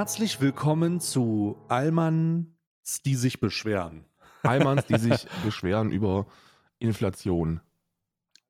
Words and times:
Herzlich 0.00 0.40
willkommen 0.40 0.98
zu 0.98 1.58
Allmanns, 1.68 3.02
die 3.04 3.16
sich 3.16 3.38
beschweren. 3.38 4.06
Allmanns, 4.42 4.86
die 4.86 4.96
sich 4.96 5.26
beschweren 5.44 5.90
über 5.90 6.26
Inflation. 6.78 7.60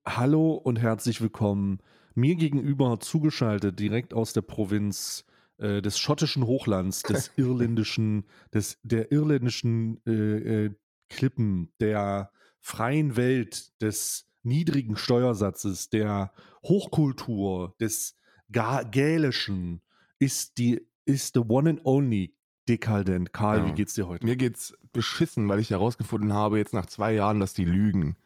Hallo 0.07 0.53
und 0.53 0.77
herzlich 0.77 1.21
willkommen. 1.21 1.81
Mir 2.15 2.37
gegenüber 2.37 3.01
zugeschaltet, 3.01 3.81
direkt 3.81 4.15
aus 4.15 4.33
der 4.33 4.43
Provinz 4.43 5.25
äh, 5.59 5.83
des 5.83 5.99
schottischen 5.99 6.47
Hochlands, 6.47 7.03
des 7.03 7.33
irländischen, 7.37 8.27
des, 8.55 8.79
der 8.85 9.11
irländischen 9.11 10.01
äh, 10.07 10.67
äh, 10.67 10.75
Klippen, 11.09 11.73
der 11.81 12.31
freien 12.61 13.17
Welt, 13.17 13.73
des 13.83 14.31
niedrigen 14.45 14.97
Steuersatzes, 14.97 15.91
der 15.91 16.33
Hochkultur, 16.63 17.75
des 17.81 18.15
Gälischen, 18.49 19.83
ist 20.21 20.59
die, 20.59 20.87
ist 21.11 21.35
the 21.35 21.41
one 21.47 21.69
and 21.69 21.81
only 21.85 22.35
dekadent. 22.69 23.33
Karl, 23.33 23.59
Ja. 23.59 23.67
wie 23.67 23.73
geht's 23.73 23.95
dir 23.95 24.07
heute? 24.09 24.25
Mir 24.25 24.37
geht's 24.37 24.75
beschissen, 24.93 25.49
weil 25.49 25.59
ich 25.61 25.71
herausgefunden 25.71 26.33
habe, 26.33 26.59
jetzt 26.59 26.75
nach 26.75 26.87
zwei 26.87 27.13
Jahren, 27.15 27.41
dass 27.41 27.55
die 27.55 27.65
lügen. 27.65 28.17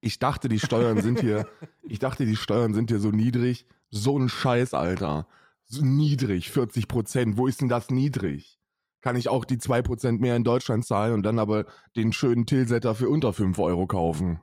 Ich 0.00 0.18
dachte, 0.18 0.48
die 0.48 0.60
Steuern 0.60 1.00
sind 1.00 1.20
hier, 1.20 1.46
ich 1.82 1.98
dachte, 1.98 2.26
die 2.26 2.36
Steuern 2.36 2.74
sind 2.74 2.90
hier 2.90 3.00
so 3.00 3.10
niedrig. 3.10 3.66
So 3.90 4.18
ein 4.18 4.28
Scheiß, 4.28 4.74
Alter. 4.74 5.26
So 5.66 5.84
niedrig, 5.84 6.50
40 6.50 6.88
Prozent. 6.88 7.36
Wo 7.38 7.46
ist 7.46 7.60
denn 7.60 7.68
das 7.68 7.90
niedrig? 7.90 8.58
Kann 9.00 9.16
ich 9.16 9.28
auch 9.28 9.44
die 9.44 9.58
2 9.58 9.82
Prozent 9.82 10.20
mehr 10.20 10.34
in 10.36 10.44
Deutschland 10.44 10.84
zahlen 10.84 11.12
und 11.14 11.22
dann 11.24 11.38
aber 11.38 11.66
den 11.96 12.12
schönen 12.12 12.46
Tilsetter 12.46 12.94
für 12.94 13.08
unter 13.08 13.32
5 13.32 13.58
Euro 13.58 13.86
kaufen? 13.86 14.40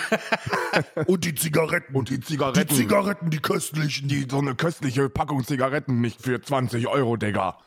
Und 1.06 1.24
die 1.24 1.34
Zigaretten. 1.34 1.94
Und 1.94 2.08
die 2.10 2.14
die 2.18 2.20
Zigaretten. 2.26 2.74
Zigaretten, 2.74 3.30
die 3.30 3.38
köstlichen. 3.40 4.08
die, 4.08 4.26
so 4.30 4.38
eine 4.38 4.54
köstliche 4.54 5.08
Packung 5.08 5.44
Zigaretten 5.44 6.00
nicht 6.00 6.20
für 6.22 6.40
20 6.40 6.86
Euro, 6.88 7.16
Digga. 7.16 7.58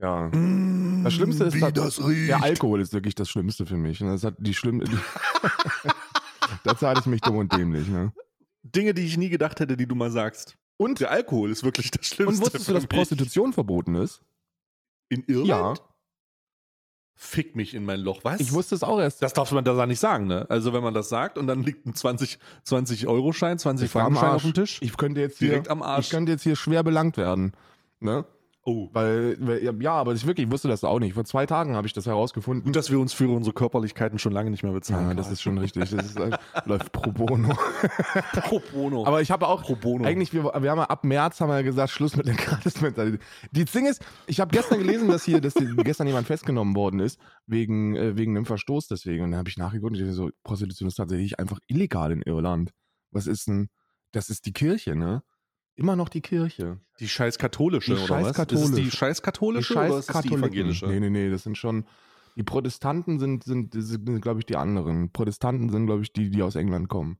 Ja. 0.00 0.28
Mm, 0.28 1.02
Das 1.04 1.14
Schlimmste 1.14 1.44
ist, 1.44 1.54
wie 1.54 1.60
dass- 1.60 1.72
das 1.72 2.06
riecht. 2.06 2.28
Der 2.28 2.42
Alkohol 2.42 2.80
ist 2.80 2.92
wirklich 2.92 3.14
das 3.14 3.28
Schlimmste 3.28 3.66
für 3.66 3.76
mich. 3.76 4.00
Und 4.02 4.08
Das 4.08 4.22
hat 4.24 4.34
die 4.38 4.54
schlimm. 4.54 4.82
Da 6.64 6.76
zahle 6.76 7.00
ich 7.00 7.06
mich 7.06 7.20
dumm 7.20 7.36
und 7.36 7.52
dämlich. 7.52 7.88
Ne? 7.88 8.12
Dinge, 8.62 8.94
die 8.94 9.02
ich 9.02 9.16
nie 9.16 9.28
gedacht 9.28 9.60
hätte, 9.60 9.76
die 9.76 9.86
du 9.86 9.94
mal 9.94 10.10
sagst. 10.10 10.56
Und, 10.76 11.00
Der 11.00 11.10
Alkohol 11.10 11.50
ist 11.50 11.62
wirklich 11.64 11.90
das 11.90 12.06
Schlimmste. 12.06 12.26
und 12.38 12.40
wusstest 12.44 12.68
du, 12.68 12.72
dass 12.72 12.82
mich. 12.84 12.88
Prostitution 12.90 13.52
verboten 13.52 13.94
ist? 13.96 14.22
in 15.10 15.24
Irland? 15.24 15.78
Ja. 15.78 15.87
Fick 17.20 17.56
mich 17.56 17.74
in 17.74 17.84
mein 17.84 17.98
Loch. 17.98 18.20
Was? 18.22 18.38
Ich 18.38 18.52
wusste 18.52 18.76
es 18.76 18.84
auch 18.84 19.00
erst. 19.00 19.22
Das 19.22 19.32
darf 19.32 19.50
man 19.50 19.64
da 19.64 19.86
nicht 19.86 19.98
sagen, 19.98 20.28
ne? 20.28 20.46
Also 20.48 20.72
wenn 20.72 20.84
man 20.84 20.94
das 20.94 21.08
sagt 21.08 21.36
und 21.36 21.48
dann 21.48 21.64
liegt 21.64 21.84
ein 21.84 21.92
20, 21.92 22.38
20 22.62 23.08
Euro 23.08 23.32
Schein, 23.32 23.58
20 23.58 23.86
Ich 23.86 23.94
war 23.96 24.04
am 24.04 24.14
Franken 24.14 24.24
Schein 24.24 24.36
auf 24.36 24.42
dem 24.42 24.54
Tisch. 24.54 24.78
Ich 24.82 24.96
könnte 24.96 25.20
jetzt 25.20 25.38
hier, 25.38 25.48
Direkt 25.48 25.68
am 25.68 25.82
Arsch. 25.82 26.06
Ich 26.06 26.10
könnte 26.10 26.30
jetzt 26.30 26.44
hier 26.44 26.54
schwer 26.54 26.84
belangt 26.84 27.16
werden. 27.16 27.54
Ne? 27.98 28.24
Oh. 28.68 28.88
Weil, 28.92 29.36
weil, 29.40 29.82
ja, 29.82 29.92
aber 29.92 30.12
ich 30.12 30.26
wirklich 30.26 30.46
ich 30.46 30.52
wusste 30.52 30.68
das 30.68 30.84
auch 30.84 31.00
nicht. 31.00 31.14
Vor 31.14 31.24
zwei 31.24 31.46
Tagen 31.46 31.74
habe 31.74 31.86
ich 31.86 31.92
das 31.92 32.06
herausgefunden. 32.06 32.64
Gut, 32.64 32.76
dass 32.76 32.90
wir 32.90 32.98
uns 32.98 33.12
für 33.12 33.28
unsere 33.28 33.54
Körperlichkeiten 33.54 34.18
schon 34.18 34.32
lange 34.32 34.50
nicht 34.50 34.62
mehr 34.62 34.72
bezahlen. 34.72 35.08
Ja, 35.08 35.14
das 35.14 35.30
ist 35.30 35.42
schon 35.42 35.58
richtig. 35.58 35.90
Das 35.90 35.92
ist, 35.92 36.18
läuft 36.66 36.92
pro 36.92 37.10
bono. 37.10 37.56
pro 38.32 38.60
bono. 38.72 39.06
Aber 39.06 39.22
ich 39.22 39.30
habe 39.30 39.46
auch 39.48 39.62
pro 39.62 39.74
bono. 39.74 40.04
Eigentlich, 40.04 40.32
wir, 40.32 40.44
wir 40.44 40.70
haben 40.70 40.78
ja 40.78 40.84
ab 40.84 41.04
März 41.04 41.40
haben 41.40 41.48
wir 41.48 41.56
ja 41.56 41.62
gesagt, 41.62 41.90
Schluss 41.90 42.16
mit 42.16 42.26
der 42.26 42.34
Gratis-Mentalität. 42.34 43.20
Die 43.52 43.64
Ding 43.64 43.86
ist, 43.86 44.04
ich 44.26 44.40
habe 44.40 44.50
gestern 44.50 44.78
gelesen, 44.78 45.08
dass 45.08 45.24
hier, 45.24 45.40
dass 45.40 45.54
gestern 45.78 46.06
jemand 46.06 46.26
festgenommen 46.26 46.74
worden 46.74 47.00
ist, 47.00 47.18
wegen, 47.46 47.96
äh, 47.96 48.16
wegen 48.16 48.36
einem 48.36 48.46
Verstoß 48.46 48.88
deswegen. 48.88 49.24
Und 49.24 49.30
dann 49.32 49.38
habe 49.38 49.48
ich 49.48 49.56
nachgeguckt 49.56 49.96
und 49.96 50.00
ich 50.00 50.14
so, 50.14 50.30
Prostitution 50.44 50.88
ist 50.88 50.96
tatsächlich 50.96 51.38
einfach 51.38 51.58
illegal 51.66 52.12
in 52.12 52.22
Irland. 52.22 52.70
Was 53.10 53.26
ist 53.26 53.48
denn, 53.48 53.68
das 54.12 54.30
ist 54.30 54.46
die 54.46 54.52
Kirche, 54.52 54.94
ne? 54.94 55.22
Immer 55.78 55.94
noch 55.94 56.08
die 56.08 56.20
Kirche. 56.20 56.80
die 56.98 57.08
scheiß 57.08 57.38
katholische 57.38 57.94
Die 57.94 57.98
oder 57.98 58.06
scheiß 58.06 58.38
was? 58.38 58.52
Ist 58.52 58.70
es 58.70 58.72
die 58.72 58.90
scheiß 58.90 59.18
Die 59.18 59.22
katholische 59.22 59.74
scheiß 59.74 59.90
oder 59.90 59.98
ist 60.00 60.14
es 60.14 60.20
die 60.22 60.34
evangelische? 60.34 60.86
Nee, 60.88 60.98
nee, 60.98 61.08
nee, 61.08 61.30
das 61.30 61.44
sind 61.44 61.56
schon, 61.56 61.84
die 62.36 62.42
Protestanten 62.42 63.20
sind, 63.20 63.44
sind, 63.44 63.72
sind 63.72 64.20
glaube 64.20 64.40
ich, 64.40 64.46
die 64.46 64.56
anderen. 64.56 65.12
Protestanten 65.12 65.70
sind, 65.70 65.86
glaube 65.86 66.02
ich, 66.02 66.12
die, 66.12 66.30
die 66.30 66.42
aus 66.42 66.56
England 66.56 66.88
kommen. 66.88 67.18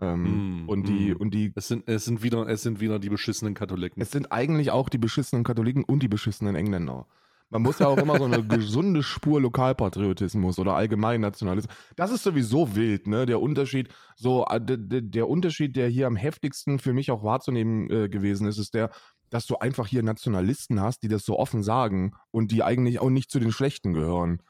Ähm, 0.00 0.64
Mm, 0.64 0.68
und 0.68 0.88
die, 0.88 1.14
mm. 1.14 1.16
und 1.16 1.32
die 1.32 1.52
Es 1.54 1.68
sind, 1.68 1.88
es 1.88 2.04
sind 2.04 2.22
wieder, 2.24 2.48
es 2.48 2.62
sind 2.62 2.80
wieder 2.80 2.98
die 2.98 3.08
beschissenen 3.08 3.54
Katholiken. 3.54 4.02
Es 4.02 4.10
sind 4.10 4.32
eigentlich 4.32 4.72
auch 4.72 4.88
die 4.88 4.98
beschissenen 4.98 5.44
Katholiken 5.44 5.84
und 5.84 6.02
die 6.02 6.08
beschissenen 6.08 6.56
Engländer. 6.56 7.06
Man 7.52 7.60
muss 7.60 7.80
ja 7.80 7.86
auch 7.86 7.98
immer 7.98 8.16
so 8.16 8.24
eine 8.24 8.42
gesunde 8.42 9.02
Spur 9.02 9.38
Lokalpatriotismus 9.42 10.58
oder 10.58 10.74
allgemein 10.74 11.20
Nationalismus. 11.20 11.76
Das 11.96 12.10
ist 12.10 12.22
sowieso 12.22 12.74
wild, 12.74 13.06
ne? 13.06 13.26
Der 13.26 13.42
Unterschied, 13.42 13.90
so 14.16 14.46
äh, 14.46 14.58
der 14.58 15.28
Unterschied, 15.28 15.76
der 15.76 15.88
hier 15.88 16.06
am 16.06 16.16
heftigsten 16.16 16.78
für 16.78 16.94
mich 16.94 17.10
auch 17.10 17.22
wahrzunehmen 17.22 17.90
äh, 17.90 18.08
gewesen 18.08 18.46
ist, 18.46 18.56
ist 18.56 18.72
der, 18.72 18.90
dass 19.28 19.46
du 19.46 19.58
einfach 19.58 19.86
hier 19.86 20.02
Nationalisten 20.02 20.80
hast, 20.80 21.02
die 21.02 21.08
das 21.08 21.26
so 21.26 21.38
offen 21.38 21.62
sagen 21.62 22.12
und 22.30 22.52
die 22.52 22.62
eigentlich 22.62 23.00
auch 23.00 23.10
nicht 23.10 23.30
zu 23.30 23.38
den 23.38 23.52
Schlechten 23.52 23.92
gehören. 23.92 24.40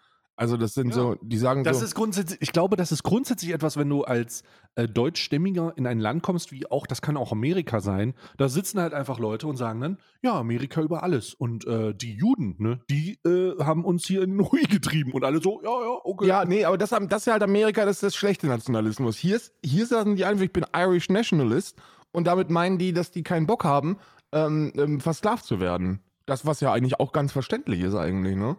Also 0.42 0.56
das 0.56 0.74
sind 0.74 0.88
Ja. 0.88 0.94
so, 0.94 1.16
die 1.22 1.38
sagen 1.38 1.62
Das 1.62 1.78
so. 1.78 1.84
ist 1.84 1.94
grundsätzlich, 1.94 2.42
ich 2.42 2.52
glaube, 2.52 2.76
das 2.76 2.90
ist 2.90 3.04
grundsätzlich 3.04 3.52
etwas, 3.52 3.76
wenn 3.76 3.88
du 3.88 4.02
als 4.02 4.42
äh, 4.74 4.88
Deutschstämmiger 4.88 5.72
in 5.76 5.86
ein 5.86 6.00
Land 6.00 6.22
kommst, 6.24 6.50
wie 6.50 6.68
auch, 6.68 6.86
das 6.88 7.00
kann 7.00 7.16
auch 7.16 7.30
Amerika 7.30 7.80
sein, 7.80 8.14
da 8.38 8.48
sitzen 8.48 8.80
halt 8.80 8.92
einfach 8.92 9.20
Leute 9.20 9.46
und 9.46 9.56
sagen 9.56 9.80
dann, 9.80 9.98
ja, 10.20 10.34
Amerika 10.34 10.82
über 10.82 11.04
alles. 11.04 11.32
Und 11.34 11.64
äh, 11.66 11.94
die 11.94 12.14
Juden, 12.14 12.56
ne, 12.58 12.80
die 12.90 13.20
äh, 13.24 13.62
haben 13.62 13.84
uns 13.84 14.04
hier 14.04 14.22
in 14.22 14.36
den 14.38 14.40
Hui 14.52 14.62
getrieben 14.62 15.12
und 15.12 15.22
alle 15.24 15.40
so, 15.40 15.60
ja, 15.62 15.70
ja, 15.70 15.98
okay. 16.02 16.26
Ja, 16.26 16.44
nee, 16.44 16.64
aber 16.64 16.76
das, 16.76 16.90
das 16.90 17.26
ist 17.26 17.32
halt 17.32 17.44
Amerika, 17.44 17.84
das 17.84 17.96
ist 17.98 18.02
das 18.02 18.16
schlechte 18.16 18.48
Nationalismus. 18.48 19.16
Hier, 19.16 19.36
ist, 19.36 19.52
hier 19.64 19.86
sagen 19.86 20.16
die 20.16 20.24
einfach, 20.24 20.44
ich 20.44 20.52
bin 20.52 20.66
Irish 20.74 21.08
Nationalist 21.08 21.78
und 22.10 22.26
damit 22.26 22.50
meinen 22.50 22.78
die, 22.78 22.92
dass 22.92 23.12
die 23.12 23.22
keinen 23.22 23.46
Bock 23.46 23.62
haben, 23.64 23.96
ähm, 24.32 24.72
ähm, 24.76 24.98
versklavt 25.00 25.44
zu 25.44 25.60
werden. 25.60 26.00
Das, 26.26 26.46
was 26.46 26.60
ja 26.60 26.72
eigentlich 26.72 26.98
auch 26.98 27.12
ganz 27.12 27.30
verständlich 27.32 27.80
ist 27.80 27.94
eigentlich, 27.94 28.36
ne? 28.36 28.56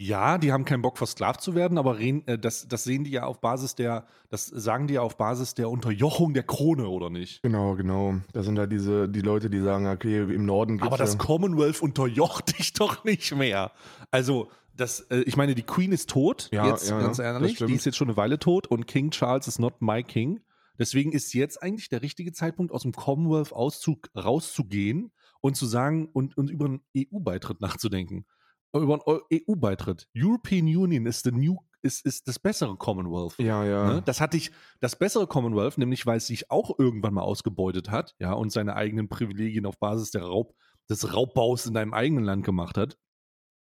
Ja, 0.00 0.38
die 0.38 0.52
haben 0.52 0.64
keinen 0.64 0.80
Bock, 0.80 0.96
versklavt 0.96 1.40
zu 1.40 1.56
werden, 1.56 1.76
aber 1.76 1.98
äh, 1.98 2.38
das, 2.38 2.68
das 2.68 2.84
sehen 2.84 3.02
die 3.02 3.10
ja 3.10 3.24
auf 3.24 3.40
Basis 3.40 3.74
der, 3.74 4.06
das 4.30 4.46
sagen 4.46 4.86
die 4.86 4.94
ja 4.94 5.02
auf 5.02 5.16
Basis 5.16 5.54
der 5.54 5.68
Unterjochung 5.68 6.34
der 6.34 6.44
Krone, 6.44 6.88
oder 6.88 7.10
nicht? 7.10 7.42
Genau, 7.42 7.74
genau. 7.74 8.14
Das 8.32 8.46
sind 8.46 8.60
halt 8.60 8.70
diese, 8.70 9.08
die 9.08 9.22
Leute, 9.22 9.50
die 9.50 9.60
sagen, 9.60 9.88
okay, 9.88 10.20
im 10.20 10.46
Norden 10.46 10.80
Aber 10.82 10.96
das 10.96 11.14
ja, 11.14 11.18
Commonwealth 11.18 11.82
unterjocht 11.82 12.56
dich 12.58 12.74
doch 12.74 13.02
nicht 13.02 13.34
mehr. 13.34 13.72
Also, 14.12 14.48
das, 14.76 15.00
äh, 15.10 15.22
ich 15.22 15.36
meine, 15.36 15.56
die 15.56 15.64
Queen 15.64 15.90
ist 15.90 16.08
tot, 16.08 16.48
Ja, 16.52 16.68
jetzt 16.68 16.88
ja, 16.88 17.00
ganz 17.00 17.18
ehrlich. 17.18 17.56
Die 17.56 17.74
ist 17.74 17.84
jetzt 17.84 17.96
schon 17.96 18.06
eine 18.06 18.16
Weile 18.16 18.38
tot 18.38 18.68
und 18.68 18.86
King 18.86 19.10
Charles 19.10 19.48
is 19.48 19.58
not 19.58 19.82
my 19.82 20.04
king. 20.04 20.40
Deswegen 20.78 21.10
ist 21.10 21.34
jetzt 21.34 21.60
eigentlich 21.60 21.88
der 21.88 22.02
richtige 22.02 22.32
Zeitpunkt, 22.32 22.72
aus 22.72 22.82
dem 22.82 22.92
Commonwealth 22.92 23.52
Auszug 23.52 24.08
rauszugehen 24.14 25.10
und 25.40 25.56
zu 25.56 25.66
sagen 25.66 26.08
und, 26.12 26.36
und 26.36 26.50
über 26.50 26.66
einen 26.66 26.82
EU-Beitritt 26.96 27.60
nachzudenken. 27.60 28.26
Über 28.74 28.94
einen 28.94 29.02
Eu- 29.06 29.20
EU-Beitritt. 29.32 30.08
European 30.16 30.66
Union 30.66 31.06
ist, 31.06 31.24
the 31.24 31.32
new, 31.32 31.56
ist, 31.82 32.04
ist 32.04 32.28
das 32.28 32.38
bessere 32.38 32.76
Commonwealth. 32.76 33.38
ja, 33.38 33.64
ja. 33.64 33.94
Ne? 33.94 34.02
Das 34.04 34.20
hatte 34.20 34.36
ich, 34.36 34.50
das 34.80 34.96
bessere 34.96 35.26
Commonwealth, 35.26 35.78
nämlich 35.78 36.04
weil 36.06 36.18
es 36.18 36.26
sich 36.26 36.50
auch 36.50 36.78
irgendwann 36.78 37.14
mal 37.14 37.22
ausgebeutet 37.22 37.90
hat, 37.90 38.14
ja, 38.18 38.32
und 38.32 38.52
seine 38.52 38.76
eigenen 38.76 39.08
Privilegien 39.08 39.64
auf 39.66 39.78
Basis 39.78 40.10
der 40.10 40.22
Raub, 40.22 40.54
des 40.90 41.14
Raubbaus 41.14 41.66
in 41.66 41.74
deinem 41.74 41.94
eigenen 41.94 42.24
Land 42.24 42.44
gemacht 42.44 42.76
hat. 42.76 42.98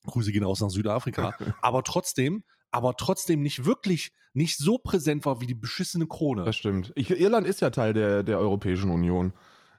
Grüße 0.07 0.33
gehen 0.33 0.45
raus 0.45 0.61
nach 0.61 0.71
Südafrika. 0.71 1.35
aber 1.63 1.83
trotzdem, 1.83 2.45
aber 2.71 2.97
trotzdem 2.97 3.43
nicht 3.43 3.65
wirklich, 3.65 4.11
nicht 4.33 4.59
so 4.59 4.79
präsent 4.79 5.25
war 5.25 5.41
wie 5.41 5.47
die 5.47 5.55
beschissene 5.55 6.07
Krone. 6.07 6.45
Das 6.45 6.57
stimmt. 6.57 6.93
Ich, 6.97 7.11
Irland 7.11 7.47
ist 7.47 7.61
ja 7.61 7.71
Teil 7.71 7.95
der, 7.95 8.23
der 8.23 8.39
Europäischen 8.39 8.91
Union. 8.91 9.33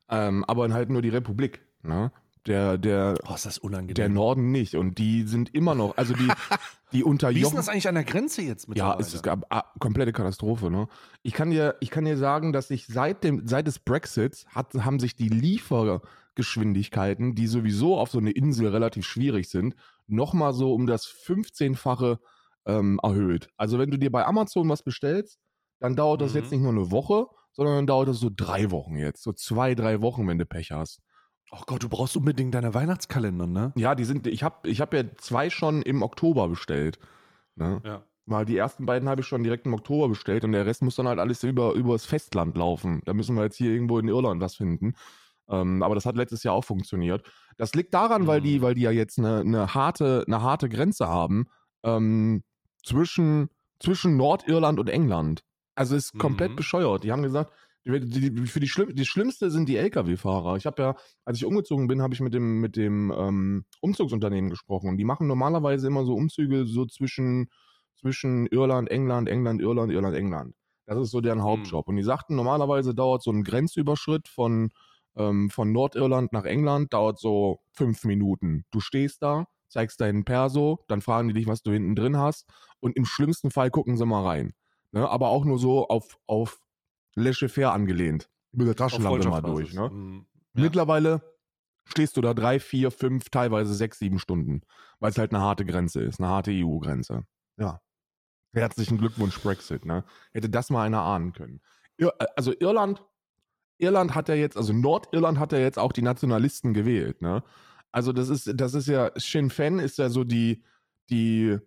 Ähm, 0.08 0.44
aber 0.46 0.72
halt 0.72 0.90
nur 0.90 1.02
die 1.02 1.10
Republik, 1.10 1.62
ne? 1.82 2.12
Der, 2.48 2.78
der, 2.78 3.16
Oh, 3.28 3.34
ist 3.34 3.46
das 3.46 3.58
unangenehm. 3.58 3.96
der 3.96 4.10
Norden 4.10 4.52
nicht. 4.52 4.76
Und 4.76 4.98
die 5.00 5.24
sind 5.24 5.54
immer 5.56 5.74
noch, 5.74 5.98
also 5.98 6.14
die, 6.14 6.28
die 6.92 6.98
wie 6.98 7.00
ist 7.00 7.06
unterjochen. 7.06 7.50
denn 7.50 7.56
das 7.58 7.70
eigentlich 7.70 7.88
an 7.88 7.96
der 7.96 8.04
Grenze 8.04 8.42
jetzt 8.44 8.68
mit 8.70 8.78
Ja, 8.78 8.96
es 9.00 9.14
ist 9.14 9.28
eine 9.28 9.42
komplette 9.80 10.14
Katastrophe. 10.14 10.70
Ne? 10.70 10.88
Ich, 11.24 11.34
kann 11.34 11.50
dir, 11.50 11.76
ich 11.80 11.90
kann 11.90 12.06
dir 12.06 12.18
sagen, 12.18 12.54
dass 12.54 12.68
sich 12.68 12.86
seit, 12.88 13.24
dem, 13.24 13.48
seit 13.48 13.66
des 13.66 13.80
Brexits 13.80 14.46
hat, 14.54 14.74
haben 14.76 15.00
sich 15.00 15.16
die 15.16 15.30
Liefergeschwindigkeiten, 15.30 17.36
die 17.36 17.48
sowieso 17.48 17.98
auf 17.98 18.12
so 18.12 18.20
eine 18.20 18.32
Insel 18.32 18.68
relativ 18.68 19.06
schwierig 19.06 19.50
sind, 19.50 19.76
nochmal 20.08 20.54
so 20.54 20.74
um 20.74 20.88
das 20.88 21.06
15-fache 21.08 22.20
ähm, 22.66 23.00
erhöht. 23.04 23.50
Also 23.58 23.80
wenn 23.80 23.92
du 23.92 23.98
dir 23.98 24.12
bei 24.12 24.26
Amazon 24.26 24.70
was 24.70 24.84
bestellst, 24.84 25.40
dann 25.80 25.96
dauert 25.96 26.22
das 26.22 26.34
Mhm. 26.34 26.40
jetzt 26.40 26.52
nicht 26.52 26.62
nur 26.62 26.72
eine 26.72 26.92
Woche, 26.92 27.28
sondern 27.54 27.76
dann 27.76 27.88
dauert 27.88 28.08
das 28.10 28.20
so 28.20 28.30
drei 28.34 28.72
Wochen 28.72 28.98
jetzt. 28.98 29.24
So 29.24 29.34
zwei, 29.34 29.76
drei 29.76 30.02
Wochen, 30.02 30.28
wenn 30.28 30.38
du 30.38 30.46
Pech 30.46 30.72
hast. 30.72 31.00
Oh 31.52 31.62
Gott, 31.68 31.84
du 31.84 31.90
brauchst 31.90 32.18
unbedingt 32.18 32.54
deine 32.54 32.74
Weihnachtskalender, 32.74 33.48
ne? 33.48 33.72
Ja, 33.76 33.96
die 33.96 34.04
sind, 34.04 34.28
ich 34.28 34.44
habe 34.44 34.68
ich 34.68 34.82
hab 34.82 34.94
ja 34.94 35.04
zwei 35.18 35.50
schon 35.50 35.82
im 35.84 36.02
Oktober 36.02 36.48
bestellt. 36.50 37.00
Ne? 37.56 37.82
Ja. 37.86 38.04
Weil 38.26 38.46
die 38.46 38.58
ersten 38.58 38.86
beiden 38.86 39.08
habe 39.08 39.22
ich 39.22 39.28
schon 39.28 39.44
direkt 39.44 39.66
im 39.68 39.74
Oktober 39.74 40.10
bestellt 40.10 40.44
und 40.44 40.52
der 40.52 40.66
Rest 40.66 40.82
muss 40.82 40.96
dann 40.96 41.08
halt 41.08 41.20
alles 41.20 41.44
über, 41.44 41.74
übers 41.74 42.06
Festland 42.06 42.58
laufen. 42.58 43.02
Da 43.06 43.14
müssen 43.14 43.36
wir 43.36 43.44
jetzt 43.44 43.56
hier 43.58 43.72
irgendwo 43.72 44.00
in 44.00 44.08
Irland 44.08 44.42
was 44.42 44.56
finden. 44.56 44.96
Ähm, 45.48 45.84
aber 45.84 45.94
das 45.94 46.08
hat 46.08 46.16
letztes 46.16 46.42
Jahr 46.42 46.56
auch 46.56 46.64
funktioniert. 46.66 47.24
Das 47.58 47.76
liegt 47.76 47.94
daran, 47.94 48.26
weil 48.26 48.42
die, 48.42 48.58
Mhm. 48.58 48.62
weil 48.64 48.74
die 48.74 48.82
ja 48.82 48.92
jetzt 48.92 49.20
eine, 49.20 49.42
eine, 49.42 49.76
harte, 49.76 50.24
eine 50.26 50.42
harte 50.42 50.68
Grenze 50.70 51.08
haben 51.08 51.46
ähm, 51.84 52.44
zwischen, 52.84 53.50
zwischen 53.80 54.18
Nordirland 54.18 54.80
und 54.80 54.90
England. 54.90 55.44
Also 55.76 55.96
ist 55.96 56.18
komplett 56.18 56.52
Mhm. 56.52 56.56
bescheuert. 56.56 57.04
Die 57.04 57.12
haben 57.12 57.22
gesagt, 57.22 57.52
Die, 57.86 58.48
für 58.48 58.60
die, 58.60 58.68
Schlimm, 58.68 58.96
die 58.96 59.06
Schlimmste 59.06 59.52
sind 59.52 59.70
die 59.70 59.78
Lkw-Fahrer. 59.78 60.58
Ich 60.58 60.66
habe 60.66 60.82
ja, 60.82 60.96
als 61.24 61.38
ich 61.38 61.46
umgezogen 61.46 61.88
bin, 61.88 62.02
habe 62.02 62.16
ich 62.16 62.20
mit 62.20 62.34
dem, 62.34 62.60
mit 62.60 62.76
dem 62.76 63.14
ähm, 63.16 63.66
Umzugsunternehmen 63.80 64.50
gesprochen. 64.50 64.90
Und 64.90 64.98
die 64.98 65.06
machen 65.06 65.28
normalerweise 65.28 65.86
immer 65.86 66.04
so 66.04 66.16
Umzüge 66.16 66.66
so 66.66 66.86
zwischen, 66.88 67.52
zwischen 67.94 68.48
Irland, 68.48 68.90
England, 68.90 69.30
England, 69.30 69.62
Irland, 69.62 69.92
Irland, 69.92 70.16
England. 70.16 70.56
Das 70.88 70.98
ist 70.98 71.12
so 71.12 71.22
deren 71.22 71.44
Hauptjob. 71.44 71.88
Und 71.88 71.96
die 71.96 72.04
sagten, 72.04 72.36
normalerweise 72.36 72.96
dauert 72.96 73.22
so 73.22 73.32
ein 73.32 73.44
Grenzüberschritt 73.44 74.28
von, 74.28 74.72
ähm, 75.16 75.52
von 75.52 75.72
Nordirland 75.72 76.34
nach 76.34 76.46
England, 76.46 76.92
dauert 76.94 77.20
so 77.20 77.60
fünf 77.72 78.04
Minuten. 78.04 78.66
Du 78.72 78.80
stehst 78.80 79.22
da, 79.22 79.48
zeigst 79.68 80.02
deinen 80.02 80.26
Perso, 80.26 80.80
dann 80.88 81.02
fragen 81.02 81.28
die 81.28 81.34
dich, 81.36 81.48
was 81.48 81.62
du 81.62 81.72
hinten 81.72 81.96
drin 81.96 82.18
hast. 82.18 82.48
Und 82.80 82.96
im 82.96 83.06
schlimmsten 83.06 83.52
Fall 83.52 83.70
gucken 83.70 83.98
sie 83.98 84.06
mal 84.06 84.24
rein. 84.24 84.54
Ne? 84.92 85.08
Aber 85.08 85.30
auch 85.30 85.46
nur 85.46 85.60
so 85.60 85.88
auf, 85.88 86.18
auf 86.28 86.65
laissez-faire 87.16 87.72
angelehnt. 87.72 88.30
Mit 88.52 88.68
der 88.68 88.76
Taschenlampe 88.76 89.28
mal 89.28 89.42
durch. 89.42 89.74
Ne? 89.74 89.90
Mhm. 89.90 90.26
Ja. 90.54 90.62
Mittlerweile 90.62 91.22
stehst 91.86 92.18
du 92.18 92.22
da 92.22 92.34
drei, 92.34 92.60
vier, 92.60 92.92
fünf, 92.92 93.30
teilweise 93.30 93.74
sechs, 93.74 94.00
sieben 94.00 94.20
Stunden, 94.20 94.62
weil 95.00 95.12
es 95.12 95.18
halt 95.18 95.34
eine 95.34 95.42
harte 95.42 95.66
Grenze 95.66 96.02
ist, 96.02 96.20
eine 96.20 96.30
harte 96.30 96.52
EU-Grenze. 96.52 97.26
Ja. 97.58 97.82
Herzlichen 98.54 98.98
Glückwunsch, 98.98 99.40
Brexit. 99.42 99.86
Ne? 99.86 100.06
Hätte 100.32 100.50
das 100.50 100.70
mal 100.70 100.86
einer 100.86 101.02
ahnen 101.02 101.34
können. 101.34 101.62
Ir 101.98 102.14
also 102.36 102.54
Irland, 102.58 103.04
Irland 103.78 104.16
hat 104.16 104.30
ja 104.30 104.36
jetzt, 104.36 104.58
also 104.58 104.74
Nordirland 104.74 105.40
hat 105.40 105.52
ja 105.52 105.60
jetzt 105.60 105.78
auch 105.78 105.92
die 105.92 106.02
Nationalisten 106.02 106.74
gewählt. 106.74 107.22
Ne? 107.22 107.44
Also 107.92 108.14
das 108.14 108.30
ist, 108.30 108.52
das 108.56 108.74
ist 108.74 108.88
ja, 108.88 109.12
Sinn 109.16 109.50
Féin 109.50 109.80
ist 109.80 109.98
ja 109.98 110.10
so 110.10 110.24
die, 110.24 110.64
die, 111.10 111.58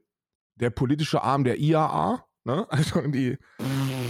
der 0.56 0.70
politische 0.70 1.22
Arm 1.22 1.44
der 1.44 1.58
IAA. 1.58 2.24
Ne? 2.44 2.66
Also 2.70 3.02
die, 3.02 3.36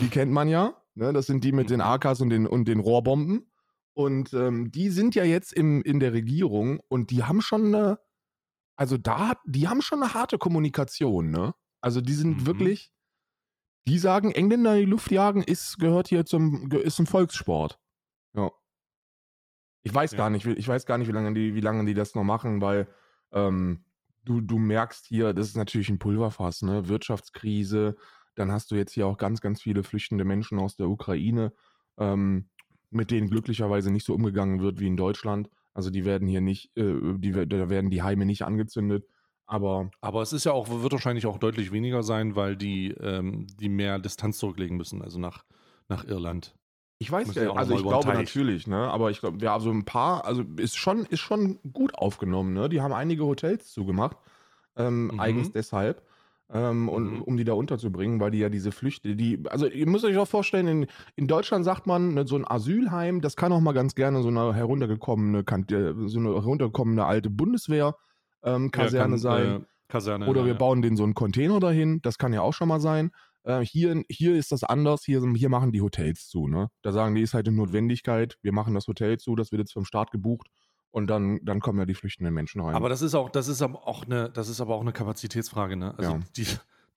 die 0.00 0.08
kennt 0.08 0.32
man 0.32 0.48
ja. 0.48 0.74
Ne? 0.98 1.12
Das 1.12 1.26
sind 1.26 1.44
die 1.44 1.52
mit 1.52 1.70
den 1.70 1.80
AKs 1.80 2.20
und 2.20 2.30
den, 2.30 2.46
und 2.46 2.66
den 2.66 2.80
Rohrbomben. 2.80 3.50
Und 3.94 4.32
ähm, 4.34 4.70
die 4.70 4.90
sind 4.90 5.14
ja 5.14 5.24
jetzt 5.24 5.52
im, 5.52 5.82
in 5.82 6.00
der 6.00 6.12
Regierung 6.12 6.80
und 6.88 7.10
die 7.10 7.24
haben 7.24 7.40
schon 7.40 7.66
eine, 7.74 7.98
also 8.76 8.96
da, 8.96 9.34
die 9.46 9.68
haben 9.68 9.80
schon 9.82 10.02
eine 10.02 10.14
harte 10.14 10.38
Kommunikation, 10.38 11.30
ne? 11.30 11.54
Also 11.80 12.00
die 12.00 12.12
sind 12.14 12.38
Mhm. 12.42 12.46
wirklich, 12.46 12.92
die 13.86 13.98
sagen, 13.98 14.30
Engländer 14.32 14.74
in 14.74 14.80
die 14.80 14.90
Luft 14.90 15.10
jagen 15.10 15.42
ist, 15.42 15.78
gehört 15.78 16.08
hier 16.08 16.24
zum, 16.26 16.70
ist 16.72 16.98
ein 16.98 17.06
Volkssport. 17.06 17.78
Ja. 18.34 18.50
Ich 19.82 19.94
weiß 19.94 20.12
Ja. 20.12 20.18
gar 20.18 20.30
nicht, 20.30 20.46
wie- 20.46 20.52
ich 20.52 20.66
weiß 20.68 20.86
gar 20.86 20.98
nicht, 20.98 21.08
wie 21.08 21.12
lange 21.12 21.32
die, 21.34 21.54
wie 21.54 21.60
lange 21.60 21.84
die 21.84 21.94
das 21.94 22.14
noch 22.14 22.24
machen, 22.24 22.60
weil 22.60 22.88
ähm, 23.32 23.84
du, 24.24 24.40
du 24.40 24.58
merkst 24.58 25.06
hier, 25.06 25.32
das 25.32 25.48
ist 25.48 25.56
natürlich 25.56 25.88
ein 25.88 25.98
Pulverfass, 25.98 26.62
ne? 26.62 26.88
Wirtschaftskrise, 26.88 27.96
dann 28.38 28.52
hast 28.52 28.70
du 28.70 28.76
jetzt 28.76 28.92
hier 28.92 29.06
auch 29.06 29.16
ganz, 29.18 29.40
ganz 29.40 29.60
viele 29.62 29.82
flüchtende 29.82 30.24
Menschen 30.24 30.58
aus 30.58 30.76
der 30.76 30.88
Ukraine, 30.88 31.52
ähm, 31.98 32.48
mit 32.90 33.10
denen 33.10 33.28
glücklicherweise 33.28 33.90
nicht 33.90 34.06
so 34.06 34.14
umgegangen 34.14 34.60
wird 34.60 34.80
wie 34.80 34.86
in 34.86 34.96
Deutschland. 34.96 35.50
Also 35.74 35.90
die 35.90 36.04
werden 36.04 36.26
hier 36.28 36.40
nicht, 36.40 36.76
äh, 36.76 36.94
die, 37.18 37.32
da 37.32 37.68
werden 37.68 37.90
die 37.90 38.02
Heime 38.02 38.24
nicht 38.26 38.42
angezündet. 38.42 39.06
Aber 39.46 39.90
Aber 40.00 40.22
es 40.22 40.32
ist 40.32 40.44
ja 40.44 40.52
auch, 40.52 40.68
wird 40.68 40.92
wahrscheinlich 40.92 41.26
auch 41.26 41.38
deutlich 41.38 41.72
weniger 41.72 42.02
sein, 42.02 42.36
weil 42.36 42.56
die, 42.56 42.90
ähm, 42.92 43.46
die 43.60 43.68
mehr 43.68 43.98
Distanz 43.98 44.38
zurücklegen 44.38 44.76
müssen, 44.76 45.02
also 45.02 45.18
nach, 45.18 45.44
nach 45.88 46.04
Irland. 46.04 46.54
ich 47.00 47.10
weiß 47.10 47.34
ja, 47.34 47.52
also 47.52 47.74
ich 47.74 47.82
glaube 47.82 48.04
Teich. 48.04 48.18
natürlich, 48.18 48.66
ne? 48.66 48.76
Aber 48.90 49.10
ich 49.10 49.20
glaube, 49.20 49.38
ja, 49.44 49.54
also 49.54 49.70
ein 49.70 49.84
paar, 49.84 50.24
also 50.24 50.42
ist 50.56 50.76
schon, 50.76 51.04
ist 51.06 51.20
schon 51.20 51.60
gut 51.72 51.94
aufgenommen, 51.94 52.52
ne? 52.54 52.68
Die 52.68 52.80
haben 52.80 52.92
einige 52.92 53.24
Hotels 53.24 53.72
zugemacht, 53.72 54.16
ähm, 54.76 55.12
Mhm. 55.12 55.18
eigens 55.20 55.52
deshalb. 55.52 56.02
Ähm, 56.50 56.88
und 56.88 57.16
Mhm. 57.16 57.22
um 57.22 57.36
die 57.36 57.44
da 57.44 57.52
unterzubringen, 57.52 58.20
weil 58.20 58.30
die 58.30 58.38
ja 58.38 58.48
diese 58.48 58.72
Flüchte, 58.72 59.14
die, 59.16 59.38
also 59.50 59.66
ihr 59.66 59.86
müsst 59.86 60.06
euch 60.06 60.16
auch 60.16 60.28
vorstellen, 60.28 60.66
in, 60.66 60.86
in 61.14 61.26
Deutschland 61.26 61.64
sagt 61.64 61.86
man, 61.86 62.14
ne, 62.14 62.26
so 62.26 62.36
ein 62.36 62.46
Asylheim, 62.48 63.20
das 63.20 63.36
kann 63.36 63.52
auch 63.52 63.60
mal 63.60 63.72
ganz 63.72 63.94
gerne 63.94 64.22
so 64.22 64.28
eine 64.28 64.54
heruntergekommene, 64.54 65.40
äh, 65.40 66.08
so 66.08 66.18
eine 66.18 66.30
heruntergekommene 66.30 67.04
alte 67.04 67.28
Bundeswehr 67.28 67.96
ähm, 68.42 68.70
Ja, 68.74 68.88
kann, 68.90 69.18
sein. 69.18 69.62
Äh, 69.62 69.64
Kaserne. 69.88 70.26
Oder 70.26 70.40
ja, 70.40 70.46
wir 70.46 70.52
ja. 70.52 70.58
bauen 70.58 70.82
den 70.82 70.96
so 70.96 71.04
einen 71.04 71.14
Container 71.14 71.60
dahin, 71.60 72.00
das 72.02 72.18
kann 72.18 72.32
ja 72.32 72.42
auch 72.42 72.52
schon 72.54 72.68
mal 72.68 72.80
sein. 72.80 73.10
Äh, 73.44 73.60
hier, 73.60 74.02
hier 74.08 74.34
ist 74.34 74.52
das 74.52 74.64
anders, 74.64 75.04
hier, 75.04 75.22
hier 75.34 75.48
machen 75.48 75.72
die 75.72 75.80
Hotels 75.80 76.28
zu. 76.28 76.48
Ne? 76.48 76.68
Da 76.82 76.92
sagen 76.92 77.14
die, 77.14 77.22
ist 77.22 77.34
halt 77.34 77.46
eine 77.48 77.56
Notwendigkeit, 77.56 78.36
wir 78.42 78.52
machen 78.52 78.74
das 78.74 78.86
Hotel 78.86 79.18
zu, 79.18 79.34
das 79.36 79.50
wird 79.52 79.60
jetzt 79.60 79.72
vom 79.72 79.84
Staat 79.84 80.10
gebucht 80.10 80.48
und 80.90 81.08
dann, 81.08 81.40
dann 81.44 81.60
kommen 81.60 81.78
ja 81.78 81.84
die 81.84 81.94
flüchtenden 81.94 82.34
Menschen 82.34 82.60
rein. 82.60 82.74
Aber 82.74 82.88
das 82.88 83.02
ist 83.02 83.14
auch, 83.14 83.28
das 83.30 83.48
ist 83.48 83.62
aber 83.62 83.86
auch 83.86 84.04
eine, 84.04 84.30
das 84.30 84.48
ist 84.48 84.60
aber 84.60 84.74
auch 84.74 84.80
eine 84.80 84.92
Kapazitätsfrage, 84.92 85.76
ne? 85.76 85.94
Also 85.98 86.12
Ja. 86.12 86.20
die, 86.36 86.46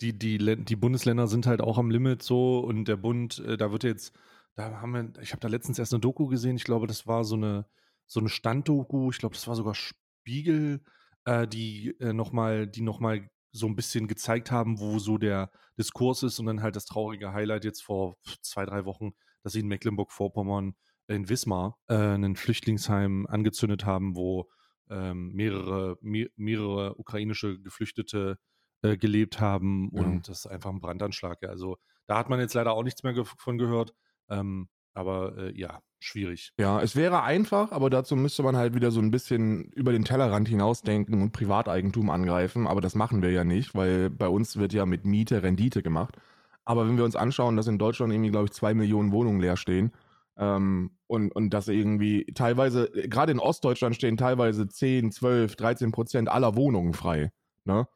die, 0.02 0.38
die, 0.38 0.64
die 0.64 0.76
Bundesländer 0.76 1.28
sind 1.28 1.46
halt 1.46 1.62
auch 1.62 1.78
am 1.78 1.92
Limit 1.92 2.24
so 2.24 2.60
und 2.60 2.86
der 2.86 2.98
Bund, 2.98 3.40
äh, 3.40 3.58
da 3.58 3.72
wird 3.72 3.84
jetzt, 3.84 4.14
da 4.56 4.82
haben 4.82 4.92
wir, 4.94 5.22
ich 5.22 5.32
habe 5.32 5.40
da 5.40 5.48
letztens 5.48 5.80
erst 5.80 5.94
eine 5.94 6.02
Doku 6.02 6.28
gesehen, 6.28 6.56
ich 6.56 6.64
glaube, 6.64 6.88
das 6.88 7.06
war 7.06 7.24
so 7.24 7.36
eine, 7.36 7.66
so 8.08 8.20
eine 8.20 8.30
Standdoku, 8.30 9.12
ich 9.12 9.20
glaube, 9.20 9.36
das 9.36 9.48
war 9.48 9.56
sogar 9.56 9.76
Spiegel, 9.76 10.82
äh, 11.26 11.48
die 11.48 11.96
äh, 12.00 12.14
nochmal, 12.14 12.68
die 12.68 12.82
nochmal 12.82 13.30
so 13.52 13.68
ein 13.68 13.76
bisschen 13.76 14.08
gezeigt 14.08 14.50
haben, 14.52 14.80
wo 14.80 14.98
so 14.98 15.18
der 15.18 15.52
Diskurs 15.78 16.24
ist 16.24 16.40
und 16.40 16.46
dann 16.46 16.62
halt 16.62 16.76
das 16.76 16.86
traurige 16.86 17.34
Highlight 17.34 17.66
jetzt 17.66 17.84
vor 17.84 18.16
zwei, 18.42 18.66
drei 18.66 18.86
Wochen, 18.86 19.12
dass 19.44 19.54
sie 19.54 19.60
in 19.60 19.68
Mecklenburg-Vorpommern 19.68 20.76
in 21.08 21.30
Wismar 21.30 21.78
äh, 21.88 21.96
ein 21.96 22.36
Flüchtlingsheim 22.36 23.28
angezündet 23.28 23.86
haben, 23.86 24.16
wo 24.16 24.50
ähm, 24.90 25.32
mehrere, 25.34 25.98
me 26.02 26.28
mehrere 26.36 26.96
ukrainische 26.98 27.60
Geflüchtete 27.60 28.38
äh, 28.82 28.98
gelebt 28.98 29.40
haben 29.40 29.90
Ja. 29.94 30.02
und 30.04 30.28
das 30.28 30.40
ist 30.40 30.48
einfach 30.48 30.70
ein 30.70 30.82
Brandanschlag. 30.82 31.42
Ja. 31.42 31.50
Also 31.50 31.78
da 32.08 32.18
hat 32.18 32.30
man 32.30 32.40
jetzt 32.40 32.54
leider 32.54 32.74
auch 32.74 32.84
nichts 32.84 33.04
mehr 33.04 33.14
ge 33.14 33.24
von 33.26 33.58
gehört. 33.58 33.94
Ähm, 34.30 34.70
aber 34.94 35.38
äh, 35.38 35.58
ja, 35.58 35.80
schwierig. 36.00 36.52
Ja, 36.60 36.82
es 36.82 36.98
wäre 36.98 37.24
einfach, 37.24 37.72
aber 37.72 37.90
dazu 37.90 38.18
müsste 38.18 38.44
man 38.44 38.58
halt 38.58 38.74
wieder 38.76 38.92
so 38.92 39.00
ein 39.00 39.12
bisschen 39.12 39.72
über 39.72 39.94
den 39.94 40.04
Tellerrand 40.04 40.50
hinausdenken 40.50 41.22
und 41.22 41.32
Privateigentum 41.32 42.10
angreifen. 42.10 42.68
Aber 42.68 42.82
das 42.82 42.96
machen 42.96 43.22
wir 43.22 43.32
ja 43.32 43.46
nicht, 43.46 43.74
weil 43.74 44.10
bei 44.10 44.28
uns 44.28 44.58
wird 44.58 44.74
ja 44.74 44.86
mit 44.86 45.06
Miete 45.06 45.44
Rendite 45.44 45.82
gemacht. 45.82 46.18
Aber 46.66 46.86
wenn 46.88 46.98
wir 46.98 47.06
uns 47.06 47.16
anschauen, 47.16 47.56
dass 47.56 47.68
in 47.68 47.78
Deutschland 47.78 48.12
irgendwie, 48.12 48.32
glaube 48.32 48.46
ich, 48.46 48.52
zwei 48.52 48.74
Millionen 48.74 49.14
Wohnungen 49.14 49.40
leer 49.40 49.56
stehen 49.56 49.92
ähm, 50.42 50.98
und, 51.06 51.32
und 51.34 51.52
dass 51.52 51.68
irgendwie 51.68 52.26
teilweise, 52.34 52.86
äh, 52.96 53.08
gerade 53.08 53.32
in 53.32 53.40
Ostdeutschland 53.40 53.96
stehen 53.96 54.18
teilweise 54.18 54.68
10, 54.68 55.12
12, 55.12 55.56
13 55.56 55.92
Prozent 55.92 56.30
aller 56.30 56.56
Wohnungen 56.56 56.94
frei. 56.94 57.32
Ne? 57.64 57.88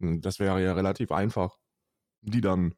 Und 0.00 0.22
Das 0.22 0.40
wäre 0.40 0.64
ja 0.64 0.72
relativ 0.72 1.12
einfach, 1.12 1.58
die 2.22 2.40
dann 2.40 2.74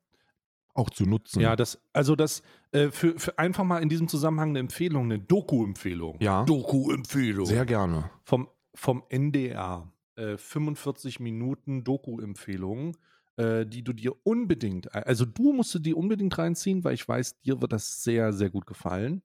auch 0.74 0.90
zu 0.90 1.04
nutzen. 1.04 1.40
Ja, 1.40 1.54
das, 1.54 1.80
also 1.92 2.16
das, 2.16 2.42
äh, 2.72 2.88
für, 2.88 3.16
für 3.18 3.38
einfach 3.38 3.62
mal 3.62 3.80
in 3.80 3.88
diesem 3.88 4.08
Zusammenhang 4.08 4.50
eine 4.50 4.58
Empfehlung, 4.58 5.04
eine 5.04 5.20
Doku-Empfehlung. 5.20 6.16
ja 6.20 6.44
Doku-Empfehlung. 6.44 7.46
sehr 7.46 7.64
gerne. 7.64 8.10
vom, 8.24 8.48
vom 8.74 9.04
NDR. 9.08 9.92
Äh, 10.16 10.36
45 10.36 11.20
Minuten 11.20 11.84
Doku-Empfehlung, 11.84 12.96
äh, 13.36 13.66
die 13.66 13.82
du 13.82 13.92
dir 13.92 14.14
unbedingt, 14.24 14.94
also 14.94 15.24
du 15.24 15.52
musst 15.52 15.74
du 15.74 15.78
dir 15.78 15.96
unbedingt 15.96 16.36
reinziehen, 16.36 16.84
weil 16.84 16.94
ich 16.94 17.06
weiß, 17.06 17.40
dir 17.40 17.60
wird 17.60 17.72
das 17.72 18.02
sehr, 18.02 18.32
sehr 18.32 18.50
gut 18.50 18.66
gefallen. 18.66 19.22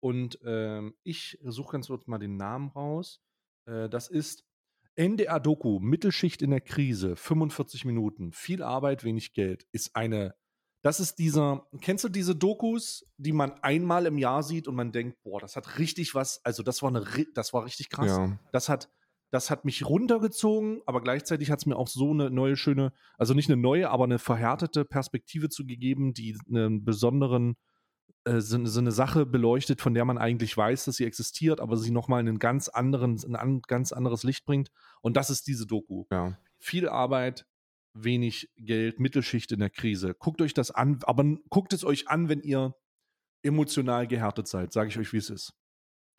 Und 0.00 0.38
ähm, 0.44 0.94
ich 1.02 1.38
suche 1.42 1.72
ganz 1.72 1.88
kurz 1.88 2.06
mal 2.06 2.18
den 2.18 2.36
Namen 2.36 2.68
raus. 2.68 3.20
Äh, 3.66 3.88
das 3.88 4.08
ist 4.08 4.44
NDR 4.98 5.38
Doku, 5.38 5.78
Mittelschicht 5.78 6.42
in 6.42 6.50
der 6.50 6.60
Krise, 6.60 7.14
45 7.14 7.84
Minuten, 7.84 8.32
viel 8.32 8.62
Arbeit, 8.62 9.04
wenig 9.04 9.32
Geld, 9.32 9.64
ist 9.70 9.94
eine, 9.94 10.34
das 10.82 10.98
ist 10.98 11.20
dieser, 11.20 11.68
kennst 11.80 12.02
du 12.02 12.08
diese 12.08 12.34
Dokus, 12.34 13.06
die 13.16 13.32
man 13.32 13.52
einmal 13.62 14.06
im 14.06 14.18
Jahr 14.18 14.42
sieht 14.42 14.66
und 14.66 14.74
man 14.74 14.90
denkt, 14.90 15.22
boah, 15.22 15.40
das 15.40 15.54
hat 15.54 15.78
richtig 15.78 16.16
was, 16.16 16.44
also 16.44 16.64
das 16.64 16.82
war 16.82 16.88
eine, 16.88 17.04
das 17.34 17.52
war 17.52 17.64
richtig 17.64 17.90
krass. 17.90 18.08
Ja. 18.08 18.38
Das 18.50 18.68
hat, 18.68 18.90
das 19.30 19.50
hat 19.50 19.64
mich 19.64 19.86
runtergezogen, 19.86 20.80
aber 20.86 21.02
gleichzeitig 21.02 21.50
hat 21.50 21.60
es 21.60 21.66
mir 21.66 21.76
auch 21.76 21.88
so 21.88 22.10
eine 22.10 22.30
neue, 22.30 22.56
schöne, 22.56 22.92
also 23.18 23.34
nicht 23.34 23.50
eine 23.50 23.60
neue, 23.60 23.90
aber 23.90 24.04
eine 24.04 24.18
verhärtete 24.18 24.84
Perspektive 24.84 25.48
zu 25.48 25.66
gegeben, 25.66 26.14
die 26.14 26.38
einen 26.48 26.84
besonderen, 26.84 27.56
äh, 28.24 28.40
so, 28.40 28.64
so 28.64 28.80
eine 28.80 28.92
Sache 28.92 29.26
beleuchtet, 29.26 29.80
von 29.80 29.92
der 29.92 30.04
man 30.04 30.18
eigentlich 30.18 30.56
weiß, 30.56 30.86
dass 30.86 30.96
sie 30.96 31.04
existiert, 31.04 31.60
aber 31.60 31.76
sie 31.76 31.90
nochmal 31.90 32.20
in 32.20 32.28
einen 32.28 32.38
ganz 32.38 32.68
anderen, 32.68 33.18
in 33.18 33.36
ein 33.36 33.60
ganz 33.60 33.92
anderes 33.92 34.22
Licht 34.22 34.46
bringt. 34.46 34.70
Und 35.02 35.16
das 35.16 35.28
ist 35.28 35.46
diese 35.46 35.66
Doku. 35.66 36.04
Ja. 36.10 36.38
Viel 36.58 36.88
Arbeit, 36.88 37.46
wenig 37.92 38.50
Geld, 38.56 38.98
Mittelschicht 38.98 39.52
in 39.52 39.60
der 39.60 39.70
Krise. 39.70 40.14
Guckt 40.14 40.40
euch 40.40 40.54
das 40.54 40.70
an, 40.70 41.00
aber 41.02 41.24
guckt 41.50 41.72
es 41.74 41.84
euch 41.84 42.08
an, 42.08 42.28
wenn 42.30 42.40
ihr 42.40 42.74
emotional 43.42 44.06
gehärtet 44.06 44.48
seid, 44.48 44.72
sage 44.72 44.88
ich 44.88 44.98
euch, 44.98 45.12
wie 45.12 45.18
es 45.18 45.30
ist. 45.30 45.52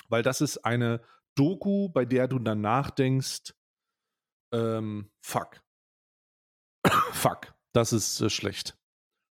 Weil 0.09 0.23
das 0.23 0.41
ist 0.41 0.59
eine 0.59 1.01
Doku, 1.39 1.89
bei 1.89 2.05
der 2.05 2.27
du 2.27 2.39
danach 2.39 2.89
denkst, 2.91 3.53
ähm, 4.53 5.09
fuck. 5.21 5.61
fuck, 7.11 7.53
das 7.71 7.93
ist 7.93 8.19
äh, 8.21 8.29
schlecht. 8.29 8.77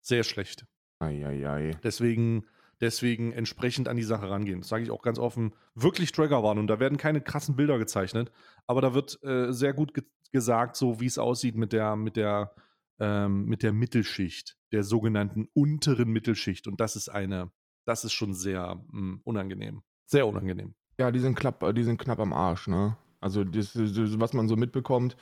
Sehr 0.01 0.23
schlecht. 0.23 0.65
Eieiei. 0.99 1.71
Deswegen, 1.83 2.45
deswegen 2.79 3.31
entsprechend 3.31 3.87
an 3.87 3.97
die 3.97 4.03
Sache 4.03 4.29
rangehen. 4.29 4.61
Das 4.61 4.69
sage 4.69 4.83
ich 4.83 4.91
auch 4.91 5.01
ganz 5.01 5.17
offen. 5.17 5.55
Wirklich 5.73 6.11
Triggerwarnung. 6.11 6.67
Da 6.67 6.79
werden 6.79 6.97
keine 6.97 7.21
krassen 7.21 7.55
Bilder 7.55 7.79
gezeichnet, 7.79 8.31
aber 8.67 8.81
da 8.81 8.93
wird 8.93 9.21
äh, 9.23 9.51
sehr 9.51 9.73
gut 9.73 9.93
ge 9.93 10.03
gesagt, 10.31 10.75
so 10.75 10.99
wie 10.99 11.05
es 11.05 11.17
aussieht 11.17 11.55
mit 11.55 11.71
der, 11.71 11.95
mit 11.95 12.17
der, 12.17 12.53
ähm, 12.99 13.45
mit 13.45 13.63
der 13.63 13.71
Mittelschicht, 13.71 14.57
der 14.73 14.83
sogenannten 14.83 15.47
unteren 15.53 16.09
Mittelschicht. 16.09 16.67
Und 16.67 16.81
das 16.81 16.97
ist 16.97 17.07
eine 17.07 17.51
das 17.85 18.03
ist 18.03 18.13
schon 18.13 18.33
sehr 18.33 18.83
mh, 18.91 19.19
unangenehm. 19.23 19.83
Sehr 20.05 20.27
unangenehm. 20.27 20.75
Ja, 20.97 21.11
die 21.11 21.19
sind, 21.19 21.35
knapp, 21.35 21.63
die 21.75 21.83
sind 21.83 21.99
knapp 21.99 22.19
am 22.19 22.33
Arsch, 22.33 22.67
ne? 22.67 22.97
Also, 23.19 23.43
das, 23.43 23.73
das, 23.73 24.19
was 24.19 24.33
man 24.33 24.47
so 24.47 24.55
mitbekommt, 24.55 25.17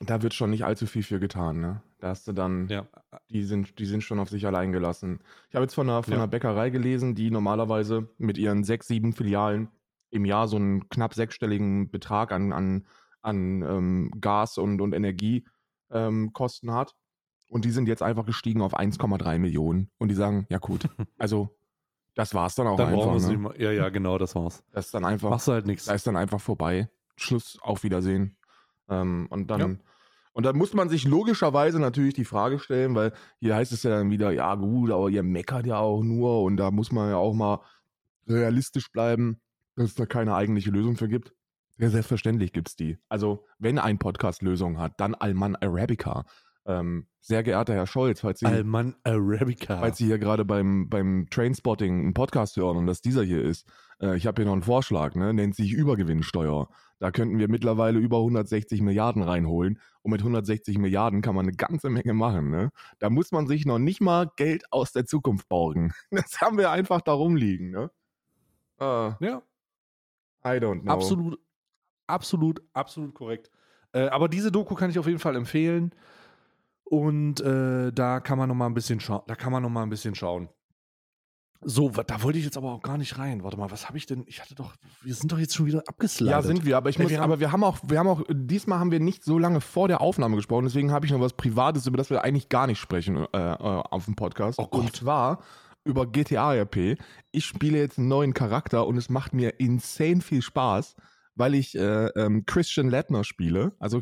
da 0.00 0.22
wird 0.22 0.34
schon 0.34 0.50
nicht 0.50 0.64
allzu 0.64 0.86
viel 0.86 1.02
für 1.02 1.18
getan, 1.20 1.60
ne? 1.60 1.82
Da 1.98 2.08
hast 2.08 2.28
du 2.28 2.32
dann, 2.32 2.68
Ja. 2.68 2.86
die, 3.30 3.42
sind, 3.44 3.78
die 3.78 3.86
sind 3.86 4.02
schon 4.02 4.20
auf 4.20 4.28
sich 4.30 4.46
allein 4.46 4.72
gelassen. 4.72 5.20
Ich 5.48 5.56
habe 5.56 5.64
jetzt 5.64 5.74
von 5.74 5.88
einer, 5.88 6.02
von 6.02 6.12
Ja. 6.12 6.18
einer 6.18 6.28
Bäckerei 6.28 6.70
gelesen, 6.70 7.14
die 7.14 7.30
normalerweise 7.30 8.08
mit 8.18 8.38
ihren 8.38 8.62
sechs, 8.62 8.86
sieben 8.86 9.12
Filialen 9.12 9.68
im 10.10 10.24
Jahr 10.24 10.46
so 10.48 10.56
einen 10.56 10.88
knapp 10.88 11.14
sechsstelligen 11.14 11.90
Betrag 11.90 12.30
an, 12.32 12.52
an, 12.52 12.86
an 13.22 13.62
ähm, 13.62 14.10
Gas- 14.20 14.58
und, 14.58 14.80
und 14.80 14.92
Energiekosten 14.94 16.68
ähm, 16.68 16.74
hat. 16.74 16.94
Und 17.50 17.64
die 17.64 17.70
sind 17.70 17.88
jetzt 17.88 18.02
einfach 18.02 18.26
gestiegen 18.26 18.60
auf 18.62 18.78
1,3 18.78 19.38
Millionen. 19.38 19.90
Und 19.98 20.08
die 20.08 20.14
sagen, 20.14 20.46
ja 20.50 20.58
gut, 20.58 20.88
also 21.18 21.57
das 22.18 22.34
war's 22.34 22.56
dann 22.56 22.66
auch 22.66 22.76
Da 22.76 22.86
brauchen 22.86 23.12
wir 23.12 23.14
einfach. 23.14 23.30
Ne? 23.30 23.38
mal. 23.38 23.60
Ja, 23.60 23.70
ja, 23.70 23.90
genau, 23.90 24.18
das 24.18 24.34
war's. 24.34 24.64
Das 24.72 24.86
ist 24.86 24.94
dann 24.94 25.04
einfach 25.04 25.30
Machst 25.30 25.46
du 25.46 25.52
halt 25.52 25.66
nichts. 25.68 25.84
da 25.84 25.94
ist 25.94 26.04
dann 26.04 26.16
einfach 26.16 26.40
vorbei. 26.40 26.90
Schluss, 27.14 27.60
auf 27.62 27.84
Wiedersehen. 27.84 28.36
Ähm, 28.88 29.28
und 29.30 29.48
dann. 29.52 29.60
Ja. 29.60 29.76
Und 30.32 30.44
dann 30.44 30.56
muss 30.56 30.74
man 30.74 30.88
sich 30.88 31.04
logischerweise 31.04 31.78
natürlich 31.78 32.14
die 32.14 32.24
Frage 32.24 32.58
stellen, 32.58 32.96
weil 32.96 33.12
hier 33.38 33.54
heißt 33.54 33.70
es 33.70 33.84
ja 33.84 33.90
dann 33.90 34.10
wieder, 34.10 34.32
ja 34.32 34.56
gut, 34.56 34.90
aber 34.90 35.08
ihr 35.10 35.22
meckert 35.22 35.66
ja 35.66 35.78
auch 35.78 36.02
nur 36.02 36.42
und 36.42 36.56
da 36.56 36.72
muss 36.72 36.90
man 36.90 37.08
ja 37.08 37.16
auch 37.16 37.34
mal 37.34 37.60
realistisch 38.26 38.90
bleiben, 38.90 39.40
dass 39.76 39.86
es 39.86 39.94
da 39.94 40.04
keine 40.04 40.34
eigentliche 40.34 40.70
Lösung 40.70 40.96
für 40.96 41.08
gibt. 41.08 41.34
Ja, 41.78 41.88
selbstverständlich 41.88 42.52
gibt's 42.52 42.74
die. 42.74 42.98
Also, 43.08 43.46
wenn 43.60 43.78
ein 43.78 43.98
Podcast 43.98 44.42
Lösung 44.42 44.80
hat, 44.80 45.00
dann 45.00 45.14
Alman 45.14 45.54
Arabica. 45.54 46.24
Ähm, 46.68 47.06
sehr 47.20 47.42
geehrter 47.42 47.72
Herr 47.72 47.86
Scholz, 47.86 48.20
falls 48.20 48.40
Sie, 48.40 48.46
Alman 48.46 48.94
Arabica. 49.02 49.78
falls 49.78 49.96
Sie 49.96 50.04
hier 50.04 50.18
gerade 50.18 50.44
beim, 50.44 50.90
beim 50.90 51.26
Trainspotting 51.30 51.98
einen 51.98 52.14
Podcast 52.14 52.56
hören 52.58 52.76
und 52.76 52.86
das 52.86 53.00
dieser 53.00 53.24
hier 53.24 53.42
ist, 53.42 53.66
äh, 54.02 54.16
ich 54.16 54.26
habe 54.26 54.42
hier 54.42 54.46
noch 54.46 54.52
einen 54.52 54.62
Vorschlag, 54.62 55.14
ne? 55.14 55.32
nennt 55.32 55.56
sich 55.56 55.72
Übergewinnsteuer. 55.72 56.68
Da 56.98 57.10
könnten 57.10 57.38
wir 57.38 57.48
mittlerweile 57.48 57.98
über 57.98 58.18
160 58.18 58.82
Milliarden 58.82 59.22
reinholen 59.22 59.80
und 60.02 60.10
mit 60.10 60.20
160 60.20 60.76
Milliarden 60.78 61.22
kann 61.22 61.34
man 61.34 61.46
eine 61.46 61.56
ganze 61.56 61.88
Menge 61.88 62.12
machen. 62.12 62.50
Ne? 62.50 62.70
Da 62.98 63.08
muss 63.08 63.32
man 63.32 63.46
sich 63.46 63.64
noch 63.64 63.78
nicht 63.78 64.02
mal 64.02 64.30
Geld 64.36 64.64
aus 64.70 64.92
der 64.92 65.06
Zukunft 65.06 65.48
borgen. 65.48 65.92
Das 66.10 66.40
haben 66.40 66.58
wir 66.58 66.70
einfach 66.70 67.00
da 67.00 67.12
rumliegen. 67.12 67.70
Ne? 67.70 67.90
Ah, 68.78 69.16
ja, 69.20 69.42
I 70.44 70.58
don't 70.58 70.82
know. 70.82 70.92
absolut, 70.92 71.38
absolut, 72.06 72.62
absolut 72.74 73.14
korrekt. 73.14 73.50
Äh, 73.92 74.08
aber 74.08 74.28
diese 74.28 74.52
Doku 74.52 74.74
kann 74.74 74.90
ich 74.90 74.98
auf 74.98 75.06
jeden 75.06 75.18
Fall 75.18 75.36
empfehlen. 75.36 75.94
Und 76.90 77.40
äh, 77.40 77.92
da 77.92 78.20
kann 78.20 78.38
man 78.38 78.48
noch 78.48 78.54
mal 78.54 78.66
ein 78.66 78.74
bisschen 78.74 79.00
schauen. 79.00 79.22
Da 79.26 79.34
kann 79.34 79.52
man 79.52 79.62
noch 79.62 79.68
mal 79.68 79.82
ein 79.82 79.90
bisschen 79.90 80.14
schauen. 80.14 80.48
So, 81.60 81.90
da 81.90 82.22
wollte 82.22 82.38
ich 82.38 82.44
jetzt 82.44 82.56
aber 82.56 82.72
auch 82.72 82.82
gar 82.82 82.98
nicht 82.98 83.18
rein. 83.18 83.42
Warte 83.42 83.56
mal, 83.56 83.70
was 83.70 83.88
habe 83.88 83.98
ich 83.98 84.06
denn? 84.06 84.22
Ich 84.28 84.40
hatte 84.40 84.54
doch, 84.54 84.74
wir 85.02 85.12
sind 85.12 85.32
doch 85.32 85.38
jetzt 85.40 85.56
schon 85.56 85.66
wieder 85.66 85.82
abgeslidet. 85.88 86.30
Ja, 86.30 86.40
sind 86.40 86.64
wir, 86.64 86.76
aber 86.76 86.88
ich 86.88 86.98
Nee, 86.98 87.04
muss, 87.04 87.10
wir 87.10 87.18
haben- 87.18 87.24
aber 87.32 87.40
wir 87.40 87.50
haben 87.50 87.64
auch, 87.64 87.78
wir 87.84 87.98
haben 87.98 88.06
auch, 88.06 88.22
diesmal 88.30 88.78
haben 88.78 88.92
wir 88.92 89.00
nicht 89.00 89.24
so 89.24 89.38
lange 89.40 89.60
vor 89.60 89.88
der 89.88 90.00
Aufnahme 90.00 90.36
gesprochen, 90.36 90.66
deswegen 90.66 90.92
habe 90.92 91.04
ich 91.04 91.10
noch 91.12 91.20
was 91.20 91.32
Privates, 91.32 91.86
über 91.88 91.96
das 91.96 92.10
wir 92.10 92.22
eigentlich 92.22 92.48
gar 92.48 92.68
nicht 92.68 92.78
sprechen 92.78 93.16
äh, 93.16 93.36
äh, 93.36 93.54
auf 93.56 94.04
dem 94.04 94.14
Podcast. 94.14 94.60
Oh. 94.60 94.68
Und 94.70 94.94
zwar 94.94 95.42
über 95.84 96.06
GTA 96.06 96.54
RP. 96.54 96.96
Ich 97.32 97.44
spiele 97.44 97.78
jetzt 97.78 97.98
einen 97.98 98.06
neuen 98.08 98.34
Charakter 98.34 98.86
und 98.86 98.96
es 98.96 99.08
macht 99.10 99.34
mir 99.34 99.58
insane 99.58 100.20
viel 100.20 100.42
Spaß, 100.42 100.94
weil 101.34 101.54
ich 101.56 101.76
äh, 101.76 102.06
ähm, 102.10 102.46
Christian 102.46 102.88
Ledner 102.88 103.24
spiele. 103.24 103.72
Also 103.80 104.00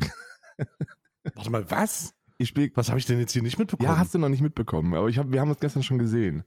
Warte 1.33 1.49
mal, 1.49 1.69
was? 1.71 2.13
Ich 2.37 2.49
spiele. 2.49 2.71
Was 2.75 2.89
habe 2.89 2.99
ich 2.99 3.05
denn 3.05 3.19
jetzt 3.19 3.33
hier 3.33 3.41
nicht 3.41 3.57
mitbekommen? 3.57 3.89
Ja, 3.89 3.97
hast 3.97 4.13
du 4.13 4.19
noch 4.19 4.29
nicht 4.29 4.41
mitbekommen, 4.41 4.93
aber 4.93 5.07
ich 5.07 5.17
hab, 5.17 5.31
wir 5.31 5.41
haben 5.41 5.49
uns 5.49 5.59
gestern 5.59 5.83
schon 5.83 5.99
gesehen. 5.99 6.43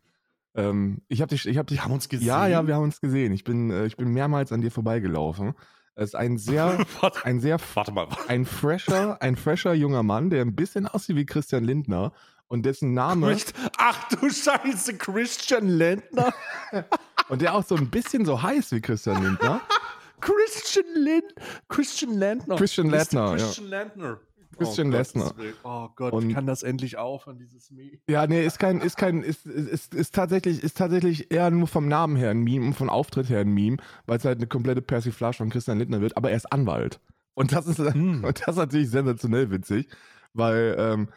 Ähm, 0.54 1.02
ich 1.08 1.20
habe 1.20 1.28
dich, 1.28 1.46
ich 1.46 1.58
habe 1.58 1.66
dich. 1.66 1.78
Wir 1.78 1.84
haben 1.84 1.92
uns 1.92 2.08
gesehen. 2.08 2.26
Ja, 2.26 2.46
ja, 2.46 2.66
wir 2.66 2.74
haben 2.74 2.84
uns 2.84 3.00
gesehen. 3.00 3.32
Ich 3.32 3.44
bin, 3.44 3.70
äh, 3.70 3.86
ich 3.86 3.96
bin 3.96 4.08
mehrmals 4.08 4.52
an 4.52 4.60
dir 4.60 4.70
vorbeigelaufen. 4.70 5.54
Es 5.94 6.10
ist 6.10 6.14
ein 6.14 6.38
sehr, 6.38 6.78
ein 7.24 7.40
sehr 7.40 7.58
warte 7.74 7.92
mal. 7.92 8.08
ein 8.28 8.44
fresher, 8.44 9.20
ein 9.20 9.36
fresher 9.36 9.74
junger 9.74 10.02
Mann, 10.02 10.30
der 10.30 10.42
ein 10.42 10.56
bisschen 10.56 10.86
aussieht 10.86 11.16
wie 11.16 11.26
Christian 11.26 11.64
Lindner 11.64 12.12
und 12.48 12.66
dessen 12.66 12.94
Name 12.94 13.36
Ach 13.78 14.08
du 14.08 14.28
Scheiße, 14.28 14.96
Christian 14.96 15.68
Lindner. 15.68 16.34
und 17.28 17.42
der 17.42 17.54
auch 17.54 17.64
so 17.64 17.76
ein 17.76 17.90
bisschen 17.90 18.24
so 18.24 18.42
heißt 18.42 18.72
wie 18.72 18.80
Christian 18.80 19.22
Lindner. 19.22 19.60
Christian 20.20 20.84
Lind, 20.96 21.34
Christian 21.68 22.18
Lindner. 22.18 22.56
Christian 22.56 22.92
Ist 22.92 23.12
Lindner. 23.12 23.36
Christian 23.36 23.66
Lindner. 23.68 24.20
Christian 24.60 24.88
oh. 24.88 25.38
Willen. 25.38 25.54
Oh 25.64 25.88
Gott, 25.96 26.12
Und- 26.12 26.34
kann 26.34 26.46
das 26.46 26.62
endlich 26.62 26.96
aufhören, 26.98 27.38
dieses 27.38 27.70
Meme? 27.70 27.98
Ja, 28.08 28.26
nee, 28.26 28.44
ist 28.44 28.58
kein, 28.58 28.80
ist 28.80 28.96
kein, 28.96 29.22
ist, 29.22 29.46
ist, 29.46 29.68
ist, 29.68 29.94
ist 29.94 30.14
tatsächlich, 30.14 30.62
ist 30.62 30.76
tatsächlich 30.76 31.30
eher 31.32 31.50
nur 31.50 31.66
vom 31.66 31.88
Namen 31.88 32.16
her 32.16 32.30
ein 32.30 32.42
Meme 32.42 32.66
und 32.66 32.74
vom 32.74 32.90
Auftritt 32.90 33.28
her 33.28 33.40
ein 33.40 33.52
Meme, 33.52 33.78
weil 34.06 34.18
es 34.18 34.24
halt 34.24 34.38
eine 34.38 34.46
komplette 34.46 34.82
Persiflage 34.82 35.36
von 35.38 35.50
Christian 35.50 35.78
Lindner 35.78 36.00
wird, 36.00 36.16
aber 36.16 36.30
er 36.30 36.36
ist 36.36 36.52
Anwalt. 36.52 37.00
Und 37.34 37.52
das 37.52 37.66
ist, 37.66 37.78
Hm. 37.78 38.24
und 38.24 38.40
das 38.40 38.48
ist 38.48 38.56
natürlich 38.56 38.90
sensationell 38.90 39.50
witzig, 39.50 39.88
weil 40.34 40.76
ähm, 40.78 41.08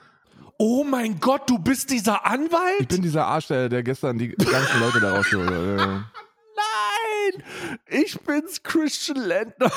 Oh 0.57 0.83
mein 0.83 1.19
Gott, 1.19 1.49
du 1.49 1.57
bist 1.59 1.89
dieser 1.89 2.25
Anwalt? 2.25 2.79
ich 2.79 2.87
bin 2.87 3.01
dieser 3.01 3.25
Arsch, 3.27 3.47
der, 3.47 3.69
der 3.69 3.83
gestern 3.83 4.17
die 4.17 4.29
ganzen 4.29 4.79
Leute 4.79 4.99
da 5.01 5.15
rausgeholt 5.15 5.49
hat. 5.49 5.79
Ja. 5.79 6.11
Nein! 6.55 7.43
Ich 7.87 8.19
bin's, 8.21 8.61
Christian 8.63 9.17
Lindner. 9.17 9.71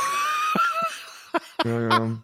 Ja, 1.65 1.81
ja. 1.81 2.23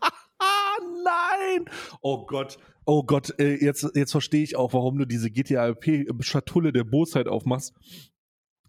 Ah, 1.06 1.36
nein! 1.38 1.64
Oh 2.00 2.26
Gott, 2.26 2.58
oh 2.84 3.04
Gott, 3.04 3.38
äh, 3.38 3.54
jetzt, 3.54 3.90
jetzt 3.94 4.12
verstehe 4.12 4.42
ich 4.42 4.56
auch, 4.56 4.72
warum 4.72 4.98
du 4.98 5.04
diese 5.04 5.30
GTA-Schatulle 5.30 6.72
der 6.72 6.84
Bosheit 6.84 7.28
aufmachst. 7.28 7.74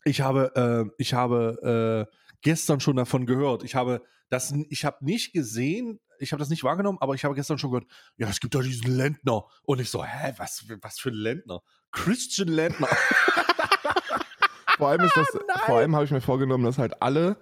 Ich 0.06 0.22
habe, 0.22 0.52
äh, 0.56 0.94
ich 0.98 1.14
habe 1.14 2.08
äh, 2.10 2.16
gestern 2.42 2.80
schon 2.80 2.96
davon 2.96 3.26
gehört. 3.26 3.64
Ich 3.64 3.76
habe 3.76 4.02
das, 4.30 4.54
ich 4.70 4.86
habe 4.86 5.04
nicht 5.06 5.34
gesehen, 5.34 6.00
ich 6.20 6.32
habe 6.32 6.40
das 6.40 6.50
nicht 6.50 6.64
wahrgenommen, 6.64 6.98
aber 7.02 7.16
ich 7.16 7.24
habe 7.24 7.36
gestern 7.36 7.58
schon 7.58 7.72
gehört, 7.72 7.88
ja, 8.18 8.28
es 8.28 8.40
gibt 8.40 8.56
da 8.56 8.60
diesen 8.60 8.96
Lendner. 8.96 9.46
Und 9.64 9.80
ich 9.80 9.90
so, 9.90 10.04
hä, 10.04 10.34
was, 10.38 10.66
was 10.82 11.00
für 11.00 11.10
ein 11.10 11.16
Lendner? 11.16 11.62
Christian 11.92 12.48
Lendner. 12.48 12.88
Vor 14.78 14.90
allem 14.90 15.02
ist 15.02 15.16
das, 15.16 15.28
Nein. 15.34 15.58
vor 15.66 15.78
allem 15.78 15.96
habe 15.96 16.06
ich 16.06 16.12
mir 16.12 16.20
vorgenommen, 16.20 16.64
dass 16.64 16.80
halt 16.80 17.02
alle, 17.02 17.38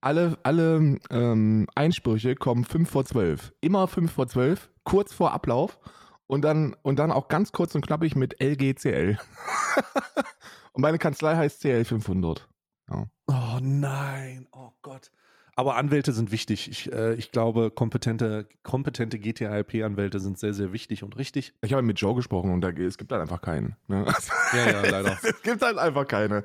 alle, 0.00 0.38
alle 0.42 0.98
ähm, 1.10 1.66
Einsprüche 1.74 2.34
kommen 2.34 2.64
5 2.64 2.88
vor 2.88 3.04
12. 3.04 3.52
Immer 3.60 3.88
5 3.88 4.12
vor 4.12 4.26
12, 4.26 4.70
kurz 4.84 5.12
vor 5.12 5.32
Ablauf 5.32 5.78
und 6.26 6.42
dann, 6.42 6.76
und 6.82 6.98
dann 6.98 7.12
auch 7.12 7.28
ganz 7.28 7.52
kurz 7.52 7.74
und 7.74 7.86
knappig 7.86 8.16
mit 8.16 8.40
LGCL. 8.40 9.18
und 10.72 10.82
meine 10.82 10.98
Kanzlei 10.98 11.36
heißt 11.36 11.60
CL 11.60 11.84
500. 11.84 12.48
Oh 13.26 13.58
nein, 13.60 14.46
oh 14.52 14.70
Gott. 14.82 15.10
Aber 15.58 15.76
Anwälte 15.76 16.12
sind 16.12 16.32
wichtig. 16.32 16.70
Ich, 16.70 16.92
äh, 16.92 17.14
ich 17.14 17.32
glaube, 17.32 17.70
kompetente, 17.70 18.46
kompetente 18.62 19.18
GTA-IP-Anwälte 19.18 20.20
sind 20.20 20.38
sehr, 20.38 20.52
sehr 20.52 20.74
wichtig 20.74 21.02
und 21.02 21.16
richtig. 21.16 21.54
Ich 21.62 21.72
habe 21.72 21.82
mit 21.82 21.98
Joe 21.98 22.14
gesprochen 22.14 22.52
und 22.52 22.60
da, 22.60 22.68
es 22.68 22.98
gibt 22.98 23.10
halt 23.10 23.22
einfach 23.22 23.40
keinen. 23.40 23.74
Ne? 23.88 24.04
Ja, 24.52 24.70
ja, 24.70 24.82
leider. 24.82 25.18
es 25.22 25.42
gibt 25.42 25.62
halt 25.62 25.78
einfach 25.78 26.06
keine. 26.06 26.44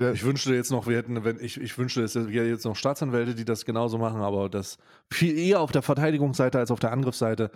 Ich 0.00 0.24
wünschte 0.24 0.54
jetzt 0.54 0.70
noch, 0.70 0.86
wir 0.86 0.96
hätten, 0.96 1.24
wenn 1.24 1.40
ich, 1.40 1.60
ich 1.60 1.76
wünschte, 1.76 2.02
es 2.02 2.14
wäre 2.14 2.46
jetzt 2.46 2.64
noch 2.64 2.76
Staatsanwälte, 2.76 3.34
die 3.34 3.44
das 3.44 3.64
genauso 3.64 3.98
machen, 3.98 4.20
aber 4.20 4.48
das 4.48 4.78
viel 5.10 5.36
eher 5.36 5.60
auf 5.60 5.72
der 5.72 5.82
Verteidigungsseite 5.82 6.58
als 6.58 6.70
auf 6.70 6.80
der 6.80 6.92
Angriffsseite, 6.92 7.50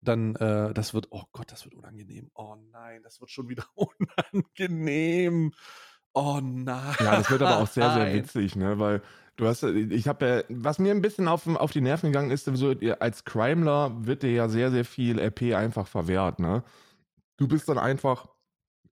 dann, 0.00 0.34
äh, 0.36 0.72
das 0.74 0.94
wird, 0.94 1.08
oh 1.10 1.24
Gott, 1.32 1.52
das 1.52 1.64
wird 1.64 1.74
unangenehm. 1.74 2.30
Oh 2.34 2.56
nein, 2.72 3.02
das 3.02 3.20
wird 3.20 3.30
schon 3.30 3.48
wieder 3.48 3.64
unangenehm. 3.74 5.52
Oh 6.14 6.40
nein. 6.42 6.94
Ja, 7.00 7.16
das 7.16 7.30
wird 7.30 7.42
aber 7.42 7.62
auch 7.62 7.68
sehr, 7.68 7.92
sehr 7.92 8.12
witzig, 8.14 8.56
ne? 8.56 8.78
Weil 8.78 9.02
du 9.36 9.46
hast, 9.46 9.62
ich 9.62 10.08
habe 10.08 10.26
ja, 10.26 10.42
was 10.48 10.78
mir 10.78 10.92
ein 10.92 11.02
bisschen 11.02 11.28
auf, 11.28 11.46
auf 11.46 11.72
die 11.72 11.80
Nerven 11.80 12.12
gegangen 12.12 12.30
ist, 12.30 12.44
so, 12.44 12.74
als 13.00 13.24
Crimeler 13.24 13.92
wird 14.06 14.22
dir 14.22 14.32
ja 14.32 14.48
sehr, 14.48 14.70
sehr 14.70 14.84
viel 14.84 15.18
RP 15.18 15.54
einfach 15.54 15.86
verwehrt, 15.86 16.38
ne? 16.38 16.62
Du 17.38 17.48
bist 17.48 17.68
dann 17.68 17.78
einfach 17.78 18.28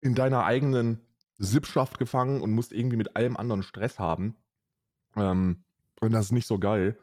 in 0.00 0.14
deiner 0.14 0.44
eigenen 0.44 1.00
Sippschaft 1.40 1.98
gefangen 1.98 2.40
und 2.42 2.52
musst 2.52 2.72
irgendwie 2.72 2.96
mit 2.96 3.16
allem 3.16 3.36
anderen 3.36 3.62
Stress 3.62 3.98
haben. 3.98 4.36
Ähm, 5.16 5.64
und 6.00 6.12
das 6.12 6.26
ist 6.26 6.32
nicht 6.32 6.46
so 6.46 6.58
geil. 6.58 6.98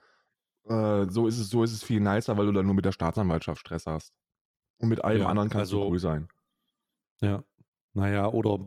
Äh, 0.65 1.08
so 1.10 1.27
ist 1.27 1.38
es, 1.39 1.50
so 1.50 1.63
ist 1.63 1.74
es 1.74 1.84
viel 1.84 2.00
nicer, 2.00 2.38
weil 2.38 2.46
du 2.46 2.51
dann 2.51 2.65
nur 2.65 2.75
mit 2.75 2.86
der 2.86 2.91
Staatsanwaltschaft 2.91 3.60
Stress 3.60 3.86
hast. 3.88 4.13
Und 4.79 4.89
mit 4.89 5.03
allem 5.03 5.22
Ja, 5.22 5.27
anderen 5.27 5.50
kannst 5.50 5.72
also- 5.74 5.82
du 5.84 5.89
cool 5.89 6.00
sein. 6.00 6.27
Ja. 7.22 7.44
Naja, 7.94 8.27
oder, 8.27 8.60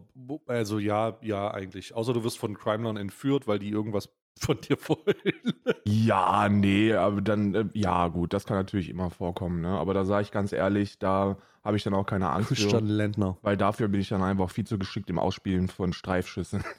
also 0.46 0.80
ja, 0.80 1.16
ja, 1.22 1.52
eigentlich. 1.52 1.94
Außer 1.94 2.12
du 2.12 2.24
wirst 2.24 2.36
von 2.38 2.56
Crimelern 2.56 2.96
entführt, 2.96 3.46
weil 3.46 3.60
die 3.60 3.70
irgendwas 3.70 4.08
von 4.38 4.60
dir 4.60 4.76
wollen. 4.88 5.54
Ja, 5.84 6.48
nee, 6.48 6.92
aber 6.94 7.20
dann, 7.20 7.54
äh, 7.54 7.64
ja, 7.74 8.08
gut, 8.08 8.32
das 8.32 8.44
kann 8.46 8.56
natürlich 8.56 8.88
immer 8.88 9.10
vorkommen, 9.10 9.60
ne? 9.60 9.68
Aber 9.70 9.94
da 9.94 10.04
sage 10.04 10.22
ich 10.22 10.30
ganz 10.30 10.52
ehrlich, 10.52 10.98
da 10.98 11.36
habe 11.62 11.76
ich 11.76 11.82
dann 11.84 11.94
auch 11.94 12.06
keine 12.06 12.30
Angst 12.30 12.48
Christian 12.48 12.86
für, 12.86 12.92
Lendner. 12.92 13.36
weil 13.42 13.56
dafür 13.56 13.88
bin 13.88 14.00
ich 14.00 14.08
dann 14.08 14.22
einfach 14.22 14.50
viel 14.50 14.66
zu 14.66 14.78
geschickt 14.78 15.10
im 15.10 15.18
Ausspielen 15.18 15.68
von 15.68 15.92
Streifschüssen. 15.92 16.64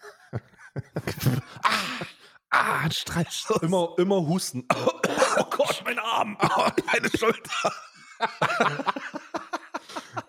Ah, 2.54 2.80
ein 2.84 2.92
Streifschuss. 2.92 3.62
Immer, 3.62 3.94
immer 3.98 4.18
husten. 4.28 4.66
Oh 4.74 5.44
Gott, 5.52 5.82
mein 5.86 5.98
Arm. 6.00 6.38
Oh, 6.58 6.68
meine 6.92 7.10
Schulter. 7.18 7.72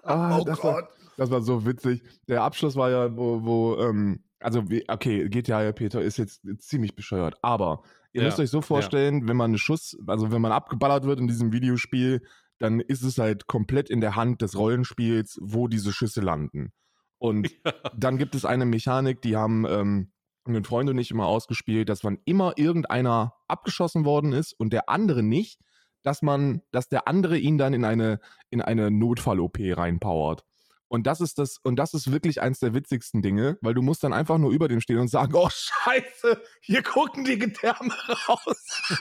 Ah, 0.05 0.39
Oh 0.39 0.45
das 0.45 0.61
Gott. 0.61 0.75
War, 0.75 0.89
das 1.17 1.31
war 1.31 1.41
so 1.43 1.67
witzig. 1.67 2.03
Der 2.29 2.43
Abschluss 2.43 2.77
war 2.77 2.91
ja, 2.91 3.17
wo, 3.17 3.43
wo 3.45 3.77
ähm, 3.79 4.23
also 4.43 4.65
okay, 4.89 5.29
GTA 5.29 5.73
Peter 5.73 6.01
ist 6.03 6.19
jetzt 6.19 6.43
ziemlich 6.59 6.95
bescheuert, 6.95 7.37
aber 7.43 7.83
ihr 8.13 8.23
Ja, 8.23 8.27
müsst 8.27 8.41
euch 8.41 8.51
so 8.51 8.61
vorstellen, 8.61 9.29
wenn 9.29 9.37
man 9.37 9.53
einen 9.53 9.59
Schuss, 9.59 9.97
also 10.07 10.31
wenn 10.33 10.43
man 10.43 10.53
abgeballert 10.53 11.05
wird 11.05 11.21
in 11.21 11.29
diesem 11.29 11.53
Videospiel, 11.53 12.23
dann 12.59 12.81
ist 12.81 13.03
es 13.03 13.19
halt 13.19 13.47
komplett 13.47 13.91
in 13.91 14.01
der 14.01 14.17
Hand 14.17 14.43
des 14.43 14.57
Rollenspiels, 14.57 15.39
wo 15.43 15.69
diese 15.69 15.93
Schüsse 15.93 16.21
landen. 16.21 16.73
Und 17.19 17.51
dann 17.97 18.19
gibt 18.19 18.35
es 18.35 18.45
eine 18.45 18.67
Mechanik, 18.67 19.23
die 19.23 19.37
haben 19.37 19.67
ähm, 19.69 20.13
mein 20.45 20.65
Freund 20.65 20.91
und 20.91 20.99
ich 20.99 21.11
immer 21.11 21.27
ausgespielt, 21.27 21.89
dass 21.89 22.05
wann 22.05 22.19
immer 22.25 22.55
irgendeiner 22.57 23.35
abgeschossen 23.49 24.05
worden 24.05 24.33
ist 24.33 24.53
und 24.53 24.73
der 24.73 24.89
andere 24.89 25.23
nicht, 25.23 25.61
dass 26.03 26.23
man, 26.23 26.63
dass 26.73 26.89
der 26.89 27.07
andere 27.07 27.39
ihn 27.39 27.59
dann 27.59 27.75
in 27.75 27.85
eine, 27.85 28.21
in 28.51 28.61
eine 28.61 28.91
Notfall-OP 28.91 29.59
reinpowert. 29.61 30.45
Und 30.93 31.07
das 31.07 31.23
ist 31.23 31.39
das, 31.39 31.57
und 31.63 31.77
das 31.77 31.95
ist 31.95 32.13
wirklich 32.13 32.43
eins 32.43 32.61
der 32.61 32.75
witzigsten 32.75 33.23
Dinge, 33.23 33.57
weil 33.63 33.73
du 33.73 33.81
musst 33.81 34.05
dann 34.05 34.13
einfach 34.13 34.37
nur 34.37 34.51
über 34.51 34.69
dem 34.69 34.83
stehen 34.83 34.99
und 34.99 35.09
sagen, 35.09 35.33
oh 35.35 35.49
Scheiße, 35.49 36.39
hier 36.61 36.83
gucken 36.83 37.25
die 37.25 37.39
Gedärme 37.39 37.95
raus. 38.29 38.83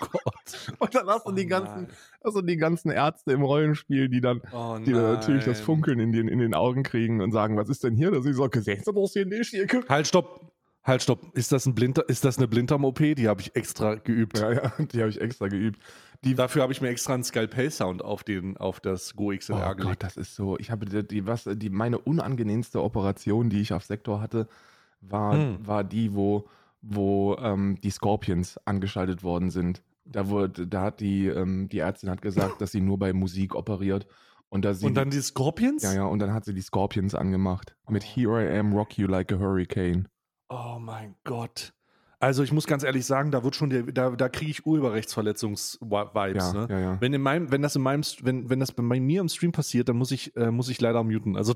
Gott. 0.00 0.78
Und 0.78 0.94
dann 0.94 1.06
hast 1.06 1.26
du 1.26 1.32
Oh 1.32 1.34
die 1.34 1.44
ganzen, 1.44 1.82
nein. 1.82 2.32
du 2.32 2.40
die 2.40 2.56
ganzen 2.56 2.90
Ärzte 2.90 3.32
im 3.32 3.42
Rollenspiel, 3.42 4.08
die 4.08 4.22
dann, 4.22 4.40
Oh 4.50 4.78
die 4.78 4.92
dann 4.92 5.02
natürlich 5.02 5.44
das. 5.44 5.60
Funkeln 5.60 6.00
in 6.00 6.12
den, 6.12 6.28
in 6.28 6.38
den 6.38 6.54
Augen 6.54 6.82
kriegen 6.82 7.20
und 7.20 7.30
sagen, 7.30 7.58
was 7.58 7.68
ist 7.68 7.84
denn 7.84 7.94
hier? 7.94 8.10
Das 8.10 8.24
ist 8.24 8.36
so, 8.36 8.48
gesehen 8.48 8.82
du 8.86 8.92
das 8.92 9.12
hier 9.12 9.26
nicht? 9.26 9.50
Hier. 9.50 9.66
Halt, 9.86 10.06
stopp. 10.06 10.50
Halt, 10.82 11.02
stopp. 11.02 11.36
Ist 11.36 11.52
das, 11.52 11.66
ein 11.66 11.74
Blinter, 11.74 12.08
ist 12.08 12.24
das 12.24 12.38
eine 12.38 12.48
Blinddarm-OP? 12.48 12.98
Die 13.16 13.28
habe 13.28 13.42
ich 13.42 13.54
extra 13.54 13.96
geübt. 13.96 14.38
Ja, 14.38 14.52
ja, 14.52 14.72
die 14.78 15.00
habe 15.00 15.10
ich 15.10 15.20
extra 15.20 15.48
geübt. 15.48 15.78
Die, 16.24 16.34
Dafür 16.34 16.62
habe 16.62 16.72
ich 16.72 16.80
mir 16.80 16.88
extra 16.88 17.14
einen 17.14 17.22
Skalpell-Sound 17.24 18.02
auf, 18.04 18.24
den, 18.24 18.56
auf 18.56 18.80
das 18.80 19.14
Go 19.14 19.28
XLR 19.36 19.56
Oh 19.58 19.68
Gott, 19.68 19.76
gelegt. 19.78 20.02
das 20.02 20.16
ist 20.16 20.34
so. 20.34 20.58
Ich 20.58 20.70
habe 20.70 20.84
die, 20.86 21.06
die, 21.06 21.26
was, 21.26 21.44
die, 21.50 21.70
meine 21.70 21.98
unangenehmste 21.98 22.82
Operation, 22.82 23.50
die 23.50 23.60
ich 23.60 23.72
auf 23.72 23.84
Sektor 23.84 24.20
hatte, 24.20 24.48
war, 25.00 25.34
Hm. 25.34 25.64
war 25.66 25.84
die, 25.84 26.14
wo, 26.14 26.48
wo 26.82 27.36
ähm, 27.36 27.78
die 27.82 27.90
Scorpions 27.90 28.58
angeschaltet 28.64 29.22
worden 29.22 29.50
sind. 29.50 29.82
Da, 30.04 30.28
wurde, 30.28 30.66
da 30.66 30.82
hat 30.82 31.00
die, 31.00 31.26
ähm, 31.28 31.68
die 31.68 31.78
Ärztin 31.78 32.10
hat 32.10 32.20
gesagt, 32.22 32.60
dass 32.60 32.72
sie 32.72 32.80
nur 32.80 32.98
bei 32.98 33.12
Musik 33.12 33.54
operiert. 33.54 34.06
Und, 34.48 34.64
da 34.64 34.72
sie, 34.74 34.86
Und 34.86 34.94
dann 34.94 35.10
die 35.10 35.20
Scorpions? 35.20 35.82
ja, 35.82 35.92
ja, 35.92 36.04
und 36.06 36.18
dann 36.18 36.32
hat 36.32 36.44
sie 36.46 36.54
die 36.54 36.62
Scorpions 36.62 37.14
angemacht. 37.14 37.76
Mit 37.88 38.02
Oh. 38.02 38.06
Here 38.14 38.42
I 38.54 38.58
Am, 38.58 38.72
Rock 38.72 38.96
You 38.98 39.06
Like 39.06 39.30
a 39.32 39.38
Hurricane. 39.38 40.08
Oh 40.48 40.78
mein 40.80 41.14
Gott. 41.24 41.74
Also 42.20 42.42
ich 42.42 42.52
muss 42.52 42.66
ganz 42.66 42.82
ehrlich 42.82 43.06
sagen, 43.06 43.30
da 43.30 43.44
wird 43.44 43.54
schon 43.54 43.70
der, 43.70 43.84
da, 43.84 44.10
da 44.10 44.28
kriege 44.28 44.50
ich 44.50 44.66
Urheberrechtsverletzungs-Vibes. 44.66 46.52
Ja, 46.52 46.52
ne? 46.52 46.66
ja, 46.68 46.80
ja. 46.80 47.00
Wenn, 47.00 47.12
in 47.12 47.22
meinem, 47.22 47.52
wenn 47.52 47.62
das 47.62 47.76
in 47.76 47.82
meinem, 47.82 48.02
wenn, 48.22 48.50
wenn 48.50 48.58
das 48.58 48.72
bei 48.72 48.82
mir 48.82 49.20
im 49.20 49.28
Stream 49.28 49.52
passiert, 49.52 49.88
dann 49.88 49.96
muss 49.96 50.10
ich, 50.10 50.34
äh, 50.36 50.50
muss 50.50 50.68
ich 50.68 50.80
leider 50.80 51.04
muten. 51.04 51.36
Also 51.36 51.54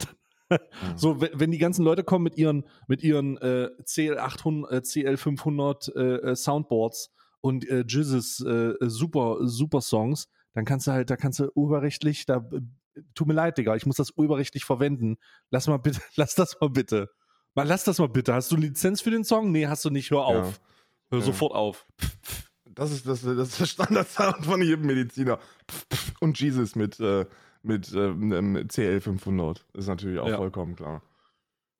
so, 0.97 1.21
wenn, 1.21 1.31
wenn 1.35 1.51
die 1.51 1.59
ganzen 1.59 1.85
Leute 1.85 2.05
kommen 2.05 2.23
mit 2.23 2.37
ihren, 2.37 2.65
mit 2.87 3.03
ihren 3.03 3.39
äh, 3.39 3.71
CL800, 3.83 4.71
äh, 4.71 4.77
CL500 4.79 5.97
äh, 5.97 6.31
äh, 6.31 6.37
Soundboards 6.37 7.11
und 7.41 7.69
äh, 7.69 7.85
Jizzes 7.87 8.41
äh, 8.41 8.75
super, 8.83 9.39
super 9.41 9.81
Songs, 9.81 10.29
dann 10.55 10.65
kannst 10.65 10.87
du 10.87 10.93
halt, 10.93 11.11
da 11.11 11.17
kannst 11.17 11.41
du 11.41 11.51
urheberrechtlich, 11.55 12.27
da, 12.27 12.37
äh, 12.53 12.61
tut 13.15 13.27
mir 13.27 13.35
leid, 13.35 13.59
Digga, 13.59 13.75
ich 13.75 13.87
muss 13.87 13.97
das 13.97 14.13
urheberrechtlich 14.17 14.65
verwenden. 14.65 15.17
Lass 15.51 15.67
mal 15.67 15.79
bitte, 15.79 16.01
lass 16.15 16.37
das 16.37 16.57
mal 16.61 16.71
bitte. 16.71 17.11
Mal, 17.55 17.67
lass 17.67 17.85
das 17.85 17.99
mal 17.99 18.09
bitte. 18.09 18.33
Hast 18.35 18.51
du 18.51 18.57
Lizenz 18.57 19.01
für 19.01 19.11
den 19.11 19.25
Song? 19.25 19.53
Nee, 19.53 19.67
hast 19.67 19.85
du 19.85 19.91
nicht. 19.91 20.11
Hör 20.11 20.25
auf. 20.25 20.61
Hör 21.11 21.19
Ja. 21.19 21.25
sofort 21.25 21.55
auf. 21.55 21.87
Das 22.65 22.91
ist, 22.91 23.07
das, 23.07 23.21
das 23.23 23.37
ist 23.51 23.61
der 23.61 23.67
Standardsound 23.67 24.47
von 24.47 24.63
jedem 24.63 24.87
Mediziner. 24.87 25.39
Und 26.21 26.41
Jesus 26.41 26.75
mit, 26.75 26.99
äh, 27.01 27.27
mit 27.63 27.93
ähm, 27.93 28.33
ähm, 28.33 28.57
CL500. 28.57 29.61
Ist 29.75 29.89
natürlich 29.89 30.19
auch 30.19 30.29
Ja. 30.29 30.39
vollkommen 30.39 30.75
klar. 30.77 31.03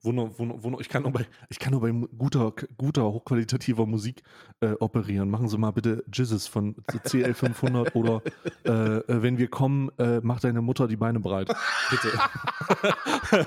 Wunder, 0.05 0.37
Wunder, 0.37 0.63
Wunder. 0.65 0.81
Ich 0.81 0.89
kann 0.89 1.05
nur 1.05 1.13
bei, 1.13 1.27
ich 1.49 1.61
kann 1.61 1.71
nur 1.73 1.81
bei 1.81 1.93
guter, 2.19 2.53
guter, 2.77 3.05
hochqualitativer 3.05 3.87
Musik 3.87 4.23
äh, 4.61 4.73
operieren. 4.81 5.31
Machen 5.31 5.49
Sie 5.49 5.57
mal 5.57 5.71
bitte 5.71 6.05
Jizzes 6.13 6.49
von 6.49 6.75
CL500 6.89 7.93
oder 7.95 8.21
äh, 8.65 8.71
äh, 8.99 9.23
wenn 9.23 9.39
wir 9.39 9.49
kommen, 9.49 9.91
äh, 9.99 10.21
macht 10.21 10.43
deine 10.43 10.61
Mutter 10.61 10.89
die 10.89 10.97
Beine 10.97 11.21
breit. 11.21 11.55
Bitte. 11.91 13.47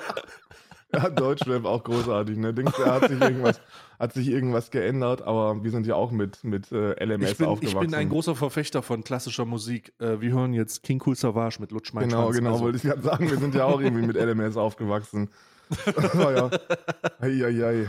Ja, 0.96 1.10
Deutschrap 1.10 1.64
auch 1.64 1.84
großartig. 1.84 2.36
Ne? 2.38 2.54
Denkst 2.54 2.76
du, 2.76 2.86
hat 2.86 3.08
sich 3.08 3.20
irgendwas, 3.20 3.60
hat 3.98 4.12
sich 4.14 4.28
irgendwas 4.28 4.70
geändert, 4.70 5.22
aber 5.22 5.62
wir 5.62 5.70
sind 5.70 5.86
ja 5.86 5.94
auch 5.94 6.10
mit, 6.10 6.42
mit 6.44 6.72
äh, 6.72 6.92
LMS 7.04 7.32
Ich 7.32 7.38
bin, 7.38 7.46
ich 7.46 7.50
aufgewachsen. 7.52 7.80
bin 7.80 7.94
ein 7.94 8.08
großer 8.08 8.34
Verfechter 8.34 8.82
von 8.82 9.04
klassischer 9.04 9.44
Musik. 9.44 9.92
Äh, 9.98 10.20
wir 10.20 10.32
hören 10.32 10.52
jetzt 10.54 10.82
King 10.82 11.02
Cool 11.04 11.14
Savage 11.16 11.58
mit 11.60 11.72
Lutsch 11.72 11.92
mein 11.92 12.08
Genau, 12.08 12.30
genau, 12.30 12.52
Also, 12.52 12.64
wollte 12.64 12.78
ich 12.78 12.82
gerade 12.84 13.02
sagen. 13.02 13.30
Wir 13.30 13.38
sind 13.38 13.54
ja 13.54 13.64
auch 13.64 13.80
irgendwie 13.80 14.06
mit 14.06 14.16
LMS 14.16 14.56
aufgewachsen. 14.56 15.30
Aber 15.96 16.34
ja. 16.36 16.50
Eieiei. 17.20 17.88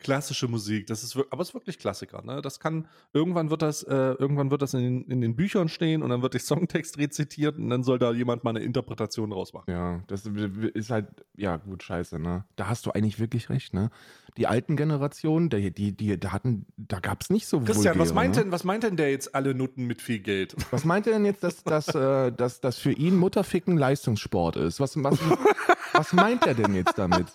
Klassische 0.00 0.48
Musik, 0.48 0.86
das 0.86 1.02
ist, 1.04 1.16
aber 1.30 1.42
es 1.42 1.48
ist 1.50 1.54
wirklich 1.54 1.78
Klassiker. 1.78 2.22
Ne? 2.22 2.40
Das 2.42 2.58
kann, 2.58 2.88
irgendwann 3.12 3.50
wird 3.50 3.62
das, 3.62 3.82
äh, 3.82 3.94
irgendwann 3.94 4.50
wird 4.50 4.62
das 4.62 4.74
in, 4.74 4.80
den- 4.80 5.10
in 5.10 5.20
den 5.20 5.36
Büchern 5.36 5.68
stehen 5.68 6.02
und 6.02 6.10
dann 6.10 6.22
wird 6.22 6.34
der 6.34 6.40
Songtext 6.80 6.98
rezitiert 6.98 7.56
und 7.58 7.70
dann 7.70 7.82
soll 7.84 7.98
da 7.98 8.12
jemand 8.12 8.42
mal 8.44 8.50
eine 8.50 8.60
Interpretation 8.60 9.30
draus 9.30 9.52
machen. 9.52 9.70
Ja, 9.70 10.02
das 10.08 10.26
ist 10.26 10.90
halt, 10.90 11.06
ja, 11.36 11.56
gut, 11.58 11.82
scheiße, 11.82 12.18
ne? 12.18 12.44
Da 12.56 12.68
hast 12.68 12.86
du 12.86 12.90
eigentlich 12.92 13.20
wirklich 13.20 13.48
recht, 13.50 13.74
ne? 13.74 13.90
Die 14.36 14.46
alten 14.46 14.76
Generationen, 14.76 15.50
die, 15.50 15.70
die, 15.72 15.92
die, 15.96 16.18
da 16.18 16.32
hatten, 16.32 16.66
da 16.76 17.00
gab 17.00 17.20
es 17.22 17.30
nicht 17.30 17.46
so 17.46 17.60
Christian, 17.60 17.98
was 17.98 18.08
vulgäre, 18.10 18.14
meint, 18.14 18.36
ne? 18.36 18.42
denn, 18.42 18.52
was 18.52 18.64
meint 18.64 18.82
denn 18.84 18.96
der 18.96 19.10
jetzt 19.10 19.34
alle 19.34 19.54
Nutten 19.54 19.86
mit 19.86 20.00
viel 20.00 20.20
Geld? 20.20 20.54
Was 20.70 20.84
meint 20.84 21.06
er 21.06 21.14
denn 21.14 21.24
jetzt, 21.24 21.42
dass, 21.42 21.62
dass, 21.64 21.88
äh, 21.94 22.30
dass, 22.32 22.60
dass 22.60 22.78
für 22.78 22.92
ihn 22.92 23.16
Mutterficken 23.16 23.76
Leistungssport 23.76 24.56
ist? 24.56 24.78
Was, 24.80 24.94
was, 25.02 25.18
was 25.92 26.12
meint 26.12 26.46
er 26.46 26.54
denn 26.54 26.74
jetzt 26.74 26.96
damit? 26.96 27.26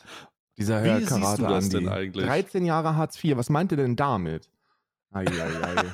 Dieser 0.57 0.83
Wie 0.83 0.87
Herr 0.87 0.99
siehst 0.99 1.37
du 1.37 1.43
das 1.43 1.65
Andi. 1.65 1.69
denn 1.69 1.89
eigentlich? 1.89 2.25
13 2.25 2.65
Jahre 2.65 2.95
Hartz 2.95 3.21
IV, 3.23 3.37
was 3.37 3.49
meint 3.49 3.71
er 3.71 3.77
denn 3.77 3.95
damit? 3.95 4.49
Eieiei. 5.11 5.91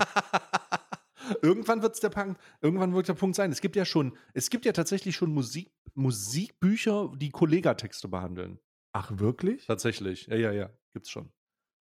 irgendwann 1.42 1.82
wird 1.82 1.96
es 1.96 2.00
der 2.00 2.10
Punkt, 2.10 2.40
irgendwann 2.62 2.94
wird 2.94 3.08
der 3.08 3.14
Punkt 3.14 3.36
sein. 3.36 3.52
Es 3.52 3.62
gibt 3.62 3.76
ja 3.76 3.86
schon, 3.86 4.16
es 4.34 4.50
gibt 4.50 4.66
ja 4.66 4.72
tatsächlich 4.72 5.16
schon 5.16 5.34
Musik, 5.34 5.72
Musikbücher, 5.96 7.12
die 7.16 7.30
Kollegatexte 7.30 8.08
behandeln. 8.08 8.60
Ach, 8.94 9.12
wirklich? 9.16 9.66
Tatsächlich. 9.66 10.28
Ja, 10.28 10.36
ja, 10.36 10.52
ja, 10.52 10.70
gibt's 10.94 11.10
schon. 11.10 11.32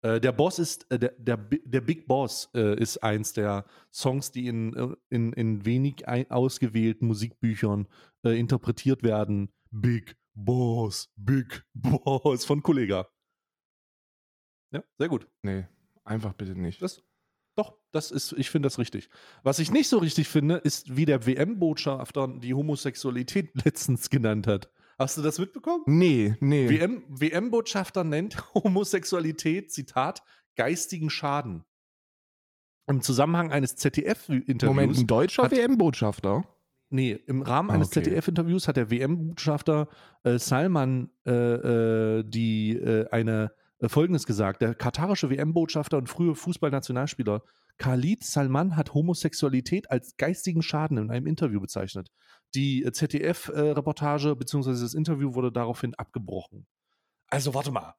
Äh, 0.04 0.20
der 0.20 0.32
Boss 0.32 0.58
ist, 0.58 0.90
äh, 0.90 0.98
der, 0.98 1.14
der, 1.18 1.36
der 1.36 1.80
Big 1.80 2.06
Boss 2.06 2.50
äh, 2.54 2.78
ist 2.78 2.98
eins 3.02 3.32
der 3.32 3.64
Songs, 3.92 4.30
die 4.32 4.48
in, 4.48 4.96
in, 5.08 5.32
in 5.32 5.64
wenig 5.64 6.06
ausgewählten 6.06 7.06
Musikbüchern 7.06 7.88
interpretiert 8.22 9.02
werden. 9.02 9.50
Big 9.70 10.16
Boss, 10.34 11.10
Big 11.16 11.64
Boss 11.72 12.44
von 12.44 12.62
Kollega. 12.62 13.08
Ja, 14.72 14.82
sehr 14.98 15.08
gut. 15.08 15.28
Nee, 15.42 15.66
einfach 16.04 16.34
bitte 16.34 16.58
nicht. 16.58 16.82
Das, 16.82 17.02
doch, 17.56 17.78
das 17.92 18.10
ist, 18.10 18.32
ich 18.32 18.50
finde 18.50 18.66
das 18.66 18.78
richtig. 18.78 19.08
Was 19.44 19.60
ich 19.60 19.70
nicht 19.70 19.88
so 19.88 19.98
richtig 19.98 20.28
finde, 20.28 20.56
ist, 20.56 20.96
wie 20.96 21.04
der 21.04 21.26
WM-Botschafter 21.26 22.28
die 22.28 22.54
Homosexualität 22.54 23.50
letztens 23.64 24.10
genannt 24.10 24.46
hat. 24.46 24.70
Hast 24.98 25.16
du 25.16 25.22
das 25.22 25.38
mitbekommen? 25.38 25.82
Nee, 25.86 26.36
nee. 26.40 26.68
WM 26.68 27.04
WM-Botschafter 27.08 28.04
nennt 28.04 28.36
Homosexualität, 28.54 29.72
Zitat, 29.72 30.22
geistigen 30.56 31.10
Schaden. 31.10 31.64
Im 32.86 33.00
Zusammenhang 33.00 33.50
eines 33.50 33.76
ZDF-Interviews. 33.76 34.62
Moment, 34.62 34.98
ein 34.98 35.06
deutscher 35.06 35.50
WM-Botschafter? 35.50 36.44
Nee, 36.90 37.12
im 37.12 37.42
Rahmen 37.42 37.70
Ah, 37.70 37.74
eines 37.74 37.88
okay. 37.88 38.02
ZDF-Interviews 38.02 38.68
hat 38.68 38.76
der 38.76 38.90
WM-Botschafter 38.90 39.88
äh, 40.22 40.38
Salman 40.38 41.10
äh, 41.26 41.32
äh, 41.32 42.24
die 42.24 42.76
äh, 42.76 43.08
eine 43.10 43.52
äh, 43.78 43.88
Folgendes 43.88 44.26
gesagt: 44.26 44.62
Der 44.62 44.74
katarische 44.74 45.30
WM-Botschafter 45.30 45.98
und 45.98 46.08
frühe 46.08 46.34
Fußballnationalspieler 46.34 47.42
Khalid 47.78 48.22
Salman 48.22 48.76
hat 48.76 48.94
Homosexualität 48.94 49.90
als 49.90 50.16
geistigen 50.16 50.62
Schaden 50.62 50.98
in 50.98 51.10
einem 51.10 51.26
Interview 51.26 51.60
bezeichnet. 51.60 52.10
Die 52.54 52.84
äh, 52.84 52.92
ZDF-Reportage 52.92 54.36
bzw. 54.36 54.70
das 54.70 54.94
Interview 54.94 55.34
wurde 55.34 55.50
daraufhin 55.50 55.94
abgebrochen. 55.94 56.66
Also 57.28 57.54
warte 57.54 57.72
mal. 57.72 57.94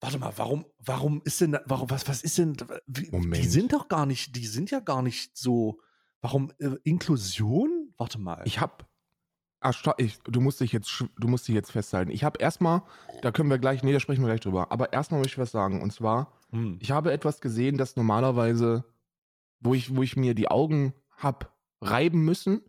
Warte 0.00 0.18
mal, 0.18 0.32
warum, 0.36 0.66
warum 0.78 1.22
ist 1.24 1.40
denn, 1.40 1.58
warum, 1.64 1.88
was, 1.88 2.06
was 2.06 2.22
ist 2.22 2.36
denn, 2.36 2.56
wie, 2.86 3.10
die 3.10 3.48
sind 3.48 3.72
doch 3.72 3.88
gar 3.88 4.04
nicht, 4.04 4.36
die 4.36 4.46
sind 4.46 4.70
ja 4.70 4.80
gar 4.80 5.00
nicht 5.00 5.36
so, 5.36 5.80
warum, 6.26 6.50
äh, 6.58 6.70
Inklusion? 6.84 7.92
Warte 7.96 8.18
mal. 8.18 8.42
Ich 8.44 8.60
hab. 8.60 8.86
Ach, 9.60 9.72
sta- 9.72 9.94
ich, 9.96 10.18
du 10.24 10.40
musst 10.40 10.60
dich 10.60 10.72
jetzt, 10.72 11.04
du 11.18 11.28
musst 11.28 11.48
dich 11.48 11.54
jetzt 11.54 11.72
festhalten. 11.72 12.10
Ich 12.10 12.24
habe 12.24 12.38
erstmal, 12.40 12.82
da 13.22 13.32
können 13.32 13.48
wir 13.50 13.58
gleich, 13.58 13.82
nee, 13.82 13.92
da 13.92 14.00
sprechen 14.00 14.22
wir 14.22 14.26
gleich 14.28 14.40
drüber. 14.40 14.70
Aber 14.70 14.92
erstmal 14.92 15.20
möchte 15.20 15.34
ich 15.34 15.38
was 15.38 15.50
sagen. 15.50 15.82
Und 15.82 15.92
zwar, 15.92 16.32
Hm. 16.50 16.78
ich 16.80 16.90
habe 16.90 17.10
etwas 17.12 17.40
gesehen, 17.40 17.76
das 17.78 17.96
normalerweise, 17.96 18.84
wo 19.60 19.72
ich, 19.74 19.96
wo 19.96 20.02
ich 20.02 20.14
mir 20.16 20.34
die 20.34 20.48
Augen 20.48 20.92
hab 21.16 21.54
reiben 21.80 22.24
müssen 22.24 22.60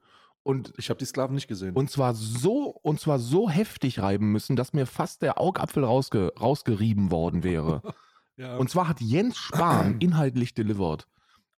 und 0.43 0.74
Ich 0.78 0.89
habe 0.89 0.98
die 0.98 1.06
Sklaven 1.06 1.36
nicht 1.36 1.48
gesehen. 1.50 1.76
und 1.76 1.91
zwar 1.91 2.13
so 2.15 2.70
und 2.70 3.00
zwar 3.02 3.20
so 3.20 3.50
heftig 3.50 4.00
reiben 4.00 4.32
müssen, 4.32 4.56
dass 4.56 4.72
mir 4.74 4.86
fast 4.86 5.22
der 5.22 5.39
Augapfel 5.39 5.84
rausge, 5.84 6.32
rausgerieben 6.39 7.12
worden 7.12 7.43
wäre. 7.43 7.82
ja. 8.38 8.56
Und 8.58 8.70
zwar 8.70 8.88
hat 8.88 9.02
Jens 9.02 9.38
Spahn 9.38 9.98
inhaltlich 10.00 10.54
delivered. 10.54 11.06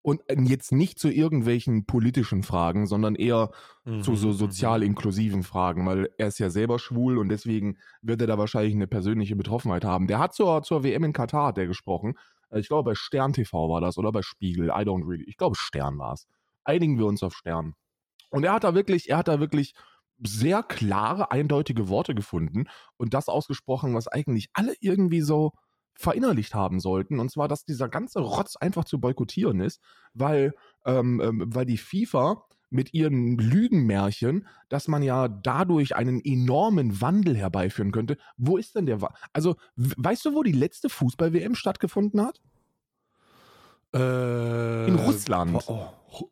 Und 0.02 0.22
äh, 0.30 0.40
jetzt 0.42 0.72
nicht 0.72 1.00
zu 1.00 1.10
irgendwelchen 1.12 1.86
politischen 1.86 2.44
Fragen, 2.44 2.88
sondern 2.88 3.16
eher 3.16 3.52
zu 4.00 4.16
so 4.16 4.32
Mhm, 4.32 4.34
sozial 4.34 4.84
inklusiven 4.84 5.44
Fragen, 5.44 5.86
weil 5.86 6.10
er 6.18 6.28
ist 6.28 6.40
ja 6.40 6.50
selber 6.50 6.80
schwul 6.80 7.18
und 7.18 7.30
deswegen 7.30 7.78
wird 8.02 8.22
er 8.22 8.28
da 8.28 8.38
wahrscheinlich 8.38 8.76
eine 8.76 8.88
persönliche 8.88 9.36
Betroffenheit 9.36 9.86
haben. 9.86 10.08
Der 10.08 10.20
hat 10.20 10.34
zur, 10.34 10.62
zur 10.64 10.84
WM 10.84 11.04
in 11.04 11.14
Katar 11.14 11.48
hat 11.48 11.58
der 11.58 11.68
gesprochen. 11.68 12.16
Äh, 12.50 12.60
Ich 12.60 12.68
glaube, 12.68 12.92
bei 12.92 12.96
Stern 12.96 13.34
TV 13.34 13.70
war 13.70 13.82
das 13.82 13.98
oder 13.98 14.12
bei 14.12 14.22
Spiegel. 14.22 14.68
I 14.70 14.84
don't 14.84 15.08
really. 15.08 15.26
Ich 15.28 15.38
glaube, 15.38 15.56
Stern 15.56 15.98
war 15.98 16.14
es. 16.14 16.28
Einigen 16.64 16.98
wir 16.98 17.06
uns 17.06 17.24
auf 17.24 17.34
Stern. 17.36 17.74
Und 18.30 18.44
er 18.44 18.54
hat 18.54 18.64
da 18.64 18.76
wirklich, 18.76 19.10
er 19.10 19.18
hat 19.18 19.28
da 19.28 19.40
wirklich 19.40 19.74
sehr 20.20 20.64
klare, 20.64 21.32
eindeutige 21.32 21.90
Worte 21.90 22.16
gefunden 22.16 22.66
und 22.98 23.14
das 23.14 23.30
ausgesprochen, 23.30 23.94
was 23.94 24.08
eigentlich 24.08 24.50
alle 24.54 24.74
irgendwie 24.80 25.22
so 25.22 25.54
verinnerlicht 26.00 26.54
haben 26.56 26.80
sollten. 26.80 27.20
Und 27.20 27.32
zwar, 27.32 27.48
dass 27.48 27.66
dieser 27.66 27.90
ganze 27.90 28.20
Rotz 28.20 28.56
einfach 28.56 28.86
zu 28.86 29.00
boykottieren 29.00 29.60
ist, 29.60 29.82
weil, 30.14 30.54
ähm, 30.86 31.20
ähm, 31.22 31.44
weil 31.48 31.66
die 31.66 31.78
FIFA 31.78 32.44
mit 32.70 32.94
ihren 32.94 33.38
Lügenmärchen, 33.38 34.46
dass 34.68 34.88
man 34.90 35.02
ja 35.02 35.30
dadurch 35.30 35.96
einen 35.96 36.20
enormen 36.24 37.00
Wandel 37.00 37.38
herbeiführen 37.38 37.92
könnte. 37.94 38.18
Wo 38.36 38.58
ist 38.58 38.76
denn 38.76 38.86
der 38.86 39.02
Wa 39.02 39.14
Also, 39.32 39.56
weißt 39.76 40.26
du, 40.26 40.36
wo 40.36 40.44
die 40.44 40.52
letzte 40.52 40.90
Fußball-WM 40.90 41.56
stattgefunden 41.56 42.22
hat? 42.22 42.42
Äh, 43.94 44.88
In 44.88 44.96
Russland. 44.96 45.64
oh, 45.68 45.88
Ru- 46.12 46.30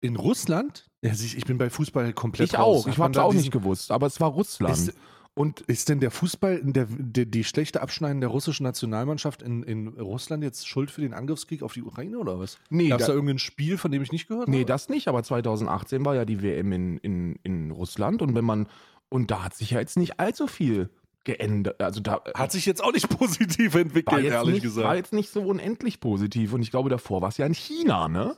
in 0.00 0.14
Russland? 0.16 0.88
Ja, 1.02 1.10
ich 1.12 1.44
bin 1.44 1.58
bei 1.58 1.70
Fußball 1.70 2.12
komplett 2.12 2.50
Ich 2.52 2.58
raus. 2.58 2.84
auch. 2.84 2.88
Ich 2.88 2.98
hab's 2.98 3.16
da 3.16 3.22
auch 3.22 3.30
diesen- 3.32 3.42
nicht 3.42 3.52
gewusst, 3.52 3.90
aber 3.90 4.06
es 4.06 4.20
war 4.20 4.30
Russland. 4.30 4.74
Ist, 4.76 4.94
und 5.38 5.60
ist 5.60 5.88
denn 5.88 6.00
der 6.00 6.10
Fußball, 6.10 6.60
der, 6.64 6.88
der, 6.90 7.24
die 7.24 7.44
schlechte 7.44 7.80
Abschneiden 7.80 8.20
der 8.20 8.28
russischen 8.28 8.64
Nationalmannschaft 8.64 9.40
in, 9.40 9.62
in 9.62 9.86
Russland 9.86 10.42
jetzt 10.42 10.66
schuld 10.66 10.90
für 10.90 11.00
den 11.00 11.14
Angriffskrieg 11.14 11.62
auf 11.62 11.72
die 11.74 11.82
Ukraine 11.82 12.18
oder 12.18 12.40
was? 12.40 12.58
nee, 12.70 12.88
Gab 12.88 12.98
es 12.98 13.06
da, 13.06 13.12
da 13.12 13.14
irgendein 13.14 13.38
Spiel, 13.38 13.78
von 13.78 13.92
dem 13.92 14.02
ich 14.02 14.10
nicht 14.10 14.26
gehört 14.26 14.48
nee, 14.48 14.56
habe? 14.56 14.66
das 14.66 14.88
nicht, 14.88 15.06
aber 15.06 15.22
2018 15.22 16.04
war 16.04 16.16
ja 16.16 16.24
die 16.24 16.42
WM 16.42 16.72
in, 16.72 16.98
in, 16.98 17.38
in 17.44 17.70
Russland 17.70 18.20
und 18.20 18.34
wenn 18.34 18.44
man, 18.44 18.66
und 19.10 19.30
da 19.30 19.44
hat 19.44 19.54
sich 19.54 19.70
ja 19.70 19.78
jetzt 19.78 19.96
nicht 19.96 20.18
allzu 20.18 20.48
viel 20.48 20.90
geändert. 21.22 21.80
Also 21.80 22.00
da 22.00 22.20
Hat 22.34 22.50
sich 22.50 22.66
jetzt 22.66 22.82
auch 22.82 22.92
nicht 22.92 23.08
positiv 23.18 23.76
entwickelt, 23.76 24.24
ehrlich 24.24 24.54
nicht, 24.54 24.62
gesagt. 24.62 24.88
war 24.88 24.96
jetzt 24.96 25.12
nicht 25.12 25.30
so 25.30 25.42
unendlich 25.42 26.00
positiv. 26.00 26.52
Und 26.52 26.62
ich 26.62 26.70
glaube, 26.72 26.90
davor 26.90 27.22
war 27.22 27.28
es 27.28 27.36
ja 27.36 27.46
in 27.46 27.54
China, 27.54 28.08
ne? 28.08 28.34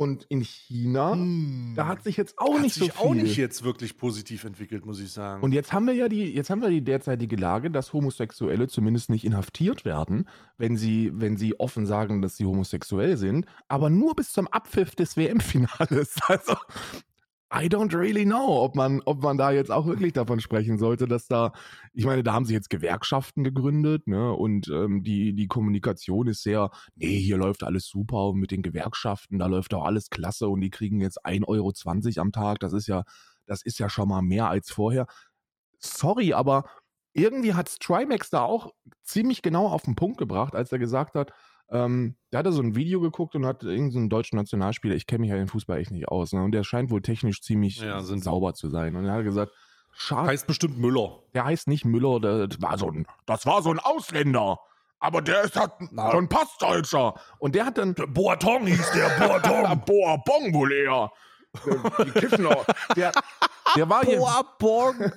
Und 0.00 0.24
in 0.30 0.40
China, 0.40 1.12
Hm. 1.12 1.74
da 1.76 1.86
hat 1.86 2.02
sich 2.02 2.16
jetzt 2.16 2.38
auch 2.38 2.54
hat 2.54 2.62
nicht 2.62 2.74
so 2.74 2.86
viel. 2.86 2.94
auch 2.96 3.12
nicht 3.12 3.36
jetzt 3.36 3.64
wirklich 3.64 3.98
positiv 3.98 4.44
entwickelt, 4.44 4.86
muss 4.86 4.98
ich 4.98 5.12
sagen. 5.12 5.42
Und 5.42 5.52
jetzt 5.52 5.74
haben 5.74 5.86
wir 5.86 5.92
ja 5.92 6.08
die, 6.08 6.24
jetzt 6.34 6.48
haben 6.48 6.62
wir 6.62 6.70
die 6.70 6.80
derzeitige 6.82 7.36
Lage, 7.36 7.70
dass 7.70 7.92
Homosexuelle 7.92 8.66
zumindest 8.66 9.10
nicht 9.10 9.26
inhaftiert 9.26 9.84
werden, 9.84 10.26
wenn 10.56 10.78
sie, 10.78 11.10
wenn 11.12 11.36
sie 11.36 11.60
offen 11.60 11.84
sagen, 11.84 12.22
dass 12.22 12.36
sie 12.38 12.46
homosexuell 12.46 13.18
sind, 13.18 13.44
aber 13.68 13.90
nur 13.90 14.14
bis 14.16 14.32
zum 14.32 14.48
Abpfiff 14.48 14.94
des 14.94 15.18
WM-Finales. 15.18 16.16
Also, 16.28 16.54
I 17.52 17.68
don't 17.68 17.92
really 17.92 18.24
know, 18.24 18.62
ob 18.62 18.76
man, 18.76 19.00
ob 19.06 19.22
man 19.22 19.36
da 19.36 19.50
jetzt 19.50 19.72
auch 19.72 19.86
wirklich 19.86 20.12
davon 20.12 20.40
sprechen 20.40 20.78
sollte, 20.78 21.08
dass 21.08 21.26
da, 21.26 21.52
ich 21.92 22.04
meine, 22.04 22.22
da 22.22 22.32
haben 22.32 22.44
sich 22.44 22.54
jetzt 22.54 22.70
Gewerkschaften 22.70 23.42
gegründet, 23.42 24.06
ne, 24.06 24.32
und 24.32 24.68
ähm, 24.68 25.02
die, 25.02 25.34
die 25.34 25.48
Kommunikation 25.48 26.28
ist 26.28 26.44
sehr, 26.44 26.70
nee, 26.94 27.18
hier 27.18 27.38
läuft 27.38 27.64
alles 27.64 27.86
super 27.88 28.28
und 28.28 28.38
mit 28.38 28.52
den 28.52 28.62
Gewerkschaften, 28.62 29.40
da 29.40 29.46
läuft 29.46 29.72
doch 29.72 29.84
alles 29.84 30.10
klasse 30.10 30.48
und 30.48 30.60
die 30.60 30.70
kriegen 30.70 31.00
jetzt 31.00 31.26
1,20 31.26 31.48
Euro 31.48 31.72
am 32.20 32.30
Tag, 32.30 32.60
das 32.60 32.72
ist 32.72 32.86
ja, 32.86 33.02
das 33.46 33.62
ist 33.62 33.80
ja 33.80 33.88
schon 33.90 34.08
mal 34.08 34.22
mehr 34.22 34.48
als 34.48 34.70
vorher. 34.70 35.06
Sorry, 35.80 36.32
aber 36.34 36.66
irgendwie 37.14 37.54
hat 37.54 37.80
Trimax 37.80 38.30
da 38.30 38.42
auch 38.42 38.72
ziemlich 39.02 39.42
genau 39.42 39.66
auf 39.66 39.82
den 39.82 39.96
Punkt 39.96 40.18
gebracht, 40.18 40.54
als 40.54 40.70
er 40.70 40.78
gesagt 40.78 41.16
hat, 41.16 41.32
ähm, 41.70 42.16
der 42.32 42.40
hatte 42.40 42.52
so 42.52 42.62
ein 42.62 42.74
Video 42.74 43.00
geguckt 43.00 43.34
und 43.34 43.46
hat 43.46 43.62
irgendeinen 43.62 44.08
deutschen 44.08 44.36
Nationalspieler, 44.36 44.94
ich 44.94 45.06
kenne 45.06 45.20
mich 45.20 45.30
ja 45.30 45.36
in 45.36 45.48
Fußball 45.48 45.78
echt 45.78 45.90
nicht 45.90 46.08
aus, 46.08 46.32
ne? 46.32 46.42
und 46.42 46.52
der 46.52 46.64
scheint 46.64 46.90
wohl 46.90 47.02
technisch 47.02 47.42
ziemlich 47.42 47.80
Ja, 47.80 48.00
sauber 48.02 48.54
zu 48.54 48.68
sein. 48.68 48.96
Und 48.96 49.06
er 49.06 49.14
hat 49.14 49.24
gesagt, 49.24 49.52
schade, 49.92 50.28
heißt 50.28 50.46
bestimmt 50.46 50.78
Müller. 50.78 51.20
der 51.34 51.44
heißt 51.44 51.68
nicht 51.68 51.84
Müller, 51.84 52.20
der, 52.20 52.48
das 52.48 52.60
war 52.60 52.78
so 52.78 52.90
ein, 52.90 53.06
das 53.26 53.46
war 53.46 53.62
so 53.62 53.70
ein 53.70 53.78
Ausländer. 53.78 54.58
Aber 55.02 55.22
der 55.22 55.44
ist 55.44 55.56
halt 55.56 55.72
so 55.80 56.18
ein 56.18 56.28
Passdeutscher. 56.28 57.14
Und 57.38 57.54
der 57.54 57.64
hat 57.64 57.78
dann. 57.78 57.94
Boatong 57.94 58.66
hieß 58.66 58.90
der, 58.92 59.08
Boatong. 59.18 59.80
Boabong 59.86 60.52
wohl 60.52 60.72
eher. 60.72 61.10
Die 62.04 62.10
kiffen 62.10 62.44
auch. 62.46 62.66
Der, 62.94 63.10
der 63.76 63.88
war 63.88 64.04
hier. 64.04 64.18
Boabong. 64.18 65.10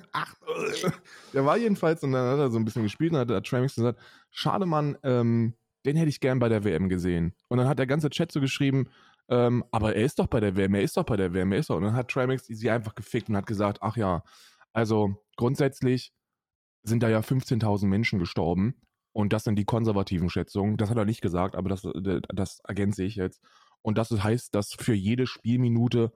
Der 1.34 1.44
war 1.44 1.58
jedenfalls, 1.58 2.02
und 2.02 2.12
dann 2.12 2.32
hat 2.32 2.38
er 2.38 2.50
so 2.50 2.58
ein 2.58 2.64
bisschen 2.64 2.84
gespielt 2.84 3.12
und 3.12 3.18
hat 3.18 3.28
der 3.28 3.42
Tramix 3.42 3.74
gesagt, 3.74 4.00
schade 4.30 4.64
Mann, 4.64 4.96
ähm, 5.02 5.54
den 5.84 5.96
hätte 5.96 6.08
ich 6.08 6.20
gern 6.20 6.38
bei 6.38 6.48
der 6.48 6.64
WM 6.64 6.88
gesehen. 6.88 7.34
Und 7.48 7.58
dann 7.58 7.68
hat 7.68 7.78
der 7.78 7.86
ganze 7.86 8.10
Chat 8.10 8.32
so 8.32 8.40
geschrieben, 8.40 8.88
ähm, 9.28 9.64
aber 9.70 9.94
er 9.94 10.04
ist 10.04 10.18
doch 10.18 10.26
bei 10.26 10.40
der 10.40 10.56
WM, 10.56 10.74
er 10.74 10.82
ist 10.82 10.96
doch 10.96 11.04
bei 11.04 11.16
der 11.16 11.32
WM, 11.32 11.52
er 11.52 11.58
ist 11.58 11.70
doch. 11.70 11.76
Und 11.76 11.84
dann 11.84 11.94
hat 11.94 12.08
Tramix 12.10 12.46
sie 12.46 12.70
einfach 12.70 12.94
gefickt 12.94 13.28
und 13.28 13.36
hat 13.36 13.46
gesagt, 13.46 13.78
ach 13.80 13.96
ja, 13.96 14.22
also 14.72 15.16
grundsätzlich 15.36 16.12
sind 16.82 17.02
da 17.02 17.08
ja 17.08 17.20
15.000 17.20 17.86
Menschen 17.86 18.18
gestorben 18.18 18.74
und 19.12 19.32
das 19.32 19.44
sind 19.44 19.56
die 19.56 19.64
konservativen 19.64 20.28
Schätzungen. 20.28 20.76
Das 20.76 20.90
hat 20.90 20.98
er 20.98 21.04
nicht 21.04 21.22
gesagt, 21.22 21.54
aber 21.54 21.68
das, 21.68 21.84
äh, 21.84 22.20
das 22.28 22.60
ergänze 22.66 23.04
ich 23.04 23.16
jetzt. 23.16 23.40
Und 23.80 23.98
das 23.98 24.10
heißt, 24.10 24.54
dass 24.54 24.72
für 24.72 24.94
jede 24.94 25.26
Spielminute 25.26 26.12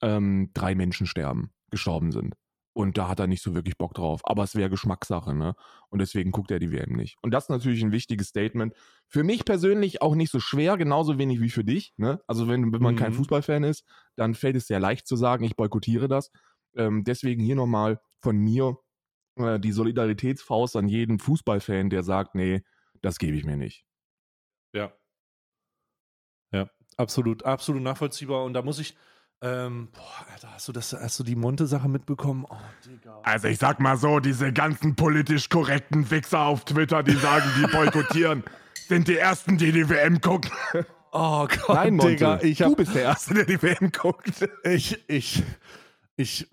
ähm, 0.00 0.50
drei 0.54 0.74
Menschen 0.74 1.06
sterben, 1.06 1.52
gestorben 1.70 2.12
sind. 2.12 2.34
Und 2.74 2.96
da 2.96 3.08
hat 3.08 3.20
er 3.20 3.26
nicht 3.26 3.42
so 3.42 3.54
wirklich 3.54 3.76
Bock 3.76 3.94
drauf. 3.94 4.20
Aber 4.24 4.42
es 4.44 4.54
wäre 4.56 4.70
Geschmackssache, 4.70 5.34
ne? 5.34 5.54
Und 5.90 6.00
deswegen 6.00 6.30
guckt 6.30 6.50
er 6.50 6.58
die 6.58 6.72
WM 6.72 6.92
nicht. 6.96 7.18
Und 7.22 7.32
das 7.32 7.44
ist 7.44 7.50
natürlich 7.50 7.82
ein 7.82 7.92
wichtiges 7.92 8.28
Statement. 8.28 8.74
Für 9.08 9.24
mich 9.24 9.44
persönlich 9.44 10.00
auch 10.00 10.14
nicht 10.14 10.30
so 10.30 10.40
schwer, 10.40 10.76
genauso 10.78 11.18
wenig 11.18 11.40
wie 11.40 11.50
für 11.50 11.64
dich, 11.64 11.92
ne? 11.98 12.20
Also 12.26 12.48
wenn, 12.48 12.72
wenn 12.72 12.82
man 12.82 12.96
kein 12.96 13.12
Mhm. 13.12 13.16
Fußballfan 13.16 13.64
ist, 13.64 13.84
dann 14.16 14.34
fällt 14.34 14.56
es 14.56 14.66
sehr 14.66 14.80
leicht 14.80 15.06
zu 15.06 15.16
sagen, 15.16 15.44
ich 15.44 15.56
boykottiere 15.56 16.08
das. 16.08 16.30
Ähm, 16.74 17.04
deswegen 17.04 17.42
hier 17.44 17.56
nochmal 17.56 18.00
von 18.20 18.38
mir 18.38 18.78
äh, 19.36 19.60
die 19.60 19.72
Solidaritätsfaust 19.72 20.76
an 20.76 20.88
jeden 20.88 21.18
Fußballfan, 21.18 21.90
der 21.90 22.02
sagt, 22.02 22.34
nee, 22.34 22.62
das 23.02 23.18
gebe 23.18 23.36
ich 23.36 23.44
mir 23.44 23.56
nicht. 23.56 23.84
Ja. 24.72 24.92
Ja, 26.52 26.68
absolut, 26.96 27.44
absolut 27.44 27.82
nachvollziehbar. 27.82 28.44
Und 28.44 28.54
da 28.54 28.62
muss 28.62 28.78
ich, 28.78 28.96
ähm, 29.42 29.88
boah, 29.92 30.26
Alter, 30.32 30.54
hast 30.54 30.68
du 30.68 30.72
das, 30.72 30.92
hast 30.92 31.18
du 31.18 31.24
die 31.24 31.34
Monte-Sache 31.34 31.88
mitbekommen? 31.88 32.46
Oh, 32.48 32.56
Digga. 32.86 33.20
Also 33.24 33.48
ich 33.48 33.58
sag 33.58 33.80
mal 33.80 33.96
so, 33.96 34.20
diese 34.20 34.52
ganzen 34.52 34.94
politisch 34.94 35.48
korrekten 35.48 36.08
Wichser 36.10 36.40
auf 36.40 36.64
Twitter, 36.64 37.02
die 37.02 37.16
sagen, 37.16 37.50
die 37.58 37.66
boykottieren, 37.72 38.44
sind 38.88 39.08
die 39.08 39.16
Ersten, 39.16 39.58
die 39.58 39.72
die 39.72 39.88
WM 39.88 40.20
gucken. 40.20 40.50
Oh 41.10 41.46
Gott, 41.46 41.76
Nein, 41.76 41.96
Monte, 41.96 42.12
Digga, 42.12 42.40
ich 42.40 42.58
du 42.58 42.66
hab, 42.66 42.76
bist 42.76 42.94
der 42.94 43.02
Erste, 43.02 43.34
der 43.34 43.44
die 43.44 43.60
WM 43.60 43.90
guckt. 43.90 44.48
ich, 44.64 44.98
ich, 45.08 45.42
ich, 46.16 46.48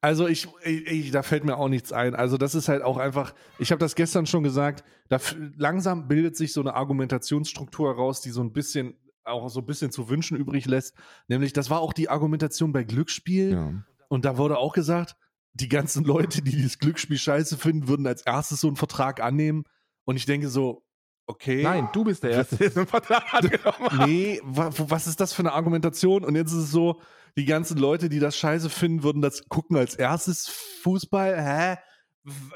also 0.00 0.26
ich, 0.26 0.48
ich, 0.64 0.86
ich, 0.86 1.10
da 1.10 1.22
fällt 1.22 1.44
mir 1.44 1.56
auch 1.56 1.68
nichts 1.68 1.92
ein. 1.92 2.14
Also 2.14 2.38
das 2.38 2.54
ist 2.54 2.68
halt 2.68 2.82
auch 2.82 2.96
einfach, 2.96 3.34
ich 3.58 3.70
habe 3.72 3.78
das 3.78 3.94
gestern 3.94 4.24
schon 4.26 4.42
gesagt, 4.42 4.84
da 5.08 5.18
langsam 5.56 6.08
bildet 6.08 6.36
sich 6.36 6.52
so 6.52 6.60
eine 6.62 6.74
Argumentationsstruktur 6.74 7.94
heraus, 7.94 8.22
die 8.22 8.30
so 8.30 8.40
ein 8.40 8.52
bisschen, 8.52 8.94
auch 9.26 9.48
so 9.48 9.60
ein 9.60 9.66
bisschen 9.66 9.90
zu 9.90 10.08
wünschen 10.08 10.36
übrig 10.36 10.66
lässt. 10.66 10.94
Nämlich, 11.28 11.52
das 11.52 11.70
war 11.70 11.80
auch 11.80 11.92
die 11.92 12.08
Argumentation 12.08 12.72
bei 12.72 12.84
Glücksspiel. 12.84 13.52
Ja. 13.52 13.84
Und 14.08 14.24
da 14.24 14.36
wurde 14.36 14.58
auch 14.58 14.72
gesagt, 14.72 15.16
die 15.54 15.68
ganzen 15.68 16.04
Leute, 16.04 16.42
die 16.42 16.52
dieses 16.52 16.78
Glücksspiel 16.78 17.18
scheiße 17.18 17.56
finden, 17.56 17.88
würden 17.88 18.06
als 18.06 18.22
erstes 18.22 18.60
so 18.60 18.66
einen 18.66 18.76
Vertrag 18.76 19.20
annehmen. 19.20 19.64
Und 20.04 20.16
ich 20.16 20.26
denke 20.26 20.48
so, 20.48 20.84
okay. 21.26 21.62
Nein, 21.62 21.88
du 21.92 22.04
bist 22.04 22.22
der 22.22 22.30
Erste, 22.30 22.56
der 22.56 22.70
so 22.70 22.80
einen 22.80 22.88
Vertrag 22.88 23.24
angenommen 23.34 23.90
hat. 23.90 24.06
Nee, 24.06 24.40
wa 24.44 24.70
was 24.76 25.06
ist 25.06 25.20
das 25.20 25.32
für 25.32 25.42
eine 25.42 25.52
Argumentation? 25.52 26.24
Und 26.24 26.36
jetzt 26.36 26.52
ist 26.52 26.64
es 26.64 26.70
so, 26.70 27.00
die 27.36 27.44
ganzen 27.44 27.78
Leute, 27.78 28.08
die 28.08 28.18
das 28.18 28.36
scheiße 28.36 28.70
finden, 28.70 29.02
würden 29.02 29.22
das 29.22 29.48
gucken 29.48 29.76
als 29.76 29.94
erstes 29.94 30.48
Fußball. 30.82 31.42
Hä? 31.42 31.76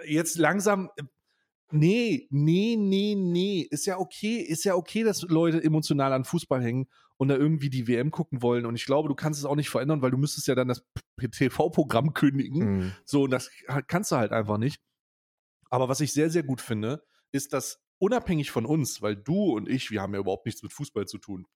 Jetzt 0.07 0.39
langsam. 0.39 0.91
Nee, 1.73 2.27
nee, 2.31 2.77
nee, 2.79 3.15
nee. 3.15 3.67
Ist 3.71 3.87
ja 3.87 3.99
okay, 3.99 4.37
ist 4.37 4.65
ja 4.65 4.75
okay, 4.75 5.03
dass 5.05 5.23
Leute 5.23 5.63
emotional 5.63 6.13
an 6.13 6.25
Fußball 6.25 6.63
hängen 6.63 6.87
und 7.17 7.29
da 7.29 7.37
irgendwie 7.37 7.71
die 7.71 7.87
WM 7.87 8.11
gucken 8.11 8.43
wollen. 8.43 8.67
Und 8.67 8.75
ich 8.75 8.87
glaube, 8.87 9.09
du 9.09 9.15
kannst 9.15 9.39
es 9.39 9.45
auch 9.45 9.57
nicht 9.57 9.71
verändern, 9.71 10.03
weil 10.03 10.11
du 10.11 10.17
müsstest 10.17 10.49
ja 10.49 10.55
dann 10.55 10.69
das 10.69 10.85
TV-Programm 11.21 12.15
kündigen. 12.15 12.59
Mhm. 12.59 12.93
So, 13.05 13.25
und 13.25 13.31
das 13.31 13.51
kannst 13.87 14.11
du 14.11 14.17
halt 14.17 14.33
einfach 14.33 14.59
nicht. 14.59 14.81
Aber 15.69 15.89
was 15.89 16.01
ich 16.01 16.13
sehr, 16.13 16.31
sehr 16.31 16.43
gut 16.43 16.61
finde, 16.61 17.05
ist, 17.31 17.53
dass 17.53 17.81
unabhängig 17.99 18.51
von 18.51 18.67
uns, 18.67 19.03
weil 19.03 19.17
du 19.17 19.53
und 19.53 19.69
ich, 19.69 19.91
wir 19.91 20.03
haben 20.03 20.15
ja 20.15 20.21
überhaupt 20.21 20.47
nichts 20.47 20.63
mit 20.63 20.73
Fußball 20.73 21.07
zu 21.07 21.19
tun. 21.19 21.47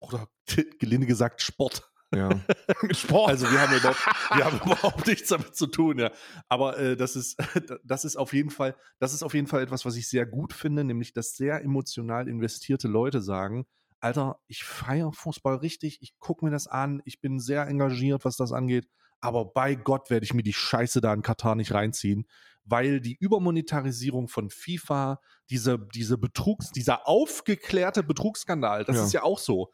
Oder 0.00 0.28
gelinde 0.78 1.06
gesagt 1.06 1.40
Sport. 1.40 1.90
Ja. 2.14 2.28
Sport. 2.92 3.30
Also 3.30 3.50
wir 3.50 3.60
haben 3.60 3.76
überhaupt, 3.76 4.06
wir 4.34 4.44
haben 4.44 4.60
überhaupt 4.64 5.06
nichts 5.06 5.28
damit 5.28 5.54
zu 5.54 5.66
tun, 5.66 5.98
ja. 5.98 6.10
Aber 6.48 6.78
äh, 6.78 6.96
das 6.96 7.16
ist, 7.16 7.36
das 7.84 8.04
ist 8.04 8.16
auf 8.16 8.32
jeden 8.32 8.50
Fall, 8.50 8.74
das 8.98 9.14
ist 9.14 9.22
auf 9.22 9.34
jeden 9.34 9.46
Fall 9.46 9.62
etwas, 9.62 9.84
was 9.84 9.96
ich 9.96 10.08
sehr 10.08 10.26
gut 10.26 10.52
finde, 10.52 10.84
nämlich 10.84 11.12
dass 11.12 11.36
sehr 11.36 11.62
emotional 11.62 12.28
investierte 12.28 12.88
Leute 12.88 13.20
sagen, 13.20 13.66
Alter, 14.00 14.40
ich 14.46 14.64
feiere 14.64 15.12
Fußball 15.12 15.56
richtig, 15.56 15.98
ich 16.00 16.18
gucke 16.18 16.44
mir 16.44 16.50
das 16.50 16.66
an, 16.66 17.02
ich 17.04 17.20
bin 17.20 17.38
sehr 17.38 17.66
engagiert, 17.66 18.24
was 18.24 18.36
das 18.36 18.50
angeht, 18.50 18.88
aber 19.20 19.44
bei 19.44 19.74
Gott 19.74 20.08
werde 20.08 20.24
ich 20.24 20.32
mir 20.32 20.42
die 20.42 20.54
Scheiße 20.54 21.00
da 21.02 21.12
in 21.12 21.20
Katar 21.22 21.54
nicht 21.54 21.72
reinziehen, 21.74 22.26
weil 22.64 23.00
die 23.00 23.16
Übermonetarisierung 23.20 24.28
von 24.28 24.48
FIFA, 24.48 25.20
diese, 25.50 25.78
diese 25.94 26.16
Betrugs, 26.16 26.70
dieser 26.70 27.06
aufgeklärte 27.06 28.02
Betrugsskandal, 28.02 28.84
das 28.84 28.96
Ja. 28.96 29.04
ist 29.04 29.12
ja 29.12 29.22
auch 29.22 29.38
so. 29.38 29.70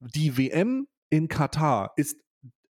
Die 0.00 0.38
WM 0.38 0.88
in 1.10 1.28
Katar 1.28 1.92
ist, 1.96 2.16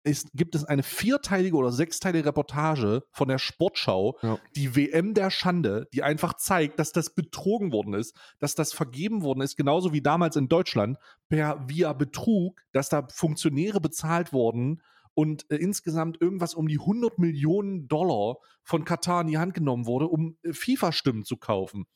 ist, 0.05 0.31
gibt 0.33 0.55
es 0.55 0.64
eine 0.64 0.83
vierteilige 0.83 1.57
oder 1.57 1.70
sechsteilige 1.72 2.27
Reportage 2.29 3.03
von 3.11 3.29
der 3.29 3.38
Sportschau, 3.38 4.16
Ja. 4.22 4.38
die 4.57 4.74
WM 4.74 5.12
der 5.12 5.31
Schande, 5.31 5.87
die 5.92 6.03
einfach 6.03 6.35
zeigt, 6.35 6.79
dass 6.79 6.92
das 6.92 7.14
betrogen 7.14 7.72
worden 7.72 7.94
ist, 7.94 8.16
dass 8.38 8.55
das 8.55 8.72
vergeben 8.72 9.22
worden 9.22 9.42
ist, 9.42 9.57
genauso 9.57 9.92
wie 9.92 10.01
damals 10.01 10.37
in 10.37 10.48
Deutschland, 10.48 10.96
per 11.29 11.68
via 11.68 11.92
Betrug, 11.92 12.62
dass 12.72 12.88
da 12.88 13.07
Funktionäre 13.11 13.81
bezahlt 13.81 14.33
wurden 14.33 14.81
und 15.14 15.51
äh, 15.51 15.57
insgesamt 15.57 16.20
irgendwas 16.22 16.55
um 16.55 16.68
die 16.68 16.79
100 16.79 17.18
Millionen 17.18 17.88
Dollar 17.88 18.37
von 18.62 18.85
Katar 18.85 19.22
in 19.22 19.27
die 19.27 19.38
Hand 19.38 19.53
genommen 19.53 19.85
wurde, 19.85 20.07
um 20.07 20.38
äh, 20.44 20.53
FIFA-Stimmen 20.53 21.24
zu 21.24 21.37
kaufen. 21.37 21.87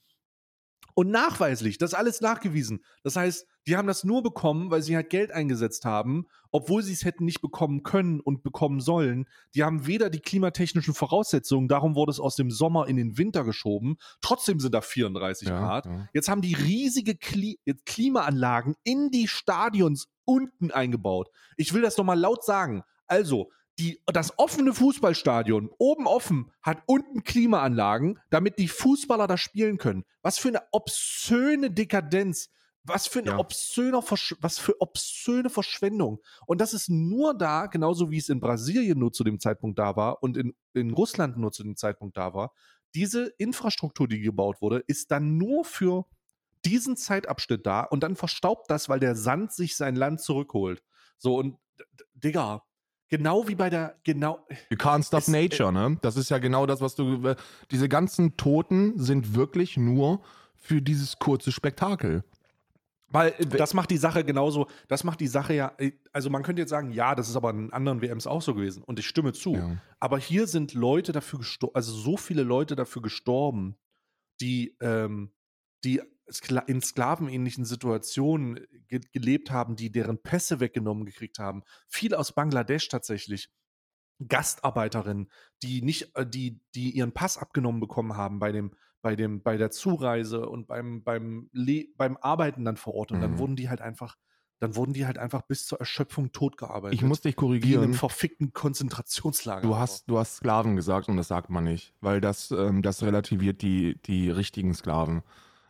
Und 0.95 1.11
nachweislich, 1.11 1.79
das 1.79 1.93
ist 1.93 1.99
alles 1.99 2.21
nachgewiesen. 2.21 2.85
Das 3.03 3.17
heißt, 3.17 3.47
die 3.67 3.77
haben 3.77 3.87
das 3.87 4.05
nur 4.05 4.23
bekommen, 4.23 4.71
weil 4.71 4.83
sie 4.83 4.97
halt 4.97 5.09
Geld 5.11 5.31
eingesetzt 5.31 5.85
haben, 5.85 6.27
obwohl 6.51 6.83
sie 6.83 6.93
es 6.93 7.05
hätten 7.05 7.25
nicht 7.25 7.41
bekommen 7.41 7.83
können 7.83 8.21
und 8.21 8.43
bekommen 8.43 8.81
sollen. 8.81 9.27
Die 9.55 9.63
haben 9.65 9.87
weder 9.87 10.11
die 10.11 10.21
klimatechnischen 10.21 10.95
Voraussetzungen, 10.95 11.69
darum 11.69 11.95
wurde 11.95 12.11
es 12.11 12.21
aus 12.21 12.37
dem 12.37 12.51
Sommer 12.51 12.89
in 12.89 12.97
den 12.97 13.17
Winter 13.19 13.45
geschoben. 13.45 13.97
Trotzdem 14.21 14.61
sind 14.61 14.75
da 14.75 14.81
34 14.81 15.49
Ja, 15.49 15.59
Grad. 15.61 15.87
ja. 15.87 16.09
Jetzt 16.13 16.29
haben 16.29 16.43
die 16.43 16.55
riesige 16.55 17.15
Kli 17.17 17.59
Klimaanlagen 17.87 18.75
in 18.83 19.11
die 19.11 19.29
Stadions 19.29 20.09
unten 20.25 20.71
eingebaut. 20.71 21.29
Ich 21.57 21.73
will 21.73 21.83
das 21.83 21.97
nochmal 21.97 22.19
laut 22.19 22.45
sagen. 22.45 22.83
Also, 23.07 23.51
die, 23.83 24.01
das 24.07 24.39
offene 24.39 24.73
Fußballstadion, 24.73 25.69
oben 25.79 26.07
offen, 26.07 26.53
hat 26.63 26.83
unten 26.87 27.25
Klimaanlagen, 27.25 28.21
damit 28.31 28.59
die 28.59 28.69
Fußballer 28.69 29.27
da 29.27 29.37
spielen 29.37 29.77
können. 29.77 30.05
Was 30.23 30.39
für 30.39 30.49
eine 30.49 30.63
obszöne 30.71 31.71
Dekadenz. 31.71 32.49
Was 32.85 33.07
für 33.07 33.21
eine 33.21 33.31
Ja. 33.31 33.39
obszöner 33.39 34.03
Versch 34.03 34.35
was 34.41 34.59
für 34.59 34.81
obszöne 34.81 35.51
Verschwendung. 35.51 36.21
Und 36.47 36.61
das 36.61 36.75
ist 36.75 36.89
nur 36.89 37.33
da, 37.33 37.67
genauso 37.67 38.11
wie 38.11 38.19
es 38.19 38.29
in 38.29 38.41
Brasilien 38.41 38.99
nur 38.99 39.13
zu 39.13 39.23
dem 39.23 39.39
Zeitpunkt 39.39 39.79
da 39.79 39.95
war 39.95 40.23
und 40.23 40.37
in, 40.37 40.55
in 40.75 40.93
Russland 40.93 41.37
nur 41.37 41.53
zu 41.53 41.63
dem 41.63 41.77
Zeitpunkt 41.77 42.17
da 42.17 42.35
war. 42.35 42.53
Diese 42.95 43.33
Infrastruktur, 43.39 44.09
die 44.09 44.21
gebaut 44.21 44.61
wurde, 44.61 44.83
ist 44.87 45.13
dann 45.13 45.39
nur 45.39 45.65
für 45.65 46.07
diesen 46.65 46.97
Zeitabschnitt 46.97 47.67
da 47.67 47.83
und 47.83 48.03
dann 48.03 48.17
verstaubt 48.17 48.69
das, 48.71 48.89
weil 48.89 49.01
der 49.01 49.15
Sand 49.15 49.53
sich 49.53 49.77
sein 49.77 49.95
Land 49.97 50.21
zurückholt. 50.21 50.83
So 51.19 51.37
und 51.37 51.59
Digga, 52.15 52.65
genau 53.13 53.47
wie 53.47 53.55
bei 53.55 53.71
der 53.71 53.95
genau 54.03 54.45
You 54.71 54.77
can't 54.77 55.05
stop 55.07 55.21
Es- 55.21 55.29
äh, 55.29 55.43
nature, 55.43 55.73
ne? 55.73 55.99
Das 56.03 56.17
ist 56.17 56.31
ja 56.31 56.39
genau 56.39 56.67
das, 56.67 56.81
was 56.81 56.95
du. 56.97 57.25
äh, 57.29 57.37
Diese 57.71 57.89
ganzen 57.89 58.37
Toten 58.37 58.99
sind 58.99 59.35
wirklich 59.37 59.77
nur 59.77 60.21
für 60.57 60.81
dieses 60.83 61.19
kurze 61.19 61.53
Spektakel. 61.53 62.25
Weil, 63.09 63.35
äh, 63.39 63.45
das 63.47 63.75
macht 63.75 63.91
die 63.91 63.99
Sache 63.99 64.25
genauso, 64.25 64.69
das 64.89 65.05
macht 65.05 65.21
die 65.21 65.27
Sache 65.27 65.53
ja, 65.55 65.77
also 66.13 66.31
man 66.31 66.43
könnte 66.43 66.63
jetzt 66.63 66.71
sagen, 66.71 66.93
ja, 66.93 67.15
das 67.15 67.29
ist 67.29 67.37
aber 67.37 67.51
in 67.51 67.71
anderen 67.73 68.01
WMs 68.01 68.27
auch 68.27 68.41
so 68.41 68.55
gewesen 68.55 68.83
und 68.83 68.99
ich 68.99 69.07
stimme 69.07 69.33
zu. 69.35 69.55
Ja. 69.55 69.77
Aber 70.01 70.19
hier 70.19 70.47
sind 70.47 70.73
Leute 70.73 71.13
dafür 71.13 71.41
gestorben, 71.41 71.75
also 71.77 71.93
so 71.93 72.17
viele 72.17 72.43
Leute 72.43 72.75
dafür 72.75 73.03
gestorben, 73.03 73.77
die, 74.41 74.75
ähm, 74.81 75.31
die 75.85 76.01
in 76.67 76.81
sklavenähnlichen 76.81 77.65
Situationen 77.65 78.61
ge 78.89 79.01
gelebt 79.13 79.51
haben, 79.51 79.77
die 79.77 79.91
deren 79.91 80.23
Pässe 80.23 80.61
weggenommen 80.61 81.05
gekriegt 81.05 81.39
haben. 81.39 81.63
Viele 81.89 82.19
aus 82.19 82.33
Bangladesch 82.33 82.89
tatsächlich. 82.89 83.51
Gastarbeiterinnen, 84.29 85.31
die 85.63 85.83
nicht, 85.83 86.17
äh, 86.17 86.27
die, 86.27 86.61
die 86.75 86.91
ihren 86.91 87.13
Pass 87.13 87.39
abgenommen 87.39 87.81
bekommen 87.81 88.17
haben 88.17 88.39
bei 88.39 88.53
dem, 88.53 88.73
bei 89.01 89.17
dem, 89.17 89.43
bei 89.43 89.57
der 89.57 89.71
Zureise 89.71 90.49
und 90.49 90.69
beim, 90.69 91.03
beim, 91.03 91.51
Le 91.53 91.87
beim 91.97 92.17
Arbeiten 92.19 92.65
dann 92.65 92.77
vor 92.77 92.95
Ort. 92.95 93.11
Und 93.13 93.21
dann 93.21 93.33
Mhm. 93.33 93.39
wurden 93.39 93.57
die 93.57 93.69
halt 93.69 93.81
einfach, 93.81 94.17
dann 94.61 94.77
wurden 94.77 94.93
die 94.93 95.07
halt 95.07 95.19
einfach 95.19 95.43
bis 95.43 95.67
zur 95.67 95.81
Erschöpfung 95.81 96.31
totgearbeitet. 96.31 96.95
ich 97.01 97.05
muss 97.05 97.21
dich 97.21 97.35
wie 97.37 97.47
in 97.47 97.47
einem 97.47 97.61
korrigieren. 97.61 97.95
verfickten 97.95 98.53
Konzentrationslager. 98.53 99.63
Du 99.63 99.75
hast, 99.77 100.09
du 100.09 100.19
hast 100.19 100.37
Sklaven 100.37 100.77
gesagt 100.77 101.09
und 101.09 101.17
das 101.17 101.27
sagt 101.27 101.51
man 101.51 101.65
nicht, 101.65 101.93
weil 102.01 102.21
das, 102.21 102.53
ähm, 102.53 102.81
das 102.83 103.03
relativiert 103.03 103.61
die, 103.63 104.01
die 104.03 104.31
richtigen 104.31 104.73
Sklaven. 104.73 105.23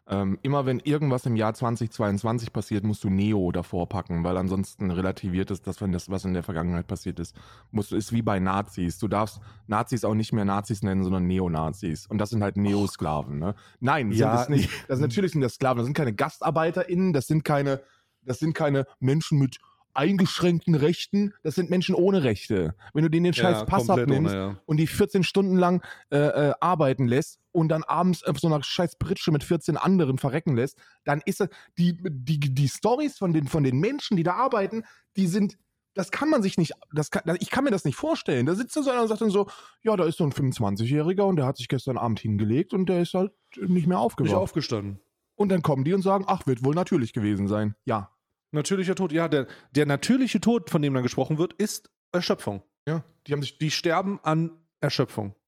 Ähm, 0.08 0.38
immer 0.42 0.66
wenn 0.66 0.80
irgendwas 0.80 1.26
im 1.26 1.36
Jahr 1.36 1.54
2022 1.54 2.52
passiert, 2.52 2.82
musst 2.82 3.04
du 3.04 3.10
Neo 3.10 3.52
davor 3.52 3.88
packen, 3.88 4.24
weil 4.24 4.36
ansonsten 4.36 4.90
relativiert 4.90 5.50
es 5.52 5.62
das, 5.62 5.80
wenn 5.80 5.92
das, 5.92 6.10
was 6.10 6.24
in 6.24 6.34
der 6.34 6.42
Vergangenheit 6.42 6.88
passiert 6.88 7.20
ist. 7.20 7.36
Musst, 7.70 7.92
ist 7.92 8.12
wie 8.12 8.22
bei 8.22 8.40
Nazis. 8.40 8.98
Du 8.98 9.06
darfst 9.06 9.40
Nazis 9.68 10.04
auch 10.04 10.14
nicht 10.14 10.32
mehr 10.32 10.44
Nazis 10.44 10.82
nennen, 10.82 11.04
sondern 11.04 11.28
Neonazis. 11.28 12.06
Und 12.08 12.18
das 12.18 12.30
sind 12.30 12.42
halt 12.42 12.56
Neosklaven. 12.56 13.38
Ne? 13.38 13.54
Nein, 13.78 14.10
sind 14.10 14.18
Ja, 14.18 14.42
es 14.42 14.48
nicht. 14.48 14.70
Das, 14.88 14.98
natürlich 14.98 15.32
sind 15.32 15.40
das 15.40 15.54
Sklaven. 15.54 15.78
Das 15.78 15.86
sind 15.86 15.96
keine 15.96 16.12
GastarbeiterInnen, 16.12 17.12
das 17.12 17.28
sind 17.28 17.44
keine, 17.44 17.80
das 18.22 18.40
sind 18.40 18.54
keine 18.54 18.86
Menschen 18.98 19.38
mit 19.38 19.58
eingeschränkten 19.94 20.74
Rechten, 20.74 21.35
das 21.42 21.55
sind 21.55 21.70
Menschen 21.70 21.94
ohne 21.94 22.22
Rechte. 22.24 22.74
Wenn 22.94 23.02
du 23.05 23.11
denen 23.11 23.24
den 23.24 23.35
scheiß 23.35 23.66
Pass 23.66 23.87
komplett 23.87 24.09
abnimmst, 24.09 24.35
ohne, 24.35 24.42
ja. 24.42 24.61
und 24.66 24.76
die 24.78 24.87
14 24.87 25.24
Stunden 25.24 25.57
lang 25.57 25.83
äh, 26.11 26.18
äh, 26.18 26.52
arbeiten 26.61 27.07
lässt 27.07 27.40
und 27.52 27.68
dann 27.68 27.83
abends 27.85 28.24
auf 28.24 28.38
so 28.38 28.46
einer 28.46 28.62
scheiß 28.62 28.96
Pritsche 28.96 29.31
mit 29.31 29.44
14 29.44 29.76
anderen 29.76 30.18
verrecken 30.18 30.57
lässt, 30.57 30.78
dann 31.05 31.20
ist 31.24 31.40
das, 31.40 31.48
die, 31.78 31.96
die, 32.02 32.38
die 32.40 32.68
Stories 32.68 33.18
von 33.18 33.33
den, 33.33 33.46
von 33.48 33.64
den 33.64 33.78
Menschen, 33.78 34.16
die 34.16 34.22
da 34.22 34.35
arbeiten, 34.35 34.85
die 35.16 35.26
sind, 35.26 35.59
das 35.94 36.11
kann 36.11 36.31
man 36.31 36.42
sich 36.42 36.57
nicht, 36.57 36.72
das 36.92 37.11
kann, 37.11 37.37
ich 37.40 37.50
kann 37.50 37.64
mir 37.64 37.70
das 37.70 37.85
nicht 37.85 37.96
vorstellen. 37.96 38.46
Da 38.46 38.55
sitzt 38.55 38.74
dann 38.76 38.85
so 38.85 38.90
einer 38.90 39.02
und 39.02 39.09
sagt 39.09 39.20
dann 39.20 39.31
so, 39.31 39.48
ja, 39.83 39.94
da 39.96 40.05
ist 40.05 40.16
so 40.16 40.24
ein 40.24 40.33
25-Jähriger 40.33 41.22
und 41.22 41.37
der 41.37 41.46
hat 41.46 41.59
sich 41.59 41.68
gestern 41.68 41.98
Abend 41.98 42.20
hingelegt 42.20 42.72
und 42.72 42.88
der 42.88 43.02
ist 43.02 43.12
halt 43.14 43.33
nicht 43.57 43.87
mehr 43.87 43.98
Nicht 43.98 44.05
aufgewacht. 44.05 44.35
aufgestanden. 44.35 45.00
und 45.35 45.50
dann 45.50 45.62
kommen 45.62 45.85
die 45.85 45.92
und 45.92 46.02
sagen, 46.02 46.24
ach, 46.28 46.46
wird 46.46 46.64
wohl 46.64 46.74
natürlich 46.74 47.12
gewesen 47.12 47.46
sein. 47.48 47.74
Ja. 47.85 48.11
Natürlicher 48.52 48.94
Tod, 48.94 49.12
ja, 49.12 49.28
der, 49.28 49.46
der 49.74 49.86
natürliche 49.86 50.40
Tod, 50.40 50.70
von 50.70 50.82
dem 50.82 50.94
dann 50.94 51.02
gesprochen 51.02 51.38
wird, 51.38 51.54
ist 51.54 51.90
Erschöpfung. 52.12 52.62
Ja, 52.86 53.02
die 53.26 53.32
haben 53.32 53.42
sich, 53.42 53.58
Die 53.58 53.70
sterben 53.70 54.20
an 54.22 54.50
Erschöpfung. 54.80 55.34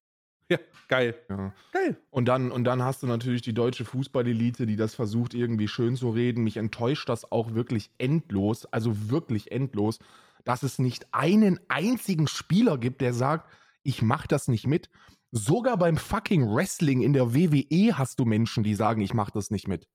Ja, 0.50 0.58
geil. 0.88 1.14
ja. 1.30 1.54
Geil. 1.72 1.96
Und 2.10 2.26
dann, 2.26 2.52
und 2.52 2.64
dann 2.64 2.82
hast 2.82 3.02
du 3.02 3.06
natürlich 3.06 3.40
die 3.40 3.54
deutsche 3.54 3.86
Fußballelite, 3.86 4.66
die 4.66 4.76
das 4.76 4.94
versucht, 4.94 5.32
irgendwie 5.32 5.68
schön 5.68 5.96
zu 5.96 6.10
reden. 6.10 6.44
Mich 6.44 6.58
enttäuscht 6.58 7.08
das 7.08 7.32
auch 7.32 7.54
wirklich 7.54 7.90
endlos, 7.96 8.66
also 8.66 9.08
wirklich 9.08 9.52
endlos, 9.52 10.00
dass 10.44 10.62
es 10.62 10.78
nicht 10.78 11.06
einen 11.12 11.60
einzigen 11.68 12.26
Spieler 12.26 12.76
gibt, 12.76 13.00
der 13.00 13.14
sagt, 13.14 13.50
ich 13.84 14.02
mach 14.02 14.26
das 14.26 14.46
nicht 14.46 14.66
mit. 14.66 14.90
Sogar 15.32 15.78
beim 15.78 15.96
fucking 15.96 16.54
Wrestling 16.54 17.00
in 17.00 17.14
der 17.14 17.34
WWE 17.34 17.96
hast 17.96 18.20
du 18.20 18.26
Menschen, 18.26 18.62
die 18.64 18.74
sagen, 18.74 19.00
ich 19.00 19.14
mach 19.14 19.30
das 19.30 19.50
nicht 19.50 19.66
mit. 19.66 19.88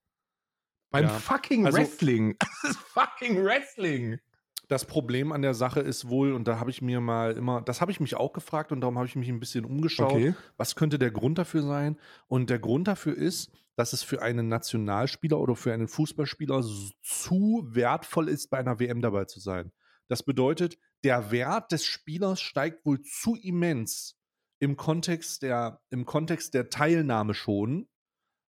Beim 0.91 1.04
Ja. 1.06 1.10
fucking 1.10 1.65
Also- 1.65 1.78
Wrestling. 1.78 2.36
Das 2.63 2.71
ist 2.71 2.78
fucking 2.80 3.43
Wrestling. 3.43 4.19
Das 4.67 4.86
Problem 4.86 5.32
an 5.32 5.41
der 5.41 5.56
Sache 5.56 5.80
ist 5.80 6.10
wohl, 6.10 6.32
und 6.34 6.47
da 6.47 6.60
habe 6.60 6.69
ich 6.69 6.82
mir 6.84 7.02
mal 7.02 7.32
immer, 7.32 7.62
das 7.62 7.82
habe 7.82 7.91
ich 7.91 7.99
mich 7.99 8.15
auch 8.15 8.34
gefragt 8.34 8.71
und 8.71 8.82
darum 8.82 8.97
habe 8.97 9.08
ich 9.08 9.15
mich 9.15 9.28
ein 9.30 9.39
bisschen 9.39 9.65
umgeschaut, 9.65 10.12
Okay. 10.12 10.36
was 10.58 10.75
könnte 10.75 10.99
der 10.99 11.10
Grund 11.10 11.39
dafür 11.39 11.63
sein? 11.63 11.97
Und 12.28 12.52
der 12.52 12.60
Grund 12.60 12.88
dafür 12.88 13.17
ist, 13.17 13.52
dass 13.75 13.93
es 13.93 14.04
für 14.04 14.21
einen 14.21 14.47
Nationalspieler 14.47 15.39
oder 15.39 15.56
für 15.56 15.73
einen 15.73 15.88
Fußballspieler 15.88 16.63
zu 17.02 17.63
wertvoll 17.69 18.30
ist, 18.30 18.49
bei 18.49 18.60
einer 18.60 18.80
WM 18.80 19.02
dabei 19.02 19.25
zu 19.25 19.39
sein. 19.39 19.71
Das 20.08 20.21
bedeutet, 20.21 20.78
der 21.04 21.32
Wert 21.32 21.71
des 21.71 21.86
Spielers 21.86 22.39
steigt 22.41 22.86
wohl 22.86 23.02
zu 23.02 23.36
immens 23.36 24.17
im 24.60 24.75
Kontext 24.75 25.41
der, 25.41 25.82
im 25.89 26.06
Kontext 26.06 26.54
der 26.54 26.69
Teilnahme 26.69 27.34
schon, 27.34 27.88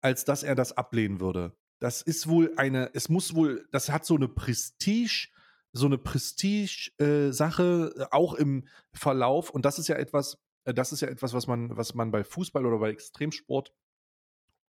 als 0.01 0.25
dass 0.25 0.42
er 0.44 0.55
das 0.55 0.72
ablehnen 0.77 1.20
würde. 1.20 1.57
Das 1.78 2.02
ist 2.02 2.26
wohl 2.26 2.52
eine, 2.56 2.90
es 2.94 3.08
muss 3.08 3.34
wohl, 3.34 3.66
das 3.70 3.90
hat 3.90 4.06
so 4.06 4.16
eine 4.16 4.28
Prestige, 4.28 5.28
so 5.72 5.86
eine 5.86 5.98
Prestige-Sache, 5.98 7.94
äh, 7.96 8.06
auch 8.10 8.34
im 8.34 8.66
Verlauf. 8.92 9.50
Und 9.50 9.64
das 9.64 9.78
ist 9.78 9.88
ja 9.88 9.96
etwas, 9.96 10.38
äh, 10.64 10.72
das 10.72 10.92
ist 10.92 11.00
ja 11.00 11.08
etwas, 11.08 11.34
was 11.34 11.46
man, 11.46 11.76
was 11.76 11.94
man 11.94 12.10
bei 12.10 12.24
Fußball 12.24 12.64
oder 12.64 12.78
bei 12.78 12.90
Extremsport 12.90 13.74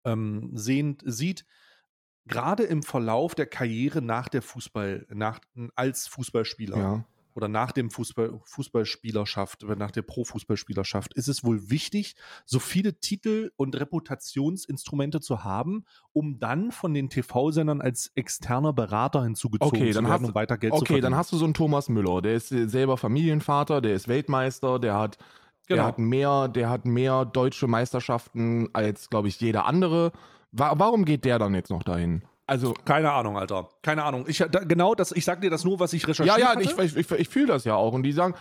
ähm, 0.06 0.52
sehend, 0.54 1.04
sieht. 1.06 1.46
Gerade 2.26 2.64
im 2.64 2.84
Verlauf 2.84 3.36
der 3.36 3.48
Karriere 3.48 4.02
nach 4.02 4.30
der 4.30 4.42
Fußball, 4.42 5.06
nach, 5.10 5.42
als 5.76 6.08
Fußballspieler 6.08 6.78
Ja. 6.78 7.06
Oder 7.36 7.48
nach 7.48 7.72
dem 7.72 7.90
Fußball, 7.90 8.40
Fußballspielerschaft, 8.46 9.64
oder 9.64 9.76
nach 9.76 9.92
der 9.92 10.02
Pro-Fußballspielerschaft, 10.04 11.14
ist 11.14 11.28
es 11.28 11.44
wohl 11.44 11.70
wichtig, 11.70 12.16
so 12.46 12.60
viele 12.60 13.00
Titel 13.00 13.52
und 13.56 13.76
Reputationsinstrumente 13.80 15.20
zu 15.22 15.44
haben, 15.44 15.86
um 16.14 16.40
dann 16.40 16.72
von 16.72 16.94
den 16.94 17.10
TV-Sendern 17.10 17.82
als 17.82 18.12
externer 18.16 18.74
Berater 18.74 19.24
hinzugezogen 19.24 19.78
Okay, 19.78 19.92
zu 19.92 19.96
dann 19.98 20.06
werden, 20.06 20.14
hast- 20.24 20.30
um 20.30 20.36
weiter 20.36 20.58
Geld 20.58 20.74
zu 20.74 20.78
Okay, 20.78 20.86
verdienen. 20.88 21.02
dann 21.04 21.16
hast 21.16 21.32
du 21.32 21.38
so 21.38 21.46
einen 21.46 21.54
Thomas 21.54 21.90
Müller, 21.90 22.22
der 22.22 22.36
ist 22.36 22.50
selber 22.50 22.98
Familienvater, 22.98 23.82
der 23.82 23.94
ist 23.94 24.08
Weltmeister, 24.08 24.80
der 24.80 24.96
hat, 24.98 25.18
der 25.70 25.78
Genau. 25.78 25.88
hat 25.88 26.00
mehr, 26.00 26.48
der 26.50 26.70
hat 26.70 26.86
mehr 26.86 27.26
deutsche 27.26 27.68
Meisterschaften 27.68 28.70
als, 28.74 29.10
glaube 29.10 29.28
ich, 29.28 29.40
jeder 29.40 29.66
andere. 29.66 30.12
Wa 30.52 30.74
warum 30.78 31.06
geht 31.06 31.26
der 31.26 31.40
dann 31.40 31.56
jetzt 31.56 31.70
noch 31.72 31.84
dahin? 31.84 32.24
Also, 32.46 32.74
Keine 32.86 33.12
Ahnung, 33.12 33.38
Alter. 33.38 33.70
Keine 33.82 34.04
Ahnung. 34.04 34.26
Ich, 34.28 34.40
da, 34.40 34.60
genau 34.60 34.96
das, 34.96 35.14
ich 35.14 35.24
sag 35.24 35.40
dir 35.40 35.50
das 35.50 35.64
nur, 35.64 35.80
was 35.80 35.94
ich 35.94 36.02
ja, 36.02 36.08
recherchiert 36.10 36.38
ja, 36.38 36.48
hatte. 36.50 36.62
ich, 36.62 36.78
ich, 36.78 36.98
ich, 36.98 37.12
ich 37.12 37.30
fühle 37.30 37.48
das 37.48 37.64
ja 37.64 37.76
auch. 37.76 37.94
Und 37.94 38.04
die 38.04 38.12
sagen, 38.12 38.36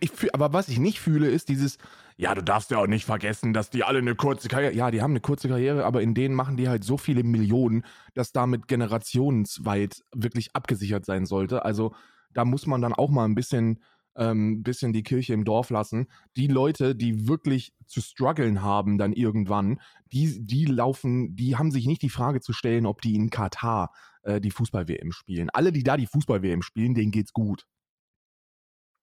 ich 0.00 0.10
fühl, 0.10 0.30
aber 0.32 0.54
was 0.54 0.68
ich 0.68 0.78
nicht 0.78 1.00
fühle, 1.00 1.28
ist 1.28 1.50
dieses, 1.50 1.76
ja, 2.16 2.34
du 2.34 2.42
darfst 2.42 2.70
ja 2.70 2.78
auch 2.78 2.86
nicht 2.86 3.04
vergessen, 3.04 3.52
dass 3.52 3.68
die 3.68 3.84
alle 3.84 3.98
eine 3.98 4.14
kurze 4.14 4.48
Karriere, 4.48 4.74
ja, 4.74 4.90
die 4.90 5.02
haben 5.02 5.12
eine 5.12 5.20
kurze 5.20 5.48
Karriere, 5.48 5.84
aber 5.84 6.00
in 6.00 6.14
denen 6.14 6.34
machen 6.34 6.56
die 6.56 6.68
halt 6.68 6.82
so 6.82 6.96
viele 6.96 7.24
Millionen, 7.24 7.84
dass 8.14 8.32
damit 8.32 8.68
generationsweit 8.68 10.02
wirklich 10.14 10.56
abgesichert 10.56 11.04
sein 11.04 11.26
sollte. 11.26 11.64
Also 11.64 11.94
da 12.32 12.46
muss 12.46 12.66
man 12.66 12.80
dann 12.80 12.94
auch 12.94 13.10
mal 13.10 13.26
ein 13.26 13.34
bisschen, 13.34 13.82
ähm, 14.16 14.62
bisschen 14.62 14.92
die 14.92 15.02
Kirche 15.02 15.32
im 15.34 15.44
Dorf 15.44 15.70
lassen. 15.70 16.06
Die 16.36 16.46
Leute, 16.46 16.94
die 16.94 17.28
wirklich 17.28 17.72
zu 17.86 18.00
strugglen 18.00 18.62
haben 18.62 18.98
dann 18.98 19.12
irgendwann, 19.12 19.80
die, 20.12 20.44
die 20.44 20.64
laufen, 20.66 21.34
die 21.36 21.56
haben 21.56 21.70
sich 21.70 21.86
nicht 21.86 22.02
die 22.02 22.10
Frage 22.10 22.40
zu 22.40 22.52
stellen, 22.52 22.86
ob 22.86 23.00
die 23.00 23.14
in 23.14 23.30
Katar 23.30 23.92
äh, 24.22 24.40
die 24.40 24.50
Fußball-WM 24.50 25.12
spielen. 25.12 25.48
Alle, 25.50 25.72
die 25.72 25.82
da 25.82 25.96
die 25.96 26.06
Fußball-WM 26.06 26.62
spielen, 26.62 26.94
denen 26.94 27.10
geht's 27.10 27.32
gut. 27.32 27.64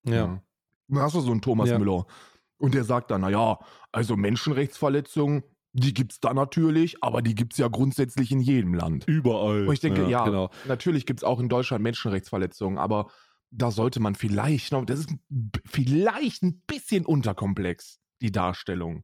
ja. 0.05 0.41
Dann 0.91 0.99
hast 1.03 1.13
du 1.13 1.19
so 1.21 1.31
einen 1.31 1.41
Thomas 1.41 1.69
Ja. 1.69 1.77
Müller. 1.77 2.05
Und 2.57 2.73
der 2.73 2.83
sagt 2.83 3.11
dann, 3.11 3.21
naja, 3.21 3.59
also 3.91 4.15
Menschenrechtsverletzungen, 4.17 5.43
die 5.71 5.93
gibt's 5.93 6.19
da 6.19 6.33
natürlich, 6.33 7.03
aber 7.03 7.21
die 7.21 7.35
gibt's 7.35 7.57
ja 7.57 7.67
grundsätzlich 7.67 8.31
in 8.31 8.39
jedem 8.39 8.73
Land. 8.73 9.05
Überall. 9.07 9.67
Und 9.67 9.73
ich 9.73 9.79
denke, 9.81 10.09
ja, 10.09 10.25
Genau. 10.25 10.49
natürlich 10.67 11.05
gibt's 11.05 11.23
auch 11.23 11.39
in 11.39 11.47
Deutschland 11.47 11.83
Menschenrechtsverletzungen, 11.83 12.79
aber 12.79 13.11
da 13.51 13.71
sollte 13.71 13.99
man 13.99 14.15
vielleicht 14.15 14.71
noch, 14.71 14.85
das 14.85 14.99
ist 14.99 15.09
vielleicht 15.65 16.43
ein 16.43 16.61
bisschen 16.67 17.05
unterkomplex, 17.05 17.99
die 18.21 18.31
Darstellung. 18.31 19.03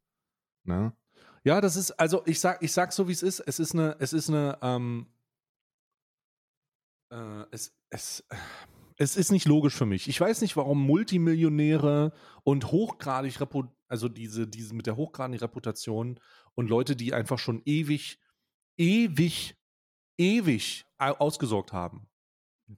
Ne? 0.64 0.96
Ja, 1.44 1.62
das 1.62 1.76
ist, 1.76 1.92
also 1.92 2.24
ich 2.26 2.40
sag, 2.40 2.62
ich 2.62 2.72
sag 2.72 2.94
so, 2.94 3.08
wie 3.08 3.12
es 3.12 3.24
ist. 3.24 3.40
Es 3.40 3.60
ist 3.60 3.74
eine, 3.74 3.96
es 4.00 4.14
ist 4.14 4.30
eine, 4.30 4.58
ähm, 4.62 5.08
äh, 7.12 7.46
es, 7.52 7.76
es, 7.90 8.26
es 8.98 9.16
ist 9.16 9.32
nicht 9.32 9.46
logisch 9.46 9.76
für 9.76 9.86
mich. 9.86 10.08
Ich 10.08 10.20
weiß 10.20 10.42
nicht, 10.42 10.58
warum 10.58 10.86
Multimillionäre 10.86 12.14
und 12.44 12.72
hochgradig, 12.72 13.40
repu 13.40 13.66
also 13.88 14.10
diese, 14.10 14.48
diese 14.48 14.74
mit 14.74 14.88
der 14.88 14.96
hochgradigen 14.96 15.40
Reputation 15.40 16.20
und 16.56 16.70
Leute, 16.70 16.96
die 16.96 17.14
einfach 17.14 17.38
schon 17.38 17.62
ewig, 17.66 18.20
ewig, 18.78 19.56
ewig 20.18 20.86
au- 20.98 21.14
ausgesorgt 21.18 21.72
haben. 21.74 22.10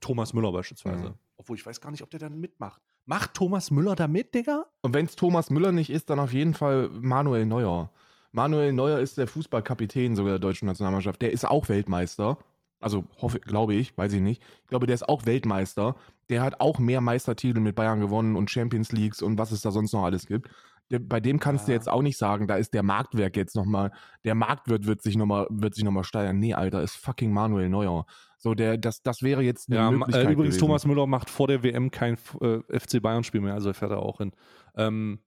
Thomas 0.00 0.34
Müller 0.34 0.52
beispielsweise. 0.52 1.10
Mhm. 1.10 1.18
Obwohl 1.38 1.56
ich 1.56 1.64
weiß 1.64 1.80
gar 1.80 1.90
nicht, 1.90 2.02
ob 2.02 2.10
der 2.10 2.20
dann 2.20 2.38
mitmacht. 2.38 2.82
Macht 3.06 3.34
Thomas 3.34 3.70
Müller 3.70 3.96
da 3.96 4.06
mit, 4.06 4.34
Digga? 4.34 4.66
Und 4.82 4.92
wenn 4.92 5.06
es 5.06 5.16
Thomas 5.16 5.48
Müller 5.48 5.72
nicht 5.72 5.88
ist, 5.88 6.10
dann 6.10 6.18
auf 6.18 6.32
jeden 6.32 6.52
Fall 6.52 6.90
Manuel 6.90 7.46
Neuer. 7.46 7.90
Manuel 8.32 8.72
Neuer 8.72 8.98
ist 8.98 9.16
der 9.16 9.26
Fußballkapitän 9.26 10.14
sogar 10.14 10.32
der 10.32 10.38
deutschen 10.40 10.66
Nationalmannschaft. 10.66 11.22
Der 11.22 11.32
ist 11.32 11.46
auch 11.46 11.68
Weltmeister. 11.68 12.38
Also 12.80 13.04
hoffe, 13.20 13.40
glaube 13.40 13.74
ich, 13.74 13.96
weiß 13.96 14.12
ich 14.12 14.20
nicht. 14.20 14.42
Ich 14.62 14.68
glaube, 14.68 14.86
der 14.86 14.94
ist 14.94 15.08
auch 15.08 15.26
Weltmeister. 15.26 15.96
Der 16.28 16.42
hat 16.42 16.60
auch 16.60 16.78
mehr 16.78 17.00
Meistertitel 17.00 17.60
mit 17.60 17.74
Bayern 17.74 18.00
gewonnen 18.00 18.36
und 18.36 18.50
Champions 18.50 18.92
Leagues 18.92 19.22
und 19.22 19.38
was 19.38 19.52
es 19.52 19.62
da 19.62 19.70
sonst 19.70 19.92
noch 19.92 20.04
alles 20.04 20.26
gibt. 20.26 20.50
Bei 20.90 21.20
dem 21.20 21.38
kannst 21.38 21.68
du 21.68 21.72
Ja. 21.72 21.76
jetzt 21.76 21.88
auch 21.88 22.00
nicht 22.02 22.16
sagen, 22.16 22.46
da 22.46 22.56
ist 22.56 22.72
der 22.72 22.82
Marktwerk 22.82 23.36
jetzt 23.36 23.54
nochmal, 23.54 23.92
der 24.24 24.34
Marktwirt 24.34 24.86
wird 24.86 25.02
sich 25.02 25.16
nochmal, 25.16 25.46
wird 25.50 25.74
sich 25.74 25.84
nochmal 25.84 26.04
steigern. 26.04 26.38
Nee, 26.38 26.54
Alter, 26.54 26.82
ist 26.82 26.96
fucking 26.96 27.30
Manuel 27.32 27.68
Neuer. 27.68 28.06
So, 28.38 28.54
der, 28.54 28.78
das, 28.78 29.02
das 29.02 29.20
wäre 29.22 29.42
jetzt 29.42 29.68
eine 29.68 29.76
Ja, 29.78 29.90
ma- 29.90 29.98
Möglichkeit 30.06 30.28
äh, 30.28 30.32
übrigens, 30.32 30.54
gewesen. 30.54 30.66
Thomas 30.66 30.86
Müller 30.86 31.06
macht 31.06 31.28
vor 31.28 31.46
der 31.48 31.62
WM 31.62 31.90
kein 31.90 32.14
äh, 32.40 32.60
FC 32.78 33.02
Bayern-Spiel 33.02 33.40
mehr, 33.42 33.54
also 33.54 33.72
fährt 33.72 33.90
er 33.90 33.98
auch 34.00 34.18
hin. 34.18 34.32
Ähm, 34.76 35.20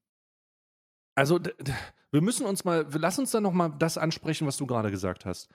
also, 1.14 1.40
wir 2.12 2.22
müssen 2.22 2.46
uns 2.48 2.64
mal, 2.64 2.88
lass 2.94 3.20
uns 3.20 3.32
dann 3.32 3.44
nochmal 3.44 3.74
das 3.78 3.98
ansprechen, 3.98 4.48
was 4.48 4.58
du 4.58 4.66
gerade 4.66 4.90
gesagt 4.90 5.26
hast. 5.26 5.50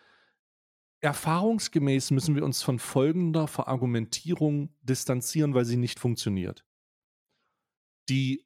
Erfahrungsgemäß 1.01 2.11
müssen 2.11 2.35
wir 2.35 2.45
uns 2.45 2.63
von 2.63 2.79
folgender 2.79 3.47
Verargumentierung 3.49 4.71
distanzieren, 4.83 5.55
weil 5.55 5.65
sie 5.65 5.77
nicht 5.77 5.99
funktioniert. 5.99 6.65
Die 8.09 8.46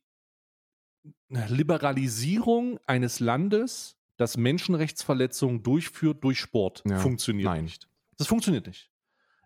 Liberalisierung 1.29 2.79
eines 2.87 3.21
Landes, 3.21 3.97
das 4.17 4.37
Menschenrechtsverletzungen 4.37 5.63
durchführt 5.63 6.23
durch 6.25 6.39
Sport, 6.39 6.83
Ja, 6.89 6.99
funktioniert 6.99 7.47
nein. 7.49 7.65
nicht. 7.65 7.89
Das 8.19 8.27
funktioniert 8.27 8.67
nicht. 8.67 8.91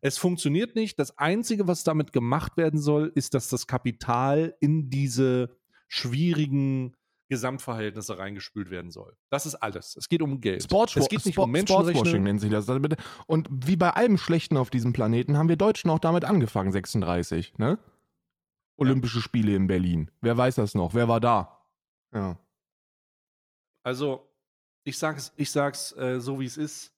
Es 0.01 0.19
funktioniert 0.19 0.75
nicht. 0.75 0.99
Das 0.99 1.17
Einzige, 1.17 1.67
was 1.67 1.85
damit 1.85 2.13
gemacht 2.13 2.57
werden 2.57 2.81
soll, 2.81 3.11
ist, 3.15 3.35
dass 3.35 3.49
das 3.49 3.67
Kapital 3.67 4.55
in 4.61 4.91
diese 4.91 5.57
schwierigen 5.89 6.95
Gesamtverhältnisse 7.29 8.19
reingespült 8.19 8.71
werden 8.71 8.91
soll. 8.91 9.17
Das 9.31 9.47
ist 9.47 9.55
alles. 9.55 9.97
Es 9.97 10.09
geht 10.09 10.21
um 10.21 10.41
Geld. 10.41 10.63
Sportswa 10.63 11.01
es 11.01 11.09
geht 11.09 11.25
nicht 11.25 11.35
Sport 11.35 11.47
um 11.47 11.53
Menschenrechte. 11.53 12.21
Nennt 12.21 12.41
sich 12.41 12.51
das. 12.51 12.69
Und 13.27 13.49
wie 13.51 13.77
bei 13.77 13.91
allem 13.91 14.19
Schlechten 14.19 14.57
auf 14.57 14.69
diesem 14.71 14.93
Planeten 14.93 15.39
haben 15.39 15.49
wir 15.49 15.57
Deutschen 15.57 15.91
auch 15.91 15.99
damit 15.99 16.25
angefangen, 16.25 16.71
36, 16.71 17.55
ne? 17.59 17.79
Olympische 18.77 19.21
Spiele 19.21 19.55
in 19.55 19.67
Berlin. 19.67 20.11
Wer 20.21 20.37
weiß 20.37 20.57
das 20.57 20.75
noch? 20.75 20.95
Wer 20.95 21.09
war 21.09 21.21
da? 21.21 21.65
Ja. 22.13 22.39
Also, 23.83 24.29
ich 24.85 24.99
sag's, 24.99 25.33
ich 25.37 25.51
sag's 25.51 25.93
äh, 25.93 26.21
so, 26.21 26.41
wie 26.41 26.47
es 26.47 26.57
ist. 26.57 26.93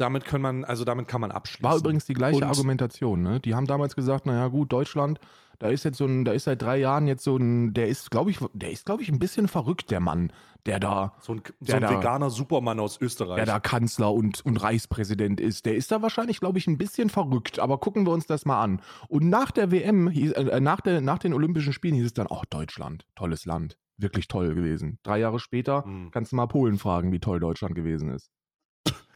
Damit 0.00 0.24
kann 0.24 0.40
man, 0.40 0.64
also 0.64 0.84
damit 0.84 1.08
kann 1.08 1.20
man 1.20 1.30
abschließen. 1.30 1.62
War 1.70 1.76
übrigens 1.76 2.06
die 2.06 2.14
gleiche 2.14 2.36
Und- 2.38 2.44
Argumentation, 2.44 3.22
ne? 3.22 3.38
Die 3.40 3.54
haben 3.54 3.66
damals 3.66 3.94
gesagt, 3.94 4.24
naja 4.26 4.48
gut, 4.48 4.72
Deutschland, 4.72 5.20
da 5.58 5.68
ist 5.68 5.84
jetzt 5.84 5.98
so 5.98 6.06
ein, 6.06 6.24
da 6.24 6.32
ist 6.32 6.44
seit 6.44 6.62
drei 6.62 6.78
Jahren 6.78 7.06
jetzt 7.06 7.22
so 7.22 7.36
ein, 7.36 7.74
der 7.74 7.88
ist, 7.88 8.10
glaube 8.10 8.30
ich, 8.30 8.38
der 8.54 8.70
ist, 8.70 8.86
glaube 8.86 9.02
ich, 9.02 9.10
ein 9.10 9.18
bisschen 9.18 9.46
verrückt, 9.46 9.90
der 9.90 10.00
Mann, 10.00 10.32
der 10.64 10.80
da, 10.80 11.12
so 11.20 11.34
ein, 11.34 11.42
so 11.60 11.74
ein 11.74 11.82
da- 11.82 11.90
veganer 11.90 12.30
Supermann 12.30 12.80
aus 12.80 12.98
Österreich. 12.98 13.36
der 13.36 13.44
da 13.44 13.60
Kanzler 13.60 14.10
und, 14.12 14.44
und 14.46 14.56
Reichspräsident 14.56 15.38
ist, 15.38 15.66
der 15.66 15.74
ist 15.76 15.92
da 15.92 16.00
wahrscheinlich, 16.00 16.40
glaube 16.40 16.56
ich, 16.58 16.66
ein 16.66 16.78
bisschen 16.78 17.10
verrückt. 17.10 17.58
Aber 17.58 17.76
gucken 17.78 18.06
wir 18.06 18.12
uns 18.12 18.26
das 18.26 18.46
mal 18.46 18.62
an. 18.62 18.80
Und 19.08 19.28
nach 19.28 19.50
der 19.50 19.70
WM, 19.70 20.08
hieß, 20.08 20.32
äh, 20.32 20.60
nach, 20.60 20.80
der, 20.80 21.02
nach 21.02 21.18
den 21.18 21.34
Olympischen 21.34 21.74
Spielen 21.74 21.94
hieß 21.94 22.06
es 22.06 22.14
dann, 22.14 22.26
oh, 22.30 22.40
Deutschland, 22.48 23.04
tolles 23.14 23.44
Land, 23.44 23.76
wirklich 23.98 24.28
toll 24.28 24.54
gewesen. 24.54 24.98
Drei 25.02 25.18
Jahre 25.18 25.38
später 25.40 25.84
Hm. 25.84 26.10
kannst 26.10 26.32
du 26.32 26.36
mal 26.36 26.46
Polen 26.46 26.78
fragen, 26.78 27.12
wie 27.12 27.20
toll 27.20 27.38
Deutschland 27.38 27.74
gewesen 27.74 28.08
ist. 28.08 28.30